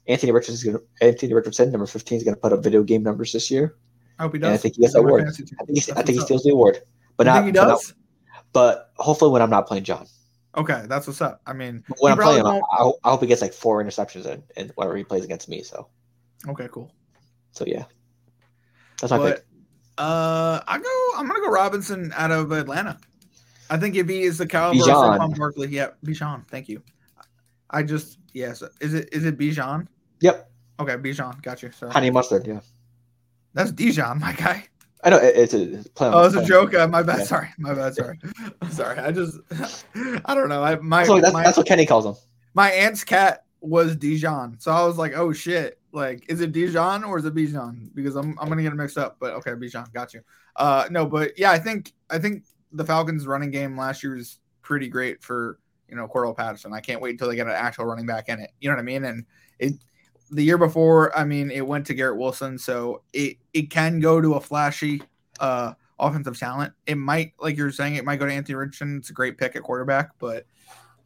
Anthony 0.09 0.32
Richardson 0.32 0.78
Anthony 1.00 1.34
Richardson, 1.34 1.70
number 1.70 1.86
fifteen, 1.86 2.18
is 2.18 2.24
gonna 2.24 2.36
put 2.36 2.52
up 2.52 2.62
video 2.62 2.82
game 2.82 3.02
numbers 3.02 3.32
this 3.32 3.50
year. 3.50 3.76
I 4.18 4.22
hope 4.24 4.32
he 4.34 4.36
And 4.38 4.46
I 4.46 4.56
think 4.56 4.74
he 4.74 4.80
gets 4.80 4.94
the 4.94 5.00
award. 5.00 5.28
I 5.28 5.30
think 5.30 5.48
he, 5.68 5.92
I 5.92 6.02
think 6.02 6.09
he 6.18 6.20
steals 6.20 6.42
the 6.42 6.50
award. 6.50 6.80
But 7.16 7.26
You 7.26 7.32
not, 7.32 7.44
he 7.44 7.52
but 7.52 7.64
does? 7.66 7.94
but 8.52 8.90
hopefully 8.96 9.30
when 9.30 9.42
I'm 9.42 9.50
not 9.50 9.66
playing 9.66 9.84
John. 9.84 10.06
Okay, 10.56 10.82
that's 10.88 11.06
what's 11.06 11.20
up. 11.20 11.40
I 11.46 11.52
mean, 11.52 11.84
When 12.00 12.12
I'm 12.12 12.18
playing, 12.18 12.40
him, 12.40 12.46
I, 12.46 12.59
I 12.59 12.76
hope- 12.78 12.98
I 13.04 13.11
hope 13.11 13.20
he 13.20 13.26
gets 13.28 13.42
like 13.42 13.52
four 13.52 13.84
interceptions 13.84 14.26
in, 14.26 14.42
in 14.56 14.72
whenever 14.74 14.96
he 14.96 15.04
plays 15.04 15.24
against 15.24 15.48
me. 15.48 15.62
So, 15.62 15.88
okay, 16.48 16.68
cool. 16.72 16.90
so 17.52 17.64
yeah, 17.66 17.84
that's 19.00 19.11
my 19.12 19.18
But 19.18 19.36
pick. 19.36 19.44
uh, 19.98 20.61
I 20.66 20.78
go. 20.78 21.18
I'm 21.20 21.28
gonna 21.28 21.40
go 21.40 21.50
Robinson 21.50 22.12
out 22.16 22.30
of 22.32 22.50
Atlanta. 22.50 22.98
I 23.70 23.76
think 23.76 23.94
if 23.94 24.09
he 24.09 24.22
is 24.22 24.38
the 24.38 24.46
caliber 24.46 24.80
Bijan. 24.80 25.14
of 25.16 25.20
Saquon 25.30 25.36
Barkley, 25.38 25.68
yeah, 25.68 25.90
Bijan. 26.04 26.44
Thank 26.48 26.68
you. 26.68 26.82
I 27.70 27.82
just 27.82 28.18
yes. 28.32 28.62
Is 28.80 28.94
it 28.94 29.11
is 29.12 29.26
it 29.26 29.38
Bijan? 29.38 29.86
Yep, 30.21 30.51
Okay, 30.81 30.97
Bijan. 30.97 31.43
Got 31.43 31.62
you. 31.62 31.71
Sorry. 31.73 31.93
honey 31.93 32.11
mustard. 32.11 32.47
Yeah, 32.47 32.61
That's 33.55 33.73
Dijon, 33.73 34.21
my 34.21 34.33
guy. 34.33 34.64
I 35.05 35.11
know 35.11 35.19
it's 35.19 35.55
a 35.55 35.75
it's 35.75 35.87
a 35.87 35.91
play 35.91 36.09
on- 36.09 36.14
Oh, 36.14 36.25
it's 36.25 36.35
a 36.35 36.45
joke. 36.45 36.75
Uh, 36.75 36.89
my 36.89 37.03
bad. 37.03 37.19
Yeah. 37.21 37.25
Sorry. 37.25 37.49
My 37.59 37.73
bad. 37.75 37.95
Sorry. 37.95 38.19
I'm 38.61 38.71
sorry. 38.73 38.99
I 38.99 39.12
just 39.12 39.39
I 40.25 40.35
don't 40.35 40.49
know. 40.49 40.62
I 40.62 40.77
my 40.77 40.99
That's 40.99 41.11
what, 41.11 41.23
that's, 41.23 41.33
my, 41.33 41.43
that's 41.45 41.57
what 41.57 41.66
Kenny 41.66 41.87
calls 41.87 42.05
him. 42.07 42.14
my 42.55 42.71
aunt's 42.71 43.05
cat 43.05 43.45
was 43.61 43.97
Dijon, 43.97 44.57
so 44.61 44.71
I 44.73 44.85
was 44.87 44.97
like, 44.99 45.14
oh 45.16 45.33
shit. 45.33 45.79
Like, 45.91 46.25
is 46.29 46.41
it 46.43 46.53
Dijon 46.53 47.03
or 47.03 47.19
is 47.19 47.25
it 47.25 47.35
Bijan? 47.35 47.95
Because 47.95 48.14
I'm 48.14 48.37
I'm 48.39 48.49
gonna 48.49 48.62
get 48.62 48.73
it 48.73 48.77
mixed 48.77 48.99
up. 48.99 49.16
But 49.19 49.33
okay, 49.35 49.53
Bijan. 49.53 49.93
Got 49.95 50.14
you. 50.14 50.21
Uh, 50.55 50.87
no, 50.91 51.07
but 51.07 51.39
yeah, 51.39 51.51
I 51.51 51.59
think 51.59 51.93
I 52.11 52.19
think 52.19 52.45
the 52.73 52.85
Falcons' 52.85 53.27
running 53.27 53.51
game 53.51 53.77
last 53.77 54.03
year 54.03 54.14
was 54.14 54.39
pretty 54.62 54.89
great 54.89 55.23
for 55.23 55.59
you 55.89 55.97
know 55.97 56.07
Cordarrelle 56.07 56.37
Patterson. 56.37 56.73
I 56.75 56.81
can't 56.81 57.01
wait 57.01 57.12
until 57.12 57.29
they 57.29 57.37
get 57.37 57.47
an 57.47 57.55
actual 57.55 57.87
running 57.87 58.05
back 58.07 58.29
in 58.29 58.39
it. 58.41 58.51
You 58.61 58.69
know 58.69 58.77
what 58.77 58.81
I 58.83 58.85
mean? 58.85 59.05
And 59.05 59.25
it 59.59 59.75
the 60.31 60.43
year 60.43 60.59
before, 60.59 61.16
I 61.16 61.24
mean, 61.24 61.51
it 61.51 61.66
went 61.66 61.87
to 61.87 61.95
Garrett 61.95 62.18
Wilson, 62.18 62.59
so 62.59 63.03
it 63.12 63.37
it 63.53 63.70
can 63.70 64.01
go 64.01 64.20
to 64.20 64.35
a 64.35 64.41
flashy 64.41 65.03
uh 65.41 65.74
offensive 65.99 66.39
talent. 66.39 66.72
It 66.87 66.97
might, 66.97 67.33
like 67.41 67.57
you're 67.57 67.72
saying, 67.72 67.97
it 67.97 68.05
might 68.05 68.18
go 68.18 68.26
to 68.26 68.33
Anthony 68.33 68.55
Richardson. 68.55 68.99
It's 68.99 69.11
a 69.11 69.14
great 69.14 69.39
pick 69.39 69.57
at 69.57 69.62
quarterback, 69.62 70.11
but 70.18 70.47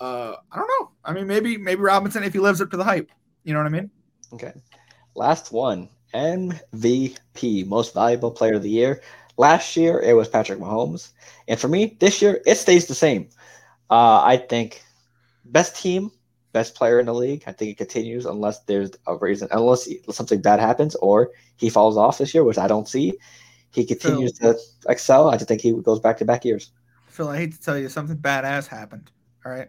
uh 0.01 0.35
I 0.51 0.57
don't 0.57 0.70
know. 0.81 0.91
I 1.05 1.12
mean, 1.12 1.27
maybe 1.27 1.57
maybe 1.57 1.81
Robinson 1.81 2.25
if 2.25 2.33
he 2.33 2.39
lives 2.39 2.61
up 2.61 2.70
to 2.70 2.77
the 2.77 2.85
hype. 2.85 3.11
You 3.45 3.53
know 3.53 3.61
what 3.61 3.66
I 3.66 3.70
mean? 3.70 3.91
Okay, 4.33 4.53
last 5.14 5.53
one 5.53 5.89
MVP, 6.14 7.66
most 7.66 7.95
valuable 7.95 8.31
player 8.31 8.55
of 8.55 8.62
the 8.62 8.70
year. 8.70 9.03
Last 9.37 9.77
year 9.77 10.01
it 10.01 10.14
was 10.14 10.29
Patrick 10.29 10.59
Mahomes, 10.59 11.11
and 11.49 11.59
for 11.59 11.68
me 11.68 11.97
this 12.01 12.20
year 12.23 12.41
it 12.47 12.57
stays 12.57 12.87
the 12.87 12.95
same. 12.95 13.29
Uh, 13.91 14.23
I 14.23 14.37
think 14.37 14.83
best 15.45 15.77
team, 15.77 16.11
best 16.53 16.74
player 16.74 17.00
in 17.00 17.07
the 17.07 17.14
league. 17.14 17.44
I 17.46 17.53
think 17.53 17.70
it 17.70 17.78
continues 17.78 18.26
unless 18.26 18.61
there's 18.61 18.90
a 19.07 19.16
reason, 19.16 19.48
unless 19.50 19.88
something 20.11 20.40
bad 20.40 20.61
happens 20.61 20.94
or 20.96 21.30
he 21.57 21.70
falls 21.70 21.96
off 21.96 22.18
this 22.18 22.34
year, 22.34 22.44
which 22.44 22.59
I 22.59 22.68
don't 22.68 22.88
see. 22.88 23.14
He 23.70 23.84
continues 23.86 24.32
to 24.34 24.59
excel. 24.88 25.30
I 25.30 25.36
just 25.36 25.48
think 25.48 25.62
he 25.62 25.72
goes 25.72 25.98
back 25.98 26.18
to 26.18 26.24
back 26.24 26.44
years. 26.44 26.72
Phil, 27.09 27.28
I 27.28 27.38
hate 27.38 27.53
to 27.53 27.61
tell 27.61 27.78
you, 27.78 27.88
something 27.88 28.16
badass 28.16 28.66
happened. 28.66 29.11
All 29.44 29.53
right. 29.53 29.68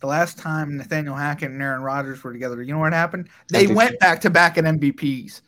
The 0.00 0.06
last 0.06 0.38
time 0.38 0.76
Nathaniel 0.76 1.16
Hackett 1.16 1.50
and 1.50 1.60
Aaron 1.60 1.82
Rodgers 1.82 2.22
were 2.22 2.32
together, 2.32 2.62
you 2.62 2.72
know 2.72 2.78
what 2.78 2.92
happened? 2.92 3.28
They 3.48 3.66
MVP. 3.66 3.74
went 3.74 3.98
back 3.98 4.20
to 4.20 4.30
back 4.30 4.56
at 4.56 4.64
MVPs. 4.64 5.40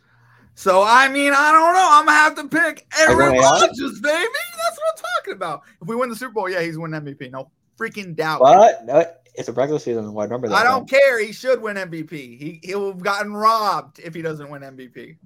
So 0.56 0.82
I 0.84 1.08
mean, 1.08 1.32
I 1.32 1.52
don't 1.52 1.74
know. 1.74 1.88
I'm 1.90 2.04
gonna 2.04 2.18
have 2.18 2.34
to 2.34 2.48
pick 2.48 2.86
Aaron 2.98 3.38
Rodgers, 3.38 4.00
baby. 4.00 4.26
That's 4.60 4.78
what 4.78 4.98
I'm 4.98 5.04
talking 5.16 5.34
about. 5.34 5.62
If 5.80 5.86
we 5.86 5.94
win 5.94 6.10
the 6.10 6.16
Super 6.16 6.32
Bowl, 6.32 6.50
yeah, 6.50 6.60
he's 6.60 6.76
winning 6.76 7.00
MVP. 7.00 7.30
No 7.30 7.50
freaking 7.78 8.14
doubt. 8.14 8.40
But 8.40 8.84
no, 8.84 9.04
it's 9.40 9.48
a 9.48 9.52
regular 9.52 9.78
season. 9.80 10.14
Remember 10.14 10.48
that? 10.48 10.54
I 10.54 10.64
don't 10.64 10.88
care. 10.88 11.18
He 11.24 11.32
should 11.32 11.60
win 11.60 11.76
MVP. 11.76 12.10
He 12.12 12.60
he'll 12.62 12.88
have 12.92 13.02
gotten 13.02 13.32
robbed 13.32 13.98
if 13.98 14.14
he 14.14 14.22
doesn't 14.22 14.48
win 14.48 14.62
MVP. 14.62 15.16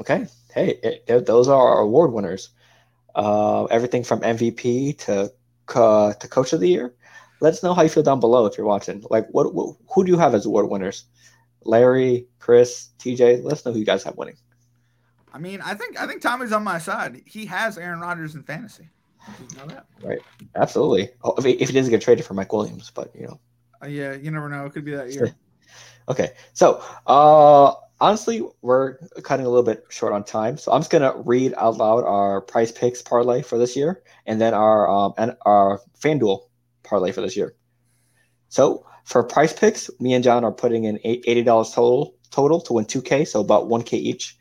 Okay. 0.00 0.26
Hey, 0.54 0.78
it, 0.82 1.04
it- 1.08 1.26
those 1.26 1.48
are 1.48 1.60
our 1.68 1.80
award 1.80 2.12
winners. 2.12 2.50
Uh, 3.14 3.64
everything 3.64 4.04
from 4.04 4.20
MVP 4.20 4.96
to 4.98 5.32
co- 5.66 6.12
to 6.12 6.28
Coach 6.28 6.52
of 6.52 6.60
the 6.60 6.68
Year. 6.68 6.94
Let 7.40 7.54
us 7.54 7.62
know 7.62 7.72
how 7.74 7.82
you 7.82 7.88
feel 7.88 8.02
down 8.02 8.20
below 8.20 8.46
if 8.46 8.56
you're 8.58 8.66
watching. 8.66 9.04
Like, 9.10 9.26
what, 9.30 9.54
what 9.54 9.76
who 9.92 10.04
do 10.04 10.12
you 10.12 10.18
have 10.18 10.34
as 10.34 10.46
award 10.46 10.68
winners? 10.70 11.04
Larry, 11.64 12.26
Chris, 12.38 12.90
TJ. 12.98 13.42
Let 13.42 13.52
us 13.54 13.64
know 13.66 13.72
who 13.72 13.78
you 13.78 13.84
guys 13.84 14.02
have 14.04 14.16
winning. 14.16 14.36
I 15.32 15.38
mean, 15.38 15.60
I 15.60 15.74
think 15.74 16.00
I 16.00 16.06
think 16.06 16.22
Tommy's 16.22 16.52
on 16.52 16.64
my 16.64 16.78
side. 16.78 17.22
He 17.26 17.46
has 17.46 17.76
Aaron 17.78 18.00
Rodgers 18.00 18.34
in 18.34 18.42
fantasy. 18.42 18.88
That? 19.66 19.86
Absolutely. 20.54 21.10
Oh, 21.22 21.34
if, 21.36 21.44
he, 21.44 21.52
if 21.52 21.68
he 21.68 21.74
doesn't 21.74 21.90
get 21.90 22.00
traded 22.00 22.24
for 22.24 22.34
Mike 22.34 22.52
Williams, 22.52 22.90
but 22.94 23.14
you 23.14 23.26
know. 23.26 23.40
Uh, 23.82 23.86
yeah, 23.86 24.14
you 24.14 24.30
never 24.30 24.48
know. 24.48 24.66
It 24.66 24.72
could 24.72 24.84
be 24.84 24.94
that 24.94 25.12
year. 25.12 25.34
Okay. 26.08 26.30
So, 26.54 26.82
uh, 27.06 27.74
honestly, 28.00 28.42
we're 28.62 28.96
cutting 29.22 29.46
a 29.46 29.48
little 29.48 29.64
bit 29.64 29.84
short 29.90 30.12
on 30.12 30.24
time. 30.24 30.56
So 30.56 30.72
I'm 30.72 30.80
just 30.80 30.90
gonna 30.90 31.12
read 31.16 31.54
out 31.56 31.76
loud 31.76 32.04
our 32.04 32.42
PrizePicks 32.42 33.04
parlay 33.04 33.42
for 33.42 33.58
this 33.58 33.76
year, 33.76 34.02
and 34.26 34.40
then 34.40 34.54
our 34.54 34.88
um 34.88 35.14
and 35.18 35.36
our 35.42 35.80
FanDuel 36.00 36.40
parlay 36.82 37.12
for 37.12 37.20
this 37.20 37.36
year. 37.36 37.54
So 38.48 38.86
for 39.04 39.26
PrizePicks, 39.26 39.90
me 40.00 40.14
and 40.14 40.24
John 40.24 40.44
are 40.44 40.52
putting 40.52 40.84
in 40.84 40.98
eighty 41.04 41.42
dollars 41.42 41.72
total 41.72 42.14
total 42.30 42.60
to 42.62 42.72
win 42.74 42.84
two 42.84 43.02
K, 43.02 43.24
so 43.24 43.40
about 43.40 43.68
one 43.68 43.82
K 43.82 43.96
each. 43.96 44.36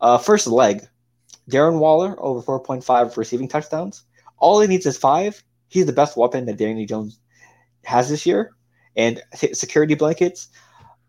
Uh, 0.00 0.18
first 0.18 0.46
leg, 0.46 0.82
Darren 1.50 1.78
Waller 1.78 2.16
over 2.18 2.42
four 2.42 2.60
point 2.60 2.84
five 2.84 3.16
receiving 3.16 3.48
touchdowns. 3.48 4.04
All 4.42 4.60
he 4.60 4.66
needs 4.66 4.84
is 4.84 4.98
five. 4.98 5.42
He's 5.68 5.86
the 5.86 5.92
best 5.92 6.16
weapon 6.18 6.44
that 6.46 6.58
Danny 6.58 6.84
Jones 6.84 7.18
has 7.84 8.10
this 8.10 8.26
year, 8.26 8.52
and 8.96 9.22
security 9.54 9.94
blankets 9.94 10.48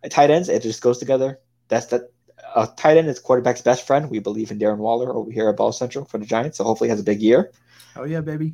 tight 0.09 0.29
ends, 0.29 0.49
it 0.49 0.61
just 0.61 0.81
goes 0.81 0.97
together. 0.97 1.39
That's 1.67 1.87
that. 1.87 2.09
A 2.55 2.67
tight 2.77 2.97
end 2.97 3.07
is 3.07 3.19
quarterback's 3.19 3.61
best 3.61 3.87
friend. 3.87 4.09
We 4.09 4.19
believe 4.19 4.51
in 4.51 4.59
Darren 4.59 4.77
Waller 4.77 5.11
over 5.15 5.31
here 5.31 5.49
at 5.49 5.57
Ball 5.57 5.71
Central 5.71 6.05
for 6.05 6.17
the 6.19 6.25
Giants, 6.25 6.57
so 6.57 6.63
hopefully 6.63 6.87
he 6.87 6.91
has 6.91 6.99
a 6.99 7.03
big 7.03 7.21
year. 7.21 7.51
Oh 7.95 8.03
yeah, 8.03 8.21
baby. 8.21 8.53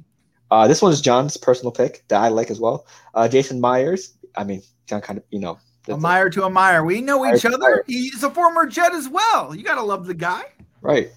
Uh, 0.52 0.68
this 0.68 0.82
one 0.82 0.92
is 0.92 1.02
John's 1.02 1.38
personal 1.38 1.72
pick 1.72 2.04
that 2.08 2.22
I 2.22 2.30
like 2.30 2.50
as 2.50 2.60
well. 2.60 2.86
Uh, 3.14 3.28
Jason 3.28 3.60
Myers. 3.60 4.14
I 4.36 4.44
mean, 4.44 4.62
John 4.88 5.02
kind 5.02 5.18
of, 5.18 5.26
you 5.32 5.40
know, 5.40 5.60
A 5.88 5.98
Meyer 5.98 6.30
to 6.30 6.46
a 6.46 6.50
Meyer. 6.50 6.84
We 6.86 7.02
know 7.02 7.26
each 7.34 7.46
other. 7.46 7.84
He's 7.88 8.24
a 8.24 8.30
former 8.30 8.66
Jet 8.68 8.94
as 8.94 9.10
well. 9.10 9.54
You 9.54 9.64
gotta 9.64 9.84
love 9.84 10.06
the 10.06 10.14
guy. 10.14 10.44
right. 10.82 11.10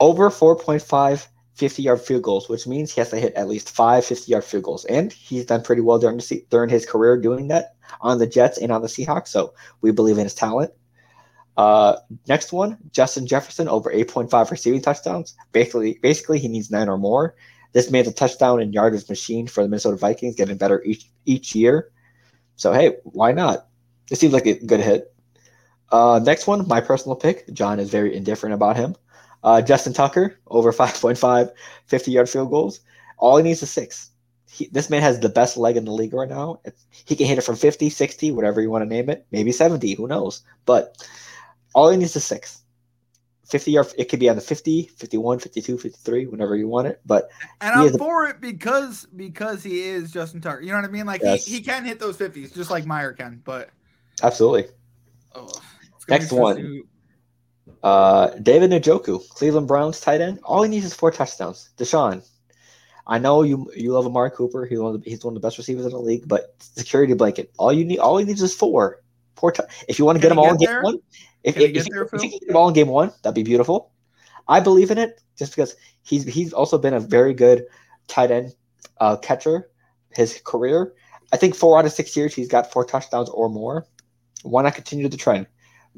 Over 0.00 0.28
4.5 0.28 1.28
50 1.54 1.82
yard 1.82 2.00
field 2.00 2.22
goals, 2.22 2.48
which 2.48 2.66
means 2.66 2.92
he 2.92 3.00
has 3.00 3.10
to 3.10 3.18
hit 3.18 3.34
at 3.34 3.48
least 3.48 3.70
five 3.70 4.04
50 4.04 4.30
yard 4.30 4.44
field 4.44 4.64
goals. 4.64 4.84
And 4.86 5.12
he's 5.12 5.46
done 5.46 5.62
pretty 5.62 5.82
well 5.82 5.98
during, 5.98 6.18
the, 6.18 6.44
during 6.50 6.70
his 6.70 6.86
career 6.86 7.16
doing 7.16 7.48
that 7.48 7.76
on 8.00 8.18
the 8.18 8.26
Jets 8.26 8.58
and 8.58 8.72
on 8.72 8.82
the 8.82 8.88
Seahawks. 8.88 9.28
So 9.28 9.54
we 9.80 9.92
believe 9.92 10.18
in 10.18 10.24
his 10.24 10.34
talent. 10.34 10.72
Uh, 11.56 11.96
next 12.26 12.52
one, 12.52 12.78
Justin 12.90 13.26
Jefferson 13.26 13.68
over 13.68 13.90
8.5 13.90 14.50
receiving 14.50 14.82
touchdowns. 14.82 15.36
Basically, 15.52 15.98
basically 16.02 16.38
he 16.40 16.48
needs 16.48 16.70
nine 16.70 16.88
or 16.88 16.98
more. 16.98 17.36
This 17.72 17.90
man's 17.90 18.08
a 18.08 18.12
touchdown 18.12 18.60
and 18.60 18.72
yardage 18.72 19.08
machine 19.08 19.46
for 19.46 19.62
the 19.62 19.68
Minnesota 19.68 19.96
Vikings, 19.96 20.36
getting 20.36 20.56
better 20.56 20.82
each 20.84 21.10
each 21.24 21.54
year. 21.54 21.90
So 22.56 22.72
hey, 22.72 22.96
why 23.02 23.32
not? 23.32 23.66
It 24.10 24.16
seems 24.16 24.32
like 24.32 24.46
a 24.46 24.54
good 24.64 24.80
hit. 24.80 25.12
Uh, 25.90 26.20
next 26.22 26.46
one, 26.46 26.66
my 26.68 26.80
personal 26.80 27.16
pick. 27.16 27.52
John 27.52 27.80
is 27.80 27.90
very 27.90 28.14
indifferent 28.16 28.54
about 28.54 28.76
him. 28.76 28.96
Uh, 29.44 29.60
Justin 29.62 29.92
Tucker, 29.92 30.36
over 30.48 30.72
5.5, 30.72 31.50
50 31.86 32.10
yard 32.10 32.28
field 32.28 32.50
goals. 32.50 32.80
All 33.18 33.36
he 33.36 33.44
needs 33.44 33.62
is 33.62 33.70
six. 33.70 34.10
He, 34.50 34.68
this 34.68 34.88
man 34.88 35.02
has 35.02 35.20
the 35.20 35.28
best 35.28 35.56
leg 35.56 35.76
in 35.76 35.84
the 35.84 35.92
league 35.92 36.14
right 36.14 36.28
now. 36.28 36.60
It's, 36.64 36.86
he 36.90 37.14
can 37.14 37.26
hit 37.26 37.38
it 37.38 37.42
from 37.42 37.56
50, 37.56 37.90
60, 37.90 38.32
whatever 38.32 38.60
you 38.60 38.70
want 38.70 38.82
to 38.82 38.88
name 38.88 39.10
it, 39.10 39.26
maybe 39.30 39.52
70, 39.52 39.94
who 39.94 40.08
knows. 40.08 40.42
But 40.64 41.06
all 41.74 41.90
he 41.90 41.96
needs 41.96 42.16
is 42.16 42.24
six. 42.24 42.62
50 43.46 43.70
yard, 43.70 43.86
it 43.98 44.08
could 44.08 44.20
be 44.20 44.28
on 44.28 44.36
the 44.36 44.42
50, 44.42 44.90
51, 44.96 45.38
52, 45.38 45.78
53, 45.78 46.26
whenever 46.26 46.56
you 46.56 46.66
want 46.66 46.88
it. 46.88 47.00
But 47.04 47.28
and 47.60 47.74
I'm 47.74 47.98
for 47.98 48.24
a, 48.24 48.30
it 48.30 48.40
because 48.40 49.06
because 49.14 49.62
he 49.62 49.82
is 49.82 50.10
Justin 50.10 50.40
Tucker. 50.40 50.62
You 50.62 50.70
know 50.70 50.76
what 50.76 50.86
I 50.86 50.88
mean? 50.88 51.04
Like 51.04 51.20
yes. 51.22 51.44
he, 51.44 51.56
he 51.56 51.60
can 51.60 51.84
hit 51.84 52.00
those 52.00 52.16
50s 52.16 52.54
just 52.54 52.70
like 52.70 52.86
Meyer 52.86 53.12
can, 53.12 53.42
but 53.44 53.68
absolutely. 54.22 54.72
Oh, 55.34 55.52
Next 56.08 56.32
one. 56.32 56.84
Uh, 57.84 58.30
David 58.38 58.70
Njoku, 58.70 59.28
Cleveland 59.28 59.68
Browns 59.68 60.00
tight 60.00 60.22
end. 60.22 60.40
All 60.42 60.62
he 60.62 60.70
needs 60.70 60.86
is 60.86 60.94
four 60.94 61.10
touchdowns. 61.10 61.68
Deshaun, 61.76 62.26
I 63.06 63.18
know 63.18 63.42
you 63.42 63.70
you 63.76 63.92
love 63.92 64.06
Amari 64.06 64.30
Cooper. 64.30 64.64
He's 64.64 64.78
one 64.78 64.94
of 64.94 65.04
the, 65.04 65.10
he's 65.10 65.22
one 65.22 65.36
of 65.36 65.42
the 65.42 65.46
best 65.46 65.58
receivers 65.58 65.84
in 65.84 65.92
the 65.92 65.98
league. 65.98 66.26
But 66.26 66.54
security 66.58 67.12
blanket. 67.12 67.52
All 67.58 67.74
you 67.74 67.84
need 67.84 67.98
all 67.98 68.16
he 68.16 68.24
needs 68.24 68.40
is 68.40 68.54
four. 68.54 69.02
Four. 69.36 69.52
T- 69.52 69.62
if 69.86 69.98
you 69.98 70.06
want 70.06 70.16
to 70.16 70.22
get 70.22 70.32
him 70.32 70.38
all 70.38 70.50
in 70.50 70.56
game 70.56 70.82
one, 70.82 70.98
if, 71.42 71.58
if, 71.58 71.76
if, 71.76 71.84
there, 71.90 72.08
if 72.10 72.22
you 72.22 72.30
get 72.30 72.46
them 72.46 72.56
all 72.56 72.68
in 72.68 72.74
game 72.74 72.88
one, 72.88 73.12
that'd 73.22 73.34
be 73.34 73.42
beautiful. 73.42 73.92
I 74.48 74.60
believe 74.60 74.90
in 74.90 74.96
it 74.96 75.20
just 75.36 75.54
because 75.54 75.76
he's 76.04 76.24
he's 76.24 76.54
also 76.54 76.78
been 76.78 76.94
a 76.94 77.00
very 77.00 77.34
good 77.34 77.66
tight 78.08 78.30
end 78.30 78.54
uh, 78.98 79.18
catcher 79.18 79.68
his 80.16 80.40
career. 80.42 80.94
I 81.34 81.36
think 81.36 81.54
four 81.54 81.78
out 81.78 81.84
of 81.84 81.92
six 81.92 82.16
years 82.16 82.34
he's 82.34 82.48
got 82.48 82.72
four 82.72 82.86
touchdowns 82.86 83.28
or 83.28 83.50
more. 83.50 83.86
Why 84.42 84.62
not 84.62 84.74
continue 84.74 85.06
the 85.08 85.18
trend? 85.18 85.46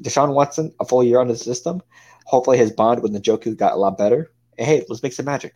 Deshaun 0.01 0.33
Watson, 0.33 0.73
a 0.79 0.85
full 0.85 1.03
year 1.03 1.19
on 1.19 1.27
the 1.27 1.35
system. 1.35 1.81
Hopefully 2.25 2.57
his 2.57 2.71
bond 2.71 3.01
with 3.01 3.13
Njoku 3.13 3.55
got 3.55 3.73
a 3.73 3.77
lot 3.77 3.97
better. 3.97 4.31
And 4.57 4.67
hey, 4.67 4.85
let's 4.89 5.03
make 5.03 5.13
some 5.13 5.25
magic. 5.25 5.53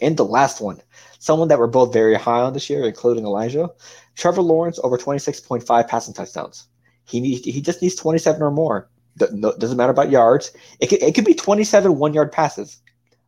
And 0.00 0.16
the 0.16 0.24
last 0.24 0.60
one, 0.60 0.80
someone 1.18 1.48
that 1.48 1.58
we're 1.58 1.66
both 1.66 1.92
very 1.92 2.14
high 2.14 2.40
on 2.40 2.52
this 2.52 2.70
year, 2.70 2.84
including 2.84 3.24
Elijah, 3.24 3.68
Trevor 4.16 4.42
Lawrence 4.42 4.78
over 4.82 4.96
26.5 4.96 5.88
passing 5.88 6.14
touchdowns. 6.14 6.66
He 7.04 7.20
needs, 7.20 7.44
he 7.44 7.60
just 7.60 7.82
needs 7.82 7.94
27 7.96 8.40
or 8.40 8.50
more. 8.50 8.88
Doesn't 9.16 9.76
matter 9.76 9.92
about 9.92 10.10
yards. 10.10 10.52
It 10.80 10.86
could, 10.86 11.02
it 11.02 11.14
could 11.14 11.24
be 11.24 11.34
27 11.34 11.98
one 11.98 12.14
yard 12.14 12.32
passes. 12.32 12.80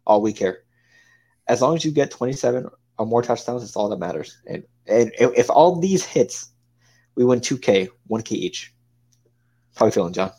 All 0.07 0.23
we 0.23 0.33
care. 0.33 0.63
As 1.49 1.61
long 1.61 1.77
as 1.77 1.85
you 1.85 1.91
get 1.91 2.11
27 2.11 2.69
or 2.99 3.07
more 3.07 3.23
touchdowns, 3.23 3.63
it's 3.63 3.77
all 3.77 3.89
that 3.89 3.99
matters. 3.99 4.39
And, 4.47 4.65
and 4.87 5.13
if 5.19 5.51
all 5.51 5.79
these 5.79 6.05
hits, 6.05 6.49
we 7.15 7.25
win 7.25 7.41
2K, 7.41 7.89
1K 8.11 8.33
each. 8.33 8.73
How 9.77 9.85
are 9.85 9.89
you 9.89 9.93
feeling, 9.93 10.13
John? 10.13 10.33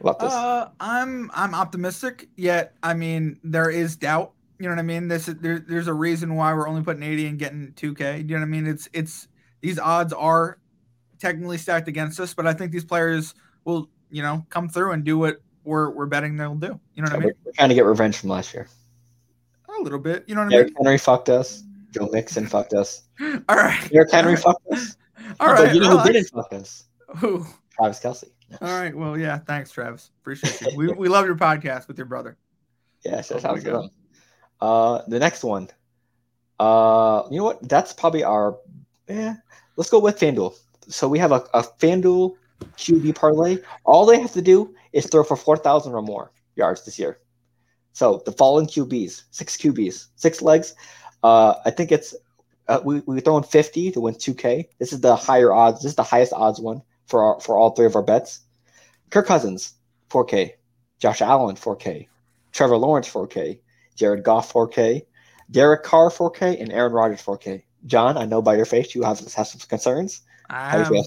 About 0.00 0.18
this? 0.18 0.32
Uh, 0.32 0.70
I'm 0.80 1.30
I'm 1.34 1.54
optimistic. 1.54 2.28
Yet, 2.36 2.74
I 2.82 2.94
mean, 2.94 3.40
there 3.42 3.70
is 3.70 3.96
doubt. 3.96 4.32
You 4.58 4.64
know 4.68 4.74
what 4.74 4.80
I 4.80 4.82
mean? 4.82 5.08
This 5.08 5.28
is 5.28 5.36
there, 5.36 5.58
there's 5.58 5.88
a 5.88 5.94
reason 5.94 6.34
why 6.34 6.52
we're 6.52 6.68
only 6.68 6.82
putting 6.82 7.02
80 7.02 7.26
and 7.26 7.38
getting 7.38 7.72
2K. 7.76 8.18
You 8.18 8.24
know 8.24 8.34
what 8.36 8.42
I 8.42 8.46
mean? 8.46 8.66
It's 8.66 8.88
it's 8.92 9.28
these 9.60 9.78
odds 9.78 10.12
are 10.12 10.58
technically 11.18 11.58
stacked 11.58 11.88
against 11.88 12.20
us, 12.20 12.34
but 12.34 12.46
I 12.46 12.52
think 12.52 12.72
these 12.72 12.84
players 12.84 13.34
will 13.64 13.88
you 14.10 14.22
know 14.22 14.46
come 14.50 14.68
through 14.68 14.92
and 14.92 15.04
do 15.04 15.18
what 15.18 15.40
we're 15.64 15.90
we're 15.90 16.06
betting 16.06 16.36
they'll 16.36 16.54
do. 16.54 16.78
You 16.94 17.02
know 17.02 17.10
what 17.10 17.12
I 17.12 17.18
mean? 17.18 17.32
We're 17.44 17.52
trying 17.52 17.68
to 17.68 17.74
get 17.74 17.84
revenge 17.84 18.16
from 18.16 18.30
last 18.30 18.54
year. 18.54 18.68
A 19.78 19.82
little 19.82 19.98
bit. 19.98 20.24
You 20.26 20.34
know 20.34 20.42
what 20.42 20.50
Derrick 20.50 20.68
I 20.68 20.70
mean? 20.70 20.86
Henry 20.86 20.98
fucked 20.98 21.28
us. 21.28 21.62
Joe 21.92 22.08
Mixon 22.12 22.46
fucked 22.46 22.74
us. 22.74 23.02
All 23.20 23.56
right. 23.56 23.88
Derrick 23.92 24.10
Henry 24.10 24.36
fucked 24.36 24.66
us. 24.72 24.96
All 25.40 25.52
right. 25.52 25.72
You 25.72 25.80
know 25.80 25.98
who 25.98 26.12
didn't 26.12 26.30
fuck 26.30 26.52
us? 26.52 26.84
Who? 27.18 27.46
Travis 27.76 28.00
Kelce. 28.00 28.24
All 28.62 28.80
right. 28.80 28.94
Well, 28.94 29.18
yeah. 29.18 29.38
Thanks, 29.38 29.70
Travis. 29.70 30.10
Appreciate 30.20 30.72
you. 30.72 30.76
we, 30.76 30.88
we 30.92 31.08
love 31.16 31.26
your 31.26 31.36
podcast 31.36 31.88
with 31.88 31.98
your 31.98 32.06
brother. 32.06 32.36
Yes, 33.04 33.28
that's 33.28 33.42
how 33.42 33.54
it 33.54 33.64
goes. 33.64 33.90
Uh, 34.60 35.02
the 35.06 35.18
next 35.18 35.44
one. 35.44 35.68
Uh, 36.58 37.22
you 37.30 37.38
know 37.38 37.44
what? 37.44 37.68
That's 37.68 37.92
probably 37.92 38.24
our. 38.24 38.58
Yeah. 39.08 39.36
Let's 39.76 39.90
go 39.90 40.00
with 40.00 40.18
FanDuel. 40.18 40.56
So 40.88 41.08
we 41.08 41.18
have 41.18 41.30
a, 41.32 41.44
a 41.54 41.62
FanDuel 41.62 42.34
QB 42.76 43.14
parlay. 43.14 43.58
All 43.84 44.06
they 44.06 44.18
have 44.20 44.32
to 44.32 44.42
do 44.42 44.74
is 44.92 45.06
throw 45.06 45.22
for 45.22 45.36
four 45.36 45.56
thousand 45.56 45.94
or 45.94 46.02
more 46.02 46.32
yards 46.56 46.84
this 46.84 46.98
year. 46.98 47.18
So 47.92 48.22
the 48.24 48.32
following 48.32 48.66
QBs, 48.66 49.24
six 49.30 49.56
QBs, 49.56 50.06
six 50.16 50.42
legs. 50.42 50.74
Uh, 51.22 51.54
I 51.64 51.70
think 51.70 51.92
it's 51.92 52.14
uh, 52.66 52.80
we 52.84 53.00
we 53.00 53.20
throw 53.20 53.36
in 53.36 53.44
fifty 53.44 53.92
to 53.92 54.00
win 54.00 54.14
two 54.14 54.34
K. 54.34 54.68
This 54.78 54.92
is 54.92 55.00
the 55.00 55.14
higher 55.14 55.52
odds. 55.52 55.82
This 55.82 55.90
is 55.90 55.96
the 55.96 56.02
highest 56.02 56.32
odds 56.32 56.60
one 56.60 56.82
for 57.08 57.22
our, 57.22 57.40
for 57.40 57.56
all 57.56 57.70
three 57.70 57.86
of 57.86 57.96
our 57.96 58.02
bets. 58.02 58.40
Kirk 59.10 59.26
Cousins, 59.26 59.74
4K. 60.10 60.52
Josh 60.98 61.20
Allen, 61.22 61.56
4K. 61.56 62.06
Trevor 62.52 62.76
Lawrence, 62.76 63.08
4K. 63.10 63.58
Jared 63.96 64.22
Goff, 64.22 64.52
4K. 64.52 65.02
Derek 65.50 65.82
Carr, 65.82 66.10
4K, 66.10 66.60
and 66.60 66.70
Aaron 66.72 66.92
Rodgers, 66.92 67.22
4K. 67.22 67.62
John, 67.86 68.16
I 68.16 68.26
know 68.26 68.42
by 68.42 68.56
your 68.56 68.66
face 68.66 68.94
you 68.94 69.02
have, 69.02 69.18
have 69.18 69.46
some 69.46 69.60
concerns. 69.68 70.22
Have, 70.50 70.90
um, 70.90 71.04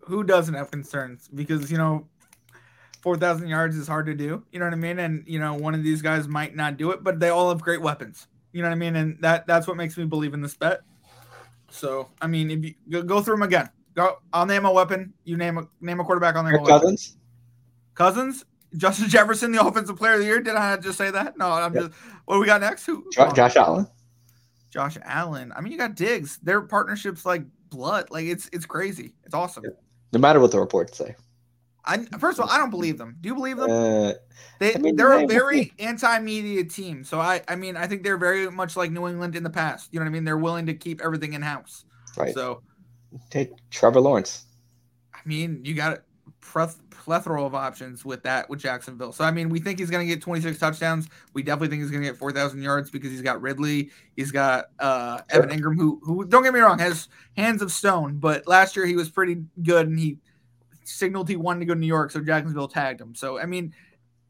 who 0.00 0.24
doesn't 0.24 0.54
have 0.54 0.70
concerns? 0.70 1.28
Because, 1.34 1.70
you 1.70 1.78
know, 1.78 2.06
4,000 3.00 3.48
yards 3.48 3.76
is 3.76 3.86
hard 3.86 4.06
to 4.06 4.14
do. 4.14 4.42
You 4.50 4.58
know 4.58 4.66
what 4.66 4.72
I 4.74 4.76
mean? 4.76 4.98
And, 4.98 5.24
you 5.26 5.38
know, 5.38 5.54
one 5.54 5.74
of 5.74 5.82
these 5.82 6.02
guys 6.02 6.26
might 6.26 6.56
not 6.56 6.76
do 6.76 6.90
it, 6.90 7.02
but 7.02 7.20
they 7.20 7.28
all 7.28 7.48
have 7.50 7.62
great 7.62 7.80
weapons. 7.80 8.26
You 8.52 8.62
know 8.62 8.68
what 8.68 8.74
I 8.74 8.78
mean? 8.78 8.96
And 8.96 9.18
that 9.20 9.46
that's 9.46 9.66
what 9.66 9.76
makes 9.76 9.96
me 9.96 10.04
believe 10.04 10.34
in 10.34 10.40
this 10.40 10.56
bet. 10.56 10.80
So, 11.70 12.08
I 12.20 12.26
mean, 12.26 12.50
if 12.50 12.64
you 12.64 12.74
go, 12.88 13.02
go 13.02 13.20
through 13.20 13.34
them 13.34 13.42
again, 13.42 13.68
Go. 13.98 14.18
I'll 14.32 14.46
name 14.46 14.64
a 14.64 14.70
weapon. 14.70 15.12
You 15.24 15.36
name 15.36 15.58
a 15.58 15.66
name 15.80 15.98
a 15.98 16.04
quarterback. 16.04 16.36
I'll 16.36 16.44
name 16.44 16.52
Kirk 16.52 16.60
a 16.60 16.62
weapon. 16.62 16.80
Cousins. 16.90 17.16
Cousins. 17.96 18.44
Justin 18.76 19.08
Jefferson, 19.08 19.50
the 19.50 19.60
offensive 19.60 19.96
player 19.96 20.12
of 20.12 20.20
the 20.20 20.24
year. 20.24 20.40
Did 20.40 20.54
I 20.54 20.76
just 20.76 20.96
say 20.96 21.10
that? 21.10 21.36
No, 21.36 21.50
I'm 21.50 21.74
yep. 21.74 21.86
just. 21.86 21.98
What 22.26 22.36
do 22.36 22.40
we 22.40 22.46
got 22.46 22.60
next? 22.60 22.86
Who? 22.86 23.04
Josh, 23.12 23.32
Josh 23.32 23.56
Allen. 23.56 23.88
Josh 24.70 24.98
Allen. 25.02 25.52
I 25.56 25.60
mean, 25.60 25.72
you 25.72 25.78
got 25.78 25.96
Diggs. 25.96 26.38
Their 26.44 26.60
partnerships 26.60 27.26
like 27.26 27.42
blood. 27.70 28.08
Like 28.12 28.26
it's 28.26 28.48
it's 28.52 28.66
crazy. 28.66 29.14
It's 29.24 29.34
awesome. 29.34 29.64
No 30.12 30.20
matter 30.20 30.38
what 30.38 30.52
the 30.52 30.60
reports 30.60 30.96
say. 30.96 31.16
I 31.84 32.04
first 32.20 32.38
of 32.38 32.44
all, 32.44 32.50
I 32.52 32.56
don't 32.56 32.70
believe 32.70 32.98
them. 32.98 33.16
Do 33.20 33.30
you 33.30 33.34
believe 33.34 33.56
them? 33.56 33.68
Uh, 33.68 34.12
they 34.60 34.76
I 34.76 34.78
mean, 34.78 34.94
they're 34.94 35.24
a 35.24 35.26
very 35.26 35.72
anti-media 35.80 36.66
team. 36.66 37.02
So 37.02 37.18
I 37.18 37.42
I 37.48 37.56
mean 37.56 37.76
I 37.76 37.88
think 37.88 38.04
they're 38.04 38.16
very 38.16 38.48
much 38.48 38.76
like 38.76 38.92
New 38.92 39.08
England 39.08 39.34
in 39.34 39.42
the 39.42 39.50
past. 39.50 39.88
You 39.90 39.98
know 39.98 40.04
what 40.04 40.10
I 40.10 40.12
mean? 40.12 40.24
They're 40.24 40.38
willing 40.38 40.66
to 40.66 40.74
keep 40.74 41.00
everything 41.00 41.32
in 41.32 41.42
house. 41.42 41.84
Right. 42.16 42.32
So 42.32 42.62
Take 43.30 43.52
Trevor 43.70 44.00
Lawrence. 44.00 44.46
I 45.14 45.20
mean, 45.24 45.60
you 45.64 45.74
got 45.74 45.98
a 45.98 46.02
plethora 46.90 47.44
of 47.44 47.54
options 47.54 48.04
with 48.04 48.22
that 48.22 48.48
with 48.50 48.60
Jacksonville. 48.60 49.12
So 49.12 49.24
I 49.24 49.30
mean, 49.30 49.48
we 49.48 49.60
think 49.60 49.78
he's 49.78 49.90
going 49.90 50.06
to 50.06 50.14
get 50.14 50.22
26 50.22 50.58
touchdowns. 50.58 51.08
We 51.32 51.42
definitely 51.42 51.68
think 51.68 51.82
he's 51.82 51.90
going 51.90 52.02
to 52.02 52.08
get 52.10 52.18
4,000 52.18 52.62
yards 52.62 52.90
because 52.90 53.10
he's 53.10 53.22
got 53.22 53.40
Ridley. 53.40 53.90
He's 54.16 54.30
got 54.30 54.66
uh, 54.78 55.20
Evan 55.30 55.50
Engram, 55.50 55.76
who 55.76 56.00
who 56.02 56.24
don't 56.24 56.42
get 56.42 56.52
me 56.52 56.60
wrong 56.60 56.78
has 56.78 57.08
hands 57.36 57.62
of 57.62 57.72
stone, 57.72 58.18
but 58.18 58.46
last 58.46 58.76
year 58.76 58.86
he 58.86 58.96
was 58.96 59.08
pretty 59.08 59.42
good 59.62 59.88
and 59.88 59.98
he 59.98 60.18
signaled 60.84 61.28
he 61.28 61.36
wanted 61.36 61.60
to 61.60 61.66
go 61.66 61.74
to 61.74 61.80
New 61.80 61.86
York, 61.86 62.10
so 62.10 62.20
Jacksonville 62.20 62.68
tagged 62.68 63.00
him. 63.00 63.14
So 63.14 63.38
I 63.38 63.46
mean, 63.46 63.72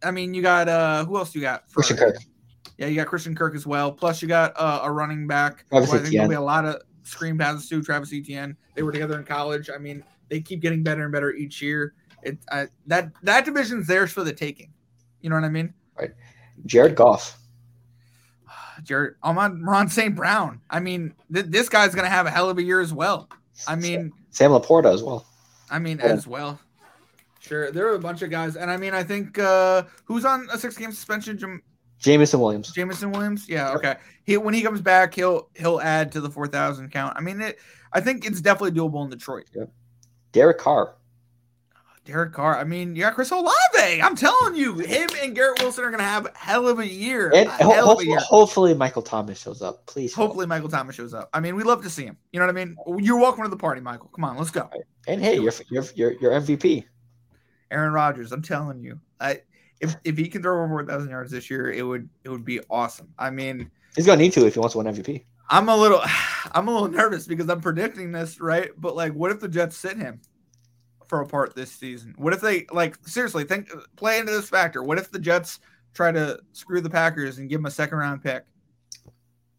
I 0.03 0.11
mean, 0.11 0.35
you 0.35 0.43
got 0.43 0.69
uh, 0.69 1.05
who 1.05 1.17
else 1.17 1.35
you 1.35 1.41
got? 1.41 1.69
For, 1.69 1.77
Christian 1.77 1.97
Kirk. 1.97 2.17
Yeah, 2.77 2.87
you 2.87 2.97
got 2.97 3.09
Christian 3.09 3.35
Kirk 3.35 3.57
as 3.57 3.67
well. 3.67 3.91
Plus, 3.91 4.23
you 4.23 4.29
got 4.29 4.53
uh, 4.55 4.81
a 4.85 4.93
running 4.93 5.27
back. 5.27 5.65
I 5.73 5.85
think 5.85 6.05
there'll 6.13 6.29
be 6.29 6.37
a 6.37 6.41
lot 6.41 6.65
of 6.65 6.83
screen 7.09 7.39
passes 7.39 7.69
to 7.69 7.83
Travis 7.83 8.13
Etienne. 8.13 8.57
They 8.75 8.83
were 8.83 8.93
together 8.93 9.19
in 9.19 9.25
college. 9.25 9.71
I 9.75 9.79
mean, 9.79 10.05
they 10.29 10.41
keep 10.41 10.61
getting 10.61 10.83
better 10.83 11.03
and 11.03 11.13
better 11.13 11.33
each 11.33 11.63
year. 11.63 11.95
It 12.23 12.39
uh, 12.51 12.67
that 12.87 13.11
that 13.23 13.45
division's 13.45 13.87
theirs 13.87 14.13
for 14.13 14.25
the 14.25 14.33
taking. 14.33 14.73
You 15.21 15.31
know 15.31 15.37
what 15.37 15.45
I 15.45 15.49
mean? 15.49 15.73
Right. 15.99 16.13
Jared 16.67 16.95
Goff. 16.95 17.39
Jared, 18.83 19.15
Amon-Ra 19.25 19.87
St. 19.87 20.15
Brown. 20.15 20.61
I 20.71 20.81
mean, 20.81 21.15
th- 21.33 21.47
this 21.47 21.69
guy's 21.69 21.95
gonna 21.95 22.09
have 22.09 22.27
a 22.27 22.31
hell 22.31 22.51
of 22.51 22.59
a 22.59 22.63
year 22.63 22.81
as 22.81 22.93
well. 22.93 23.29
I 23.67 23.77
mean, 23.77 24.13
Sam 24.31 24.51
LaPorta 24.53 24.93
as 24.93 25.03
well. 25.03 25.27
I 25.71 25.79
mean, 25.79 25.99
yeah. 25.99 26.07
as 26.07 26.27
well. 26.27 26.61
Sure, 27.41 27.71
there 27.71 27.87
are 27.89 27.95
a 27.95 28.01
bunch 28.01 28.23
of 28.23 28.31
guys, 28.31 28.57
and 28.57 28.71
I 28.71 28.77
mean, 28.77 28.95
I 28.95 29.03
think 29.03 29.39
uh 29.39 29.85
who's 30.05 30.25
on 30.25 30.49
a 30.53 30.59
six-game 30.59 30.93
suspension? 30.93 31.39
Jam- 31.39 31.63
Jameson 31.99 32.41
Williams. 32.41 32.73
Jameson 32.73 33.11
Williams. 33.13 33.49
Yeah. 33.49 33.73
Okay. 33.73 33.97
He 34.25 34.37
when 34.37 34.55
he 34.55 34.63
comes 34.63 34.81
back, 34.81 35.15
he'll 35.15 35.49
he'll 35.57 35.81
add 35.81 36.13
to 36.13 36.21
the 36.21 36.31
four 36.31 36.47
thousand 36.47 36.91
count. 36.91 37.15
I 37.17 37.21
mean, 37.21 37.41
it. 37.41 37.59
I 37.93 38.01
think 38.01 38.27
it's 38.27 38.41
definitely 38.41 38.79
doable 38.79 39.03
in 39.05 39.11
Detroit. 39.11 39.47
Yep. 39.55 39.71
Derek 40.33 40.59
Carr. 40.59 40.95
Ah, 41.75 41.97
Derek 42.05 42.33
Carr. 42.35 42.59
I 42.59 42.65
mean, 42.65 42.95
you 42.95 43.03
got 43.03 43.15
Chris 43.15 43.31
Olave. 43.31 43.55
I'm 44.03 44.15
telling 44.15 44.55
you, 44.55 44.75
him 44.75 45.09
and 45.23 45.35
Garrett 45.35 45.61
Wilson 45.63 45.85
are 45.85 45.91
going 45.91 46.01
to 46.01 46.05
have 46.05 46.27
a 46.27 46.33
hell 46.37 46.69
of 46.69 46.79
a 46.79 46.87
year. 46.87 47.33
And 47.35 47.49
ho- 47.49 47.71
hopefully, 47.73 48.09
year. 48.09 48.19
hopefully, 48.21 48.75
Michael 48.75 49.03
Thomas 49.03 49.41
shows 49.41 49.63
up. 49.63 49.87
Please. 49.87 50.13
Hopefully, 50.13 50.43
help. 50.43 50.51
Michael 50.51 50.69
Thomas 50.69 50.95
shows 50.97 51.15
up. 51.15 51.31
I 51.33 51.41
mean, 51.41 51.57
we 51.57 51.63
love 51.63 51.83
to 51.83 51.91
see 51.91 52.05
him. 52.05 52.19
You 52.33 52.41
know 52.41 52.47
what 52.47 52.57
I 52.57 52.65
mean? 52.65 52.77
You're 52.99 53.19
welcome 53.19 53.45
to 53.45 53.51
the 53.51 53.57
party, 53.57 53.81
Michael. 53.81 54.11
Come 54.15 54.25
on, 54.25 54.37
let's 54.37 54.51
go. 54.51 54.69
And 55.07 55.23
hey, 55.23 55.37
you're, 55.41 55.53
you're 55.71 55.85
you're 55.95 56.13
you're 56.21 56.33
MVP. 56.33 56.85
Aaron 57.71 57.93
Rodgers. 57.93 58.33
I'm 58.33 58.43
telling 58.43 58.83
you, 58.83 59.01
I 59.21 59.41
if 59.81 59.97
if 60.05 60.17
he 60.17 60.29
can 60.29 60.43
throw 60.43 60.63
over 60.63 60.69
4,000 60.69 61.11
yards 61.11 61.31
this 61.31 61.51
year, 61.51 61.71
it 61.71 61.83
would 61.83 62.09
it 62.25 62.29
would 62.29 62.45
be 62.45 62.61
awesome. 62.71 63.13
I 63.19 63.31
mean, 63.31 63.71
he's 63.95 64.07
gonna 64.07 64.21
need 64.21 64.33
to 64.35 64.47
if 64.47 64.55
he 64.55 64.61
wants 64.61 64.73
to 64.73 64.79
win 64.79 64.87
MVP. 64.87 65.25
I'm 65.51 65.69
a 65.69 65.77
little, 65.77 66.03
I'm 66.53 66.69
a 66.69 66.73
little 66.73 66.89
nervous 66.89 67.27
because 67.27 67.49
I'm 67.49 67.61
predicting 67.61 68.13
this, 68.13 68.41
right? 68.41 68.71
But 68.77 68.97
like, 68.97 69.13
what 69.13 69.31
if 69.31 69.41
the 69.41 69.49
Jets 69.49 69.77
sit 69.77 69.97
him 69.97 70.21
for 71.07 71.21
a 71.21 71.27
part 71.27 71.55
this 71.55 71.73
season? 71.73 72.15
What 72.19 72.33
if 72.33 72.41
they 72.41 72.67
like 72.71 72.97
seriously 73.07 73.45
think 73.45 73.71
play 73.97 74.19
into 74.19 74.33
this 74.33 74.49
factor? 74.49 74.83
What 74.83 74.99
if 74.99 75.11
the 75.11 75.19
Jets 75.19 75.61
try 75.95 76.13
to 76.13 76.39
screw 76.53 76.81
the 76.81 76.91
Packers 76.91 77.39
and 77.39 77.49
give 77.49 77.61
him 77.61 77.67
a 77.67 77.71
second 77.71 77.99
round 77.99 78.23
pick? 78.23 78.45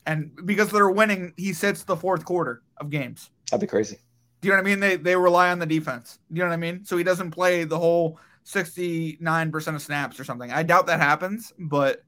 And 0.05 0.31
because 0.45 0.71
they're 0.71 0.89
winning, 0.89 1.33
he 1.37 1.53
sits 1.53 1.83
the 1.83 1.95
fourth 1.95 2.25
quarter 2.25 2.63
of 2.77 2.89
games. 2.89 3.29
That'd 3.51 3.61
be 3.61 3.67
crazy. 3.67 3.97
Do 4.41 4.47
you 4.47 4.53
know 4.53 4.61
what 4.61 4.67
I 4.67 4.69
mean? 4.69 4.79
They 4.79 4.95
they 4.95 5.15
rely 5.15 5.51
on 5.51 5.59
the 5.59 5.65
defense. 5.65 6.19
Do 6.31 6.37
you 6.37 6.43
know 6.43 6.49
what 6.49 6.53
I 6.53 6.57
mean? 6.57 6.85
So 6.85 6.97
he 6.97 7.03
doesn't 7.03 7.31
play 7.31 7.63
the 7.63 7.77
whole 7.77 8.19
69% 8.53 9.75
of 9.75 9.81
snaps 9.81 10.19
or 10.19 10.23
something. 10.23 10.51
I 10.51 10.63
doubt 10.63 10.87
that 10.87 10.99
happens, 10.99 11.53
but 11.59 12.03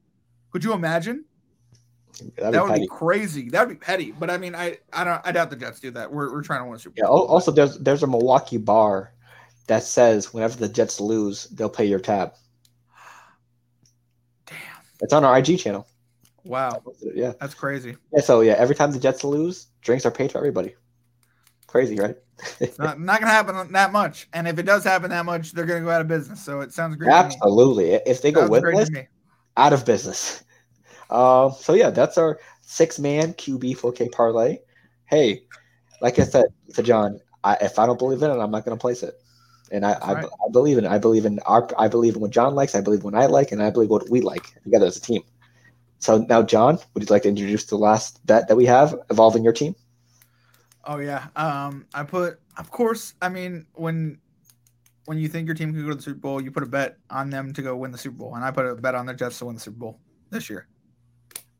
could 0.50 0.64
you 0.64 0.72
imagine? 0.72 1.24
That'd 2.36 2.54
that 2.54 2.64
would 2.64 2.74
be 2.80 2.86
crazy. 2.88 3.48
That 3.50 3.66
would 3.66 3.78
be 3.78 3.84
petty. 3.84 4.12
But 4.12 4.28
I 4.30 4.36
mean, 4.36 4.54
I 4.54 4.78
I 4.92 5.02
don't 5.04 5.20
I 5.24 5.32
doubt 5.32 5.50
the 5.50 5.56
Jets 5.56 5.80
do 5.80 5.90
that. 5.92 6.12
We're, 6.12 6.30
we're 6.32 6.42
trying 6.42 6.60
to 6.60 6.66
win 6.66 6.76
a 6.76 6.78
Super 6.78 6.94
Yeah. 6.98 7.06
Bowl. 7.06 7.20
al- 7.20 7.26
Also, 7.26 7.50
there's 7.50 7.78
there's 7.78 8.02
a 8.02 8.06
Milwaukee 8.06 8.58
bar 8.58 9.14
that 9.66 9.82
says 9.82 10.34
whenever 10.34 10.56
the 10.56 10.68
Jets 10.68 11.00
lose, 11.00 11.46
they'll 11.46 11.70
pay 11.70 11.86
your 11.86 12.00
tab. 12.00 12.32
Damn. 14.46 14.56
It's 15.00 15.12
on 15.12 15.24
our 15.24 15.38
IG 15.38 15.58
channel. 15.58 15.86
Wow. 16.44 16.82
Yeah. 17.14 17.32
That's 17.40 17.54
crazy. 17.54 17.96
Yeah. 18.12 18.20
So 18.20 18.40
yeah, 18.42 18.54
every 18.54 18.74
time 18.74 18.90
the 18.92 18.98
Jets 18.98 19.24
lose, 19.24 19.68
drinks 19.80 20.04
are 20.04 20.10
paid 20.10 20.30
to 20.30 20.36
everybody. 20.38 20.74
Crazy, 21.72 21.96
right? 21.96 22.16
It's 22.60 22.78
not, 22.78 23.00
not 23.00 23.20
gonna 23.20 23.32
happen 23.32 23.72
that 23.72 23.92
much. 23.92 24.28
And 24.34 24.46
if 24.46 24.58
it 24.58 24.64
does 24.64 24.84
happen 24.84 25.08
that 25.08 25.24
much, 25.24 25.52
they're 25.52 25.64
gonna 25.64 25.80
go 25.80 25.88
out 25.88 26.02
of 26.02 26.08
business. 26.08 26.44
So 26.44 26.60
it 26.60 26.70
sounds 26.74 26.96
great. 26.96 27.08
to. 27.08 27.14
Absolutely. 27.14 27.92
If 27.92 28.20
they 28.20 28.30
go 28.30 28.46
winless, 28.46 29.06
out 29.56 29.72
of 29.72 29.86
business. 29.86 30.44
Um, 31.08 31.52
so 31.52 31.72
yeah, 31.72 31.88
that's 31.88 32.18
our 32.18 32.40
six 32.60 32.98
man 32.98 33.32
QB 33.34 33.78
4K 33.78 34.12
parlay. 34.12 34.58
Hey, 35.06 35.44
like 36.02 36.18
I 36.18 36.24
said 36.24 36.44
to 36.74 36.82
John, 36.82 37.20
I, 37.42 37.56
if 37.62 37.78
I 37.78 37.86
don't 37.86 37.98
believe 37.98 38.22
in 38.22 38.30
it, 38.30 38.34
I'm 38.34 38.50
not 38.50 38.66
going 38.66 38.76
to 38.76 38.80
place 38.80 39.02
it. 39.02 39.14
And 39.70 39.86
I, 39.86 39.92
I, 39.92 40.12
right. 40.12 40.26
I 40.26 40.50
believe 40.50 40.76
in 40.76 40.84
it. 40.84 40.90
I 40.90 40.98
believe 40.98 41.24
in 41.24 41.38
our. 41.46 41.66
I 41.78 41.88
believe 41.88 42.16
in 42.16 42.20
what 42.20 42.32
John 42.32 42.54
likes. 42.54 42.74
I 42.74 42.82
believe 42.82 43.00
in 43.00 43.04
what 43.04 43.14
I 43.14 43.24
like, 43.26 43.52
and 43.52 43.62
I 43.62 43.70
believe 43.70 43.88
what 43.88 44.10
we 44.10 44.20
like 44.20 44.44
together 44.62 44.84
as 44.84 44.98
a 44.98 45.00
team. 45.00 45.22
So 45.98 46.18
now, 46.28 46.42
John, 46.42 46.78
would 46.92 47.02
you 47.02 47.06
like 47.08 47.22
to 47.22 47.30
introduce 47.30 47.64
the 47.64 47.76
last 47.76 48.24
bet 48.26 48.48
that 48.48 48.56
we 48.56 48.66
have 48.66 48.94
involving 49.08 49.42
your 49.42 49.54
team? 49.54 49.74
Oh 50.84 50.98
yeah. 50.98 51.28
Um, 51.36 51.86
I 51.94 52.02
put, 52.02 52.40
of 52.58 52.70
course. 52.70 53.14
I 53.22 53.28
mean, 53.28 53.66
when 53.74 54.18
when 55.06 55.18
you 55.18 55.28
think 55.28 55.46
your 55.46 55.54
team 55.54 55.72
could 55.72 55.82
go 55.82 55.90
to 55.90 55.94
the 55.96 56.02
Super 56.02 56.18
Bowl, 56.20 56.40
you 56.40 56.50
put 56.50 56.62
a 56.62 56.66
bet 56.66 56.96
on 57.10 57.30
them 57.30 57.52
to 57.54 57.62
go 57.62 57.76
win 57.76 57.90
the 57.92 57.98
Super 57.98 58.16
Bowl, 58.16 58.34
and 58.34 58.44
I 58.44 58.50
put 58.50 58.66
a 58.66 58.74
bet 58.74 58.94
on 58.94 59.06
the 59.06 59.14
Jets 59.14 59.38
to 59.40 59.46
win 59.46 59.54
the 59.54 59.60
Super 59.60 59.78
Bowl 59.78 60.00
this 60.30 60.48
year. 60.48 60.68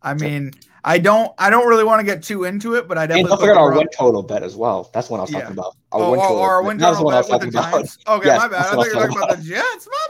I 0.04 0.14
mean, 0.14 0.52
I 0.82 0.98
don't, 0.98 1.32
I 1.38 1.48
don't 1.48 1.68
really 1.68 1.84
want 1.84 2.00
to 2.00 2.04
get 2.04 2.24
too 2.24 2.42
into 2.42 2.74
it, 2.74 2.88
but 2.88 2.98
I 2.98 3.02
And 3.02 3.10
definitely 3.10 3.30
don't 3.30 3.38
put 3.38 3.44
forget 3.46 3.56
our 3.56 3.72
win 3.72 3.88
total 3.96 4.22
bet 4.24 4.42
as 4.42 4.56
well. 4.56 4.90
That's 4.92 5.08
what 5.08 5.18
I 5.18 5.22
was 5.22 5.30
Yeah. 5.30 5.40
talking 5.42 5.58
about. 5.58 5.76
Our 5.92 6.00
Oh, 6.02 6.10
win 6.10 6.20
oh, 6.20 6.22
total. 6.22 6.40
our 6.40 6.62
win 6.64 6.78
total 6.78 7.04
what 7.04 7.14
I 7.14 7.18
was 7.18 7.28
bet 7.28 7.40
with 7.42 7.52
the 7.52 7.58
talking 7.58 7.70
about. 7.70 7.72
Giants. 7.72 7.98
Okay, 8.08 8.26
Yes, 8.26 8.38
my 8.40 8.48
bad. 8.48 8.60
I 8.66 8.70
thought 8.74 8.86
you 8.86 8.88
were 8.88 8.94
talking 8.94 9.08
was 9.08 9.16
about 9.16 9.36
the 9.38 9.44
Jets. 9.44 9.88
My 9.88 10.06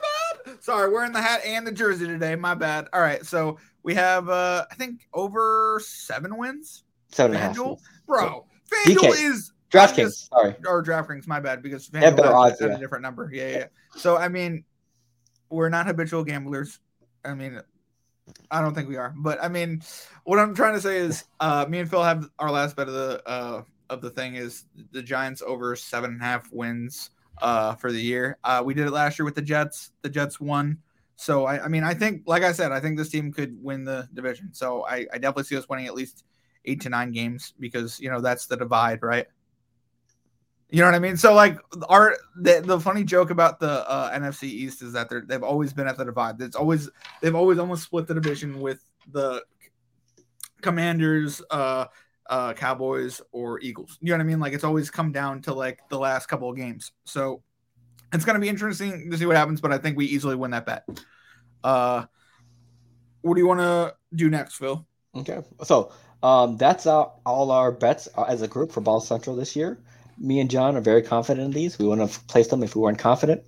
bad. 0.47 0.63
Sorry, 0.65 0.91
we're 0.91 1.11
the 1.11 1.21
hat 1.21 1.43
and 1.45 1.67
the 1.67 1.73
jersey 1.73 2.07
today. 2.07 2.37
My 2.37 2.55
bad. 2.55 2.89
All 2.95 3.03
right, 3.03 3.25
so 3.27 3.59
we 3.83 3.95
have, 3.95 4.31
uh 4.31 4.65
I 4.71 4.75
think, 4.77 5.07
over 5.13 5.79
seven 5.85 6.39
wins. 6.39 6.85
Seven 7.11 7.37
and 7.37 7.45
a 7.45 7.49
half. 7.49 7.79
Bro. 8.07 8.47
FanDuel 8.87 9.31
is 9.31 9.53
DraftKings. 9.71 10.29
Sorry. 10.29 10.55
or 10.67 10.83
DraftKings. 10.83 11.27
My 11.27 11.41
bad, 11.41 11.63
because 11.63 11.89
FanDuel 11.89 12.25
has 12.25 12.33
odds, 12.33 12.61
a- 12.61 12.69
yeah. 12.69 12.77
a 12.77 12.79
different 12.79 13.03
number. 13.03 13.31
Yeah, 13.33 13.49
yeah. 13.49 13.59
yeah. 13.59 13.67
So 13.97 14.17
I 14.17 14.29
mean, 14.29 14.65
we're 15.51 15.69
not 15.69 15.87
habitual 15.87 16.25
gamblers. 16.25 16.79
I 17.25 17.35
mean, 17.35 17.61
I 18.51 18.61
don't 18.61 18.75
think 18.75 18.89
we 18.89 18.97
are. 18.97 19.15
But 19.17 19.43
I 19.43 19.49
mean, 19.49 19.83
what 20.25 20.39
I'm 20.39 20.55
trying 20.55 20.75
to 20.75 20.81
say 20.81 20.99
is, 20.99 21.25
uh, 21.41 21.67
me 21.69 21.79
and 21.79 21.91
Phil 21.91 22.03
have 22.03 22.29
our 22.39 22.51
last 22.51 22.77
bet 22.77 22.89
of 22.89 22.95
the 22.95 23.23
uh 23.27 23.63
of 23.91 24.01
the 24.01 24.11
thing 24.11 24.37
is 24.37 24.65
the 24.93 25.03
Giants 25.03 25.43
over 25.45 25.77
seven 25.77 26.13
and 26.13 26.21
a 26.21 26.25
half 26.25 26.51
wins 26.53 27.11
uh 27.43 27.75
for 27.75 27.93
the 27.93 28.01
year. 28.01 28.39
Uh, 28.45 28.63
we 28.65 28.75
did 28.75 28.87
it 28.87 28.91
last 28.93 29.19
year 29.19 29.25
with 29.25 29.35
the 29.35 29.43
Jets. 29.43 29.91
The 30.03 30.09
Jets 30.09 30.41
won. 30.41 30.79
So 31.17 31.45
I, 31.45 31.67
I 31.67 31.69
mean, 31.69 31.85
I 31.85 31.95
think, 31.95 32.23
like 32.27 32.43
I 32.43 32.53
said, 32.53 32.73
I 32.73 32.81
think 32.81 32.97
this 32.97 33.11
team 33.11 33.33
could 33.33 33.63
win 33.63 33.85
the 33.85 34.09
division. 34.13 34.53
So 34.53 34.85
I, 34.87 35.07
I 35.13 35.19
definitely 35.19 35.45
see 35.45 35.57
us 35.57 35.69
winning 35.69 35.87
at 35.87 35.95
least 35.95 36.25
eight 36.65 36.81
to 36.83 36.89
nine 36.89 37.13
games 37.13 37.55
because 37.59 37.99
you 38.01 38.11
know 38.11 38.21
that's 38.21 38.47
the 38.47 38.57
divide, 38.57 39.03
right? 39.03 39.27
You 40.73 40.81
know 40.81 40.87
what 40.87 40.95
I 40.95 41.01
mean? 41.01 41.19
So 41.19 41.35
like 41.35 41.59
our 41.91 42.17
the, 42.35 42.63
the 42.65 42.81
funny 42.81 43.05
joke 43.05 43.29
about 43.29 43.61
the 43.61 43.89
uh, 43.89 44.19
NFC 44.19 44.45
East 44.45 44.81
is 44.81 44.95
that 44.95 45.11
they're 45.11 45.21
they've 45.21 45.43
always 45.43 45.73
been 45.75 45.87
at 45.87 45.99
the 45.99 46.05
divide. 46.05 46.41
It's 46.41 46.57
always 46.57 46.89
they've 47.21 47.35
always 47.35 47.59
almost 47.59 47.85
split 47.85 48.07
the 48.07 48.15
division 48.15 48.59
with 48.59 48.83
the 49.11 49.43
Commanders, 50.63 51.43
uh, 51.51 51.87
uh, 52.31 52.55
Cowboys, 52.55 53.21
or 53.33 53.61
Eagles. 53.61 53.99
You 54.01 54.09
know 54.09 54.15
what 54.15 54.23
I 54.23 54.25
mean? 54.25 54.41
Like 54.41 54.55
it's 54.55 54.65
always 54.65 54.91
come 54.91 55.13
down 55.13 55.43
to 55.43 55.53
like 55.53 55.81
the 55.91 55.99
last 55.99 56.27
couple 56.27 56.49
of 56.49 56.57
games. 56.57 56.93
So 57.05 57.43
it's 58.15 58.25
gonna 58.25 58.39
be 58.39 58.49
interesting 58.49 59.11
to 59.11 59.19
see 59.19 59.27
what 59.27 59.37
happens. 59.37 59.61
But 59.61 59.73
I 59.73 59.79
think 59.79 59.99
we 59.99 60.07
easily 60.07 60.37
win 60.37 60.53
that 60.53 60.65
bet. 60.65 60.89
Uh, 61.63 62.07
what 63.21 63.35
do 63.35 63.41
you 63.41 63.47
want 63.47 63.61
to 63.61 63.95
do 64.15 64.31
next, 64.31 64.57
Phil? 64.57 64.87
Okay, 65.15 65.43
so 65.65 65.93
um, 66.23 66.57
that's 66.57 66.87
our, 66.87 67.13
all 67.27 67.51
our 67.51 67.73
bets 67.73 68.09
uh, 68.17 68.23
as 68.23 68.43
a 68.43 68.49
group 68.49 68.73
for 68.73 68.81
Baller 68.81 69.03
Central 69.03 69.37
this 69.37 69.57
year. 69.57 69.79
Me 70.19 70.41
and 70.41 70.51
John 70.51 70.77
are 70.77 70.81
very 70.81 71.03
confident 71.03 71.45
in 71.47 71.53
these. 71.53 71.79
We 71.79 71.87
wouldn't 71.87 72.09
have 72.09 72.27
placed 72.29 72.51
them 72.51 72.63
if 72.63 72.77
we 72.77 72.83
weren't 72.83 72.99
confident. 72.99 73.43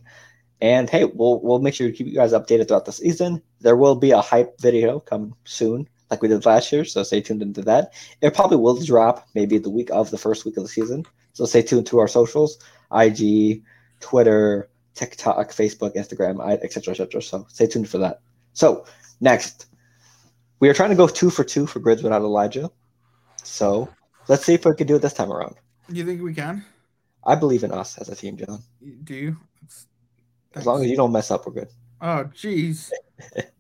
And 0.60 0.88
hey, 0.88 1.04
we'll 1.04 1.40
we'll 1.40 1.58
make 1.58 1.74
sure 1.74 1.88
to 1.88 1.92
keep 1.92 2.06
you 2.06 2.14
guys 2.14 2.32
updated 2.32 2.68
throughout 2.68 2.86
the 2.86 2.92
season. 2.92 3.42
There 3.60 3.76
will 3.76 3.96
be 3.96 4.12
a 4.12 4.20
hype 4.20 4.58
video 4.60 5.00
coming 5.00 5.34
soon, 5.44 5.88
like 6.10 6.22
we 6.22 6.28
did 6.28 6.46
last 6.46 6.72
year. 6.72 6.84
So 6.84 7.02
stay 7.02 7.20
tuned 7.20 7.42
into 7.42 7.62
that. 7.62 7.92
It 8.22 8.34
probably 8.34 8.56
will 8.56 8.80
drop 8.80 9.28
maybe 9.34 9.58
the 9.58 9.70
week 9.70 9.90
of 9.90 10.10
the 10.10 10.18
first 10.18 10.44
week 10.44 10.56
of 10.56 10.62
the 10.62 10.68
season. 10.68 11.04
So 11.32 11.44
stay 11.44 11.62
tuned 11.62 11.86
to 11.88 11.98
our 11.98 12.08
socials: 12.08 12.58
IG, 12.92 13.62
Twitter, 14.00 14.70
TikTok, 14.94 15.50
Facebook, 15.50 15.94
Instagram, 15.96 16.40
etc., 16.62 16.92
etc. 16.92 17.20
So 17.20 17.46
stay 17.50 17.66
tuned 17.66 17.88
for 17.88 17.98
that. 17.98 18.20
So 18.54 18.86
next, 19.20 19.66
we 20.61 20.68
are 20.68 20.74
trying 20.74 20.90
to 20.90 20.96
go 20.96 21.07
two 21.07 21.30
for 21.30 21.44
two 21.44 21.66
for 21.66 21.80
grids 21.80 22.02
without 22.02 22.22
Elijah. 22.22 22.70
So 23.42 23.88
let's 24.28 24.44
see 24.44 24.55
if 24.55 24.64
we 24.64 24.74
can 24.74 24.86
do 24.86 24.96
it 24.96 25.02
this 25.02 25.12
time 25.12 25.32
around. 25.32 25.57
You 25.88 26.05
think 26.05 26.22
we 26.22 26.34
can? 26.34 26.64
I 27.24 27.34
believe 27.34 27.64
in 27.64 27.72
us 27.72 27.98
as 27.98 28.09
a 28.09 28.16
team, 28.16 28.36
John. 28.36 28.62
Do 29.05 29.14
you? 29.14 29.36
As 30.55 30.66
long 30.66 30.82
as 30.82 30.90
you 30.90 30.96
don't 30.96 31.12
mess 31.12 31.30
up, 31.30 31.46
we're 31.46 31.52
good. 31.52 31.68
Oh, 32.00 32.24
jeez. 32.34 32.90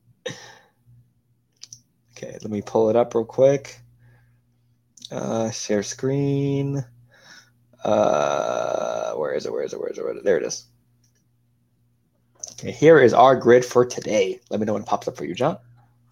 Okay, 2.16 2.38
let 2.42 2.50
me 2.50 2.62
pull 2.62 2.90
it 2.90 2.96
up 2.96 3.14
real 3.14 3.24
quick. 3.24 3.80
Uh, 5.10 5.50
share 5.50 5.82
screen. 5.82 6.84
Uh, 7.82 9.12
where 9.14 9.34
is 9.34 9.46
it? 9.46 9.52
Where 9.52 9.62
is 9.62 9.72
it? 9.72 9.80
Where 9.80 9.90
is 9.90 9.98
it? 9.98 10.04
Where 10.04 10.12
is 10.12 10.18
it? 10.18 10.24
There 10.24 10.38
it 10.38 10.44
is. 10.44 10.66
Okay, 12.52 12.70
here 12.70 13.00
is 13.00 13.12
our 13.12 13.36
grid 13.36 13.64
for 13.64 13.84
today. 13.84 14.40
Let 14.48 14.60
me 14.60 14.66
know 14.66 14.74
when 14.74 14.82
it 14.82 14.88
pops 14.88 15.08
up 15.08 15.16
for 15.16 15.24
you, 15.24 15.34
John. 15.34 15.58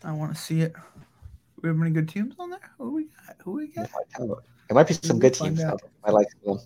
I 0.05 0.13
want 0.13 0.35
to 0.35 0.41
see 0.41 0.61
it. 0.63 0.75
We 1.63 1.69
have 1.69 1.81
any 1.81 1.91
good 1.91 2.09
teams 2.09 2.35
on 2.39 2.51
there? 2.51 2.71
Who 2.79 2.93
we 2.93 3.05
got? 3.05 3.37
Who 3.45 3.53
we 3.53 3.69
got? 3.69 3.89
There 4.19 4.75
might 4.75 4.89
be 4.89 4.95
some 4.95 5.19
good 5.19 5.35
teams. 5.35 5.63
I 5.63 6.11
like 6.11 6.27
them. 6.45 6.59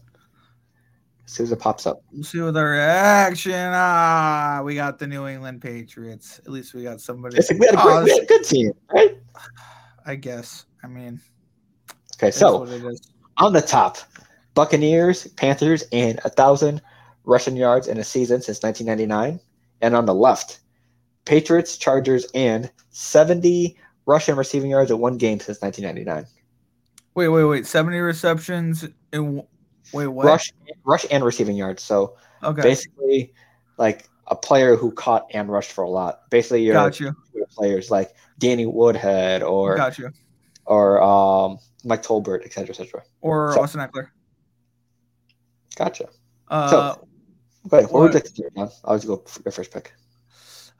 As 1.27 1.33
soon 1.33 1.45
as 1.45 1.53
it 1.53 1.59
pops 1.59 1.87
up. 1.87 2.03
We'll 2.13 2.23
see 2.23 2.41
what 2.41 2.57
our 2.57 2.71
reaction. 2.71 3.53
Ah, 3.53 4.63
we 4.65 4.77
got 4.77 4.99
the 4.99 5.07
New 5.07 5.27
England 5.27 5.61
Patriots. 5.61 6.39
At 6.39 6.53
least 6.53 6.73
we 6.73 6.85
got 6.85 7.01
somebody. 7.01 7.37
It's, 7.37 7.53
we, 7.53 7.67
had 7.67 7.75
a 7.75 7.81
Oh, 7.81 7.83
great, 7.83 8.05
we 8.05 8.11
had 8.13 8.23
a 8.23 8.27
good 8.27 8.45
team, 8.45 8.73
right? 8.93 9.19
I 10.07 10.15
guess. 10.15 10.67
I 10.85 10.87
mean, 10.87 11.21
Okay, 12.17 12.31
so 12.31 12.63
it 12.65 13.01
on 13.37 13.53
the 13.53 13.61
top, 13.61 13.99
Buccaneers, 14.55 15.27
Panthers, 15.33 15.85
and 15.93 16.19
a 16.25 16.31
thousand 16.31 16.81
rushing 17.25 17.57
yards 17.57 17.89
in 17.89 17.99
a 17.99 18.05
season 18.05 18.41
since 18.41 18.63
1999. 18.63 19.39
And 19.83 19.95
on 19.95 20.07
the 20.07 20.15
left, 20.15 20.61
Patriots, 21.27 21.77
Chargers, 21.77 22.27
and 22.35 22.71
70 22.91 23.77
rushing 24.07 24.37
receiving 24.37 24.71
yards 24.71 24.91
in 24.91 24.99
one 24.99 25.19
game 25.19 25.39
since 25.41 25.61
1999. 25.61 26.27
Wait, 27.15 27.29
wait, 27.29 27.45
wait. 27.45 27.67
Seventy 27.67 27.99
receptions 27.99 28.85
in. 29.13 29.43
Wait, 29.93 30.07
what? 30.07 30.27
Rush, 30.27 30.53
rush, 30.85 31.07
and 31.11 31.25
receiving 31.25 31.57
yards. 31.57 31.83
So 31.83 32.17
Okay. 32.43 32.61
basically, 32.63 33.33
like 33.79 34.09
a 34.27 34.37
player 34.37 34.77
who 34.77 34.93
caught 34.93 35.25
and 35.33 35.49
rushed 35.51 35.73
for 35.73 35.83
a 35.85 35.89
lot. 35.89 36.29
Basically, 36.31 36.63
your 36.63 36.75
Got 36.75 37.01
you. 37.01 37.17
players 37.53 37.91
like 37.91 38.13
Danny 38.39 38.67
Woodhead 38.67 39.43
or 39.43 39.77
Got 39.77 39.99
you. 39.99 40.11
or 40.67 41.03
um, 41.03 41.59
Mike 41.85 42.03
Tolbert, 42.03 42.45
et 42.45 42.53
cetera, 42.53 42.71
et 42.75 42.77
cetera. 42.77 43.03
Or 43.23 43.53
So- 43.55 43.63
Austin 43.63 43.81
Ekeler. 43.81 44.09
Uh, 45.79 45.85
Gotcha. 45.91 46.09
Okay, 47.73 47.85
what 47.87 47.93
would 47.95 48.09
you 48.13 48.15
like 48.15 48.25
to 48.25 48.33
do, 48.33 48.49
man? 48.55 48.69
I'll 48.85 48.97
just 48.97 49.07
go 49.07 49.17
for 49.27 49.41
your 49.45 49.53
first 49.53 49.73
pick. 49.73 49.93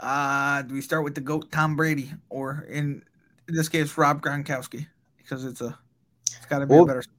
Uh, 0.01 0.63
do 0.63 0.75
we 0.75 0.81
start 0.81 1.05
with 1.05 1.15
the 1.15 1.21
goat 1.21 1.51
Tom 1.53 1.77
Brady, 1.77 2.11
or 2.29 2.67
in 2.71 3.03
this 3.49 3.69
case 3.69 3.97
Rob 3.99 4.21
Gronkowski, 4.23 4.87
because 5.19 5.45
it's 5.45 5.61
a, 5.61 5.79
it's 6.27 6.47
got 6.47 6.59
to 6.61 6.67
be 6.67 6.75
Well- 6.75 6.85
a 6.85 6.87
better. 6.87 7.03
score. 7.03 7.13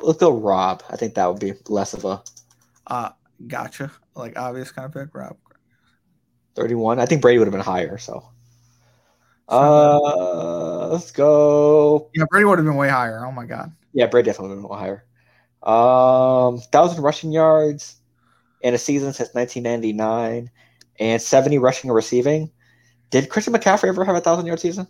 Let's 0.00 0.18
go 0.18 0.32
Rob. 0.32 0.82
I 0.90 0.96
think 0.96 1.14
that 1.14 1.26
would 1.26 1.40
be 1.40 1.54
less 1.68 1.92
of 1.92 2.04
a 2.04 2.22
Uh, 2.86 3.10
gotcha. 3.48 3.90
Like 4.14 4.38
obvious 4.38 4.70
kind 4.70 4.86
of 4.86 4.92
pick, 4.92 5.12
Rob. 5.14 5.36
31. 6.54 6.98
I 7.00 7.06
think 7.06 7.20
Brady 7.22 7.38
would 7.38 7.46
have 7.48 7.52
been 7.52 7.60
higher. 7.60 7.98
So, 7.98 8.28
uh, 9.48 10.88
let's 10.88 11.10
go. 11.10 12.10
Yeah, 12.14 12.24
Brady 12.30 12.44
would 12.44 12.58
have 12.58 12.66
been 12.66 12.76
way 12.76 12.88
higher. 12.88 13.24
Oh 13.24 13.32
my 13.32 13.44
god. 13.46 13.72
Yeah, 13.92 14.06
Brady 14.06 14.26
definitely 14.26 14.56
would 14.56 14.62
have 14.62 14.70
been 14.70 14.78
higher. 14.78 15.04
Um, 15.62 16.58
thousand 16.72 17.02
rushing 17.02 17.32
yards 17.32 17.96
in 18.60 18.74
a 18.74 18.78
season 18.78 19.12
since 19.12 19.34
1999, 19.34 20.50
and 20.98 21.20
70 21.20 21.58
rushing 21.58 21.90
and 21.90 21.94
receiving. 21.94 22.50
Did 23.10 23.28
Christian 23.30 23.54
McCaffrey 23.54 23.88
ever 23.88 24.04
have 24.04 24.16
a 24.16 24.20
thousand 24.20 24.46
yard 24.46 24.60
season? 24.60 24.86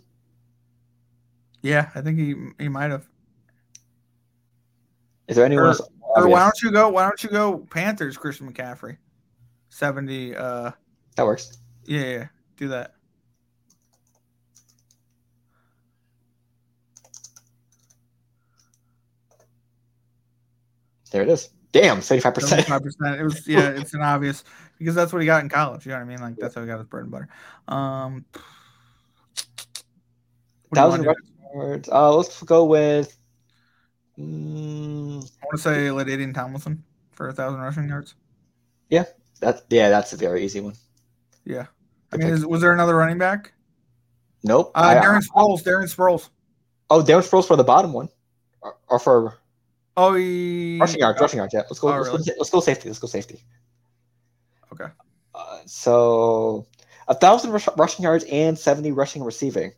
Yeah, 1.61 1.89
I 1.95 2.01
think 2.01 2.17
he 2.17 2.35
he 2.57 2.69
might 2.69 2.91
have. 2.91 3.07
Is 5.27 5.35
there 5.35 5.45
anyone 5.45 5.65
Or- 5.65 5.67
else? 5.69 5.81
Or 6.15 6.27
why 6.27 6.39
don't 6.39 6.61
you 6.63 6.71
go? 6.71 6.89
Why 6.89 7.03
don't 7.03 7.23
you 7.23 7.29
go 7.29 7.59
Panthers? 7.69 8.17
Christian 8.17 8.51
McCaffrey, 8.51 8.97
seventy. 9.69 10.35
Uh, 10.35 10.71
That 11.15 11.25
works. 11.25 11.57
yeah, 11.85 12.01
yeah, 12.01 12.27
do 12.57 12.67
that. 12.69 12.95
There 21.11 21.21
it 21.23 21.29
is. 21.29 21.49
Damn, 21.71 21.99
75%. 21.99 22.41
Seventy-five 22.41 22.81
percent. 22.83 23.19
It 23.19 23.23
was 23.23 23.47
yeah. 23.47 23.69
It's 23.69 23.93
an 23.93 24.01
obvious 24.01 24.43
because 24.79 24.95
that's 24.95 25.13
what 25.13 25.21
he 25.21 25.25
got 25.25 25.43
in 25.43 25.49
college. 25.49 25.85
You 25.85 25.91
know 25.91 25.99
what 25.99 26.05
I 26.05 26.07
mean? 26.07 26.21
Like 26.21 26.35
that's 26.37 26.55
how 26.55 26.61
he 26.61 26.67
got 26.67 26.79
his 26.79 26.87
bread 26.87 27.03
and 27.03 27.11
butter. 27.11 27.29
Um, 27.67 28.25
what 30.69 30.75
do 30.75 30.81
you 30.81 31.03
Thousand 31.03 31.03
yards. 31.53 31.89
Uh, 31.89 32.15
let's 32.15 32.41
go 32.43 32.65
with. 32.65 33.15
Mm, 34.17 35.23
I 35.23 35.45
want 35.45 35.51
to 35.53 35.57
say 35.57 35.87
LaDainian 35.87 36.33
Tomlinson 36.33 36.83
for 37.11 37.29
a 37.29 37.33
thousand 37.33 37.59
rushing 37.59 37.87
yards. 37.87 38.15
Yeah 38.89 39.05
that's 39.39 39.61
yeah, 39.69 39.89
that's 39.89 40.13
a 40.13 40.17
very 40.17 40.43
easy 40.43 40.59
one. 40.59 40.75
Yeah. 41.45 41.67
I 42.11 42.17
mean, 42.17 42.27
is, 42.27 42.45
was 42.45 42.61
there 42.61 42.73
another 42.73 42.95
running 42.95 43.17
back? 43.17 43.53
Nope. 44.43 44.71
Uh, 44.75 44.79
I- 44.79 44.95
Darren 44.95 45.21
Sproles. 45.21 45.63
Darren 45.63 45.93
Sproles. 45.93 46.29
oh, 46.89 47.01
Darren 47.01 47.27
Sproles 47.27 47.45
for 47.45 47.55
the 47.55 47.63
bottom 47.63 47.93
one, 47.93 48.09
or, 48.61 48.75
or 48.87 48.99
for 48.99 49.37
Oh, 49.97 50.13
he 50.13 50.77
rushing 50.79 50.99
yards. 50.99 51.19
Rushing 51.19 51.37
yards. 51.37 51.53
Yeah. 51.53 51.61
Let's 51.61 51.79
go. 51.79 51.89
Oh, 51.89 51.97
let's, 51.97 52.09
really? 52.09 52.23
go 52.23 52.33
let's 52.37 52.49
go 52.49 52.59
safety. 52.59 52.89
Let's 52.89 52.99
go 52.99 53.07
safety. 53.07 53.43
Okay. 54.73 54.91
Uh, 55.33 55.59
so 55.65 56.67
a 57.07 57.13
thousand 57.15 57.51
rush, 57.51 57.67
rushing 57.77 58.03
yards 58.03 58.25
and 58.25 58.57
seventy 58.57 58.91
rushing 58.91 59.23
receiving, 59.23 59.71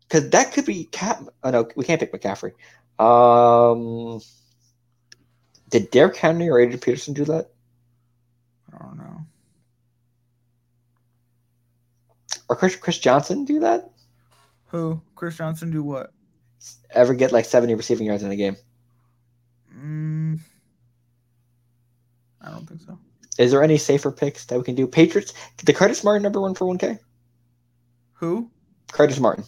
because 0.00 0.30
that 0.30 0.52
could 0.52 0.66
be 0.66 0.84
Cap. 0.84 1.22
Oh 1.42 1.50
no, 1.50 1.68
we 1.76 1.84
can't 1.84 2.00
pick 2.00 2.12
McCaffrey. 2.12 2.52
Um, 2.98 4.20
did 5.68 5.90
Derrick 5.90 6.16
Henry 6.16 6.48
or 6.48 6.60
Adrian 6.60 6.80
Peterson 6.80 7.14
do 7.14 7.24
that? 7.24 7.50
I 8.72 8.78
don't 8.84 8.96
know. 8.96 9.26
Or 12.48 12.56
Chris 12.56 12.76
Chris 12.76 12.98
Johnson 12.98 13.44
do 13.44 13.60
that? 13.60 13.90
Who? 14.66 15.00
Chris 15.14 15.36
Johnson 15.36 15.70
do 15.70 15.82
what? 15.82 16.12
Ever 16.90 17.14
get 17.14 17.32
like 17.32 17.44
seventy 17.44 17.74
receiving 17.74 18.06
yards 18.06 18.22
in 18.22 18.30
a 18.30 18.36
game? 18.36 18.56
Mm, 19.76 20.40
I 22.40 22.50
don't 22.50 22.66
think 22.66 22.80
so. 22.80 22.98
Is 23.38 23.50
there 23.50 23.62
any 23.62 23.78
safer 23.78 24.12
picks 24.12 24.44
that 24.46 24.58
we 24.58 24.64
can 24.64 24.74
do? 24.74 24.86
Patriots. 24.86 25.32
The 25.64 25.72
Curtis 25.72 26.04
Martin 26.04 26.22
number 26.22 26.40
one 26.40 26.54
for 26.54 26.66
one 26.66 26.78
K. 26.78 26.98
Who? 28.14 28.50
Curtis 28.92 29.18
Martin. 29.18 29.44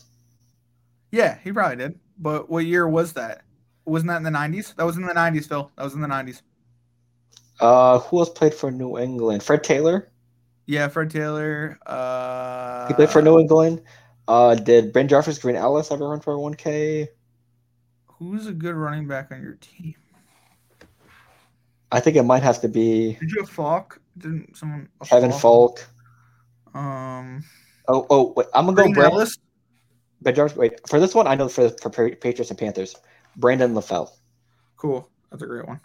Yeah, 1.12 1.38
he 1.44 1.52
probably 1.52 1.76
did. 1.76 2.00
But 2.18 2.50
what 2.50 2.64
year 2.66 2.88
was 2.88 3.12
that? 3.12 3.42
Wasn't 3.84 4.08
that 4.08 4.16
in 4.16 4.22
the 4.24 4.30
nineties? 4.30 4.74
That 4.76 4.84
was 4.84 4.96
in 4.96 5.06
the 5.06 5.14
nineties, 5.14 5.46
Phil. 5.46 5.70
That 5.76 5.84
was 5.84 5.94
in 5.94 6.00
the 6.00 6.08
nineties. 6.08 6.42
Uh, 7.60 8.00
who 8.00 8.18
else 8.18 8.28
played 8.30 8.52
for 8.54 8.70
New 8.70 8.98
England? 8.98 9.42
Fred 9.42 9.62
Taylor. 9.62 10.10
Yeah, 10.66 10.88
Fred 10.88 11.10
Taylor. 11.10 11.78
Uh, 11.86 12.88
He 12.88 12.94
played 12.94 13.10
for 13.10 13.22
New 13.22 13.38
England. 13.38 13.82
Uh, 14.26 14.56
did 14.56 14.92
BenJarvus 14.92 15.40
Green 15.40 15.54
Ellis 15.54 15.92
ever 15.92 16.08
run 16.08 16.20
for 16.20 16.36
one 16.38 16.54
K? 16.54 17.08
Who's 18.06 18.46
a 18.48 18.52
good 18.52 18.74
running 18.74 19.06
back 19.06 19.30
on 19.30 19.40
your 19.40 19.54
team? 19.60 19.94
I 21.96 22.00
think 22.00 22.16
it 22.16 22.24
might 22.24 22.42
have 22.42 22.60
to 22.60 22.68
be 22.68 23.14
Did 23.14 23.30
you 23.30 23.40
have 23.40 23.48
Faulk? 23.48 24.00
Didn't 24.18 24.54
someone? 24.54 24.88
Kevin 25.04 25.32
Faulk. 25.32 25.88
Um, 26.74 27.42
Oh, 27.88 28.06
oh, 28.10 28.34
wait, 28.36 28.48
I'm 28.52 28.66
gonna 28.66 28.76
go 28.76 28.82
Green 28.82 28.94
Brand- 28.94 29.12
Ellis. 29.14 29.38
Ben 30.20 30.34
Wait, 30.56 30.86
for 30.88 31.00
this 31.00 31.14
one, 31.14 31.26
I 31.26 31.36
know 31.36 31.48
for 31.48 31.70
for 31.70 31.88
Patriots 31.88 32.50
and 32.50 32.58
Panthers, 32.58 32.96
Brandon 33.36 33.72
LaFell. 33.72 34.10
Cool. 34.76 35.08
That's 35.30 35.42
a 35.42 35.46
great 35.46 35.66
one. 35.66 35.80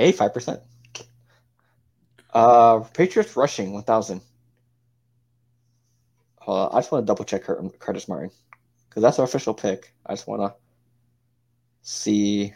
A 0.00 0.10
five 0.12 0.34
percent. 0.34 0.60
Uh, 2.34 2.80
Patriots 2.80 3.36
rushing 3.36 3.72
one 3.72 3.84
thousand. 3.84 4.22
Hold 6.38 6.58
on, 6.58 6.76
I 6.76 6.78
just 6.80 6.90
want 6.90 7.02
to 7.02 7.06
double 7.06 7.24
check 7.24 7.44
Curtis 7.44 8.08
Martin 8.08 8.30
because 8.88 9.02
that's 9.02 9.20
our 9.20 9.24
official 9.24 9.54
pick. 9.54 9.92
I 10.04 10.14
just 10.14 10.26
want 10.26 10.42
to 10.42 10.54
see 11.82 12.54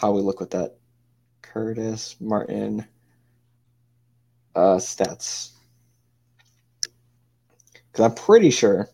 how 0.00 0.12
we 0.12 0.22
look 0.22 0.40
with 0.40 0.50
that. 0.50 0.76
Curtis 1.42 2.16
Martin 2.20 2.86
uh, 4.54 4.76
stats 4.76 5.50
because 7.90 8.04
I'm 8.04 8.14
pretty 8.14 8.50
sure 8.50 8.88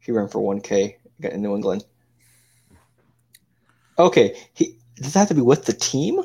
he 0.00 0.12
ran 0.12 0.28
for 0.28 0.40
one 0.40 0.60
K 0.60 0.98
in 1.20 1.40
New 1.42 1.54
England. 1.54 1.84
Okay, 3.98 4.36
he 4.52 4.76
does 4.96 5.12
that 5.14 5.20
have 5.20 5.28
to 5.28 5.34
be 5.34 5.40
with 5.40 5.64
the 5.64 5.72
team? 5.72 6.20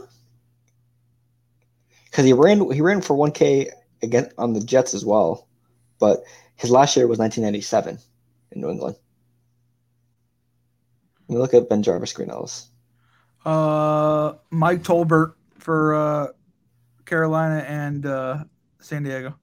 because 2.10 2.26
he 2.26 2.34
ran 2.34 2.70
he 2.72 2.82
ran 2.82 3.02
for 3.02 3.16
1K 3.16 3.70
again 4.02 4.30
on 4.38 4.54
the 4.54 4.60
Jets 4.60 4.94
as 4.94 5.06
well, 5.06 5.48
but 6.00 6.24
his 6.56 6.70
last 6.72 6.96
year 6.96 7.08
was 7.08 7.20
1997 7.20 7.98
in 8.52 8.62
New 8.62 8.70
England. 8.70 8.96
Let 11.28 11.36
me 11.36 11.42
look 11.42 11.54
at 11.54 11.70
BenJarvus 11.70 12.14
Green. 12.14 12.30
Uh, 13.46 14.34
Mike 14.50 14.84
Tolbert 14.84 15.34
for 15.58 15.96
uh, 15.96 16.28
Carolina 17.06 17.64
and 17.68 18.06
uh, 18.06 18.44
San 18.80 19.04
Diego. 19.04 19.36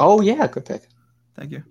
Oh 0.00 0.20
yeah, 0.20 0.46
good 0.46 0.64
pick. 0.64 0.88
Thank 1.36 1.52
you. 1.52 1.62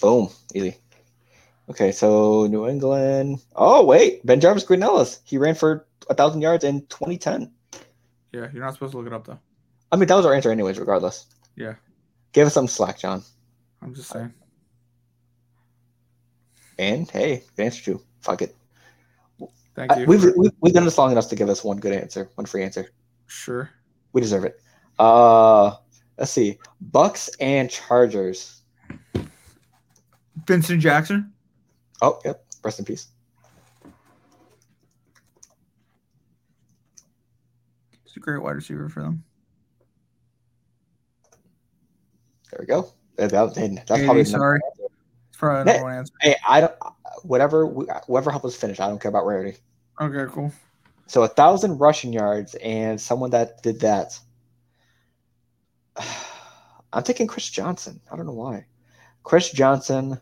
Boom, 0.00 0.28
easy. 0.54 0.76
Okay, 1.68 1.90
so 1.90 2.46
New 2.46 2.68
England. 2.68 3.40
Oh 3.56 3.84
wait, 3.84 4.24
BenJarvus 4.24 4.66
Green 4.66 4.82
Ellis. 4.82 5.20
He 5.24 5.38
ran 5.38 5.54
for 5.54 5.86
a 6.08 6.14
thousand 6.14 6.42
yards 6.42 6.64
in 6.64 6.86
2010. 6.86 7.50
Yeah, 8.32 8.48
you're 8.52 8.62
not 8.62 8.74
supposed 8.74 8.92
to 8.92 8.98
look 8.98 9.06
it 9.06 9.12
up 9.12 9.26
though. 9.26 9.38
I 9.90 9.96
mean, 9.96 10.08
that 10.08 10.14
was 10.14 10.26
our 10.26 10.34
answer 10.34 10.50
anyways, 10.50 10.78
regardless. 10.78 11.26
Yeah. 11.56 11.74
Give 12.32 12.46
us 12.46 12.54
some 12.54 12.68
slack, 12.68 12.98
John. 12.98 13.22
I'm 13.82 13.94
just 13.94 14.10
saying. 14.10 14.32
And 16.78 17.10
hey, 17.10 17.42
good 17.56 17.64
answer 17.64 17.82
too. 17.82 18.02
Fuck 18.20 18.42
it. 18.42 18.54
Thank 19.74 19.92
I- 19.92 20.00
you. 20.00 20.06
we've, 20.06 20.22
we've 20.36 20.52
we've 20.60 20.74
done 20.74 20.84
this 20.84 20.98
long 20.98 21.12
enough 21.12 21.28
to 21.28 21.36
give 21.36 21.48
us 21.48 21.62
one 21.64 21.78
good 21.78 21.92
answer, 21.92 22.30
one 22.34 22.46
free 22.46 22.62
answer. 22.62 22.88
sure. 23.26 23.70
We 24.12 24.20
deserve 24.22 24.44
it. 24.44 24.60
Uh, 24.98 25.74
let's 26.16 26.32
see. 26.32 26.58
Bucks 26.80 27.28
and 27.40 27.68
Chargers. 27.70 28.62
Vincent 30.46 30.80
Jackson. 30.80 31.32
Oh, 32.00 32.18
yep. 32.24 32.42
Rest 32.64 32.78
in 32.78 32.84
peace. 32.86 33.08
He's 38.04 38.16
a 38.16 38.20
great 38.20 38.42
wide 38.42 38.56
receiver 38.56 38.88
for 38.88 39.02
them. 39.02 39.22
There 42.50 42.60
we 42.60 42.66
go. 42.66 42.92
That, 43.16 43.30
that, 43.30 43.54
that's 43.54 43.58
Hey, 43.58 44.04
probably 44.04 44.22
the 44.22 44.30
number 44.30 44.30
sorry. 44.30 44.60
One 45.40 45.56
answer. 45.56 45.70
It's 45.70 45.76
Hey. 45.78 45.82
one 45.82 45.92
answer. 45.94 46.12
Hey, 46.20 46.36
I 46.48 46.60
don't. 46.62 46.74
Whatever, 47.22 47.66
whoever 48.06 48.30
helps 48.30 48.46
us 48.46 48.56
finish. 48.56 48.78
I 48.80 48.88
don't 48.88 49.00
care 49.00 49.08
about 49.08 49.26
rarity. 49.26 49.56
Okay, 50.00 50.30
cool. 50.32 50.52
So 51.06 51.22
a 51.22 51.28
thousand 51.28 51.78
rushing 51.78 52.12
yards 52.12 52.54
and 52.56 53.00
someone 53.00 53.30
that 53.30 53.62
did 53.62 53.80
that. 53.80 54.18
I'm 56.92 57.02
thinking 57.02 57.26
Chris 57.26 57.48
Johnson. 57.50 58.00
I 58.10 58.16
don't 58.16 58.26
know 58.26 58.32
why. 58.32 58.66
Chris 59.22 59.50
Johnson. 59.50 60.20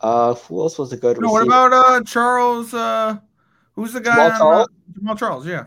Uh, 0.00 0.34
who 0.34 0.60
else 0.60 0.78
was 0.78 0.92
a 0.92 0.96
good 0.96 1.20
No, 1.20 1.30
what 1.30 1.44
about 1.46 1.72
uh 1.72 2.02
Charles? 2.02 2.74
Uh, 2.74 3.18
who's 3.74 3.92
the 3.92 4.00
guy? 4.00 4.30
Jamaal 4.30 4.38
Charles? 4.38 4.68
Jamaal 4.98 5.18
Charles. 5.18 5.46
Yeah, 5.46 5.66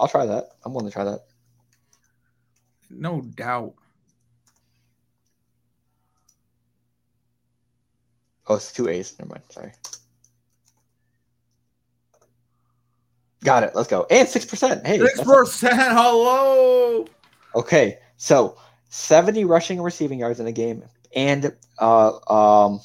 I'll 0.00 0.08
try 0.08 0.26
that. 0.26 0.48
I'm 0.64 0.72
willing 0.74 0.88
to 0.88 0.92
try 0.92 1.04
that. 1.04 1.20
no 2.90 3.20
doubt. 3.20 3.74
Oh, 8.48 8.56
it's 8.56 8.72
two 8.72 8.88
A's. 8.88 9.14
Never 9.18 9.30
mind. 9.30 9.42
Sorry. 9.50 9.72
Got 13.44 13.62
it. 13.62 13.72
Let's 13.74 13.88
go. 13.88 14.06
And 14.10 14.26
six 14.26 14.44
percent. 14.44 14.86
Hey. 14.86 14.98
Six 14.98 15.20
percent. 15.20 15.74
Hello. 15.76 17.06
Okay, 17.54 17.98
so 18.16 18.56
seventy 18.88 19.44
rushing 19.44 19.78
and 19.78 19.84
receiving 19.84 20.18
yards 20.18 20.40
in 20.40 20.46
a 20.46 20.52
game, 20.52 20.84
and 21.14 21.54
uh, 21.78 22.18
um, 22.30 22.80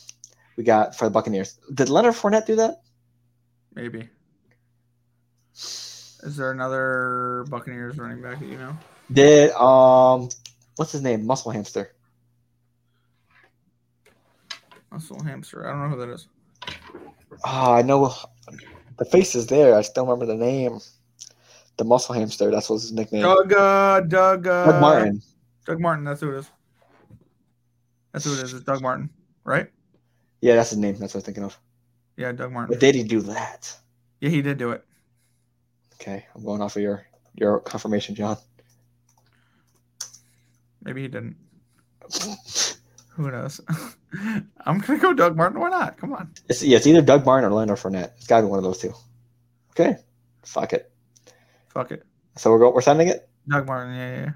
we 0.58 0.64
got 0.64 0.96
for 0.96 1.06
the 1.06 1.12
Buccaneers. 1.12 1.60
Did 1.74 1.90
Leonard 1.90 2.14
Fournette 2.14 2.46
do 2.46 2.56
that? 2.58 2.82
Maybe. 3.74 4.10
Is 5.54 6.38
there 6.38 6.52
another 6.52 7.46
Buccaneers 7.50 7.98
running 7.98 8.22
back 8.22 8.40
that 8.40 8.46
you 8.46 8.58
know? 8.58 8.78
Did 9.12 9.52
um, 9.52 10.30
what's 10.78 10.92
his 10.92 11.02
name? 11.02 11.26
Muscle 11.26 11.52
Hamster. 11.52 11.94
Muscle 14.94 15.24
hamster. 15.24 15.68
I 15.68 15.72
don't 15.72 15.90
know 15.90 15.96
who 15.96 16.06
that 16.06 16.14
is. 16.14 16.28
Oh, 17.44 17.74
I 17.74 17.82
know 17.82 18.14
the 18.98 19.06
face 19.06 19.34
is 19.34 19.48
there. 19.48 19.76
I 19.76 19.82
still 19.82 20.06
remember 20.06 20.28
the 20.28 20.36
name. 20.36 20.80
The 21.78 21.84
Muscle 21.84 22.14
Hamster. 22.14 22.52
That's 22.52 22.70
what 22.70 22.76
his 22.76 22.92
nickname. 22.92 23.24
Doug. 23.24 23.52
Uh, 23.52 24.02
Doug. 24.02 24.46
Uh, 24.46 24.72
Doug 24.72 24.82
Martin. 24.82 25.22
Doug 25.66 25.82
Martin. 25.82 26.06
That's 26.06 26.22
who 26.22 26.30
it 26.36 26.40
is. 26.40 26.52
That's 28.12 28.26
who 28.26 28.34
it 28.34 28.44
is. 28.44 28.54
It's 28.54 28.64
Doug 28.64 28.84
Martin, 28.84 29.10
right? 29.44 29.68
Yeah, 30.42 30.56
that's 30.56 30.70
his 30.70 30.78
name. 30.78 30.96
That's 31.00 31.16
what 31.16 31.22
I'm 31.22 31.26
thinking 31.26 31.44
of. 31.44 31.58
Yeah, 32.16 32.32
Doug 32.32 32.52
Martin. 32.52 32.72
But 32.72 32.80
did 32.80 32.94
he 32.94 33.04
do 33.04 33.22
that? 33.22 33.76
Yeah, 34.22 34.30
he 34.30 34.44
did 34.44 34.60
do 34.60 34.70
it. 34.70 34.86
Okay, 35.96 36.24
I'm 36.36 36.46
going 36.46 36.62
off 36.62 36.76
of 36.76 36.84
your 36.84 37.08
your 37.34 37.60
confirmation, 37.62 38.14
John. 38.14 38.38
Maybe 40.84 41.02
he 41.02 41.08
didn't. 41.08 41.38
Who 43.16 43.30
knows? 43.30 43.62
I'm 44.66 44.80
gonna 44.80 45.00
go 45.00 45.14
Doug 45.14 45.36
Martin. 45.36 45.60
Why 45.60 45.70
not? 45.70 45.98
Come 45.98 46.14
on. 46.14 46.32
It's, 46.50 46.64
yeah, 46.64 46.78
it's 46.78 46.88
either 46.88 47.02
Doug 47.02 47.26
Martin 47.26 47.50
or 47.50 47.54
Leonard 47.54 47.78
Fournette. 47.78 48.12
It's 48.18 48.28
got 48.28 48.38
to 48.38 48.48
be 48.48 48.50
one 48.50 48.58
of 48.58 48.64
those 48.64 48.80
two. 48.80 48.94
Okay, 49.72 49.98
fuck 50.44 50.74
it. 50.74 50.92
Fuck 51.70 51.92
it. 51.92 52.04
So 52.38 52.52
we're 52.52 52.60
go, 52.60 52.74
we're 52.74 52.82
sending 52.82 53.08
it. 53.08 53.30
Doug 53.48 53.68
Martin. 53.68 53.94
Yeah, 53.94 54.16
yeah. 54.16 54.22
yeah. 54.22 54.32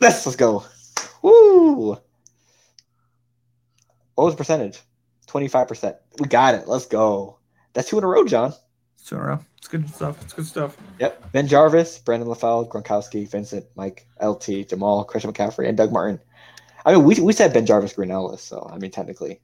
Let's 0.00 0.24
let's 0.26 0.36
go. 0.36 0.64
Woo! 1.22 1.90
What 4.14 4.24
was 4.24 4.34
the 4.34 4.38
percentage? 4.38 4.80
Twenty 5.26 5.48
five 5.48 5.66
percent. 5.66 5.96
We 6.20 6.28
got 6.28 6.54
it. 6.54 6.68
Let's 6.68 6.86
go. 6.86 7.38
That's 7.72 7.88
two 7.88 7.98
in 7.98 8.04
a 8.04 8.06
row, 8.06 8.24
John. 8.24 8.52
It's 8.94 9.04
two 9.08 9.16
in 9.16 9.22
a 9.22 9.24
row. 9.24 9.38
It's 9.58 9.68
good 9.68 9.88
stuff. 9.88 10.22
It's 10.22 10.32
good 10.32 10.46
stuff. 10.46 10.76
Yep. 10.98 11.32
BenJarvus, 11.32 12.04
Brandon 12.04 12.28
LaFell, 12.28 12.68
Gronkowski, 12.68 13.28
Vincent, 13.28 13.64
Mike, 13.76 14.06
LT, 14.20 14.68
Jamaal, 14.68 15.06
Christian 15.06 15.32
McCaffrey, 15.32 15.68
and 15.68 15.76
Doug 15.76 15.92
Martin. 15.92 16.20
I 16.84 16.94
mean, 16.94 17.04
we, 17.04 17.14
we 17.20 17.32
said 17.32 17.52
BenJarvus, 17.52 17.94
Green 17.94 18.10
Ellis, 18.10 18.42
so 18.42 18.68
I 18.72 18.78
mean, 18.78 18.90
technically, 18.90 19.40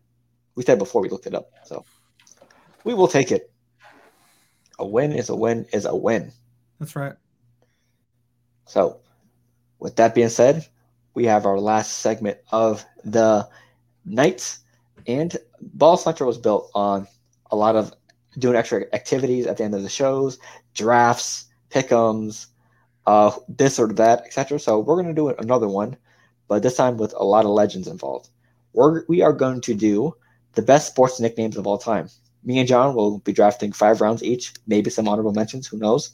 we 0.54 0.64
said 0.64 0.78
before 0.78 1.02
we 1.02 1.08
looked 1.08 1.26
it 1.26 1.34
up. 1.34 1.50
So 1.64 1.84
we 2.84 2.94
will 2.94 3.08
take 3.08 3.30
it. 3.30 3.50
A 4.78 4.86
win 4.86 5.12
is 5.12 5.28
a 5.28 5.36
win 5.36 5.66
is 5.72 5.84
a 5.84 5.94
win. 5.94 6.32
That's 6.78 6.94
right. 6.94 7.14
So, 8.66 9.00
with 9.78 9.96
that 9.96 10.14
being 10.14 10.28
said, 10.28 10.66
we 11.14 11.24
have 11.24 11.46
our 11.46 11.58
last 11.58 11.98
segment 11.98 12.38
of 12.52 12.84
the 13.04 13.48
night. 14.04 14.58
And 15.06 15.36
Baller 15.76 15.98
Central 15.98 16.26
was 16.26 16.38
built 16.38 16.70
on 16.74 17.06
a 17.50 17.56
lot 17.56 17.76
of 17.76 17.92
doing 18.38 18.56
extra 18.56 18.84
activities 18.92 19.46
at 19.46 19.56
the 19.56 19.64
end 19.64 19.74
of 19.74 19.82
the 19.82 19.88
shows, 19.88 20.38
drafts, 20.74 21.46
pickums, 21.70 22.46
uh, 23.06 23.32
this 23.48 23.78
or 23.78 23.88
that, 23.94 24.20
etc. 24.26 24.60
So 24.60 24.78
we're 24.80 24.96
going 24.96 25.06
to 25.06 25.14
do 25.14 25.30
another 25.30 25.68
one, 25.68 25.96
but 26.48 26.62
this 26.62 26.76
time 26.76 26.96
with 26.96 27.14
a 27.16 27.24
lot 27.24 27.44
of 27.44 27.50
legends 27.50 27.86
involved. 27.86 28.28
We're, 28.72 29.04
we 29.06 29.22
are 29.22 29.32
going 29.32 29.60
to 29.62 29.74
do 29.74 30.14
the 30.54 30.62
best 30.62 30.88
sports 30.88 31.20
nicknames 31.20 31.56
of 31.56 31.66
all 31.66 31.78
time. 31.78 32.08
Me 32.44 32.58
and 32.58 32.68
John 32.68 32.94
will 32.94 33.18
be 33.18 33.32
drafting 33.32 33.72
five 33.72 34.00
rounds 34.00 34.22
each, 34.22 34.52
maybe 34.66 34.90
some 34.90 35.08
honorable 35.08 35.32
mentions, 35.32 35.66
who 35.66 35.78
knows. 35.78 36.12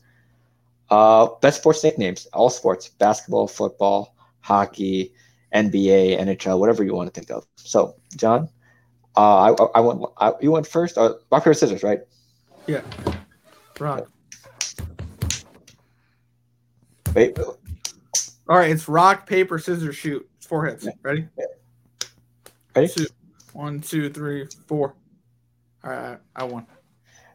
Uh, 0.90 1.28
best 1.40 1.60
sports 1.60 1.82
nicknames, 1.82 2.26
all 2.32 2.50
sports, 2.50 2.88
basketball, 2.88 3.46
football, 3.46 4.14
hockey, 4.40 5.12
NBA, 5.54 6.20
NHL, 6.20 6.58
whatever 6.58 6.84
you 6.84 6.94
want 6.94 7.12
to 7.12 7.18
think 7.18 7.30
of. 7.30 7.46
So, 7.56 7.96
John, 8.16 8.48
uh, 9.16 9.54
I, 9.54 9.78
I 9.78 9.80
went. 9.80 10.02
I, 10.18 10.32
you 10.40 10.50
went 10.50 10.66
first. 10.66 10.98
Uh, 10.98 11.14
rock 11.30 11.44
paper 11.44 11.54
scissors, 11.54 11.82
right? 11.82 12.00
Yeah. 12.66 12.82
Rock. 13.78 14.10
Wait. 17.14 17.38
All 18.48 18.56
right. 18.56 18.70
It's 18.70 18.88
rock, 18.88 19.26
paper, 19.26 19.58
scissors, 19.58 19.96
shoot. 19.96 20.28
It's 20.36 20.46
four 20.46 20.66
hits. 20.66 20.86
Ready? 21.02 21.28
Ready? 22.74 22.88
Two. 22.88 23.06
One, 23.52 23.80
two, 23.80 24.10
three, 24.10 24.46
four. 24.66 24.94
All 25.82 25.90
right. 25.90 26.18
I 26.34 26.44
won. 26.44 26.66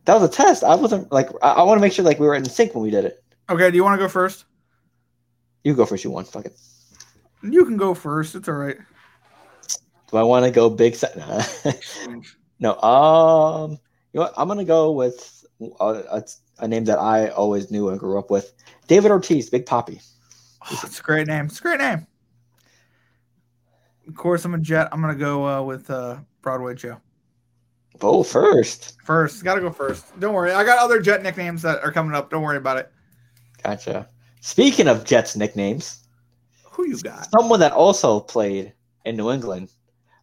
That 0.05 0.15
was 0.15 0.23
a 0.23 0.31
test. 0.31 0.63
I 0.63 0.75
wasn't 0.75 1.11
like. 1.11 1.29
I, 1.41 1.51
I 1.53 1.63
want 1.63 1.77
to 1.77 1.81
make 1.81 1.93
sure 1.93 2.05
like 2.05 2.19
we 2.19 2.27
were 2.27 2.35
in 2.35 2.45
sync 2.45 2.73
when 2.75 2.83
we 2.83 2.91
did 2.91 3.05
it. 3.05 3.23
Okay. 3.49 3.69
Do 3.71 3.75
you 3.77 3.83
want 3.83 3.99
to 3.99 4.05
go 4.05 4.09
first? 4.09 4.45
You 5.63 5.73
go 5.73 5.85
first. 5.85 6.03
You 6.03 6.11
won. 6.11 6.25
Fuck 6.25 6.45
it. 6.45 6.59
You 7.41 7.65
can 7.65 7.77
go 7.77 7.93
first. 7.93 8.35
It's 8.35 8.47
all 8.47 8.55
right. 8.55 8.77
Do 10.11 10.17
I 10.17 10.23
want 10.23 10.45
to 10.45 10.51
go 10.51 10.69
big 10.69 10.95
set? 10.95 11.15
no. 12.59 12.79
Um. 12.81 13.79
You 14.11 14.19
know 14.19 14.21
what? 14.21 14.33
I'm 14.37 14.47
gonna 14.47 14.65
go 14.65 14.91
with 14.91 15.45
a, 15.79 15.85
a, 15.85 16.23
a 16.59 16.67
name 16.67 16.85
that 16.85 16.99
I 16.99 17.29
always 17.29 17.71
knew 17.71 17.89
and 17.89 17.99
grew 17.99 18.17
up 18.17 18.31
with. 18.31 18.53
David 18.87 19.11
Ortiz, 19.11 19.49
Big 19.49 19.65
Papi. 19.65 20.03
Oh, 20.61 20.79
it's 20.83 20.99
a 20.99 21.03
great 21.03 21.27
name. 21.27 21.45
It's 21.45 21.59
a 21.59 21.63
great 21.63 21.79
name. 21.79 22.05
Of 24.07 24.15
course, 24.15 24.43
I'm 24.45 24.53
a 24.53 24.59
Jet. 24.59 24.89
I'm 24.91 25.01
gonna 25.01 25.15
go 25.15 25.47
uh, 25.47 25.61
with 25.61 25.89
uh, 25.89 26.17
Broadway 26.41 26.75
Joe. 26.75 26.97
Oh, 28.01 28.23
first. 28.23 28.97
First, 29.03 29.43
gotta 29.43 29.61
go 29.61 29.71
first. 29.71 30.19
Don't 30.19 30.33
worry. 30.33 30.51
I 30.51 30.63
got 30.63 30.79
other 30.79 31.01
Jet 31.01 31.21
nicknames 31.23 31.61
that 31.63 31.83
are 31.83 31.91
coming 31.91 32.15
up. 32.15 32.29
Don't 32.29 32.41
worry 32.43 32.57
about 32.57 32.77
it. 32.77 32.91
Gotcha. 33.63 34.07
Speaking 34.41 34.87
of 34.87 35.03
Jets 35.03 35.35
nicknames, 35.35 36.07
Who 36.71 36.87
you 36.87 36.97
got? 36.99 37.29
someone 37.31 37.59
that 37.59 37.73
also 37.73 38.19
played 38.21 38.73
in 39.05 39.17
New 39.17 39.31
England, 39.31 39.69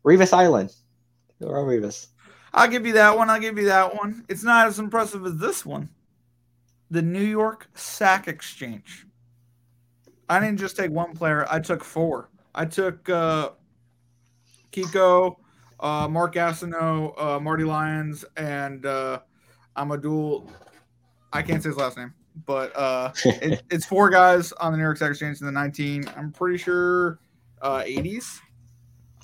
Revis 0.05 0.33
Island. 0.33 0.73
Or 1.41 1.65
Revis. 1.67 2.09
I'll 2.55 2.69
give 2.69 2.87
you 2.87 2.95
that 2.95 3.17
one. 3.17 3.29
I'll 3.29 3.41
give 3.41 3.59
you 3.59 3.67
that 3.67 3.95
one. 3.95 4.25
It's 4.29 4.43
not 4.43 4.67
as 4.67 4.79
impressive 4.79 5.27
as 5.27 5.37
this 5.37 5.67
one. 5.67 5.91
The 6.91 7.03
New 7.03 7.23
York 7.25 7.69
Sack 7.75 8.27
Exchange. 8.27 9.06
I 10.29 10.41
didn't 10.41 10.59
just 10.59 10.77
take 10.77 10.91
one 10.91 11.15
player. 11.15 11.47
I 11.51 11.61
took 11.61 11.85
four. 11.85 12.31
I 12.55 12.65
took 12.65 13.09
uh, 13.09 13.51
Kiko, 14.73 15.37
uh, 15.81 16.09
Mark 16.09 16.35
Gastineau, 16.35 17.15
uh, 17.21 17.41
Marty 17.41 17.65
Lyons, 17.65 18.25
and 18.37 18.85
uh, 18.87 19.21
Amadul. 19.77 20.51
I 21.33 21.43
can't 21.43 21.63
say 21.63 21.69
his 21.69 21.77
last 21.77 21.97
name, 21.97 22.15
but 22.47 22.77
uh, 22.77 23.13
it, 23.25 23.63
it's 23.71 23.87
four 23.87 24.11
guys 24.11 24.53
on 24.53 24.73
the 24.73 24.79
New 24.79 24.85
York 24.85 24.97
Sack 24.97 25.11
Exchange 25.11 25.41
in 25.41 25.47
the 25.47 25.53
19. 25.53 26.11
I'm 26.17 26.33
pretty 26.33 26.59
sure 26.59 27.21
uh, 27.63 27.83
80s. 27.83 28.41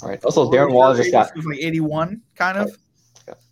All 0.03 0.09
right. 0.09 0.23
Also, 0.25 0.51
Darren 0.51 0.73
Waller 0.73 0.97
just 0.97 1.13
got 1.13 1.31
like 1.37 1.59
81, 1.59 2.21
kind 2.35 2.59
of. 2.59 2.71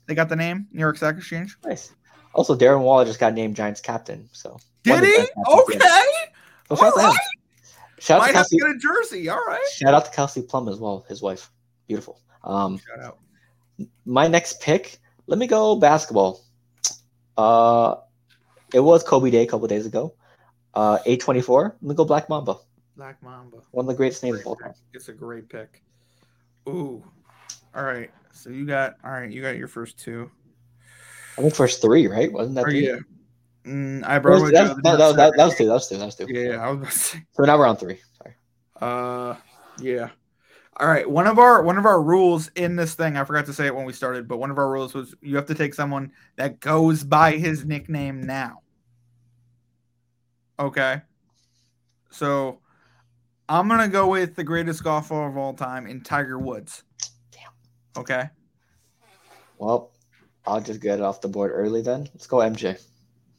They 0.06 0.14
got 0.16 0.28
the 0.28 0.36
name 0.36 0.66
New 0.72 0.80
York 0.80 0.98
Sack 0.98 1.16
Exchange. 1.16 1.56
nice. 1.64 1.92
Also, 2.34 2.56
Darren 2.56 2.80
Waller 2.80 3.04
just 3.04 3.20
got 3.20 3.32
named 3.32 3.54
Giants 3.56 3.80
captain. 3.80 4.28
So 4.32 4.58
Did 4.82 5.04
he? 5.04 5.26
Okay. 5.48 5.78
So 6.68 6.76
shout 6.76 6.86
out 6.86 6.94
to 6.94 7.00
him. 7.00 7.06
All 7.06 7.12
right. 7.12 7.18
Shout 8.00 8.20
out 8.20 8.22
Might 8.22 8.32
to 8.32 8.36
have 8.38 8.46
to 8.48 8.58
Kelsey. 8.58 8.72
get 8.72 8.76
a 8.76 8.78
jersey. 8.78 9.28
All 9.28 9.44
right. 9.46 9.64
Shout 9.72 9.94
out 9.94 10.04
to 10.06 10.10
Kelsey 10.10 10.42
Plum 10.42 10.68
as 10.68 10.78
well, 10.78 11.04
his 11.08 11.20
wife. 11.22 11.50
Beautiful. 11.86 12.20
Um, 12.42 12.78
Shout 12.78 13.04
out. 13.04 13.18
my 14.06 14.26
next 14.26 14.60
pick, 14.60 14.98
let 15.26 15.38
me 15.38 15.46
go 15.46 15.76
basketball. 15.76 16.40
Uh, 17.36 17.96
it 18.74 18.80
was 18.80 19.02
Kobe 19.02 19.30
Day 19.30 19.42
a 19.42 19.46
couple 19.46 19.66
days 19.68 19.86
ago. 19.86 20.14
Uh, 20.74 20.98
eight 21.06 21.20
twenty 21.20 21.40
four. 21.42 21.76
Let 21.82 21.88
me 21.88 21.94
go 21.94 22.04
Black 22.04 22.28
Mamba. 22.28 22.56
Black 22.96 23.22
Mamba. 23.22 23.58
One 23.72 23.84
of 23.84 23.88
the 23.88 23.94
greatest 23.94 24.22
names 24.22 24.40
of 24.40 24.46
all 24.46 24.56
time. 24.56 24.74
It's 24.94 25.08
a 25.08 25.12
great 25.12 25.48
pick. 25.48 25.82
Ooh. 26.68 27.02
All 27.74 27.82
right. 27.84 28.10
So 28.32 28.50
you 28.50 28.64
got 28.66 28.96
all 29.04 29.10
right. 29.10 29.30
You 29.30 29.42
got 29.42 29.56
your 29.56 29.68
first 29.68 29.98
two. 29.98 30.30
I 31.38 31.42
think 31.42 31.54
first 31.54 31.80
three, 31.82 32.06
right? 32.06 32.30
Wasn't 32.32 32.54
that 32.56 32.64
Or 32.64 32.70
three? 32.70 32.86
yeah. 32.86 32.98
Mm, 33.64 34.22
brought 34.22 34.40
was, 34.40 34.50
that, 34.52 34.62
was, 34.62 34.76
that, 34.82 35.16
that, 35.16 35.32
that 35.36 35.44
was 35.44 35.54
two. 35.54 35.66
That 35.66 35.74
was 35.74 35.88
two. 35.88 35.98
That 35.98 36.06
was 36.06 36.14
two. 36.14 36.26
Yeah, 36.28 36.52
yeah, 36.52 36.64
I 36.64 36.70
was 36.70 36.78
about 36.78 36.90
to 36.92 36.98
say. 36.98 37.22
So 37.32 37.44
now 37.44 37.58
we're 37.58 37.66
on 37.66 37.76
three. 37.76 37.98
Sorry. 38.16 38.34
Uh, 38.80 39.36
yeah. 39.80 40.08
All 40.78 40.88
right. 40.88 41.08
One 41.08 41.26
of 41.26 41.38
our 41.38 41.62
one 41.62 41.76
of 41.76 41.84
our 41.84 42.00
rules 42.00 42.48
in 42.54 42.76
this 42.76 42.94
thing, 42.94 43.18
I 43.18 43.24
forgot 43.24 43.46
to 43.46 43.52
say 43.52 43.66
it 43.66 43.74
when 43.74 43.84
we 43.84 43.92
started, 43.92 44.26
but 44.26 44.38
one 44.38 44.50
of 44.50 44.56
our 44.56 44.70
rules 44.70 44.94
was 44.94 45.14
you 45.20 45.36
have 45.36 45.46
to 45.46 45.54
take 45.54 45.74
someone 45.74 46.12
that 46.36 46.60
goes 46.60 47.04
by 47.04 47.32
his 47.32 47.66
nickname 47.66 48.22
now. 48.22 48.62
Okay. 50.58 51.02
So 52.10 52.60
I'm 53.46 53.68
gonna 53.68 53.88
go 53.88 54.08
with 54.08 54.36
the 54.36 54.44
greatest 54.44 54.82
golfer 54.82 55.26
of 55.26 55.36
all 55.36 55.52
time 55.52 55.86
in 55.86 56.00
Tiger 56.00 56.38
Woods. 56.38 56.82
Damn. 57.30 58.00
Okay. 58.00 58.30
Well, 59.58 59.92
I'll 60.46 60.62
just 60.62 60.80
get 60.80 60.98
it 60.98 61.02
off 61.02 61.20
the 61.20 61.28
board 61.28 61.50
early 61.52 61.82
then. 61.82 62.08
Let's 62.14 62.26
go 62.26 62.38
MJ. 62.38 62.80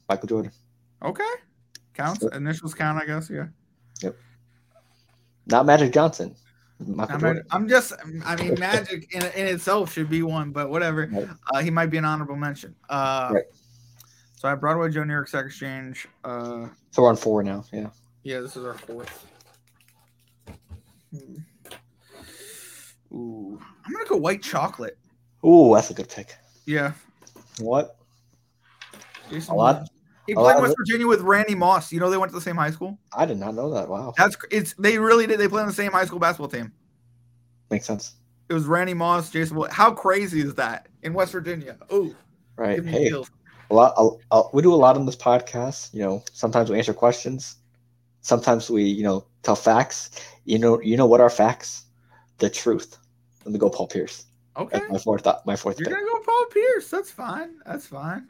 Michael 0.08 0.28
Jordan. 0.28 0.52
Okay. 1.04 1.24
Counts. 1.94 2.22
Initials 2.34 2.74
count, 2.74 3.02
I 3.02 3.06
guess. 3.06 3.30
Yeah. 3.30 3.46
Yep. 4.02 4.16
Not 5.46 5.66
Magic 5.66 5.92
Johnson. 5.92 6.34
Michael 6.78 7.14
I 7.14 7.18
mean, 7.18 7.20
Jordan. 7.20 7.42
I'm 7.50 7.68
just. 7.68 7.92
I 8.24 8.36
mean, 8.36 8.58
Magic 8.58 9.14
in, 9.14 9.22
in 9.22 9.46
itself 9.46 9.92
should 9.92 10.08
be 10.10 10.22
one, 10.22 10.50
but 10.50 10.70
whatever. 10.70 11.08
Right. 11.12 11.28
Uh, 11.52 11.60
he 11.60 11.70
might 11.70 11.86
be 11.86 11.98
an 11.98 12.04
honorable 12.04 12.36
mention. 12.36 12.74
Uh, 12.88 13.30
Right. 13.34 13.44
So 14.36 14.48
I 14.48 14.50
have 14.50 14.60
Broadway 14.60 14.90
Joe 14.90 15.04
New 15.04 15.12
York 15.12 15.28
Sack 15.28 15.46
Exchange. 15.46 16.08
Uh, 16.24 16.66
So 16.90 17.02
we're 17.02 17.10
on 17.10 17.16
four 17.16 17.44
now. 17.44 17.64
Yeah. 17.72 17.90
yeah, 18.24 18.40
this 18.40 18.56
is 18.56 18.64
our 18.64 18.74
fourth. 18.74 19.24
Hmm. 21.16 21.36
Ooh, 23.12 23.60
I'm 23.84 23.92
gonna 23.92 24.06
go 24.06 24.16
white 24.16 24.42
chocolate. 24.42 24.98
Ooh, 25.46 25.74
that's 25.74 25.90
a 25.90 25.94
good 25.94 26.08
pick. 26.08 26.34
Yeah, 26.66 26.92
what? 27.60 27.96
Jason 29.30 29.52
A 29.52 29.56
lot, 29.56 29.88
He 30.26 30.34
played 30.34 30.56
of 30.56 30.62
West 30.62 30.76
Virginia 30.78 31.06
with 31.06 31.20
Randy 31.22 31.54
Moss. 31.54 31.90
You 31.92 31.98
know 32.00 32.08
they 32.10 32.16
went 32.16 32.30
to 32.30 32.34
the 32.36 32.42
same 32.42 32.56
high 32.56 32.70
school. 32.70 32.98
I 33.16 33.26
did 33.26 33.38
not 33.38 33.54
know 33.54 33.70
that. 33.74 33.88
Wow, 33.88 34.14
That's 34.16 34.36
it's 34.50 34.74
they 34.74 34.98
really 34.98 35.26
did. 35.26 35.40
They 35.40 35.48
played 35.48 35.62
on 35.62 35.66
the 35.66 35.72
same 35.72 35.92
high 35.92 36.04
school 36.04 36.18
basketball 36.20 36.48
team. 36.48 36.72
makes 37.70 37.86
sense. 37.86 38.14
It 38.48 38.54
was 38.54 38.66
Randy 38.66 38.94
Moss, 38.94 39.30
Jason. 39.30 39.56
Wood. 39.56 39.70
How 39.72 39.90
crazy 39.92 40.40
is 40.40 40.54
that 40.56 40.88
in 41.02 41.14
West 41.14 41.32
Virginia? 41.32 41.76
Oh, 41.90 42.14
Right. 42.56 42.84
Hey, 42.84 43.08
chills. 43.08 43.30
a 43.70 43.74
lot. 43.74 43.94
A, 43.96 44.36
a, 44.36 44.42
we 44.52 44.60
do 44.62 44.74
a 44.74 44.76
lot 44.76 44.96
on 44.96 45.06
this 45.06 45.16
podcast. 45.16 45.92
You 45.94 46.00
know, 46.02 46.22
sometimes 46.32 46.68
we 46.70 46.76
answer 46.76 46.92
questions. 46.92 47.56
Sometimes 48.20 48.68
we, 48.70 48.84
you 48.84 49.02
know, 49.02 49.24
tell 49.42 49.56
facts. 49.56 50.10
You 50.44 50.58
know, 50.58 50.80
you 50.82 50.96
know 50.96 51.06
what 51.06 51.20
are 51.20 51.30
facts? 51.30 51.84
The 52.38 52.50
truth. 52.50 52.98
Let 53.44 53.52
me 53.52 53.58
go, 53.58 53.70
Paul 53.70 53.86
Pierce. 53.88 54.26
Okay, 54.56 54.78
That's 54.78 54.92
my 54.92 54.98
fourth. 54.98 55.22
thought- 55.24 55.46
My 55.46 55.56
fourth 55.56 55.80
you're 55.80 55.88
pick. 55.88 55.94
gonna 55.96 56.06
go 56.06 56.20
Paul 56.24 56.44
Pierce. 56.52 56.90
That's 56.90 57.10
fine. 57.10 57.54
That's 57.64 57.86
fine. 57.86 58.28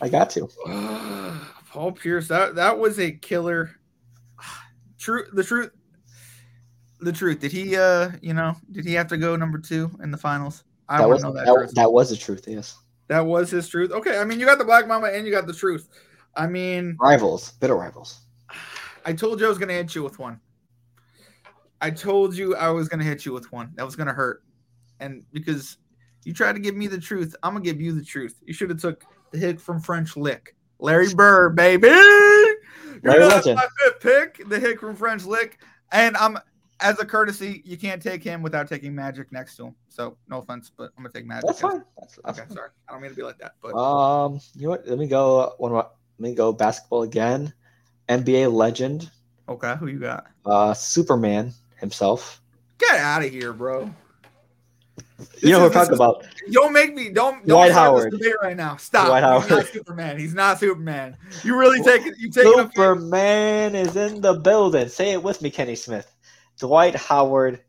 I 0.00 0.08
got 0.08 0.30
to. 0.30 0.48
Paul 1.70 1.92
Pierce. 1.92 2.28
That 2.28 2.54
that 2.54 2.78
was 2.78 2.98
a 2.98 3.12
killer. 3.12 3.70
True. 4.98 5.24
The 5.32 5.44
truth. 5.44 5.70
The 7.00 7.12
truth. 7.12 7.40
Did 7.40 7.52
he? 7.52 7.76
Uh, 7.76 8.10
you 8.22 8.34
know, 8.34 8.54
did 8.72 8.84
he 8.84 8.94
have 8.94 9.08
to 9.08 9.16
go 9.16 9.36
number 9.36 9.58
two 9.58 9.90
in 10.02 10.10
the 10.10 10.18
finals? 10.18 10.64
I 10.88 10.98
That 10.98 11.08
was 11.08 11.22
know 11.22 11.32
that. 11.32 11.46
that, 11.46 11.72
that 11.74 11.92
was 11.92 12.10
the 12.10 12.16
truth. 12.16 12.44
Yes. 12.46 12.78
That 13.08 13.24
was 13.24 13.50
his 13.50 13.68
truth. 13.68 13.92
Okay, 13.92 14.18
I 14.18 14.24
mean, 14.24 14.40
you 14.40 14.46
got 14.46 14.58
the 14.58 14.64
Black 14.64 14.88
Mamba 14.88 15.14
and 15.14 15.26
you 15.26 15.32
got 15.32 15.46
the 15.46 15.52
truth. 15.52 15.88
I 16.34 16.46
mean, 16.46 16.96
Rivals, 17.00 17.52
bitter 17.52 17.76
rivals. 17.76 18.20
I 19.04 19.12
told 19.12 19.40
you 19.40 19.46
I 19.46 19.48
was 19.48 19.58
gonna 19.58 19.72
hit 19.72 19.94
you 19.94 20.02
with 20.02 20.18
one. 20.18 20.40
I 21.80 21.90
told 21.90 22.36
you 22.36 22.56
I 22.56 22.68
was 22.70 22.88
gonna 22.88 23.04
hit 23.04 23.24
you 23.24 23.32
with 23.32 23.50
one. 23.52 23.72
That 23.76 23.84
was 23.86 23.94
gonna 23.96 24.12
hurt, 24.12 24.42
and 25.00 25.22
because 25.32 25.78
you 26.24 26.34
tried 26.34 26.54
to 26.54 26.58
give 26.58 26.74
me 26.74 26.88
the 26.88 26.98
truth, 27.00 27.34
I'm 27.42 27.54
gonna 27.54 27.64
give 27.64 27.80
you 27.80 27.92
the 27.92 28.04
truth. 28.04 28.40
You 28.44 28.52
should 28.52 28.70
have 28.70 28.80
took 28.80 29.04
the 29.32 29.38
hit 29.38 29.60
from 29.60 29.80
French 29.80 30.16
Lick, 30.16 30.54
Larry 30.78 31.12
Bird, 31.14 31.56
baby. 31.56 31.88
You 31.88 32.56
Larry 33.02 33.20
know 33.20 33.28
that's 33.28 33.46
my 33.46 33.66
fifth 33.84 34.00
pick, 34.00 34.48
the 34.48 34.58
hit 34.58 34.80
from 34.80 34.96
French 34.96 35.24
Lick, 35.24 35.58
and 35.92 36.16
I'm 36.16 36.38
as 36.80 36.98
a 36.98 37.06
courtesy, 37.06 37.62
you 37.64 37.78
can't 37.78 38.02
take 38.02 38.22
him 38.22 38.42
without 38.42 38.68
taking 38.68 38.94
Magic 38.94 39.32
next 39.32 39.56
to 39.56 39.66
him. 39.68 39.74
So 39.88 40.16
no 40.28 40.38
offense, 40.38 40.70
but 40.76 40.90
I'm 40.96 41.04
gonna 41.04 41.12
take 41.12 41.26
Magic. 41.26 41.46
That's 41.46 41.60
fine. 41.60 41.82
That's, 41.98 42.18
that's 42.24 42.38
Okay, 42.38 42.48
fine. 42.48 42.56
sorry. 42.56 42.68
I 42.88 42.92
don't 42.92 43.00
mean 43.02 43.10
to 43.10 43.16
be 43.16 43.22
like 43.22 43.38
that, 43.38 43.54
but 43.62 43.74
Um, 43.74 44.40
you 44.54 44.64
know 44.64 44.70
what? 44.70 44.86
Let 44.86 44.98
me 44.98 45.06
go. 45.06 45.54
One. 45.58 45.72
more- 45.72 45.90
Let 46.18 46.30
me 46.30 46.34
go 46.34 46.52
basketball 46.52 47.02
again. 47.02 47.52
NBA 48.08 48.52
legend, 48.52 49.10
okay, 49.48 49.74
who 49.80 49.86
you 49.88 49.98
got? 49.98 50.26
uh, 50.44 50.72
Superman 50.74 51.52
himself. 51.76 52.40
Get 52.78 52.94
out 53.00 53.24
of 53.24 53.30
here, 53.30 53.52
bro. 53.52 53.92
You 55.42 55.50
know 55.52 55.58
who 55.60 55.64
we're 55.66 55.72
talking 55.72 55.92
is- 55.94 55.98
about? 55.98 56.26
Don't 56.52 56.72
make 56.72 56.94
me 56.94 57.08
don't 57.10 57.36
don't 57.46 57.48
Dwight 57.48 57.72
start 57.72 57.86
Howard. 57.86 58.12
this 58.12 58.20
debate 58.20 58.34
right 58.42 58.56
now. 58.56 58.76
Stop. 58.76 59.06
Dwight 59.08 59.22
He's 59.22 59.30
not 59.30 59.48
Howard. 59.50 59.66
Superman. 59.72 60.18
He's 60.18 60.34
not 60.34 60.58
Superman. 60.60 61.16
You 61.42 61.58
really 61.58 61.82
take 61.82 62.06
it. 62.06 62.18
You 62.18 62.30
take 62.30 62.46
up- 62.46 62.70
Superman 62.74 63.74
is 63.74 63.96
in 63.96 64.20
the 64.20 64.34
building. 64.34 64.88
Say 64.88 65.12
it 65.12 65.22
with 65.22 65.40
me, 65.42 65.50
Kenny 65.50 65.74
Smith. 65.74 66.12
Dwight 66.58 66.94
Howard, 66.94 67.60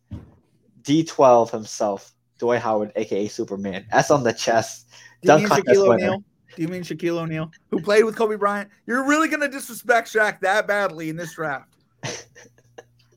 D12 0.84 1.52
himself. 1.52 2.14
Dwight 2.40 2.62
Howard, 2.62 2.92
aka 2.96 3.28
Superman. 3.28 3.86
That's 3.92 4.12
on 4.12 4.24
the 4.24 4.34
chest. 4.34 4.88
Do 5.24 5.34
you 5.34 5.40
mean 5.40 5.48
Shaquille. 5.48 5.94
O'Neal? 5.94 6.24
Do 6.56 6.62
you 6.62 6.68
mean 6.68 6.84
Shaquille 6.84 7.18
O'Neal, 7.20 7.52
who 7.70 7.82
played 7.82 8.04
with 8.04 8.16
Kobe 8.16 8.36
Bryant? 8.36 8.70
You're 8.86 9.04
really 9.06 9.28
gonna 9.28 9.48
disrespect 9.48 10.12
Shaq 10.14 10.40
that 10.42 10.68
badly 10.68 11.10
in 11.10 11.16
this 11.16 11.34
draft. 11.34 11.74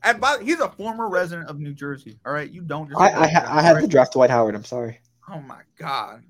And 0.03 0.19
by, 0.19 0.41
he's 0.41 0.59
a 0.59 0.69
former 0.69 1.09
resident 1.09 1.49
of 1.49 1.59
New 1.59 1.73
Jersey. 1.73 2.19
All 2.25 2.33
right, 2.33 2.49
you 2.49 2.61
don't. 2.61 2.91
I 2.97 3.11
I, 3.11 3.27
ha- 3.27 3.47
I 3.49 3.61
had 3.61 3.79
to 3.79 3.87
draft 3.87 4.13
Dwight 4.13 4.29
Howard. 4.29 4.55
I'm 4.55 4.65
sorry. 4.65 4.99
Oh 5.29 5.39
my 5.41 5.61
god, 5.77 6.23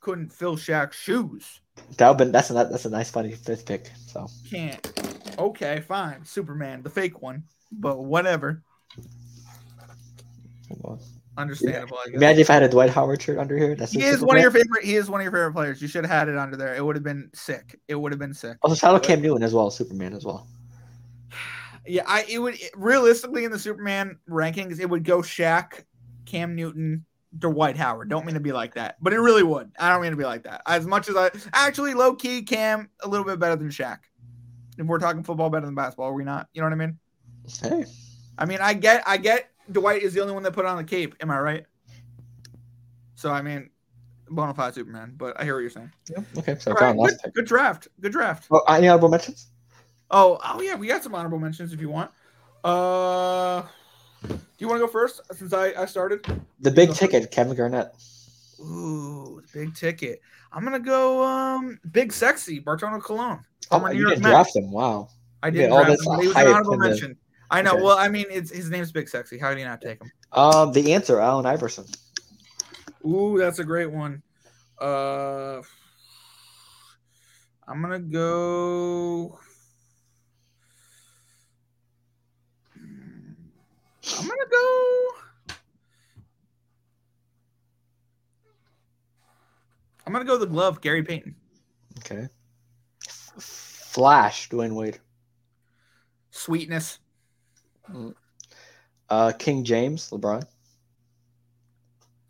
couldn't 0.00 0.32
fill 0.32 0.56
Shaq's 0.56 0.96
shoes. 0.96 1.60
That 1.96 2.08
would 2.08 2.18
been 2.18 2.32
that's 2.32 2.50
a 2.50 2.54
that's 2.54 2.84
a 2.84 2.90
nice 2.90 3.10
funny 3.10 3.32
fifth 3.32 3.66
pick. 3.66 3.90
So 4.06 4.28
Can't. 4.48 5.34
Okay, 5.38 5.80
fine. 5.80 6.24
Superman, 6.24 6.82
the 6.82 6.90
fake 6.90 7.20
one, 7.22 7.44
but 7.72 8.04
whatever. 8.04 8.62
Understandable. 11.36 11.98
Imagine 12.12 12.40
if 12.40 12.50
I 12.50 12.54
had 12.54 12.62
a 12.64 12.68
Dwight 12.68 12.90
Howard 12.90 13.22
shirt 13.22 13.38
under 13.38 13.56
here. 13.56 13.74
That's 13.74 13.92
He 13.92 14.02
is 14.02 14.20
one 14.20 14.36
of 14.36 14.42
your 14.42 14.50
favorite. 14.50 14.84
He 14.84 14.96
is 14.96 15.08
one 15.08 15.20
of 15.20 15.24
your 15.24 15.32
favorite 15.32 15.52
players. 15.52 15.80
You 15.80 15.88
should 15.88 16.04
have 16.04 16.10
had 16.10 16.28
it 16.28 16.36
under 16.36 16.56
there. 16.56 16.74
It 16.74 16.84
would 16.84 16.96
have 16.96 17.02
been 17.02 17.30
sick. 17.32 17.80
It 17.88 17.94
would 17.94 18.12
have 18.12 18.18
been 18.18 18.34
sick. 18.34 18.58
Also, 18.62 18.74
shout 18.74 18.94
out 18.94 19.02
Cam 19.02 19.22
Newton 19.22 19.42
as 19.42 19.54
well, 19.54 19.70
Superman 19.70 20.12
as 20.12 20.24
well. 20.24 20.46
Yeah, 21.86 22.02
I 22.06 22.24
it 22.28 22.38
would 22.38 22.58
realistically 22.74 23.44
in 23.44 23.50
the 23.50 23.58
Superman 23.58 24.18
rankings, 24.28 24.80
it 24.80 24.88
would 24.88 25.04
go 25.04 25.18
Shaq, 25.18 25.84
Cam 26.26 26.54
Newton, 26.54 27.04
Dwight 27.38 27.76
Howard. 27.76 28.08
Don't 28.08 28.26
mean 28.26 28.34
to 28.34 28.40
be 28.40 28.52
like 28.52 28.74
that, 28.74 28.96
but 29.00 29.12
it 29.12 29.20
really 29.20 29.42
would. 29.42 29.70
I 29.78 29.90
don't 29.90 30.02
mean 30.02 30.10
to 30.10 30.16
be 30.16 30.24
like 30.24 30.44
that. 30.44 30.62
As 30.66 30.86
much 30.86 31.08
as 31.08 31.16
I 31.16 31.30
actually 31.52 31.94
low 31.94 32.14
key 32.14 32.42
Cam 32.42 32.88
a 33.02 33.08
little 33.08 33.24
bit 33.24 33.38
better 33.38 33.56
than 33.56 33.70
Shaq. 33.70 33.98
If 34.78 34.86
we're 34.86 34.98
talking 34.98 35.22
football 35.22 35.50
better 35.50 35.66
than 35.66 35.74
basketball, 35.74 36.06
are 36.06 36.14
we 36.14 36.24
not? 36.24 36.48
You 36.52 36.62
know 36.62 36.66
what 36.66 36.72
I 36.72 36.76
mean? 36.76 36.98
Hey, 37.62 37.84
I 38.38 38.44
mean, 38.46 38.58
I 38.60 38.74
get, 38.74 39.02
I 39.06 39.16
get. 39.16 39.50
Dwight 39.70 40.02
is 40.02 40.14
the 40.14 40.20
only 40.20 40.32
one 40.32 40.42
that 40.42 40.52
put 40.52 40.64
on 40.64 40.76
the 40.76 40.84
cape. 40.84 41.14
Am 41.20 41.30
I 41.30 41.38
right? 41.38 41.66
So 43.14 43.30
I 43.30 43.42
mean, 43.42 43.70
bona 44.30 44.54
fide 44.54 44.74
Superman. 44.74 45.14
But 45.16 45.38
I 45.38 45.44
hear 45.44 45.54
what 45.54 45.60
you're 45.60 45.70
saying. 45.70 45.92
yeah, 46.10 46.22
okay. 46.38 46.56
So 46.58 46.72
right, 46.72 46.96
good, 46.96 47.34
good 47.34 47.44
draft. 47.44 47.88
Good 48.00 48.12
draft. 48.12 48.46
Oh, 48.50 48.60
any 48.68 48.88
honorable 48.88 49.10
mentions? 49.10 49.49
Oh, 50.10 50.38
oh 50.44 50.60
yeah, 50.60 50.74
we 50.74 50.86
got 50.86 51.02
some 51.02 51.14
honorable 51.14 51.38
mentions 51.38 51.72
if 51.72 51.80
you 51.80 51.88
want. 51.88 52.10
Uh, 52.64 53.62
do 54.28 54.38
you 54.58 54.68
want 54.68 54.80
to 54.80 54.86
go 54.86 54.92
first 54.92 55.20
since 55.32 55.52
I 55.52 55.72
I 55.76 55.86
started? 55.86 56.26
The 56.60 56.70
big 56.70 56.92
ticket, 56.92 57.30
Kevin 57.30 57.56
Garnett. 57.56 57.92
Ooh, 58.60 59.42
big 59.54 59.74
ticket. 59.74 60.20
I'm 60.52 60.64
gonna 60.64 60.80
go 60.80 61.24
um 61.24 61.78
big 61.92 62.12
sexy 62.12 62.58
Bartolo 62.58 63.00
Colon. 63.00 63.40
Oh, 63.70 63.88
you 63.90 64.08
didn't 64.08 64.22
draft 64.24 64.56
him. 64.56 64.70
Wow. 64.70 65.08
I 65.42 65.50
did 65.50 65.70
all 65.70 65.84
this 65.84 66.04
him. 66.04 66.20
He 66.20 66.26
was 66.28 66.36
an 66.36 66.48
honorable 66.48 66.72
the- 66.72 66.88
mention. 66.88 67.16
I 67.52 67.62
know. 67.62 67.72
Okay. 67.72 67.82
Well, 67.82 67.98
I 67.98 68.08
mean, 68.08 68.26
it's 68.30 68.50
his 68.50 68.70
name's 68.70 68.92
Big 68.92 69.08
Sexy. 69.08 69.36
How 69.36 69.52
do 69.52 69.58
you 69.58 69.66
not 69.66 69.80
take 69.80 70.00
him? 70.00 70.10
Um, 70.32 70.72
the 70.72 70.92
answer, 70.92 71.18
Allen 71.18 71.46
Iverson. 71.46 71.84
Ooh, 73.04 73.36
that's 73.38 73.58
a 73.58 73.64
great 73.64 73.90
one. 73.90 74.22
Uh, 74.80 75.60
I'm 77.66 77.82
gonna 77.82 77.98
go. 77.98 79.38
I'm 84.18 84.26
gonna 84.26 84.50
go. 84.50 85.08
I'm 90.06 90.12
gonna 90.12 90.24
go 90.24 90.38
the 90.38 90.46
glove, 90.46 90.80
Gary 90.80 91.02
Payton. 91.02 91.34
Okay. 91.98 92.28
Flash, 93.38 94.48
Dwyane 94.48 94.74
Wade. 94.74 94.98
Sweetness. 96.30 96.98
Uh, 99.08 99.32
King 99.38 99.64
James, 99.64 100.10
LeBron. 100.10 100.44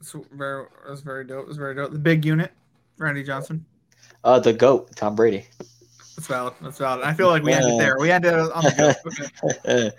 That's 0.01 0.16
very. 0.32 0.66
That's 0.88 1.02
very 1.02 1.24
dope. 1.24 1.47
That's 1.47 1.59
very 1.59 1.74
dope. 1.74 1.92
The 1.92 1.98
big 1.98 2.24
unit, 2.24 2.52
Randy 2.98 3.22
Johnson. 3.22 3.64
Uh, 4.24 4.40
the 4.40 4.52
goat, 4.52 4.94
Tom 4.97 5.14
Brady. 5.14 5.47
That's 6.16 6.26
valid. 6.26 6.55
That's 6.60 6.78
valid. 6.78 7.05
I 7.05 7.14
feel 7.14 7.28
like 7.28 7.42
we 7.42 7.52
ended 7.52 7.78
there. 7.78 7.98
We 7.98 8.10
ended 8.10 8.34
on 8.34 8.64
the 8.64 8.74
goat. 8.76 9.30
Okay. 9.66 9.90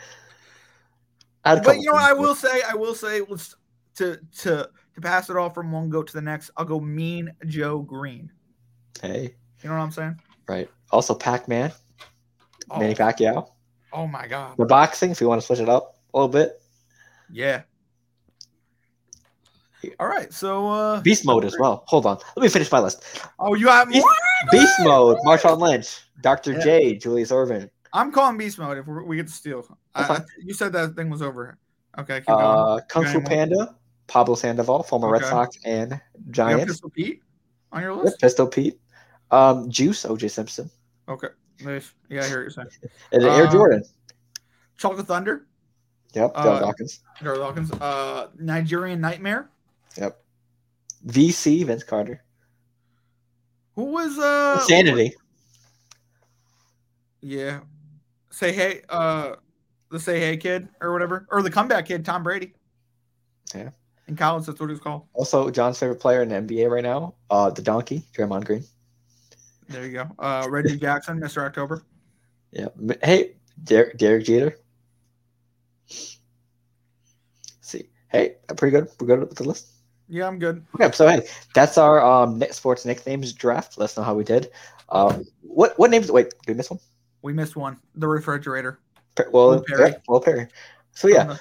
But 1.44 1.78
you 1.78 1.86
know, 1.88 1.94
what 1.94 2.04
I 2.04 2.14
will 2.14 2.36
say, 2.36 2.62
I 2.68 2.76
will 2.76 2.96
say, 2.96 3.22
let's 3.28 3.56
to 3.96 4.18
to 4.40 4.70
to 4.96 5.02
pass 5.02 5.30
it 5.30 5.36
off 5.38 5.54
from 5.54 5.72
one 5.72 5.90
goat 5.90 6.08
to 6.08 6.14
the 6.14 6.22
next. 6.22 6.52
I'll 6.58 6.66
go 6.66 6.80
Mean 6.80 7.34
Joe 7.48 7.80
Green. 7.80 8.32
Hey, 9.02 9.36
You 9.64 9.70
know 9.70 9.76
what 9.78 9.82
I'm 9.84 9.92
saying? 9.92 10.20
right. 10.48 10.70
Also, 10.92 11.16
Pac-Man, 11.16 11.72
Oh, 12.70 12.78
Manny 12.80 12.94
Pacquiao. 12.94 13.48
oh 13.94 14.06
my 14.08 14.28
god. 14.28 14.56
The 14.58 14.66
boxing, 14.66 15.12
if 15.12 15.22
you 15.22 15.28
want 15.30 15.40
to 15.42 15.48
switch 15.48 15.60
it 15.60 15.70
up 15.70 15.96
a 16.14 16.18
little 16.18 16.28
bit. 16.30 16.62
Yeah. 17.32 17.62
All 20.00 20.08
right. 20.08 20.32
So 20.32 20.68
uh 20.70 21.02
Beast 21.02 21.26
mode 21.26 21.44
as 21.46 21.56
well. 21.60 21.84
Hold 21.88 22.06
on. 22.06 22.18
Let 22.36 22.44
me 22.44 22.50
finish 22.50 22.72
my 22.72 22.80
list. 22.80 23.04
Oh, 23.40 23.56
you 23.56 23.68
have 23.68 23.90
Beast. 23.90 24.06
Beast 24.52 24.74
mode, 24.82 25.18
Marshawn 25.26 25.60
Lynch, 25.60 26.00
Dr. 26.22 26.54
Yeah. 26.54 26.60
J, 26.60 26.96
Julius 26.98 27.32
Erving. 27.32 27.70
I'm 27.94 28.12
calling 28.12 28.38
beast 28.38 28.58
mode 28.60 28.78
if 28.78 28.88
we 28.88 29.16
get 29.18 29.28
to 29.28 29.34
steal. 29.34 29.78
I, 29.96 30.04
I, 30.16 30.22
you 30.44 30.54
said 30.54 30.72
that 30.74 30.96
thing 30.96 31.10
was 31.10 31.22
over. 31.22 31.58
Okay. 31.98 32.22
Uh, 32.28 32.80
Kung 32.88 33.06
Fu. 33.06 33.20
Panda, 33.22 33.76
Pablo 34.08 34.36
Sandoval, 34.36 34.84
former 34.84 35.10
Red 35.10 35.24
Sox 35.26 35.58
and 35.66 35.92
You 35.92 36.32
Giants. 36.32 36.66
Pistol 36.66 36.90
Pete 36.90 37.22
on 37.72 37.82
your 37.82 37.94
list? 37.96 38.20
Pistol 38.20 38.48
Pete. 38.48 38.80
Um, 39.32 39.70
Juice, 39.70 40.04
OJ 40.06 40.30
Simpson. 40.32 40.70
Okay. 41.10 41.28
Nice. 41.64 41.94
Yeah, 42.10 42.22
I 42.24 42.28
hear 42.28 42.38
what 42.38 42.42
you're 42.44 42.50
saying. 42.52 42.68
And 43.12 43.24
Air 43.24 43.46
Um, 43.48 43.52
Jordan. 43.52 43.84
Chocolate 44.78 45.06
Thunder, 45.08 45.46
Yep, 46.14 46.32
uh, 46.36 46.60
Dawkins. 46.60 47.02
Darryl 47.20 47.38
Dawkins. 47.38 47.72
Uh, 47.74 48.28
Nigerian 48.40 49.00
Nightmare. 49.00 49.50
Yep. 49.98 50.20
VC, 51.08 51.66
Vince 51.66 51.84
Carter. 51.84 52.24
Who 53.76 53.86
was 53.86 54.18
uh 54.20 54.58
Insanity. 54.62 55.14
Yeah. 57.22 57.60
Say 58.32 58.52
hey, 58.54 58.82
uh 58.90 59.36
the 59.92 60.00
say 60.00 60.20
hey 60.20 60.38
kid 60.38 60.70
or 60.82 60.92
whatever. 60.94 61.28
Or 61.30 61.42
the 61.42 61.52
comeback 61.52 61.86
kid, 61.86 62.06
Tom 62.06 62.24
Brady. 62.24 62.54
Yeah. 63.54 63.70
In 64.08 64.16
college, 64.16 64.46
that's 64.46 64.60
what 64.60 64.68
he 64.68 64.72
was 64.72 64.80
called. 64.80 65.04
Also, 65.14 65.50
John's 65.52 65.78
favorite 65.78 66.00
player 66.00 66.22
in 66.22 66.30
the 66.30 66.36
NBA 66.36 66.70
right 66.70 66.84
now, 66.84 67.14
uh, 67.30 67.50
the 67.50 67.62
Donkey, 67.62 68.04
Draymond 68.18 68.46
Green. 68.46 68.64
There 69.70 69.86
you 69.86 69.94
go. 69.94 70.08
Uh, 70.20 70.48
Reggie 70.50 70.78
Jackson, 70.78 71.20
Mr. 71.20 71.46
October. 71.46 71.84
Yeah. 72.52 72.68
Hey, 73.04 73.36
Derek, 73.64 73.98
Derek 73.98 74.26
Jeter. 74.26 74.58
Let's 75.88 76.18
see. 77.62 77.90
Hey, 78.10 78.36
pretty 78.58 78.78
good. 78.78 78.90
We're 79.00 79.08
good 79.08 79.20
with 79.22 79.38
the 79.38 79.44
list. 79.44 79.68
Yeah, 80.10 80.28
I'm 80.28 80.40
good. 80.40 80.66
Okay, 80.76 80.92
so 80.92 81.08
hey, 81.08 81.26
that's 81.56 81.78
our 81.78 82.04
um 82.04 82.44
sports 82.52 82.86
nicknames 82.86 83.32
draft. 83.32 83.78
Let 83.78 83.86
us 83.86 83.98
know 83.98 84.04
how 84.04 84.14
we 84.14 84.26
did. 84.26 84.52
Um, 84.90 85.24
what 85.42 85.80
what 85.80 85.90
names? 85.90 86.12
Wait, 86.12 86.32
did 86.46 86.50
we 86.50 86.54
miss 86.54 86.70
one? 86.70 86.82
We 87.22 87.32
missed 87.32 87.56
one. 87.56 87.78
The 87.96 88.10
refrigerator. 88.10 88.80
Well, 89.32 89.50
Will 89.50 89.64
Perry. 89.64 89.92
yeah, 89.92 89.98
Will 90.08 90.22
Perry. 90.22 90.48
So 90.94 91.08
yeah, 91.08 91.38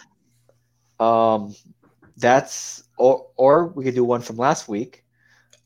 um, 0.99 1.55
that's 2.17 2.85
or 2.99 3.29
or 3.37 3.69
we 3.69 3.85
could 3.85 3.95
do 3.95 4.05
one 4.05 4.21
from 4.21 4.37
last 4.37 4.69
week. 4.69 5.05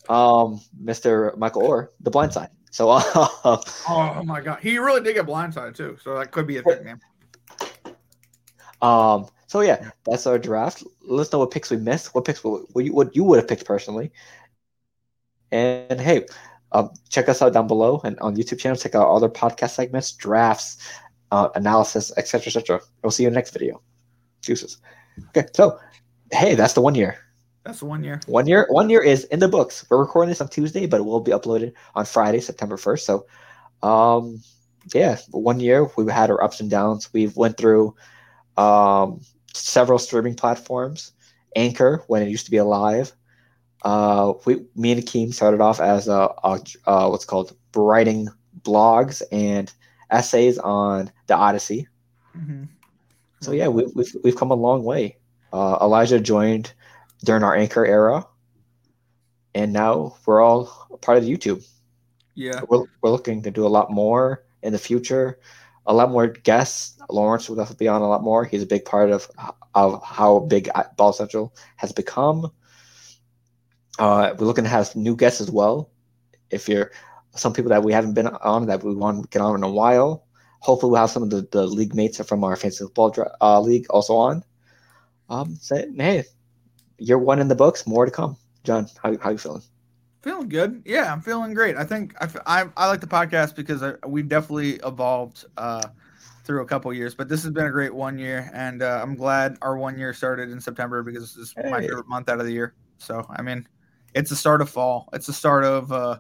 Um, 0.09 0.60
Mr. 0.82 1.36
Michael 1.39 1.62
Oher, 1.62 1.89
The 2.01 2.10
Blind 2.10 2.32
Side. 2.32 2.51
So 2.70 2.90
uh, 2.90 3.01
Oh 3.89 4.22
my 4.24 4.40
god, 4.40 4.59
he 4.60 4.78
really 4.78 5.01
did 5.01 5.14
get 5.14 5.26
blindsided 5.26 5.76
too. 5.76 5.97
So 6.02 6.18
that 6.18 6.31
could 6.32 6.47
be 6.47 6.59
a 6.59 6.62
nickname. 6.62 7.01
um, 8.82 9.28
so 9.47 9.60
yeah, 9.60 9.90
that's 10.05 10.26
our 10.26 10.39
draft. 10.39 10.82
Let 11.02 11.22
us 11.22 11.32
know 11.32 11.39
what 11.39 11.52
picks 11.52 11.70
we 11.70 11.76
missed. 11.76 12.14
What 12.14 12.24
picks 12.24 12.43
what 12.43 12.85
you 12.85 12.93
what 12.93 13.14
you 13.14 13.24
would 13.24 13.39
have 13.39 13.48
picked 13.48 13.64
personally. 13.64 14.10
And 15.52 16.01
hey, 16.01 16.26
um, 16.72 16.90
check 17.09 17.28
us 17.28 17.40
out 17.40 17.52
down 17.52 17.68
below 17.68 18.01
and 18.02 18.18
on 18.18 18.35
YouTube 18.35 18.59
channel. 18.59 18.76
Check 18.76 18.97
out 18.97 19.09
other 19.09 19.28
podcast 19.28 19.70
segments, 19.70 20.10
drafts, 20.10 20.78
uh, 21.35 21.48
analysis, 21.56 22.12
etc., 22.16 22.47
etc. 22.47 22.81
We'll 23.02 23.11
see 23.11 23.24
you 23.24 23.28
in 23.28 23.35
the 23.35 23.39
next 23.39 23.51
video. 23.51 23.82
Juices. 24.40 24.78
Okay, 25.28 25.48
so 25.52 25.78
hey, 26.31 26.55
that's 26.55 26.74
the 26.74 26.81
one 26.81 26.94
year. 26.94 27.19
That's 27.65 27.81
the 27.81 27.86
one 27.86 28.05
year. 28.05 28.20
One 28.27 28.47
year, 28.47 28.66
one 28.70 28.89
year 28.89 29.02
is 29.02 29.24
in 29.24 29.40
the 29.40 29.48
books. 29.48 29.85
We're 29.90 29.98
recording 29.98 30.28
this 30.28 30.40
on 30.40 30.48
Tuesday, 30.48 30.86
but 30.86 31.01
it 31.01 31.05
will 31.05 31.20
be 31.20 31.32
uploaded 31.32 31.73
on 31.97 32.05
Friday, 32.05 32.40
September 32.40 32.77
first. 32.77 33.05
So, 33.05 33.27
um, 33.82 34.43
yeah, 34.94 35.16
one 35.31 35.59
year 35.59 35.90
we've 35.97 36.09
had 36.09 36.31
our 36.31 36.43
ups 36.43 36.61
and 36.61 36.70
downs. 36.70 37.12
We've 37.12 37.36
went 37.36 37.56
through 37.56 37.97
um, 38.56 39.20
several 39.55 39.98
streaming 39.98 40.35
platforms. 40.35 41.12
Anchor 41.56 42.05
when 42.06 42.23
it 42.23 42.28
used 42.28 42.44
to 42.44 42.51
be 42.51 42.59
alive. 42.59 43.12
Uh, 43.82 44.35
we, 44.44 44.65
me 44.77 44.93
and 44.93 45.02
Akeem 45.02 45.35
started 45.35 45.61
off 45.61 45.81
as 45.81 46.06
a, 46.06 46.32
a, 46.44 46.61
a 46.86 47.11
what's 47.11 47.24
called 47.24 47.56
writing 47.74 48.28
blogs 48.62 49.23
and 49.32 49.73
essays 50.14 50.58
on 50.58 51.10
the 51.26 51.34
Odyssey. 51.34 51.88
Mm-hmm. 52.36 52.64
So 53.40 53.52
yeah, 53.52 53.68
we, 53.68 53.84
we've 53.94 54.14
we've 54.22 54.36
come 54.36 54.50
a 54.50 54.54
long 54.54 54.84
way. 54.84 55.18
Uh, 55.52 55.78
Elijah 55.80 56.20
joined 56.20 56.72
during 57.24 57.42
our 57.42 57.54
anchor 57.54 57.84
era, 57.84 58.26
and 59.54 59.72
now 59.72 60.16
we're 60.26 60.40
all 60.40 60.98
part 61.02 61.18
of 61.18 61.24
YouTube. 61.24 61.66
Yeah. 62.34 62.60
We're, 62.68 62.86
we're 63.00 63.10
looking 63.10 63.42
to 63.42 63.50
do 63.50 63.66
a 63.66 63.68
lot 63.68 63.90
more 63.90 64.44
in 64.62 64.72
the 64.72 64.78
future, 64.78 65.38
a 65.86 65.94
lot 65.94 66.10
more 66.10 66.26
guests. 66.26 66.98
Lawrence 67.10 67.48
will 67.48 67.56
definitely 67.56 67.84
be 67.84 67.88
on 67.88 68.02
a 68.02 68.08
lot 68.08 68.22
more. 68.22 68.44
He's 68.44 68.62
a 68.62 68.66
big 68.66 68.84
part 68.84 69.10
of 69.10 69.30
of 69.74 70.02
how 70.02 70.40
big 70.40 70.70
Baller 70.96 71.14
Central 71.14 71.54
has 71.76 71.92
become. 71.92 72.50
Uh, 73.98 74.34
we're 74.38 74.46
looking 74.46 74.64
to 74.64 74.70
have 74.70 74.96
new 74.96 75.14
guests 75.14 75.40
as 75.40 75.50
well. 75.50 75.90
If 76.50 76.68
you're 76.68 76.90
some 77.36 77.52
people 77.52 77.70
that 77.70 77.82
we 77.82 77.93
haven't 77.93 78.15
been 78.15 78.28
on 78.28 78.66
that 78.66 78.82
we 78.85 78.94
want 78.94 79.23
to 79.23 79.28
get 79.28 79.43
on 79.43 79.56
in 79.56 79.62
a 79.62 79.70
while, 79.70 80.27
hopefully 80.61 80.93
we'll 80.93 81.01
have 81.01 81.11
some 81.11 81.23
of 81.23 81.31
the, 81.31 81.47
the 81.52 81.66
league 81.66 81.94
mates 81.94 82.24
from 82.24 82.44
our 82.44 82.56
fantasy 82.56 82.85
football 82.85 83.15
uh, 83.40 83.61
league 83.61 83.86
also 83.90 84.15
on. 84.16 84.44
Um, 85.28 85.56
say, 85.56 85.86
hey, 85.97 86.24
you're 86.98 87.19
one 87.19 87.40
in 87.40 87.48
the 87.48 87.55
books. 87.55 87.86
More 87.86 88.05
to 88.05 88.11
come. 88.11 88.36
John, 88.62 88.89
how 89.02 89.16
how 89.19 89.31
you 89.31 89.39
feeling? 89.39 89.62
Feeling 90.23 90.48
good. 90.48 90.82
Yeah, 90.86 91.12
I'm 91.12 91.20
feeling 91.20 91.52
great. 91.52 91.77
I 91.77 91.85
think 91.85 92.15
I, 92.20 92.28
I, 92.47 92.69
I 92.77 92.86
like 92.89 93.01
the 93.01 93.06
podcast 93.06 93.55
because 93.55 93.82
I, 93.82 93.94
we 94.06 94.23
definitely 94.23 94.74
evolved 94.85 95.44
uh, 95.59 95.82
through 96.44 96.62
a 96.62 96.66
couple 96.66 96.93
years, 96.94 97.15
but 97.15 97.28
this 97.28 97.43
has 97.43 97.52
been 97.52 97.66
a 97.66 97.70
great 97.70 97.94
one 97.94 98.19
year, 98.19 98.51
and 98.55 98.82
uh, 98.82 99.01
I'm 99.02 99.16
glad 99.16 99.59
our 99.61 99.77
one 99.77 99.98
year 99.98 100.15
started 100.15 100.51
in 100.51 100.61
September 100.61 101.02
because 101.02 101.35
this 101.35 101.48
is 101.51 101.55
my 101.70 101.81
Hey. 101.81 101.89
favorite 101.89 102.09
month 102.09 102.28
out 102.28 102.40
of 102.40 102.47
the 102.47 102.52
year. 102.52 102.74
So 102.98 103.27
I 103.31 103.43
mean, 103.43 103.66
it's 104.15 104.31
the 104.31 104.36
start 104.36 104.62
of 104.62 104.70
fall. 104.70 105.09
It's 105.12 105.27
the 105.27 105.32
start 105.32 105.65
of 105.65 105.93
uh, 105.93 106.19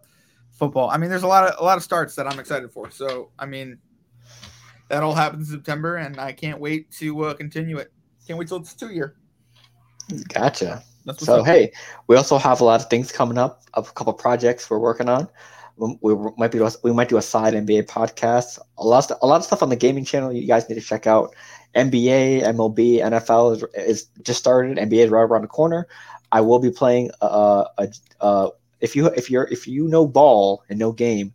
football. 0.54 0.88
I 0.88 0.96
mean, 0.96 1.10
there's 1.10 1.22
a 1.22 1.28
lot 1.28 1.48
of 1.48 1.60
a 1.60 1.64
lot 1.64 1.76
of 1.76 1.82
starts 1.82 2.14
that 2.14 2.26
I'm 2.26 2.38
excited 2.38 2.72
for. 2.72 2.90
So 2.90 3.30
I 3.38 3.46
mean, 3.46 3.78
that 4.88 5.02
all 5.02 5.14
happens 5.14 5.50
in 5.50 5.56
September, 5.56 5.96
and 5.96 6.18
I 6.18 6.32
can't 6.32 6.60
wait 6.60 6.90
to 6.92 7.24
uh, 7.24 7.34
continue 7.34 7.78
it. 7.78 7.92
Can't 8.26 8.38
wait 8.38 8.48
till 8.48 8.58
it's 8.58 8.74
two 8.74 8.90
year. 8.90 9.16
Gotcha. 10.28 10.82
So 11.18 11.40
up. 11.40 11.46
hey, 11.46 11.72
we 12.06 12.16
also 12.16 12.38
have 12.38 12.60
a 12.60 12.64
lot 12.64 12.80
of 12.80 12.88
things 12.88 13.12
coming 13.12 13.36
up. 13.36 13.62
A 13.74 13.82
couple 13.82 14.12
projects 14.14 14.70
we're 14.70 14.78
working 14.78 15.08
on. 15.08 15.28
We, 15.76 15.96
we 16.00 16.14
might 16.38 16.52
be 16.52 16.60
we 16.82 16.92
might 16.92 17.08
do 17.08 17.16
a 17.16 17.22
side 17.22 17.52
NBA 17.52 17.86
podcast. 17.86 18.58
A 18.78 18.84
lot 18.84 19.10
of, 19.10 19.18
a 19.20 19.26
lot 19.26 19.36
of 19.36 19.44
stuff 19.44 19.62
on 19.62 19.68
the 19.68 19.76
gaming 19.76 20.04
channel. 20.04 20.32
You 20.32 20.46
guys 20.46 20.68
need 20.68 20.76
to 20.76 20.80
check 20.80 21.06
out. 21.06 21.34
NBA, 21.74 22.44
MLB, 22.44 23.00
NFL 23.00 23.56
is, 23.56 23.64
is 23.74 24.04
just 24.22 24.38
started. 24.38 24.78
NBA 24.78 25.06
is 25.06 25.10
right 25.10 25.22
around 25.22 25.42
the 25.42 25.48
corner. 25.48 25.88
I 26.30 26.40
will 26.40 26.60
be 26.60 26.70
playing 26.70 27.10
uh, 27.20 27.64
a, 27.76 27.88
uh 28.20 28.50
if 28.84 28.94
you 28.94 29.06
if 29.06 29.30
you're 29.30 29.48
if 29.50 29.66
you 29.66 29.88
know 29.88 30.06
ball 30.06 30.62
and 30.68 30.78
no 30.78 30.92
game, 30.92 31.32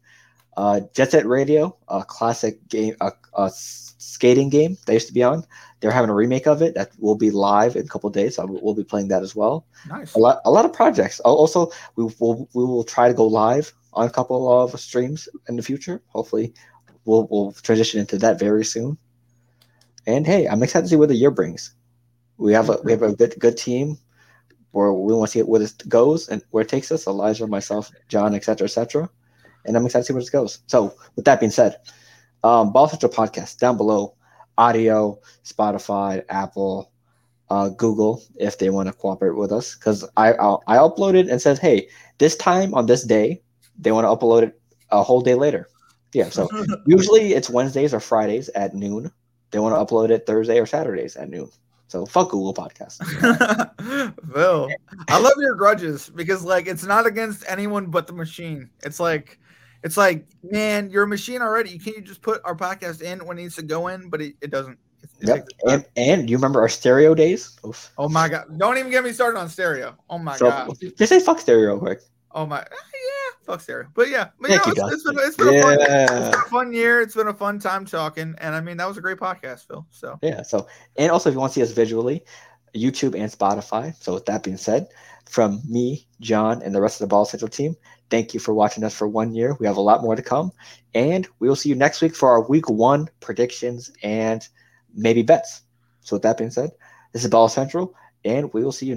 uh, 0.55 0.81
Jet 0.93 1.11
Set 1.11 1.25
Radio, 1.25 1.75
a 1.87 2.03
classic 2.05 2.65
game, 2.69 2.95
a, 3.01 3.11
a 3.33 3.49
skating 3.51 4.49
game 4.49 4.77
that 4.85 4.93
used 4.93 5.07
to 5.07 5.13
be 5.13 5.23
on. 5.23 5.43
They're 5.79 5.91
having 5.91 6.11
a 6.11 6.13
remake 6.13 6.45
of 6.45 6.61
it 6.61 6.75
that 6.75 6.91
will 6.99 7.15
be 7.15 7.31
live 7.31 7.75
in 7.75 7.85
a 7.85 7.87
couple 7.87 8.09
days. 8.11 8.35
So 8.35 8.45
we'll 8.45 8.75
be 8.75 8.83
playing 8.83 9.07
that 9.07 9.23
as 9.23 9.35
well 9.35 9.65
nice. 9.87 10.13
a 10.13 10.19
lot 10.19 10.41
a 10.45 10.51
lot 10.51 10.65
of 10.65 10.73
projects. 10.73 11.19
Also, 11.21 11.71
we 11.95 12.03
will 12.19 12.47
we 12.53 12.63
will 12.63 12.83
try 12.83 13.07
to 13.07 13.15
go 13.15 13.25
live 13.25 13.73
on 13.93 14.05
a 14.05 14.11
couple 14.11 14.47
of 14.61 14.79
streams 14.79 15.27
in 15.47 15.55
the 15.55 15.63
future. 15.63 16.03
Hopefully, 16.09 16.53
we'll 17.05 17.27
we'll 17.31 17.53
transition 17.53 17.99
into 17.99 18.17
that 18.19 18.37
very 18.37 18.63
soon. 18.63 18.95
And 20.05 20.27
hey, 20.27 20.47
I'm 20.47 20.61
excited 20.61 20.83
to 20.83 20.89
see 20.89 20.95
what 20.97 21.09
the 21.09 21.15
year 21.15 21.31
brings. 21.31 21.73
We 22.37 22.53
have 22.53 22.69
a 22.69 22.77
we 22.83 22.91
have 22.91 23.01
a 23.01 23.15
good 23.15 23.33
good 23.39 23.57
team 23.57 23.97
where 24.71 24.93
we 24.93 25.13
want 25.13 25.31
to 25.31 25.39
see 25.39 25.43
where 25.43 25.59
this 25.59 25.73
goes 25.73 26.27
and 26.29 26.43
where 26.51 26.61
it 26.61 26.69
takes 26.69 26.91
us. 26.91 27.07
Elijah, 27.07 27.47
myself, 27.47 27.91
John, 28.07 28.35
etc., 28.35 28.65
etc. 28.65 29.09
And 29.65 29.75
I'm 29.75 29.85
excited 29.85 30.03
to 30.03 30.07
see 30.07 30.13
where 30.13 30.21
this 30.21 30.29
goes. 30.29 30.59
So, 30.67 30.95
with 31.15 31.25
that 31.25 31.39
being 31.39 31.51
said, 31.51 31.77
um, 32.43 32.71
Baller 32.71 32.89
Central 32.89 33.11
podcast 33.11 33.57
down 33.57 33.77
below, 33.77 34.15
audio, 34.57 35.19
Spotify, 35.43 36.23
Apple, 36.29 36.91
uh, 37.49 37.69
Google 37.69 38.21
if 38.35 38.57
they 38.57 38.69
want 38.69 38.87
to 38.87 38.93
cooperate 38.93 39.35
with 39.35 39.51
us 39.51 39.75
because 39.75 40.07
I 40.17 40.33
I'll, 40.33 40.63
I 40.67 40.77
uploaded 40.77 41.31
and 41.31 41.41
says 41.41 41.59
hey 41.59 41.89
this 42.19 42.35
time 42.35 42.73
on 42.73 42.85
this 42.85 43.03
day 43.03 43.41
they 43.77 43.91
want 43.91 44.05
to 44.05 44.09
upload 44.09 44.43
it 44.43 44.61
a 44.91 45.01
whole 45.01 45.21
day 45.21 45.35
later 45.35 45.67
yeah 46.13 46.29
so 46.29 46.47
usually 46.85 47.33
it's 47.33 47.49
Wednesdays 47.49 47.93
or 47.93 47.99
Fridays 47.99 48.49
at 48.49 48.75
noon 48.75 49.11
they 49.51 49.59
want 49.59 49.75
to 49.75 49.83
upload 49.95 50.11
it 50.11 50.27
Thursday 50.27 50.59
or 50.59 50.65
Saturdays 50.65 51.15
at 51.15 51.29
noon 51.29 51.49
so 51.89 52.05
fuck 52.05 52.29
Google 52.29 52.53
Podcast 52.53 53.03
Phil, 54.33 54.69
I 55.09 55.19
love 55.19 55.33
your 55.37 55.55
grudges 55.55 56.09
because 56.09 56.43
like 56.45 56.67
it's 56.67 56.85
not 56.85 57.05
against 57.05 57.43
anyone 57.47 57.87
but 57.87 58.07
the 58.07 58.13
machine. 58.13 58.69
It's 58.83 58.99
like 58.99 59.37
it's 59.83 59.97
like, 59.97 60.25
man, 60.43 60.89
you're 60.89 61.03
a 61.03 61.07
machine 61.07 61.41
already. 61.41 61.77
Can't 61.79 61.97
you 61.97 62.01
just 62.01 62.21
put 62.21 62.41
our 62.45 62.55
podcast 62.55 63.01
in 63.01 63.25
when 63.25 63.37
it 63.37 63.41
needs 63.41 63.55
to 63.55 63.61
go 63.63 63.87
in? 63.87 64.09
But 64.09 64.21
it, 64.21 64.35
it 64.41 64.51
doesn't. 64.51 64.73
It- 64.73 65.09
it 65.21 65.27
yep 65.27 65.47
and, 65.67 65.85
and 65.95 66.29
you 66.29 66.35
remember 66.37 66.59
our 66.61 66.67
stereo 66.69 67.13
days 67.15 67.57
Oof. 67.65 67.91
Oh 67.97 68.09
my 68.09 68.27
god. 68.29 68.57
Don't 68.57 68.77
even 68.77 68.91
get 68.91 69.03
me 69.03 69.11
started 69.13 69.39
on 69.39 69.47
stereo. 69.49 69.95
Oh 70.09 70.17
my 70.17 70.35
so 70.35 70.49
god. 70.49 70.77
just 70.97 71.09
say 71.09 71.19
fuck 71.19 71.39
stereo 71.39 71.71
real 71.71 71.79
quick 71.79 72.01
Oh 72.31 72.45
my, 72.45 72.59
yeah, 72.59 72.65
fuck 73.49 73.61
stereo. 73.61 73.87
But 73.93 74.09
yeah, 74.09 74.29
but 74.39 74.49
Thank 74.49 74.65
you 74.65 74.73
you, 74.75 74.87
it's, 74.87 74.93
it's 74.93 75.03
been, 75.03 75.17
it's 75.19 75.35
been 75.35 75.55
a 75.55 75.61
fun, 75.61 75.73
it's 75.73 75.89
yeah 75.89 76.31
been 76.31 76.39
a 76.39 76.49
fun 76.49 76.73
year. 76.73 77.01
It's 77.01 77.15
been 77.15 77.27
a 77.27 77.33
fun 77.33 77.59
time 77.59 77.85
talking, 77.85 78.35
and 78.39 78.55
I 78.55 78.61
mean 78.61 78.77
that 78.77 78.87
was 78.87 78.97
a 78.97 79.01
great 79.01 79.17
podcast, 79.17 79.67
Phil. 79.67 79.85
So 79.89 80.19
Yeah. 80.21 80.43
So, 80.43 80.67
and 80.97 81.11
also 81.11 81.29
if 81.29 81.33
you 81.33 81.39
want 81.39 81.53
to 81.53 81.59
see 81.59 81.63
us 81.63 81.71
visually, 81.71 82.23
YouTube 82.75 83.15
and 83.15 83.31
Spotify. 83.31 83.95
So, 84.01 84.13
with 84.13 84.25
that 84.25 84.43
being 84.43 84.57
said, 84.57 84.87
from 85.27 85.61
me, 85.67 86.07
John, 86.21 86.61
and 86.61 86.73
the 86.73 86.81
rest 86.81 87.01
of 87.01 87.09
the 87.09 87.15
Baller 87.15 87.27
Central 87.27 87.49
team, 87.49 87.75
thank 88.09 88.33
you 88.33 88.39
for 88.39 88.53
watching 88.53 88.83
us 88.83 88.95
for 88.95 89.07
one 89.07 89.33
year. 89.33 89.55
We 89.59 89.67
have 89.67 89.77
a 89.77 89.81
lot 89.81 90.01
more 90.01 90.15
to 90.15 90.21
come, 90.21 90.51
and 90.93 91.27
we 91.39 91.47
will 91.47 91.55
see 91.55 91.69
you 91.69 91.75
next 91.75 92.01
week 92.01 92.15
for 92.15 92.29
our 92.29 92.47
week 92.47 92.69
one 92.69 93.09
predictions 93.19 93.91
and 94.03 94.47
maybe 94.93 95.21
bets. 95.21 95.61
So, 96.01 96.15
with 96.15 96.23
that 96.23 96.37
being 96.37 96.51
said, 96.51 96.71
this 97.13 97.23
is 97.23 97.31
Baller 97.31 97.49
Central, 97.49 97.95
and 98.25 98.53
we 98.53 98.63
will 98.63 98.71
see 98.71 98.85
you. 98.85 98.87